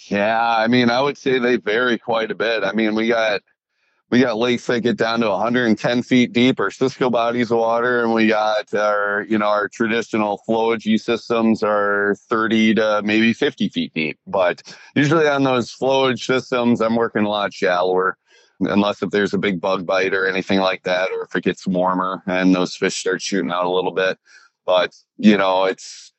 Yeah, 0.09 0.57
I 0.57 0.66
mean, 0.66 0.90
I 0.90 1.01
would 1.01 1.16
say 1.16 1.38
they 1.38 1.57
vary 1.57 1.99
quite 1.99 2.30
a 2.30 2.34
bit. 2.34 2.64
I 2.64 2.72
mean, 2.72 2.95
we 2.95 3.09
got 3.09 3.40
we 4.11 4.20
got 4.20 4.36
lakes 4.36 4.66
that 4.66 4.80
get 4.80 4.97
down 4.97 5.20
to 5.20 5.28
110 5.28 6.03
feet 6.03 6.32
deep 6.32 6.61
or 6.61 6.70
Cisco 6.70 7.11
bodies 7.11 7.51
of 7.51 7.59
water, 7.59 8.03
and 8.03 8.12
we 8.12 8.28
got 8.28 8.72
our, 8.74 9.26
you 9.28 9.38
know, 9.38 9.47
our 9.47 9.68
traditional 9.68 10.40
flowage 10.49 11.01
systems 11.01 11.62
are 11.62 12.14
30 12.28 12.74
to 12.74 13.03
maybe 13.05 13.32
50 13.32 13.68
feet 13.70 13.92
deep. 13.95 14.18
But 14.26 14.62
usually 14.95 15.26
on 15.26 15.42
those 15.42 15.74
flowage 15.74 16.24
systems, 16.24 16.80
I'm 16.80 16.97
working 16.97 17.24
a 17.24 17.28
lot 17.28 17.53
shallower, 17.53 18.16
unless 18.66 19.02
if 19.02 19.10
there's 19.10 19.34
a 19.34 19.38
big 19.38 19.60
bug 19.60 19.86
bite 19.86 20.14
or 20.14 20.26
anything 20.26 20.60
like 20.60 20.82
that, 20.84 21.10
or 21.10 21.22
if 21.24 21.34
it 21.34 21.44
gets 21.44 21.66
warmer 21.66 22.22
and 22.26 22.54
those 22.54 22.76
fish 22.76 22.96
start 22.96 23.22
shooting 23.22 23.50
out 23.50 23.66
a 23.66 23.70
little 23.70 23.92
bit. 23.92 24.18
But 24.66 24.94
you 25.18 25.36
know, 25.36 25.64
it's 25.64 26.12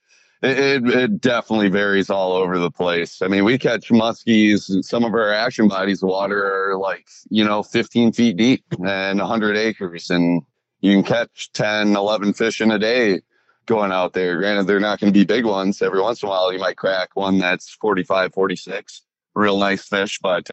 it, 0.45 0.87
it, 0.87 1.21
definitely 1.21 1.69
varies 1.69 2.09
all 2.09 2.33
over 2.33 2.59
the 2.59 2.71
place. 2.71 3.21
I 3.21 3.27
mean, 3.27 3.45
we 3.45 3.57
catch 3.57 3.89
muskies, 3.89 4.69
and 4.69 4.85
some 4.85 5.03
of 5.03 5.13
our 5.13 5.33
action 5.33 5.67
bodies 5.67 6.03
of 6.03 6.09
water 6.09 6.71
are 6.71 6.77
like, 6.77 7.07
you 7.29 7.43
know, 7.43 7.63
15 7.63 8.11
feet 8.11 8.37
deep 8.37 8.63
and 8.85 9.19
100 9.19 9.57
acres. 9.57 10.09
And 10.09 10.43
you 10.81 10.91
can 10.93 11.03
catch 11.03 11.51
10, 11.53 11.95
11 11.95 12.33
fish 12.33 12.61
in 12.61 12.71
a 12.71 12.79
day 12.79 13.21
going 13.65 13.91
out 13.91 14.13
there. 14.13 14.37
Granted, 14.37 14.67
they're 14.67 14.79
not 14.79 14.99
going 14.99 15.11
to 15.11 15.17
be 15.19 15.25
big 15.25 15.45
ones. 15.45 15.81
Every 15.81 16.01
once 16.01 16.21
in 16.21 16.27
a 16.27 16.29
while, 16.29 16.53
you 16.53 16.59
might 16.59 16.77
crack 16.77 17.09
one 17.15 17.39
that's 17.39 17.71
45, 17.81 18.33
46. 18.33 19.01
Real 19.33 19.57
nice 19.57 19.87
fish. 19.87 20.19
But 20.21 20.49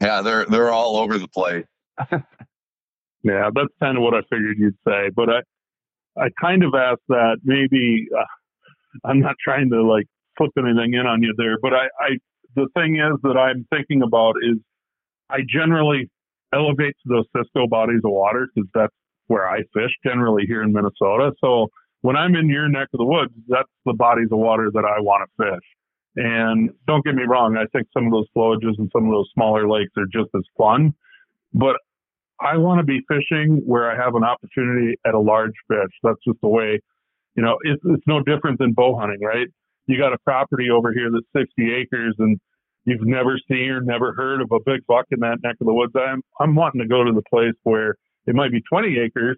yeah, 0.00 0.22
they're, 0.22 0.46
they're 0.46 0.70
all 0.70 0.96
over 0.96 1.18
the 1.18 1.28
place. 1.28 1.66
yeah, 3.22 3.50
that's 3.54 3.72
kind 3.80 3.96
of 3.96 4.02
what 4.02 4.14
I 4.14 4.20
figured 4.30 4.58
you'd 4.58 4.76
say. 4.86 5.10
But 5.14 5.28
I, 5.30 6.22
I 6.22 6.28
kind 6.40 6.62
of 6.62 6.74
asked 6.74 7.06
that 7.08 7.38
maybe. 7.44 8.08
Uh, 8.16 8.24
I'm 9.04 9.20
not 9.20 9.36
trying 9.42 9.70
to 9.70 9.82
like 9.82 10.06
put 10.36 10.50
anything 10.58 10.94
in 10.94 11.06
on 11.06 11.22
you 11.22 11.34
there, 11.36 11.58
but 11.62 11.72
I, 11.72 11.84
I 12.00 12.08
the 12.56 12.66
thing 12.74 12.96
is 12.96 13.20
that 13.22 13.36
I'm 13.36 13.66
thinking 13.70 14.02
about 14.02 14.34
is 14.42 14.58
I 15.28 15.38
generally 15.48 16.10
elevate 16.52 16.96
to 17.06 17.08
those 17.08 17.24
Cisco 17.36 17.66
bodies 17.68 18.00
of 18.04 18.10
water 18.10 18.48
because 18.52 18.68
that's 18.74 18.94
where 19.28 19.48
I 19.48 19.58
fish 19.72 19.92
generally 20.04 20.44
here 20.46 20.62
in 20.62 20.72
Minnesota. 20.72 21.32
So 21.40 21.68
when 22.00 22.16
I'm 22.16 22.34
in 22.34 22.48
your 22.48 22.68
neck 22.68 22.88
of 22.92 22.98
the 22.98 23.04
woods, 23.04 23.32
that's 23.46 23.68
the 23.84 23.92
bodies 23.92 24.28
of 24.32 24.38
water 24.38 24.70
that 24.72 24.84
I 24.84 25.00
want 25.00 25.28
to 25.28 25.44
fish. 25.44 25.64
And 26.16 26.70
don't 26.86 27.04
get 27.04 27.14
me 27.14 27.22
wrong, 27.22 27.56
I 27.56 27.66
think 27.72 27.88
some 27.94 28.06
of 28.06 28.12
those 28.12 28.26
flowages 28.36 28.78
and 28.78 28.90
some 28.92 29.06
of 29.06 29.12
those 29.12 29.28
smaller 29.32 29.68
lakes 29.68 29.92
are 29.96 30.06
just 30.06 30.30
as 30.34 30.42
fun, 30.58 30.92
but 31.54 31.76
I 32.40 32.56
want 32.56 32.80
to 32.80 32.84
be 32.84 33.00
fishing 33.06 33.62
where 33.64 33.90
I 33.90 34.02
have 34.02 34.14
an 34.14 34.24
opportunity 34.24 34.96
at 35.06 35.14
a 35.14 35.20
large 35.20 35.52
fish. 35.68 35.92
That's 36.02 36.18
just 36.26 36.40
the 36.40 36.48
way 36.48 36.80
you 37.34 37.42
know, 37.42 37.56
it's, 37.62 37.82
it's 37.84 38.06
no 38.06 38.20
different 38.22 38.58
than 38.58 38.72
bow 38.72 38.98
hunting, 38.98 39.20
right? 39.20 39.46
You 39.86 39.98
got 39.98 40.12
a 40.12 40.18
property 40.18 40.68
over 40.70 40.92
here 40.92 41.10
that's 41.10 41.46
60 41.46 41.72
acres 41.74 42.14
and 42.18 42.38
you've 42.84 43.06
never 43.06 43.38
seen 43.48 43.70
or 43.70 43.80
never 43.80 44.12
heard 44.14 44.40
of 44.40 44.50
a 44.52 44.58
big 44.64 44.80
buck 44.86 45.06
in 45.10 45.20
that 45.20 45.38
neck 45.42 45.56
of 45.60 45.66
the 45.66 45.74
woods, 45.74 45.92
I'm, 45.94 46.22
I'm 46.40 46.54
wanting 46.54 46.80
to 46.80 46.88
go 46.88 47.04
to 47.04 47.12
the 47.12 47.22
place 47.30 47.54
where 47.62 47.94
it 48.26 48.34
might 48.34 48.52
be 48.52 48.60
20 48.70 48.98
acres 48.98 49.36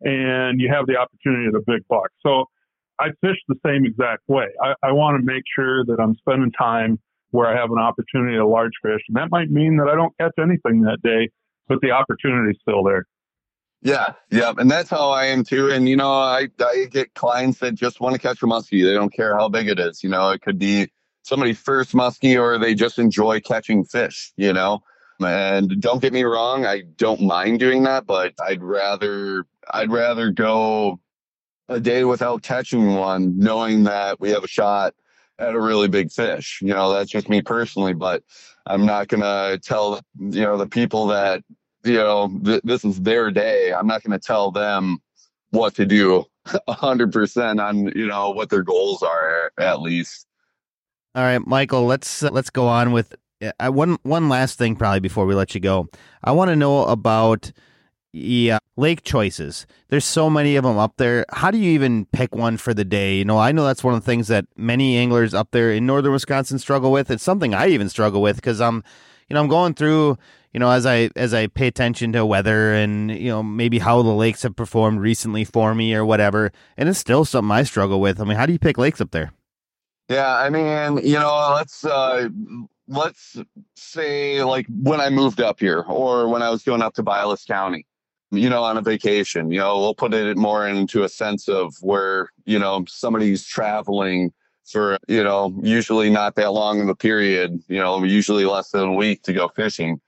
and 0.00 0.60
you 0.60 0.70
have 0.72 0.86
the 0.86 0.96
opportunity 0.96 1.48
of 1.48 1.54
a 1.54 1.64
big 1.66 1.86
buck. 1.88 2.08
So 2.22 2.46
I 3.00 3.08
fish 3.20 3.36
the 3.48 3.56
same 3.66 3.84
exact 3.84 4.22
way. 4.28 4.46
I, 4.62 4.74
I 4.82 4.92
want 4.92 5.20
to 5.20 5.24
make 5.24 5.42
sure 5.54 5.84
that 5.84 5.98
I'm 6.00 6.14
spending 6.16 6.52
time 6.52 6.98
where 7.30 7.48
I 7.48 7.60
have 7.60 7.70
an 7.70 7.78
opportunity 7.78 8.36
to 8.36 8.46
large 8.46 8.72
fish. 8.82 9.00
And 9.08 9.16
that 9.16 9.30
might 9.30 9.50
mean 9.50 9.76
that 9.78 9.88
I 9.88 9.96
don't 9.96 10.16
catch 10.18 10.34
anything 10.38 10.82
that 10.82 10.98
day, 11.02 11.30
but 11.66 11.80
the 11.80 11.90
opportunity's 11.90 12.60
still 12.60 12.84
there. 12.84 13.06
Yeah, 13.82 14.14
yeah, 14.30 14.52
and 14.56 14.70
that's 14.70 14.88
how 14.88 15.10
I 15.10 15.26
am 15.26 15.44
too. 15.44 15.70
And 15.70 15.86
you 15.86 15.96
know, 15.96 16.10
I 16.10 16.48
I 16.58 16.86
get 16.90 17.12
clients 17.14 17.58
that 17.58 17.74
just 17.74 18.00
want 18.00 18.14
to 18.14 18.20
catch 18.20 18.42
a 18.42 18.46
muskie. 18.46 18.82
They 18.82 18.94
don't 18.94 19.12
care 19.12 19.36
how 19.36 19.50
big 19.50 19.68
it 19.68 19.78
is. 19.78 20.02
You 20.02 20.08
know, 20.08 20.30
it 20.30 20.40
could 20.40 20.58
be 20.58 20.90
somebody's 21.22 21.58
first 21.58 21.92
muskie, 21.92 22.40
or 22.40 22.58
they 22.58 22.74
just 22.74 22.98
enjoy 22.98 23.40
catching 23.40 23.84
fish. 23.84 24.32
You 24.36 24.54
know, 24.54 24.82
and 25.20 25.80
don't 25.82 26.00
get 26.00 26.14
me 26.14 26.22
wrong, 26.22 26.64
I 26.64 26.82
don't 26.96 27.20
mind 27.20 27.60
doing 27.60 27.82
that, 27.82 28.06
but 28.06 28.32
I'd 28.42 28.62
rather 28.62 29.44
I'd 29.70 29.90
rather 29.90 30.30
go 30.30 30.98
a 31.68 31.80
day 31.80 32.04
without 32.04 32.42
catching 32.42 32.94
one, 32.94 33.38
knowing 33.38 33.84
that 33.84 34.20
we 34.20 34.30
have 34.30 34.44
a 34.44 34.48
shot 34.48 34.94
at 35.38 35.54
a 35.54 35.60
really 35.60 35.88
big 35.88 36.12
fish. 36.12 36.60
You 36.62 36.74
know, 36.74 36.92
that's 36.92 37.10
just 37.10 37.28
me 37.28 37.42
personally, 37.42 37.94
but 37.94 38.22
I'm 38.66 38.86
not 38.86 39.08
gonna 39.08 39.58
tell 39.58 40.00
you 40.18 40.42
know 40.42 40.56
the 40.56 40.66
people 40.66 41.06
that 41.08 41.42
you 41.84 41.94
know 41.94 42.40
th- 42.44 42.62
this 42.64 42.84
is 42.84 43.00
their 43.02 43.30
day. 43.30 43.72
I'm 43.72 43.86
not 43.86 44.02
going 44.02 44.18
to 44.18 44.24
tell 44.24 44.50
them 44.50 44.98
what 45.50 45.74
to 45.76 45.86
do 45.86 46.24
100% 46.46 47.62
on 47.62 47.92
you 47.96 48.06
know 48.06 48.30
what 48.30 48.50
their 48.50 48.62
goals 48.62 49.02
are 49.02 49.52
at 49.58 49.80
least. 49.80 50.26
All 51.14 51.22
right, 51.22 51.44
Michael, 51.46 51.86
let's 51.86 52.22
let's 52.22 52.50
go 52.50 52.66
on 52.66 52.92
with 52.92 53.14
uh, 53.42 53.70
one 53.70 53.98
one 54.02 54.28
last 54.28 54.58
thing 54.58 54.76
probably 54.76 55.00
before 55.00 55.26
we 55.26 55.34
let 55.34 55.54
you 55.54 55.60
go. 55.60 55.88
I 56.22 56.32
want 56.32 56.48
to 56.48 56.56
know 56.56 56.86
about 56.86 57.52
yeah, 58.14 58.58
lake 58.76 59.02
choices. 59.02 59.66
There's 59.88 60.04
so 60.04 60.30
many 60.30 60.54
of 60.54 60.62
them 60.62 60.78
up 60.78 60.98
there. 60.98 61.26
How 61.30 61.50
do 61.50 61.58
you 61.58 61.72
even 61.72 62.06
pick 62.06 62.32
one 62.32 62.56
for 62.56 62.72
the 62.72 62.84
day? 62.84 63.16
You 63.16 63.24
know, 63.24 63.38
I 63.38 63.50
know 63.50 63.64
that's 63.64 63.82
one 63.82 63.92
of 63.92 64.00
the 64.00 64.06
things 64.06 64.28
that 64.28 64.46
many 64.56 64.96
anglers 64.96 65.34
up 65.34 65.50
there 65.50 65.72
in 65.72 65.84
northern 65.84 66.12
Wisconsin 66.12 66.60
struggle 66.60 66.92
with. 66.92 67.10
It's 67.10 67.24
something 67.24 67.54
I 67.54 67.66
even 67.68 67.88
struggle 67.88 68.22
with 68.22 68.36
because 68.36 68.60
I'm, 68.60 68.84
you 69.28 69.34
know, 69.34 69.40
I'm 69.40 69.48
going 69.48 69.74
through, 69.74 70.16
you 70.52 70.60
know, 70.60 70.70
as 70.70 70.86
I 70.86 71.10
as 71.16 71.34
I 71.34 71.48
pay 71.48 71.66
attention 71.66 72.12
to 72.12 72.24
weather 72.24 72.72
and 72.72 73.10
you 73.10 73.30
know 73.30 73.42
maybe 73.42 73.80
how 73.80 74.00
the 74.02 74.14
lakes 74.14 74.44
have 74.44 74.54
performed 74.54 75.00
recently 75.00 75.42
for 75.42 75.74
me 75.74 75.92
or 75.92 76.04
whatever, 76.04 76.52
and 76.76 76.88
it's 76.88 77.00
still 77.00 77.24
something 77.24 77.50
I 77.50 77.64
struggle 77.64 78.00
with. 78.00 78.20
I 78.20 78.24
mean, 78.24 78.36
how 78.36 78.46
do 78.46 78.52
you 78.52 78.60
pick 78.60 78.78
lakes 78.78 79.00
up 79.00 79.10
there? 79.10 79.32
Yeah, 80.08 80.36
I 80.36 80.50
mean, 80.50 81.04
you 81.04 81.18
know, 81.18 81.52
let's 81.56 81.84
uh 81.84 82.28
let's 82.86 83.38
say 83.74 84.44
like 84.44 84.66
when 84.68 85.00
I 85.00 85.10
moved 85.10 85.40
up 85.40 85.58
here 85.58 85.80
or 85.80 86.28
when 86.28 86.42
I 86.42 86.50
was 86.50 86.62
going 86.62 86.80
up 86.80 86.94
to 86.94 87.02
Vilas 87.02 87.44
County 87.44 87.86
you 88.36 88.48
know, 88.48 88.62
on 88.62 88.76
a 88.76 88.82
vacation. 88.82 89.50
You 89.50 89.60
know, 89.60 89.78
we'll 89.78 89.94
put 89.94 90.14
it 90.14 90.36
more 90.36 90.66
into 90.66 91.04
a 91.04 91.08
sense 91.08 91.48
of 91.48 91.74
where, 91.80 92.30
you 92.44 92.58
know, 92.58 92.84
somebody's 92.88 93.44
traveling 93.44 94.32
for, 94.64 94.98
you 95.08 95.22
know, 95.22 95.54
usually 95.62 96.10
not 96.10 96.34
that 96.36 96.52
long 96.52 96.80
of 96.80 96.88
a 96.88 96.94
period, 96.94 97.62
you 97.68 97.78
know, 97.78 98.02
usually 98.02 98.44
less 98.44 98.70
than 98.70 98.84
a 98.84 98.92
week 98.94 99.22
to 99.24 99.32
go 99.32 99.48
fishing. 99.48 100.00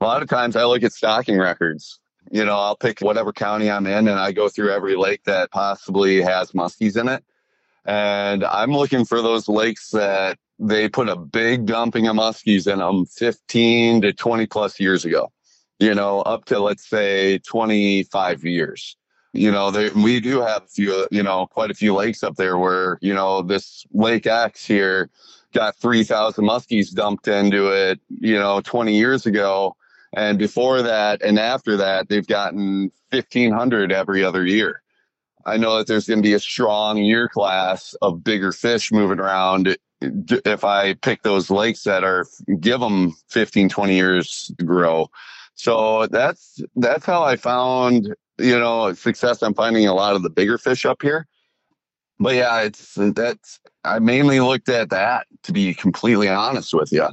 A 0.00 0.04
lot 0.04 0.22
of 0.22 0.28
times 0.28 0.56
I 0.56 0.64
look 0.64 0.82
at 0.82 0.92
stocking 0.92 1.38
records. 1.38 1.98
You 2.30 2.44
know, 2.44 2.56
I'll 2.56 2.76
pick 2.76 3.00
whatever 3.00 3.32
county 3.32 3.70
I'm 3.70 3.86
in 3.86 4.08
and 4.08 4.18
I 4.18 4.32
go 4.32 4.48
through 4.48 4.70
every 4.70 4.96
lake 4.96 5.24
that 5.24 5.50
possibly 5.50 6.22
has 6.22 6.52
muskies 6.52 7.00
in 7.00 7.08
it. 7.08 7.24
And 7.84 8.44
I'm 8.44 8.72
looking 8.72 9.04
for 9.04 9.20
those 9.22 9.48
lakes 9.48 9.90
that 9.90 10.38
they 10.58 10.88
put 10.88 11.08
a 11.08 11.16
big 11.16 11.66
dumping 11.66 12.06
of 12.06 12.16
muskies 12.16 12.72
in 12.72 12.78
them 12.78 13.06
15 13.06 14.02
to 14.02 14.12
20 14.12 14.46
plus 14.46 14.78
years 14.78 15.04
ago 15.04 15.32
you 15.82 15.96
know, 15.96 16.20
up 16.20 16.44
to 16.44 16.60
let's 16.60 16.88
say 16.88 17.38
25 17.38 18.44
years. 18.44 18.96
You 19.32 19.50
know, 19.50 19.72
they, 19.72 19.90
we 19.90 20.20
do 20.20 20.40
have 20.40 20.62
a 20.62 20.68
few, 20.68 21.08
you 21.10 21.24
know, 21.24 21.46
quite 21.48 21.72
a 21.72 21.74
few 21.74 21.92
lakes 21.92 22.22
up 22.22 22.36
there 22.36 22.56
where, 22.56 22.98
you 23.00 23.12
know, 23.12 23.42
this 23.42 23.84
Lake 23.92 24.26
X 24.26 24.64
here 24.64 25.10
got 25.52 25.74
3,000 25.76 26.44
muskies 26.44 26.94
dumped 26.94 27.26
into 27.26 27.66
it, 27.68 27.98
you 28.08 28.38
know, 28.38 28.60
20 28.60 28.94
years 28.94 29.26
ago. 29.26 29.74
And 30.12 30.38
before 30.38 30.82
that 30.82 31.20
and 31.20 31.38
after 31.38 31.76
that, 31.78 32.08
they've 32.08 32.26
gotten 32.26 32.92
1,500 33.10 33.90
every 33.90 34.22
other 34.22 34.46
year. 34.46 34.82
I 35.46 35.56
know 35.56 35.78
that 35.78 35.88
there's 35.88 36.06
going 36.06 36.22
to 36.22 36.28
be 36.28 36.34
a 36.34 36.38
strong 36.38 36.98
year 36.98 37.28
class 37.28 37.94
of 38.02 38.22
bigger 38.22 38.52
fish 38.52 38.92
moving 38.92 39.18
around 39.18 39.76
if 40.00 40.64
I 40.64 40.94
pick 40.94 41.22
those 41.22 41.50
lakes 41.50 41.82
that 41.84 42.04
are 42.04 42.26
give 42.60 42.78
them 42.78 43.16
15, 43.30 43.68
20 43.68 43.94
years 43.94 44.52
to 44.58 44.64
grow. 44.64 45.10
So 45.54 46.06
that's 46.06 46.60
that's 46.76 47.04
how 47.04 47.22
I 47.22 47.36
found 47.36 48.14
you 48.38 48.58
know 48.58 48.92
success. 48.94 49.42
I'm 49.42 49.54
finding 49.54 49.86
a 49.86 49.94
lot 49.94 50.16
of 50.16 50.22
the 50.22 50.30
bigger 50.30 50.58
fish 50.58 50.84
up 50.84 51.02
here. 51.02 51.26
But 52.18 52.34
yeah, 52.34 52.60
it's 52.62 52.94
that's 52.96 53.60
I 53.84 53.98
mainly 53.98 54.40
looked 54.40 54.68
at 54.68 54.90
that 54.90 55.26
to 55.44 55.52
be 55.52 55.74
completely 55.74 56.28
honest 56.28 56.72
with 56.72 56.92
you. 56.92 57.08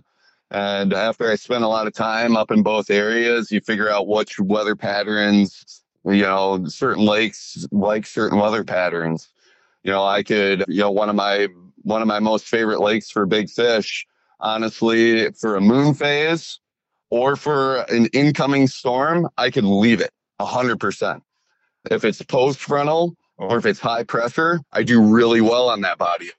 And 0.52 0.94
after 0.94 1.30
I 1.30 1.36
spent 1.36 1.64
a 1.64 1.68
lot 1.68 1.88
of 1.88 1.94
time 1.94 2.36
up 2.36 2.52
in 2.52 2.64
both 2.64 2.90
areas, 2.90 3.52
you 3.52 3.62
figure 3.62 3.90
out 3.90 4.08
which 4.08 4.40
weather 4.40 4.76
patterns, 4.76 5.84
you 6.06 6.24
know, 6.24 6.66
certain 6.66 7.06
lakes 7.06 7.68
like 7.72 8.06
certain 8.06 8.40
weather 8.40 8.64
patterns. 8.64 9.30
You 9.84 9.92
know, 9.92 10.04
I 10.04 10.24
could, 10.24 10.66
you 10.68 10.82
know, 10.82 10.92
one 10.92 11.10
of 11.10 11.16
my 11.16 11.48
one 11.84 12.02
of 12.02 12.08
my 12.08 12.20
most 12.20 12.46
favorite 12.46 12.82
lakes 12.82 13.10
for 13.10 13.26
big 13.26 13.50
fish, 13.50 14.06
honestly, 14.40 15.32
for 15.32 15.56
a 15.56 15.62
moon 15.62 15.94
phase, 15.94 16.60
or 17.10 17.36
for 17.36 17.82
an 17.89 18.07
incoming 18.07 18.68
storm, 18.68 19.28
I 19.38 19.49
could 19.49 19.64
leave 19.64 20.01
it 20.01 20.12
100%. 20.39 21.22
If 21.89 22.03
it's 22.03 22.22
post 22.22 22.60
frontal 22.60 23.16
or 23.38 23.57
if 23.57 23.66
it's 23.66 23.80
high 23.80 24.03
pressure, 24.03 24.60
I 24.72 24.84
do 24.84 25.01
really 25.01 25.41
well 25.41 25.70
on 25.70 25.82
that 25.82 25.97
body. 25.97 26.30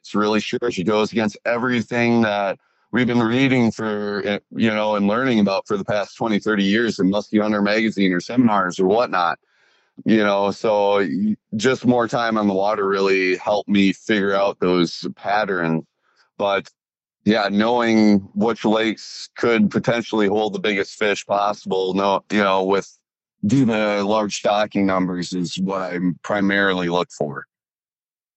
It's 0.00 0.14
really 0.14 0.40
sure 0.40 0.70
she 0.70 0.84
goes 0.84 1.12
against 1.12 1.36
everything 1.44 2.22
that 2.22 2.58
we've 2.92 3.06
been 3.06 3.22
reading 3.22 3.70
for, 3.70 4.22
eh, 4.24 4.38
you 4.52 4.70
know, 4.70 4.96
and 4.96 5.06
learning 5.06 5.40
about 5.40 5.66
for 5.66 5.76
the 5.76 5.84
past 5.84 6.16
20, 6.16 6.38
30 6.38 6.64
years 6.64 6.98
in 6.98 7.10
Musky 7.10 7.38
Hunter 7.38 7.60
magazine 7.60 8.12
or 8.12 8.20
seminars 8.20 8.78
or 8.78 8.86
whatnot. 8.86 9.38
You 10.04 10.18
know, 10.18 10.50
so 10.50 11.06
just 11.56 11.86
more 11.86 12.06
time 12.06 12.36
on 12.36 12.48
the 12.48 12.54
water 12.54 12.86
really 12.86 13.36
helped 13.36 13.68
me 13.68 13.92
figure 13.92 14.34
out 14.34 14.60
those 14.60 15.06
patterns. 15.16 15.84
But 16.36 16.70
yeah, 17.26 17.48
knowing 17.50 18.20
which 18.34 18.64
lakes 18.64 19.28
could 19.36 19.68
potentially 19.68 20.28
hold 20.28 20.54
the 20.54 20.60
biggest 20.60 20.96
fish 20.96 21.26
possible, 21.26 21.92
no, 21.92 22.24
you 22.30 22.38
know, 22.38 22.64
with 22.64 22.96
the 23.42 23.64
large 24.06 24.36
stocking 24.36 24.86
numbers 24.86 25.32
is 25.32 25.56
what 25.56 25.92
I 25.92 25.98
primarily 26.22 26.88
look 26.88 27.10
for. 27.10 27.46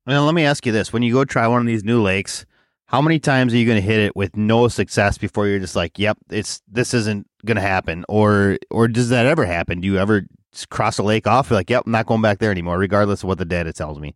Well, 0.08 0.26
let 0.26 0.34
me 0.34 0.44
ask 0.44 0.66
you 0.66 0.72
this: 0.72 0.92
when 0.92 1.04
you 1.04 1.14
go 1.14 1.24
try 1.24 1.48
one 1.48 1.62
of 1.62 1.68
these 1.68 1.84
new 1.84 2.02
lakes, 2.02 2.48
how 2.88 3.00
many 3.00 3.20
times 3.20 3.54
are 3.54 3.58
you 3.58 3.66
going 3.68 3.80
to 3.80 3.88
hit 3.88 4.00
it 4.00 4.16
with 4.16 4.36
no 4.36 4.68
success 4.68 5.20
before 5.20 5.48
you're 5.48 5.60
just 5.60 5.76
like, 5.76 6.00
"Yep, 6.00 6.18
it's 6.32 6.62
this 6.68 6.96
isn't 6.96 7.28
going 7.46 7.58
to 7.58 7.62
happen," 7.62 8.06
or 8.10 8.58
or 8.72 8.88
does 8.88 9.10
that 9.10 9.28
ever 9.28 9.46
happen? 9.46 9.82
Do 9.82 9.88
you 9.88 10.00
ever 10.00 10.24
cross 10.72 10.98
a 10.98 11.04
lake 11.04 11.28
off? 11.28 11.52
You're 11.52 11.60
like, 11.60 11.70
"Yep, 11.70 11.84
I'm 11.86 11.92
not 11.92 12.08
going 12.08 12.24
back 12.24 12.40
there 12.40 12.50
anymore," 12.50 12.80
regardless 12.80 13.22
of 13.22 13.28
what 13.28 13.38
the 13.38 13.46
data 13.46 13.72
tells 13.72 14.00
me. 14.00 14.16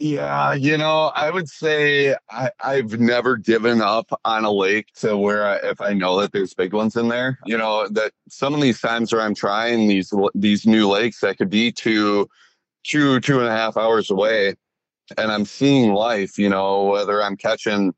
Yeah, 0.00 0.54
you 0.54 0.78
know, 0.78 1.10
I 1.16 1.30
would 1.30 1.48
say 1.48 2.14
I, 2.30 2.50
I've 2.62 3.00
never 3.00 3.36
given 3.36 3.82
up 3.82 4.12
on 4.24 4.44
a 4.44 4.52
lake 4.52 4.92
to 5.00 5.16
where 5.16 5.44
I, 5.44 5.56
if 5.56 5.80
I 5.80 5.92
know 5.92 6.20
that 6.20 6.30
there's 6.30 6.54
big 6.54 6.72
ones 6.72 6.94
in 6.94 7.08
there, 7.08 7.38
you 7.46 7.58
know, 7.58 7.88
that 7.88 8.12
some 8.28 8.54
of 8.54 8.60
these 8.60 8.80
times 8.80 9.12
where 9.12 9.22
I'm 9.22 9.34
trying 9.34 9.88
these 9.88 10.12
these 10.36 10.66
new 10.66 10.88
lakes 10.88 11.20
that 11.20 11.38
could 11.38 11.50
be 11.50 11.72
two, 11.72 12.28
two, 12.84 13.18
two 13.20 13.40
and 13.40 13.48
a 13.48 13.50
half 13.50 13.76
hours 13.76 14.08
away, 14.08 14.54
and 15.16 15.32
I'm 15.32 15.44
seeing 15.44 15.92
life, 15.92 16.38
you 16.38 16.48
know, 16.48 16.84
whether 16.84 17.20
I'm 17.20 17.36
catching 17.36 17.92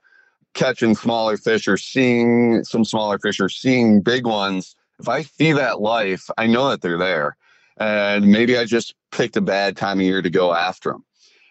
catching 0.54 0.94
smaller 0.94 1.36
fish 1.36 1.68
or 1.68 1.76
seeing 1.76 2.64
some 2.64 2.84
smaller 2.84 3.18
fish 3.18 3.40
or 3.40 3.50
seeing 3.50 4.00
big 4.00 4.26
ones. 4.26 4.74
If 4.98 5.08
I 5.08 5.22
see 5.22 5.52
that 5.52 5.82
life, 5.82 6.30
I 6.38 6.46
know 6.46 6.70
that 6.70 6.80
they're 6.80 6.96
there, 6.96 7.36
and 7.76 8.26
maybe 8.26 8.56
I 8.56 8.64
just 8.64 8.94
picked 9.12 9.36
a 9.36 9.42
bad 9.42 9.76
time 9.76 9.98
of 10.00 10.06
year 10.06 10.22
to 10.22 10.30
go 10.30 10.54
after 10.54 10.92
them 10.92 11.04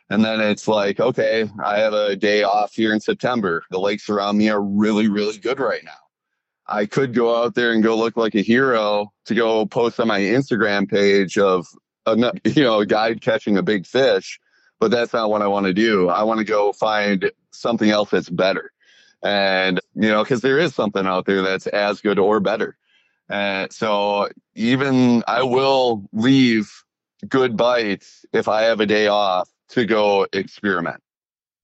and 0.10 0.26
then 0.26 0.42
it's 0.42 0.68
like, 0.68 1.00
okay, 1.00 1.50
I 1.64 1.78
have 1.80 1.94
a 1.94 2.16
day 2.16 2.44
off 2.44 2.74
here 2.74 2.94
in 2.94 3.00
September. 3.00 3.64
The 3.70 3.80
lakes 3.80 4.10
around 4.10 4.38
me 4.38 4.50
are 4.50 4.62
really, 4.62 5.08
really 5.08 5.38
good 5.38 5.60
right 5.60 5.84
now. 5.84 5.92
I 6.66 6.86
could 6.86 7.14
go 7.14 7.44
out 7.44 7.56
there 7.56 7.74
and 7.74 7.84
go 7.84 7.96
look 7.96 8.18
like 8.18 8.36
a 8.36 8.42
hero 8.42 9.12
to 9.26 9.36
go 9.36 9.66
post 9.66 10.00
on 10.00 10.08
my 10.08 10.20
Instagram 10.20 10.90
page 10.90 11.38
of 11.38 11.68
uh, 12.06 12.16
a 12.16 12.50
you 12.50 12.64
know 12.64 12.82
a 12.82 13.16
catching 13.16 13.58
a 13.58 13.64
big 13.64 13.86
fish, 13.86 14.40
but 14.80 14.92
that's 14.92 15.14
not 15.14 15.30
what 15.30 15.42
I 15.42 15.48
want 15.48 15.66
to 15.66 15.74
do. 15.74 16.10
I 16.10 16.24
want 16.24 16.40
to 16.40 16.44
go 16.44 16.72
find 16.74 17.32
something 17.52 17.90
else 17.90 18.12
that's 18.12 18.30
better, 18.30 18.72
and 19.24 19.80
you 19.96 20.10
know 20.10 20.24
because 20.24 20.42
there 20.42 20.60
is 20.60 20.76
something 20.76 21.06
out 21.08 21.26
there 21.26 21.42
that's 21.42 21.68
as 21.68 22.02
good 22.02 22.20
or 22.20 22.40
better. 22.40 22.78
And 23.30 23.72
so 23.72 24.30
even 24.56 25.24
I 25.28 25.44
will 25.44 26.08
leave 26.14 26.72
good 27.28 27.58
bites 27.58 28.26
if 28.32 28.48
I 28.48 28.64
have 28.64 28.80
a 28.80 28.86
day 28.86 29.08
off 29.08 29.50
to 29.70 29.86
go 29.86 30.28
experiment. 30.34 31.02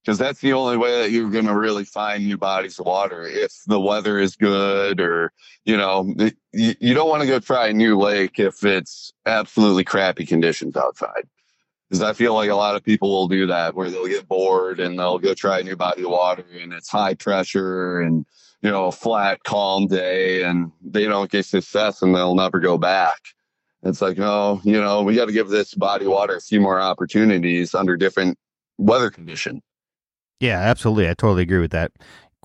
because 0.04 0.18
that's 0.18 0.40
the 0.40 0.52
only 0.52 0.76
way 0.76 1.02
that 1.02 1.10
you're 1.10 1.30
going 1.30 1.46
to 1.46 1.56
really 1.56 1.84
find 1.84 2.24
new 2.24 2.38
bodies 2.38 2.78
of 2.78 2.86
water 2.86 3.26
if 3.26 3.52
the 3.66 3.80
weather 3.80 4.18
is 4.18 4.36
good 4.36 5.00
or 5.00 5.32
you 5.64 5.76
know 5.76 6.14
you, 6.52 6.94
don't 6.94 7.08
want 7.08 7.22
to 7.22 7.28
go 7.28 7.40
try 7.40 7.68
a 7.68 7.72
new 7.72 7.98
lake 7.98 8.38
if 8.38 8.64
it's 8.64 9.12
absolutely 9.26 9.84
crappy 9.84 10.24
conditions 10.24 10.76
outside 10.76 11.26
because 11.88 12.02
i 12.02 12.12
feel 12.12 12.34
like 12.34 12.50
a 12.50 12.54
lot 12.54 12.76
of 12.76 12.84
people 12.84 13.10
will 13.10 13.28
do 13.28 13.46
that 13.46 13.74
where 13.74 13.90
they'll 13.90 14.06
get 14.06 14.28
bored 14.28 14.78
and 14.78 14.98
they'll 14.98 15.18
go 15.18 15.34
try 15.34 15.58
a 15.58 15.64
new 15.64 15.76
body 15.76 16.04
of 16.04 16.10
water 16.10 16.44
and 16.60 16.72
it's 16.72 16.88
high 16.88 17.14
pressure 17.14 18.00
and 18.00 18.24
you 18.62 18.70
know 18.70 18.86
a 18.86 18.92
flat 18.92 19.42
calm 19.42 19.88
day 19.88 20.42
and 20.44 20.70
they 20.84 21.04
don't 21.04 21.30
get 21.30 21.44
success 21.44 22.00
and 22.02 22.14
they'll 22.14 22.36
never 22.36 22.60
go 22.60 22.78
back 22.78 23.20
it's 23.88 24.02
like 24.02 24.18
no 24.18 24.60
you 24.64 24.80
know 24.80 25.02
we 25.02 25.14
got 25.14 25.26
to 25.26 25.32
give 25.32 25.48
this 25.48 25.74
body 25.74 26.06
water 26.06 26.36
a 26.36 26.40
few 26.40 26.60
more 26.60 26.80
opportunities 26.80 27.74
under 27.74 27.96
different 27.96 28.38
weather 28.78 29.10
condition 29.10 29.62
Yeah, 30.40 30.58
absolutely. 30.58 31.08
I 31.08 31.14
totally 31.14 31.42
agree 31.42 31.60
with 31.60 31.70
that. 31.70 31.92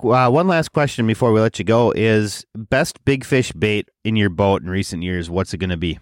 Uh, 0.02 0.30
one 0.30 0.48
last 0.48 0.72
question 0.72 1.06
before 1.06 1.32
we 1.32 1.42
let 1.42 1.60
you 1.60 1.66
go 1.66 1.92
is 1.92 2.46
best 2.56 3.04
big 3.06 3.24
fish 3.24 3.52
bait 3.52 3.90
in 4.04 4.16
your 4.16 4.30
boat 4.30 4.62
in 4.62 4.70
recent 4.70 5.04
years. 5.04 5.30
What's 5.30 5.54
it 5.54 5.58
going 5.58 5.70
to 5.70 5.78
be? 5.78 6.00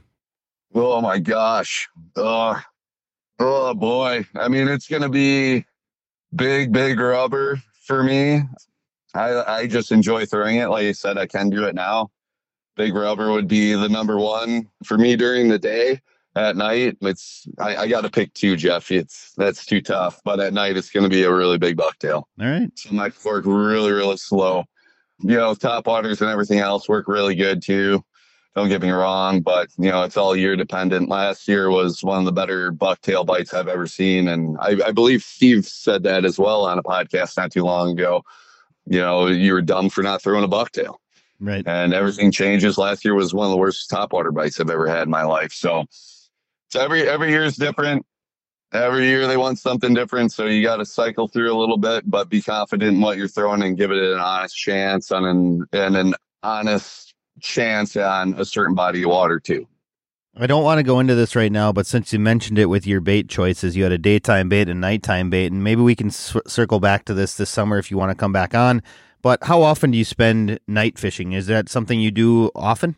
Oh 0.73 1.01
my 1.01 1.19
gosh. 1.19 1.89
Oh, 2.15 2.61
oh 3.39 3.73
boy. 3.73 4.25
I 4.35 4.47
mean, 4.47 4.67
it's 4.67 4.87
going 4.87 5.01
to 5.01 5.09
be 5.09 5.65
big, 6.33 6.71
big 6.71 6.99
rubber 6.99 7.61
for 7.85 8.03
me. 8.03 8.43
I, 9.15 9.43
I 9.43 9.67
just 9.67 9.91
enjoy 9.91 10.25
throwing 10.25 10.57
it. 10.57 10.67
Like 10.67 10.85
I 10.85 10.91
said, 10.91 11.17
I 11.17 11.25
can 11.25 11.49
do 11.49 11.65
it 11.65 11.75
now. 11.75 12.11
Big 12.75 12.93
rubber 12.93 13.31
would 13.31 13.47
be 13.47 13.73
the 13.73 13.89
number 13.89 14.17
one 14.17 14.69
for 14.83 14.97
me 14.97 15.15
during 15.15 15.49
the 15.49 15.59
day. 15.59 16.01
At 16.35 16.55
night, 16.55 16.97
it's 17.01 17.47
I, 17.57 17.75
I 17.75 17.87
got 17.87 18.01
to 18.01 18.09
pick 18.09 18.33
two, 18.33 18.55
Jeff. 18.55 18.91
It's 18.91 19.33
that's 19.35 19.65
too 19.65 19.81
tough. 19.81 20.21
But 20.23 20.39
at 20.39 20.53
night, 20.53 20.77
it's 20.77 20.91
going 20.91 21.03
to 21.03 21.09
be 21.09 21.23
a 21.23 21.33
really 21.33 21.57
big 21.57 21.75
bucktail. 21.75 22.23
All 22.39 22.47
right. 22.47 22.69
So 22.75 22.91
my 22.91 23.11
work 23.25 23.45
really, 23.45 23.91
really 23.91 24.17
slow. 24.17 24.63
You 25.21 25.35
know, 25.35 25.53
top 25.55 25.87
waters 25.87 26.21
and 26.21 26.29
everything 26.29 26.59
else 26.59 26.87
work 26.87 27.07
really 27.07 27.35
good 27.35 27.61
too. 27.61 28.03
Don't 28.55 28.69
get 28.69 28.81
me 28.81 28.89
wrong, 28.89 29.41
but 29.41 29.69
you 29.77 29.89
know, 29.89 30.03
it's 30.03 30.17
all 30.17 30.35
year 30.35 30.55
dependent. 30.55 31.09
Last 31.09 31.47
year 31.47 31.69
was 31.69 32.03
one 32.03 32.19
of 32.19 32.25
the 32.25 32.31
better 32.31 32.71
bucktail 32.71 33.25
bites 33.25 33.53
I've 33.53 33.67
ever 33.67 33.87
seen. 33.87 34.27
And 34.27 34.57
I, 34.59 34.77
I 34.87 34.91
believe 34.91 35.23
Steve 35.23 35.65
said 35.65 36.03
that 36.03 36.25
as 36.25 36.39
well 36.39 36.65
on 36.65 36.79
a 36.79 36.83
podcast 36.83 37.37
not 37.37 37.51
too 37.51 37.63
long 37.63 37.91
ago. 37.91 38.23
You 38.85 38.99
know, 38.99 39.27
you 39.27 39.53
were 39.53 39.61
dumb 39.61 39.89
for 39.89 40.03
not 40.03 40.21
throwing 40.21 40.43
a 40.43 40.47
bucktail. 40.47 40.95
Right. 41.39 41.65
And 41.65 41.93
everything 41.93 42.31
changes. 42.31 42.77
Last 42.77 43.05
year 43.05 43.15
was 43.15 43.33
one 43.33 43.45
of 43.45 43.51
the 43.51 43.57
worst 43.57 43.89
top 43.89 44.11
water 44.11 44.31
bites 44.31 44.59
I've 44.59 44.69
ever 44.69 44.87
had 44.87 45.03
in 45.03 45.09
my 45.09 45.23
life. 45.23 45.53
So 45.53 45.85
so 46.69 46.81
every 46.81 47.07
every 47.07 47.29
year 47.29 47.43
is 47.43 47.55
different. 47.55 48.05
Every 48.71 49.07
year 49.07 49.25
they 49.25 49.37
want 49.37 49.57
something 49.57 49.95
different, 49.95 50.31
so 50.31 50.45
you 50.45 50.61
got 50.61 50.77
to 50.77 50.85
cycle 50.85 51.27
through 51.27 51.51
a 51.51 51.57
little 51.57 51.77
bit, 51.77 52.07
but 52.07 52.29
be 52.29 52.39
confident 52.39 52.97
in 52.97 53.01
what 53.01 53.17
you're 53.17 53.27
throwing 53.27 53.63
and 53.63 53.75
give 53.75 53.89
it 53.89 53.97
an 53.97 54.19
honest 54.19 54.55
chance 54.55 55.11
on 55.11 55.25
an 55.25 55.65
and 55.73 55.97
an 55.97 56.13
honest 56.43 57.15
chance 57.39 57.95
on 57.97 58.35
a 58.35 58.45
certain 58.45 58.75
body 58.75 59.01
of 59.03 59.09
water 59.09 59.39
too. 59.39 59.67
I 60.37 60.45
don't 60.45 60.63
want 60.63 60.77
to 60.77 60.83
go 60.83 60.99
into 60.99 61.15
this 61.15 61.35
right 61.35 61.51
now, 61.51 61.73
but 61.73 61.87
since 61.87 62.13
you 62.13 62.19
mentioned 62.19 62.59
it 62.59 62.67
with 62.67 62.85
your 62.85 63.01
bait 63.01 63.27
choices, 63.27 63.75
you 63.75 63.83
had 63.83 63.91
a 63.91 63.97
daytime 63.97 64.47
bait 64.47 64.69
and 64.69 64.79
nighttime 64.79 65.31
bait, 65.31 65.51
and 65.51 65.63
maybe 65.63 65.81
we 65.81 65.95
can 65.95 66.11
circle 66.11 66.79
back 66.79 67.05
to 67.05 67.15
this 67.15 67.33
this 67.35 67.49
summer 67.49 67.79
if 67.79 67.89
you 67.89 67.97
want 67.97 68.11
to 68.11 68.15
come 68.15 68.31
back 68.31 68.53
on. 68.53 68.83
But 69.21 69.43
how 69.43 69.61
often 69.61 69.91
do 69.91 69.97
you 69.97 70.05
spend 70.05 70.59
night 70.67 70.97
fishing? 70.97 71.33
Is 71.33 71.47
that 71.47 71.69
something 71.69 71.99
you 71.99 72.11
do 72.11 72.51
often? 72.55 72.95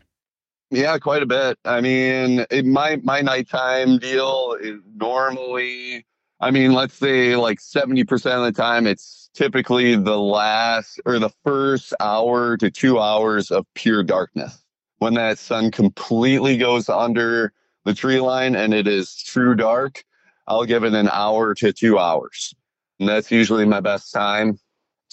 Yeah, 0.70 0.96
quite 0.98 1.22
a 1.22 1.26
bit. 1.26 1.58
I 1.64 1.80
mean, 1.80 2.46
my 2.64 2.96
my 3.02 3.20
nighttime 3.20 3.98
deal 3.98 4.56
is 4.60 4.80
normally, 4.94 6.06
I 6.40 6.50
mean, 6.50 6.72
let's 6.72 6.94
say 6.94 7.36
like 7.36 7.60
seventy 7.60 8.04
percent 8.04 8.36
of 8.36 8.44
the 8.44 8.52
time, 8.52 8.86
it's 8.86 9.28
typically 9.34 9.96
the 9.96 10.18
last 10.18 11.00
or 11.04 11.18
the 11.18 11.30
first 11.44 11.92
hour 12.00 12.56
to 12.56 12.70
two 12.70 12.98
hours 12.98 13.50
of 13.50 13.66
pure 13.74 14.02
darkness 14.02 14.64
when 14.98 15.14
that 15.14 15.38
sun 15.38 15.70
completely 15.70 16.56
goes 16.56 16.88
under 16.88 17.52
the 17.84 17.92
tree 17.92 18.20
line 18.20 18.54
and 18.54 18.72
it 18.72 18.86
is 18.86 19.16
true 19.16 19.54
dark. 19.54 20.04
I'll 20.46 20.64
give 20.64 20.84
it 20.84 20.94
an 20.94 21.08
hour 21.10 21.54
to 21.56 21.72
two 21.72 21.98
hours, 21.98 22.54
and 22.98 23.08
that's 23.08 23.30
usually 23.30 23.66
my 23.66 23.80
best 23.80 24.12
time. 24.12 24.58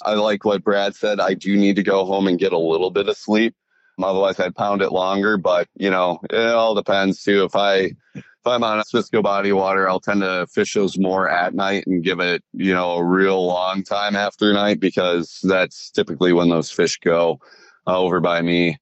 I 0.03 0.13
like 0.13 0.45
what 0.45 0.63
Brad 0.63 0.95
said. 0.95 1.19
I 1.19 1.33
do 1.33 1.55
need 1.55 1.75
to 1.75 1.83
go 1.83 2.05
home 2.05 2.27
and 2.27 2.39
get 2.39 2.53
a 2.53 2.57
little 2.57 2.91
bit 2.91 3.09
of 3.09 3.17
sleep 3.17 3.55
Otherwise, 4.03 4.39
I'd 4.39 4.55
pound 4.55 4.81
it 4.81 4.91
longer. 4.91 5.37
But 5.37 5.67
you 5.75 5.89
know, 5.89 6.19
it 6.29 6.39
all 6.39 6.75
depends 6.75 7.23
too. 7.23 7.43
If 7.43 7.55
I 7.55 7.91
if 8.15 8.45
I'm 8.45 8.63
on 8.63 8.79
a 8.79 8.85
Cisco 8.85 9.21
body 9.21 9.51
water, 9.51 9.89
I'll 9.89 9.99
tend 9.99 10.21
to 10.21 10.47
fish 10.47 10.73
those 10.73 10.97
more 10.97 11.29
at 11.29 11.53
night 11.53 11.85
and 11.87 12.03
give 12.03 12.19
it 12.19 12.43
you 12.53 12.73
know 12.73 12.93
a 12.93 13.03
real 13.03 13.45
long 13.45 13.83
time 13.83 14.15
after 14.15 14.53
night 14.53 14.79
because 14.79 15.39
that's 15.43 15.91
typically 15.91 16.33
when 16.33 16.49
those 16.49 16.71
fish 16.71 16.97
go 16.99 17.39
uh, 17.87 17.97
over 17.97 18.19
by 18.19 18.41
me 18.41 18.77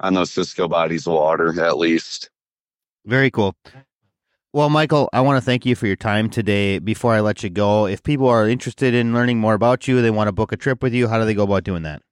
on 0.00 0.14
those 0.14 0.30
Cisco 0.30 0.68
bodies 0.68 1.06
of 1.06 1.14
water, 1.14 1.62
at 1.62 1.76
least. 1.76 2.30
Very 3.04 3.30
cool. 3.30 3.54
Well, 4.52 4.68
Michael, 4.68 5.08
I 5.12 5.20
want 5.20 5.36
to 5.36 5.40
thank 5.40 5.64
you 5.64 5.76
for 5.76 5.86
your 5.86 5.94
time 5.94 6.28
today. 6.28 6.80
Before 6.80 7.14
I 7.14 7.20
let 7.20 7.44
you 7.44 7.50
go, 7.50 7.86
if 7.86 8.02
people 8.02 8.26
are 8.26 8.48
interested 8.48 8.94
in 8.94 9.14
learning 9.14 9.38
more 9.38 9.54
about 9.54 9.86
you, 9.86 10.02
they 10.02 10.10
want 10.10 10.26
to 10.26 10.32
book 10.32 10.50
a 10.50 10.56
trip 10.56 10.82
with 10.82 10.92
you, 10.92 11.06
how 11.06 11.20
do 11.20 11.24
they 11.24 11.34
go 11.34 11.44
about 11.44 11.62
doing 11.62 11.84
that? 11.84 12.02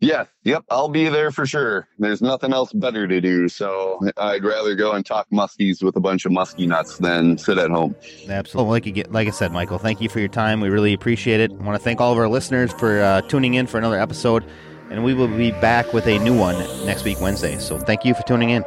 Yeah, 0.00 0.24
yep, 0.44 0.64
I'll 0.70 0.88
be 0.88 1.10
there 1.10 1.30
for 1.30 1.44
sure. 1.44 1.86
There's 1.98 2.22
nothing 2.22 2.54
else 2.54 2.72
better 2.72 3.06
to 3.06 3.20
do, 3.20 3.48
so 3.50 4.00
I'd 4.16 4.42
rather 4.42 4.74
go 4.74 4.92
and 4.92 5.04
talk 5.04 5.28
muskies 5.30 5.82
with 5.82 5.94
a 5.96 6.00
bunch 6.00 6.24
of 6.24 6.32
muskie 6.32 6.66
nuts 6.66 6.96
than 6.96 7.36
sit 7.36 7.58
at 7.58 7.70
home. 7.70 7.94
Absolutely. 8.26 8.70
Like, 8.70 8.86
you 8.86 8.92
get, 8.92 9.12
like 9.12 9.28
I 9.28 9.30
said, 9.30 9.52
Michael, 9.52 9.76
thank 9.76 10.00
you 10.00 10.08
for 10.08 10.18
your 10.18 10.28
time. 10.28 10.62
We 10.62 10.70
really 10.70 10.94
appreciate 10.94 11.40
it. 11.40 11.52
I 11.52 11.62
want 11.62 11.78
to 11.78 11.84
thank 11.84 12.00
all 12.00 12.12
of 12.12 12.18
our 12.18 12.28
listeners 12.28 12.72
for 12.72 13.00
uh, 13.00 13.20
tuning 13.22 13.54
in 13.54 13.66
for 13.66 13.76
another 13.76 14.00
episode, 14.00 14.42
and 14.90 15.04
we 15.04 15.12
will 15.12 15.28
be 15.28 15.50
back 15.50 15.92
with 15.92 16.06
a 16.06 16.18
new 16.20 16.36
one 16.36 16.56
next 16.86 17.04
week, 17.04 17.20
Wednesday. 17.20 17.58
So, 17.58 17.78
thank 17.78 18.06
you 18.06 18.14
for 18.14 18.22
tuning 18.22 18.50
in. 18.50 18.64